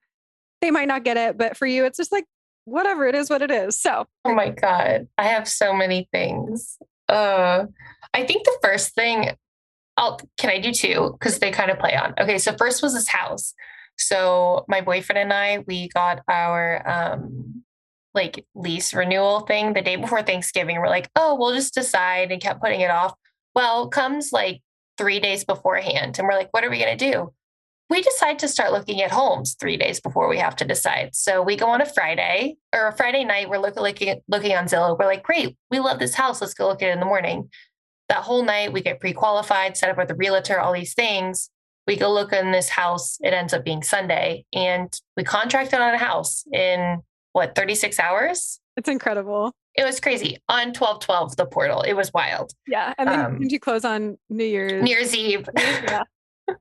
They 0.61 0.69
might 0.69 0.87
not 0.87 1.05
get 1.05 1.17
it, 1.17 1.39
but 1.39 1.57
for 1.57 1.65
you, 1.65 1.85
it's 1.85 1.97
just 1.97 2.11
like 2.11 2.25
whatever. 2.65 3.07
It 3.07 3.15
is 3.15 3.31
what 3.31 3.41
it 3.41 3.49
is. 3.49 3.81
So, 3.81 4.05
Oh 4.25 4.35
my 4.35 4.49
God. 4.49 5.07
I 5.17 5.23
have 5.23 5.47
so 5.47 5.73
many 5.73 6.07
things. 6.11 6.77
Uh 7.09 7.65
I 8.13 8.25
think 8.25 8.45
the 8.45 8.59
first 8.61 8.93
thing 8.93 9.31
I'll 9.97 10.19
can 10.37 10.49
I 10.49 10.59
do 10.59 10.71
two? 10.71 11.15
Because 11.19 11.39
they 11.39 11.51
kind 11.51 11.71
of 11.71 11.79
play 11.79 11.95
on. 11.95 12.13
Okay, 12.19 12.37
so 12.37 12.55
first 12.57 12.83
was 12.83 12.93
this 12.93 13.07
house. 13.07 13.53
So 13.97 14.65
my 14.67 14.81
boyfriend 14.81 15.19
and 15.19 15.33
I, 15.33 15.63
we 15.67 15.87
got 15.89 16.21
our 16.27 16.87
um 16.87 17.63
like 18.13 18.45
lease 18.55 18.93
renewal 18.93 19.41
thing 19.41 19.73
the 19.73 19.81
day 19.81 19.97
before 19.97 20.23
Thanksgiving. 20.23 20.79
We're 20.79 20.87
like, 20.87 21.09
oh, 21.15 21.35
we'll 21.37 21.53
just 21.53 21.73
decide 21.73 22.31
and 22.31 22.41
kept 22.41 22.61
putting 22.61 22.81
it 22.81 22.89
off. 22.89 23.13
Well, 23.53 23.89
comes 23.89 24.31
like 24.31 24.61
three 24.97 25.19
days 25.19 25.43
beforehand, 25.43 26.17
and 26.17 26.27
we're 26.27 26.35
like, 26.35 26.49
what 26.51 26.63
are 26.63 26.69
we 26.69 26.79
gonna 26.79 26.97
do? 26.97 27.33
We 27.89 28.01
decide 28.01 28.39
to 28.39 28.47
start 28.47 28.71
looking 28.71 29.01
at 29.01 29.11
homes 29.11 29.55
three 29.59 29.77
days 29.77 29.99
before 29.99 30.27
we 30.27 30.39
have 30.39 30.55
to 30.55 30.65
decide. 30.65 31.13
So 31.13 31.43
we 31.43 31.55
go 31.55 31.67
on 31.67 31.81
a 31.81 31.85
Friday 31.85 32.57
or 32.73 32.87
a 32.87 32.97
Friday 32.97 33.23
night. 33.23 33.47
We're 33.47 33.59
looking 33.59 33.83
looking, 33.83 34.21
looking 34.27 34.55
on 34.55 34.65
Zillow. 34.65 34.97
We're 34.97 35.05
like, 35.05 35.23
great, 35.23 35.55
we 35.69 35.79
love 35.79 35.99
this 35.99 36.15
house. 36.15 36.41
Let's 36.41 36.55
go 36.55 36.67
look 36.67 36.81
at 36.81 36.89
it 36.89 36.93
in 36.93 36.99
the 36.99 37.05
morning. 37.05 37.49
That 38.09 38.19
whole 38.23 38.43
night, 38.43 38.71
we 38.71 38.81
get 38.81 38.99
pre-qualified, 38.99 39.75
set 39.77 39.89
up 39.89 39.97
with 39.97 40.11
a 40.11 40.15
realtor, 40.15 40.59
all 40.59 40.73
these 40.73 40.93
things. 40.93 41.49
We 41.87 41.95
go 41.95 42.11
look 42.11 42.33
in 42.33 42.51
this 42.51 42.69
house. 42.69 43.17
It 43.21 43.33
ends 43.33 43.53
up 43.53 43.63
being 43.63 43.83
Sunday, 43.83 44.45
and 44.53 44.91
we 45.17 45.23
contracted 45.23 45.79
on 45.79 45.93
a 45.93 45.97
house 45.97 46.43
in 46.51 47.01
what 47.33 47.55
36 47.55 47.99
hours. 47.99 48.59
it's 48.77 48.89
incredible. 48.89 49.51
It 49.75 49.83
was 49.83 49.99
crazy 49.99 50.37
on 50.47 50.67
1212 50.67 51.35
the 51.35 51.45
portal. 51.45 51.81
It 51.81 51.93
was 51.93 52.13
wild. 52.13 52.53
Yeah. 52.67 52.93
And 52.97 53.09
then 53.09 53.19
Um, 53.25 53.37
you 53.41 53.59
close 53.59 53.83
on 53.83 54.17
New 54.29 54.45
Year's? 54.45 54.81
New 54.81 54.89
Year's 54.89 55.13
Eve. 55.13 55.49
yeah. 55.57 56.03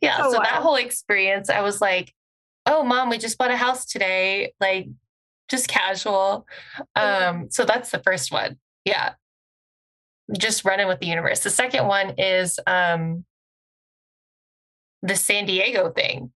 yeah. 0.00 0.16
Oh, 0.20 0.32
so 0.32 0.38
that 0.38 0.62
whole 0.62 0.76
experience, 0.76 1.50
I 1.50 1.62
was 1.62 1.80
like, 1.80 2.12
oh, 2.66 2.84
mom, 2.84 3.10
we 3.10 3.18
just 3.18 3.38
bought 3.38 3.50
a 3.50 3.56
house 3.56 3.84
today. 3.86 4.52
Like, 4.60 4.86
just 5.48 5.66
casual. 5.68 6.46
Um, 6.94 7.48
so 7.50 7.64
that's 7.64 7.90
the 7.90 7.98
first 7.98 8.30
one. 8.32 8.56
Yeah. 8.84 9.14
Just 10.36 10.64
running 10.64 10.88
with 10.88 11.00
the 11.00 11.06
universe. 11.06 11.40
The 11.40 11.50
second 11.50 11.86
one 11.86 12.14
is 12.18 12.58
um 12.66 13.24
the 15.02 15.16
San 15.16 15.44
Diego 15.46 15.90
thing. 15.90 16.32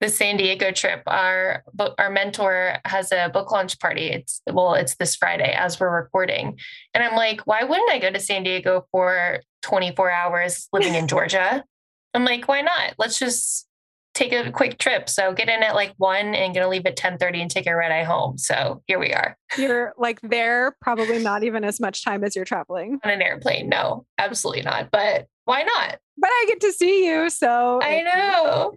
The 0.00 0.08
San 0.08 0.36
Diego 0.36 0.70
trip. 0.70 1.02
Our 1.06 1.64
our 1.98 2.10
mentor 2.10 2.78
has 2.84 3.10
a 3.12 3.28
book 3.28 3.50
launch 3.50 3.80
party. 3.80 4.06
It's 4.06 4.40
well, 4.50 4.74
it's 4.74 4.94
this 4.96 5.16
Friday 5.16 5.52
as 5.52 5.80
we're 5.80 5.94
recording. 5.94 6.58
And 6.94 7.02
I'm 7.02 7.16
like, 7.16 7.40
why 7.46 7.64
wouldn't 7.64 7.90
I 7.90 7.98
go 7.98 8.10
to 8.10 8.20
San 8.20 8.44
Diego 8.44 8.86
for 8.92 9.40
24 9.62 10.10
hours 10.10 10.68
living 10.72 10.94
in 10.94 11.08
Georgia? 11.08 11.64
I'm 12.14 12.24
like, 12.24 12.46
why 12.46 12.60
not? 12.60 12.94
Let's 12.98 13.18
just 13.18 13.66
take 14.16 14.32
a 14.32 14.50
quick 14.50 14.78
trip. 14.78 15.08
So 15.08 15.32
get 15.32 15.48
in 15.48 15.62
at 15.62 15.74
like 15.74 15.92
one 15.98 16.34
and 16.34 16.54
gonna 16.54 16.68
leave 16.68 16.86
at 16.86 16.96
10:30 16.96 17.42
and 17.42 17.50
take 17.50 17.66
a 17.66 17.76
red 17.76 17.92
eye 17.92 18.04
home. 18.04 18.38
So 18.38 18.82
here 18.86 18.98
we 18.98 19.12
are 19.12 19.36
You're 19.58 19.92
like 19.98 20.20
there, 20.22 20.74
probably 20.80 21.22
not 21.22 21.44
even 21.44 21.64
as 21.64 21.78
much 21.78 22.02
time 22.02 22.24
as 22.24 22.34
you're 22.34 22.46
traveling. 22.46 22.98
on 23.04 23.10
an 23.10 23.22
airplane. 23.22 23.68
No, 23.68 24.06
absolutely 24.18 24.62
not. 24.62 24.90
But 24.90 25.26
why 25.44 25.62
not? 25.62 25.98
But 26.16 26.30
I 26.30 26.44
get 26.48 26.60
to 26.62 26.72
see 26.72 27.06
you. 27.06 27.28
So 27.30 27.80
I 27.82 28.02
know. 28.02 28.74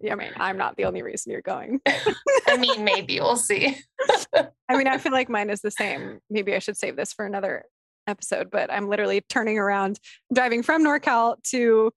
Yeah, 0.00 0.12
I 0.12 0.16
mean, 0.16 0.32
I'm 0.36 0.58
not 0.58 0.76
the 0.76 0.84
only 0.84 1.02
reason 1.02 1.32
you're 1.32 1.42
going. 1.42 1.80
I 2.46 2.56
mean, 2.58 2.84
maybe 2.84 3.20
we'll 3.20 3.36
see. 3.36 3.76
I 4.68 4.76
mean, 4.76 4.88
I 4.88 4.98
feel 4.98 5.12
like 5.12 5.28
mine 5.28 5.48
is 5.48 5.60
the 5.60 5.70
same. 5.70 6.18
Maybe 6.28 6.54
I 6.54 6.58
should 6.58 6.76
save 6.76 6.96
this 6.96 7.12
for 7.12 7.24
another 7.24 7.64
episode, 8.08 8.50
but 8.50 8.70
I'm 8.72 8.88
literally 8.88 9.22
turning 9.28 9.58
around, 9.58 10.00
driving 10.34 10.64
from 10.64 10.84
NorCal 10.84 11.40
to 11.50 11.92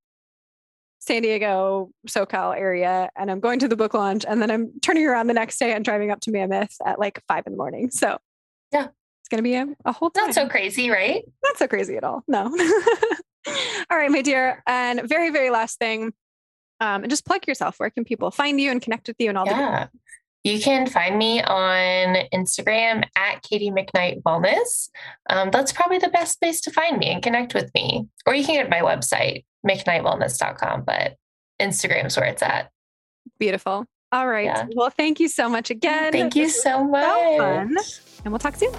San 1.08 1.22
Diego, 1.22 1.90
SoCal 2.08 2.58
area, 2.58 3.10
and 3.16 3.30
I'm 3.30 3.40
going 3.40 3.60
to 3.60 3.68
the 3.68 3.76
book 3.76 3.94
launch. 3.94 4.26
And 4.28 4.42
then 4.42 4.50
I'm 4.50 4.72
turning 4.82 5.06
around 5.06 5.28
the 5.28 5.34
next 5.36 5.60
day 5.60 5.74
and 5.74 5.86
driving 5.86 6.10
up 6.12 6.20
to 6.22 6.32
Mammoth 6.32 6.76
at 6.86 6.98
like 7.00 7.22
five 7.28 7.44
in 7.46 7.54
the 7.54 7.58
morning. 7.58 7.92
So, 7.92 8.18
Yeah. 8.72 8.88
it's 9.22 9.30
going 9.30 9.38
to 9.38 9.44
be 9.44 9.56
a, 9.56 9.68
a 9.86 9.92
whole 9.92 10.10
time. 10.10 10.26
Not 10.26 10.34
so 10.36 10.48
crazy, 10.50 10.90
right? 10.90 11.24
Not 11.44 11.58
so 11.58 11.68
crazy 11.68 11.96
at 11.98 12.04
all. 12.04 12.24
No. 12.28 12.46
all 13.92 13.98
right, 13.98 14.10
my 14.10 14.22
dear. 14.24 14.64
And 14.66 15.02
very, 15.08 15.30
very 15.30 15.50
last 15.52 15.78
thing. 15.80 16.14
Um, 16.82 17.04
and 17.04 17.10
just 17.10 17.26
plug 17.26 17.48
yourself. 17.48 17.80
Where 17.80 17.90
can 17.90 18.04
people 18.04 18.32
find 18.32 18.60
you 18.60 18.72
and 18.72 18.82
connect 18.82 19.08
with 19.08 19.16
you 19.20 19.30
and 19.30 19.38
all 19.38 19.46
the 19.46 19.52
Yeah. 19.52 19.88
You 20.44 20.60
can 20.60 20.86
find 20.88 21.18
me 21.18 21.42
on 21.42 22.18
Instagram 22.32 23.04
at 23.16 23.42
Katie 23.42 23.72
McKnight 23.72 24.22
Wellness. 24.22 24.90
Um, 25.28 25.50
that's 25.50 25.72
probably 25.72 25.98
the 25.98 26.10
best 26.10 26.40
place 26.40 26.62
to 26.62 26.72
find 26.72 27.00
me 27.00 27.08
and 27.10 27.24
connect 27.24 27.56
with 27.56 27.72
me. 27.74 28.08
Or 28.28 28.36
you 28.36 28.44
can 28.46 28.54
get 28.56 28.70
my 28.70 28.82
website, 28.82 29.44
mcknightwellness.com, 29.68 30.84
but 30.84 31.16
Instagram's 31.62 32.18
where 32.18 32.28
it's 32.28 32.42
at. 32.42 32.72
Beautiful. 33.40 33.86
All 34.12 34.28
right. 34.28 34.46
Yeah. 34.46 34.68
Well, 34.76 34.90
thank 34.90 35.20
you 35.20 35.28
so 35.28 35.50
much 35.50 35.70
again. 35.70 36.12
Thank 36.12 36.36
you 36.36 36.50
so 36.50 36.84
much. 36.84 37.38
fun. 37.38 37.78
And 38.24 38.32
we'll 38.32 38.40
talk 38.40 38.56
soon. 38.56 38.74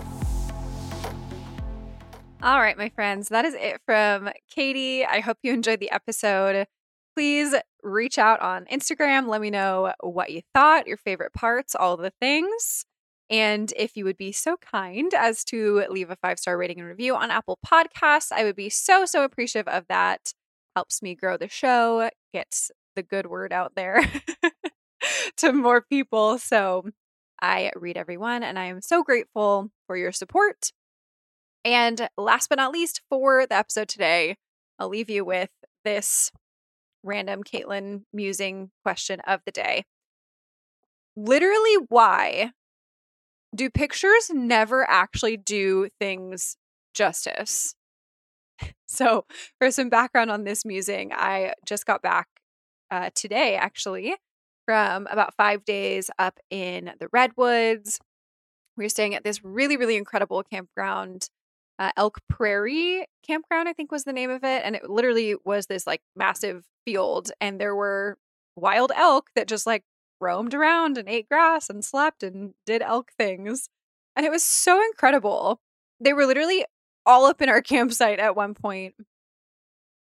All 2.42 2.60
right, 2.60 2.76
my 2.76 2.90
friends, 2.90 3.30
that 3.30 3.44
is 3.44 3.54
it 3.54 3.80
from 3.86 4.30
Katie. 4.54 5.04
I 5.04 5.20
hope 5.20 5.38
you 5.42 5.52
enjoyed 5.52 5.80
the 5.80 5.90
episode. 5.90 6.66
Please 7.14 7.54
reach 7.82 8.18
out 8.18 8.40
on 8.40 8.66
Instagram. 8.66 9.26
Let 9.26 9.40
me 9.40 9.50
know 9.50 9.92
what 10.00 10.30
you 10.30 10.42
thought, 10.54 10.86
your 10.86 10.98
favorite 10.98 11.32
parts, 11.32 11.74
all 11.74 11.96
the 11.96 12.12
things. 12.20 12.84
And 13.30 13.72
if 13.76 13.96
you 13.96 14.04
would 14.04 14.18
be 14.18 14.32
so 14.32 14.56
kind 14.58 15.12
as 15.14 15.44
to 15.46 15.84
leave 15.90 16.10
a 16.10 16.16
five 16.16 16.38
star 16.38 16.56
rating 16.56 16.78
and 16.78 16.86
review 16.86 17.16
on 17.16 17.30
Apple 17.30 17.58
Podcasts, 17.66 18.30
I 18.30 18.44
would 18.44 18.54
be 18.54 18.68
so, 18.68 19.06
so 19.06 19.24
appreciative 19.24 19.66
of 19.66 19.86
that. 19.88 20.32
Helps 20.76 21.02
me 21.02 21.14
grow 21.14 21.36
the 21.36 21.48
show, 21.48 22.10
gets 22.32 22.70
the 22.94 23.02
good 23.02 23.26
word 23.26 23.52
out 23.52 23.72
there 23.74 24.00
to 25.38 25.52
more 25.52 25.80
people. 25.80 26.38
So 26.38 26.90
I 27.40 27.72
read 27.74 27.96
everyone 27.96 28.42
and 28.42 28.58
I 28.58 28.66
am 28.66 28.82
so 28.82 29.02
grateful 29.02 29.70
for 29.86 29.96
your 29.96 30.12
support. 30.12 30.72
And 31.64 32.08
last 32.16 32.48
but 32.48 32.58
not 32.58 32.72
least, 32.72 33.00
for 33.08 33.46
the 33.46 33.56
episode 33.56 33.88
today, 33.88 34.36
I'll 34.78 34.88
leave 34.88 35.10
you 35.10 35.24
with 35.24 35.50
this 35.84 36.30
random 37.02 37.42
Caitlin 37.42 38.02
musing 38.12 38.70
question 38.84 39.20
of 39.20 39.40
the 39.46 39.52
day. 39.52 39.84
Literally, 41.16 41.76
why 41.88 42.52
do 43.54 43.70
pictures 43.70 44.30
never 44.30 44.88
actually 44.88 45.38
do 45.38 45.88
things 45.98 46.56
justice? 46.94 47.74
So, 48.86 49.24
for 49.58 49.70
some 49.70 49.88
background 49.88 50.30
on 50.30 50.44
this 50.44 50.64
musing, 50.64 51.12
I 51.12 51.54
just 51.64 51.86
got 51.86 52.02
back 52.02 52.28
uh, 52.90 53.10
today, 53.14 53.56
actually, 53.56 54.14
from 54.64 55.06
about 55.10 55.34
five 55.34 55.64
days 55.64 56.10
up 56.18 56.38
in 56.50 56.92
the 57.00 57.08
Redwoods. 57.12 57.98
We 58.76 58.84
were 58.84 58.88
staying 58.88 59.14
at 59.14 59.24
this 59.24 59.44
really, 59.44 59.76
really 59.76 59.96
incredible 59.96 60.42
campground, 60.42 61.28
uh, 61.78 61.90
Elk 61.96 62.20
Prairie 62.28 63.06
Campground, 63.26 63.68
I 63.68 63.72
think 63.72 63.90
was 63.90 64.04
the 64.04 64.12
name 64.12 64.30
of 64.30 64.44
it. 64.44 64.62
And 64.64 64.76
it 64.76 64.88
literally 64.88 65.34
was 65.44 65.66
this 65.66 65.86
like 65.86 66.02
massive 66.14 66.64
field, 66.84 67.30
and 67.40 67.60
there 67.60 67.74
were 67.74 68.18
wild 68.54 68.92
elk 68.96 69.30
that 69.34 69.48
just 69.48 69.66
like 69.66 69.82
roamed 70.20 70.54
around 70.54 70.96
and 70.96 71.08
ate 71.08 71.28
grass 71.28 71.68
and 71.68 71.84
slept 71.84 72.22
and 72.22 72.54
did 72.64 72.82
elk 72.82 73.10
things. 73.18 73.68
And 74.14 74.24
it 74.24 74.30
was 74.30 74.42
so 74.44 74.82
incredible. 74.82 75.60
They 76.00 76.12
were 76.12 76.26
literally 76.26 76.64
all 77.06 77.26
up 77.26 77.40
in 77.40 77.48
our 77.48 77.62
campsite 77.62 78.18
at 78.18 78.36
one 78.36 78.54
point. 78.54 78.94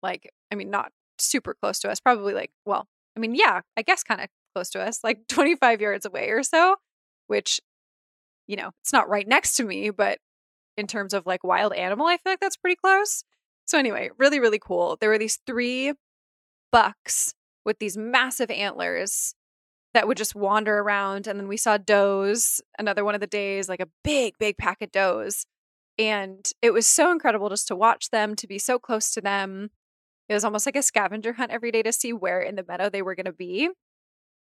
Like, 0.02 0.30
I 0.52 0.56
mean, 0.56 0.70
not 0.70 0.92
super 1.18 1.54
close 1.54 1.78
to 1.80 1.90
us, 1.90 2.00
probably 2.00 2.34
like, 2.34 2.50
well, 2.64 2.86
I 3.16 3.20
mean, 3.20 3.34
yeah, 3.34 3.60
I 3.76 3.82
guess 3.82 4.02
kind 4.02 4.20
of 4.20 4.28
close 4.54 4.70
to 4.70 4.80
us, 4.80 5.00
like 5.04 5.20
25 5.28 5.80
yards 5.80 6.06
away 6.06 6.30
or 6.30 6.42
so, 6.42 6.76
which, 7.26 7.60
you 8.46 8.56
know, 8.56 8.70
it's 8.82 8.92
not 8.92 9.08
right 9.08 9.26
next 9.26 9.56
to 9.56 9.64
me, 9.64 9.90
but 9.90 10.18
in 10.76 10.86
terms 10.86 11.14
of 11.14 11.26
like 11.26 11.44
wild 11.44 11.72
animal, 11.72 12.06
I 12.06 12.18
feel 12.18 12.32
like 12.32 12.40
that's 12.40 12.56
pretty 12.56 12.76
close. 12.76 13.24
So, 13.66 13.78
anyway, 13.78 14.10
really, 14.18 14.38
really 14.38 14.60
cool. 14.60 14.96
There 15.00 15.10
were 15.10 15.18
these 15.18 15.40
three 15.46 15.94
bucks 16.70 17.34
with 17.64 17.78
these 17.78 17.96
massive 17.96 18.50
antlers 18.50 19.34
that 19.96 20.06
would 20.06 20.18
just 20.18 20.34
wander 20.34 20.78
around. 20.78 21.26
And 21.26 21.40
then 21.40 21.48
we 21.48 21.56
saw 21.56 21.78
does 21.78 22.60
another 22.78 23.04
one 23.04 23.14
of 23.14 23.20
the 23.20 23.26
days, 23.26 23.68
like 23.68 23.80
a 23.80 23.88
big, 24.04 24.34
big 24.38 24.58
pack 24.58 24.82
of 24.82 24.92
does. 24.92 25.46
And 25.98 26.48
it 26.60 26.72
was 26.72 26.86
so 26.86 27.10
incredible 27.10 27.48
just 27.48 27.68
to 27.68 27.76
watch 27.76 28.10
them, 28.10 28.34
to 28.36 28.46
be 28.46 28.58
so 28.58 28.78
close 28.78 29.10
to 29.12 29.20
them. 29.20 29.70
It 30.28 30.34
was 30.34 30.44
almost 30.44 30.66
like 30.66 30.76
a 30.76 30.82
scavenger 30.82 31.34
hunt 31.34 31.52
every 31.52 31.70
day 31.70 31.82
to 31.82 31.92
see 31.92 32.12
where 32.12 32.40
in 32.40 32.56
the 32.56 32.64
meadow 32.66 32.90
they 32.90 33.02
were 33.02 33.14
going 33.14 33.26
to 33.26 33.32
be. 33.32 33.68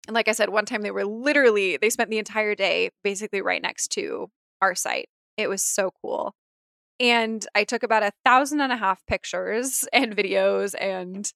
And 0.07 0.15
like 0.15 0.29
I 0.29 0.33
said, 0.33 0.51
one 0.51 0.67
time 0.67 0.83
they 0.83 0.91
were 0.91 1.05
literally, 1.05 1.77
they 1.77 1.91
spent 1.91 2.11
the 2.11 2.19
entire 2.19 2.55
day 2.55 2.91
basically 3.03 3.43
right 3.43 3.63
next 3.63 3.89
to 3.93 4.29
our 4.61 4.75
site. 4.75 5.09
It 5.37 5.49
was 5.49 5.63
so 5.63 5.91
cool. 6.03 6.35
And 7.01 7.47
I 7.55 7.65
took 7.65 7.83
about 7.83 8.03
a 8.03 8.13
thousand 8.25 8.61
and 8.61 8.73
a 8.73 8.77
half 8.77 9.07
pictures 9.07 9.87
and 9.93 10.17
videos 10.17 10.75
and 10.79 11.31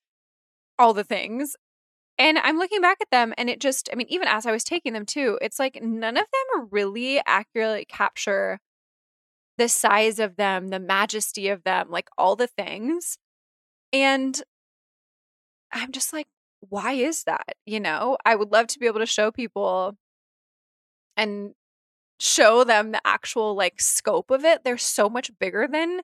all 0.79 0.93
the 0.93 1.05
things. 1.05 1.55
And 2.19 2.39
I'm 2.39 2.59
looking 2.59 2.81
back 2.81 2.99
at 3.01 3.11
them 3.11 3.33
and 3.39 3.49
it 3.49 3.61
just, 3.61 3.89
I 3.93 3.97
mean, 3.97 4.07
even 4.11 4.29
as 4.29 4.45
I 4.45 4.53
was 4.53 4.65
taking 4.65 4.93
them 4.93 5.07
too, 5.07 5.39
it's 5.41 5.59
like 5.59 5.83
none 5.83 6.17
of 6.17 6.25
them 6.25 6.69
really 6.71 7.21
accurately 7.27 7.87
capture 7.89 8.59
the 9.59 9.69
size 9.69 10.19
of 10.19 10.37
them, 10.37 10.69
the 10.69 10.81
majesty 10.81 11.49
of 11.49 11.65
them, 11.65 11.91
like 11.91 12.09
all 12.17 12.37
the 12.37 12.47
things. 12.47 13.19
And 13.93 14.41
I'm 15.73 15.93
just 15.93 16.13
like, 16.13 16.27
why 16.61 16.93
is 16.93 17.25
that? 17.25 17.57
You 17.67 17.81
know, 17.81 18.17
I 18.25 18.37
would 18.37 18.53
love 18.53 18.67
to 18.69 18.79
be 18.79 18.87
able 18.87 19.01
to 19.01 19.07
show 19.07 19.31
people 19.31 19.97
and 21.17 21.55
show 22.21 22.65
them 22.65 22.93
the 22.93 23.01
actual 23.05 23.55
like 23.55 23.81
scope 23.81 24.31
of 24.31 24.45
it. 24.45 24.65
They're 24.65 24.79
so 24.79 25.09
much 25.11 25.31
bigger 25.39 25.67
than 25.71 26.01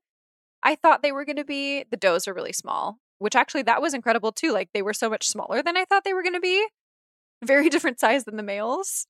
I 0.63 0.75
thought 0.75 1.03
they 1.03 1.13
were 1.13 1.25
going 1.25 1.37
to 1.37 1.45
be. 1.45 1.85
The 1.91 1.97
does 1.97 2.27
are 2.27 2.35
really 2.35 2.53
small, 2.53 2.99
which 3.19 3.37
actually 3.37 3.63
that 3.63 3.81
was 3.81 3.95
incredible 3.95 4.33
too. 4.33 4.53
Like 4.53 4.71
they 4.75 4.83
were 4.83 4.95
so 4.95 5.09
much 5.09 5.29
smaller 5.29 5.63
than 5.63 5.77
I 5.77 5.85
thought 5.85 6.05
they 6.05 6.15
were 6.15 6.23
going 6.23 6.35
to 6.35 6.41
be. 6.41 6.67
Very 7.45 7.69
different 7.71 8.01
size 8.01 8.25
than 8.25 8.37
the 8.37 8.43
males. 8.43 9.07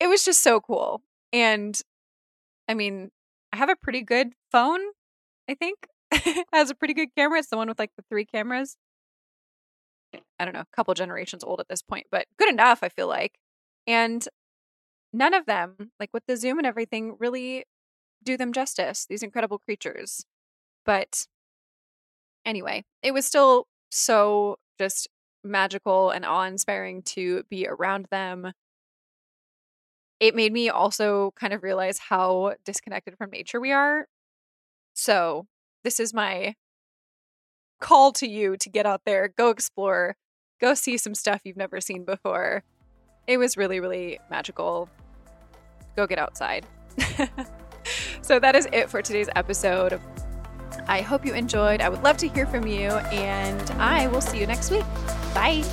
It 0.00 0.08
was 0.08 0.24
just 0.24 0.42
so 0.42 0.60
cool. 0.60 1.02
And 1.32 1.80
I 2.68 2.74
mean, 2.74 3.10
I 3.54 3.56
have 3.56 3.70
a 3.70 3.76
pretty 3.76 4.02
good 4.02 4.32
phone, 4.50 4.80
I 5.48 5.54
think. 5.54 5.86
has 6.52 6.70
a 6.70 6.74
pretty 6.74 6.92
good 6.92 7.10
camera. 7.16 7.38
It's 7.38 7.50
the 7.50 7.56
one 7.56 7.68
with 7.68 7.78
like 7.78 7.92
the 7.96 8.02
three 8.08 8.24
cameras. 8.24 8.76
Eh, 10.12 10.18
I 10.40 10.44
don't 10.44 10.54
know, 10.54 10.62
a 10.62 10.76
couple 10.76 10.92
generations 10.94 11.44
old 11.44 11.60
at 11.60 11.68
this 11.68 11.80
point, 11.80 12.08
but 12.10 12.26
good 12.36 12.48
enough, 12.48 12.80
I 12.82 12.88
feel 12.88 13.06
like. 13.06 13.38
And 13.86 14.26
none 15.12 15.34
of 15.34 15.46
them, 15.46 15.92
like 16.00 16.10
with 16.12 16.24
the 16.26 16.36
zoom 16.36 16.58
and 16.58 16.66
everything, 16.66 17.14
really 17.20 17.62
do 18.24 18.36
them 18.36 18.52
justice, 18.52 19.06
these 19.08 19.22
incredible 19.22 19.58
creatures. 19.60 20.26
But 20.84 21.28
anyway, 22.44 22.82
it 23.04 23.14
was 23.14 23.24
still 23.24 23.68
so 23.88 24.56
just 24.80 25.06
magical 25.44 26.10
and 26.10 26.24
awe 26.24 26.42
inspiring 26.42 27.02
to 27.02 27.44
be 27.48 27.68
around 27.68 28.08
them. 28.10 28.50
It 30.20 30.34
made 30.34 30.52
me 30.52 30.68
also 30.68 31.32
kind 31.36 31.52
of 31.52 31.62
realize 31.62 31.98
how 31.98 32.54
disconnected 32.64 33.16
from 33.18 33.30
nature 33.30 33.60
we 33.60 33.72
are. 33.72 34.06
So, 34.94 35.46
this 35.82 35.98
is 36.00 36.14
my 36.14 36.54
call 37.80 38.12
to 38.12 38.26
you 38.26 38.56
to 38.56 38.70
get 38.70 38.86
out 38.86 39.02
there, 39.04 39.28
go 39.28 39.50
explore, 39.50 40.16
go 40.60 40.74
see 40.74 40.96
some 40.96 41.14
stuff 41.14 41.42
you've 41.44 41.56
never 41.56 41.80
seen 41.80 42.04
before. 42.04 42.62
It 43.26 43.38
was 43.38 43.56
really, 43.56 43.80
really 43.80 44.18
magical. 44.30 44.88
Go 45.96 46.06
get 46.06 46.18
outside. 46.18 46.66
so 48.22 48.38
that 48.38 48.54
is 48.54 48.68
it 48.72 48.90
for 48.90 49.02
today's 49.02 49.28
episode. 49.36 50.00
I 50.86 51.00
hope 51.00 51.24
you 51.24 51.34
enjoyed. 51.34 51.80
I 51.80 51.88
would 51.88 52.02
love 52.02 52.16
to 52.18 52.28
hear 52.28 52.46
from 52.46 52.66
you, 52.66 52.90
and 52.90 53.70
I 53.72 54.06
will 54.08 54.20
see 54.20 54.38
you 54.38 54.46
next 54.46 54.70
week. 54.70 54.84
Bye. 55.34 55.64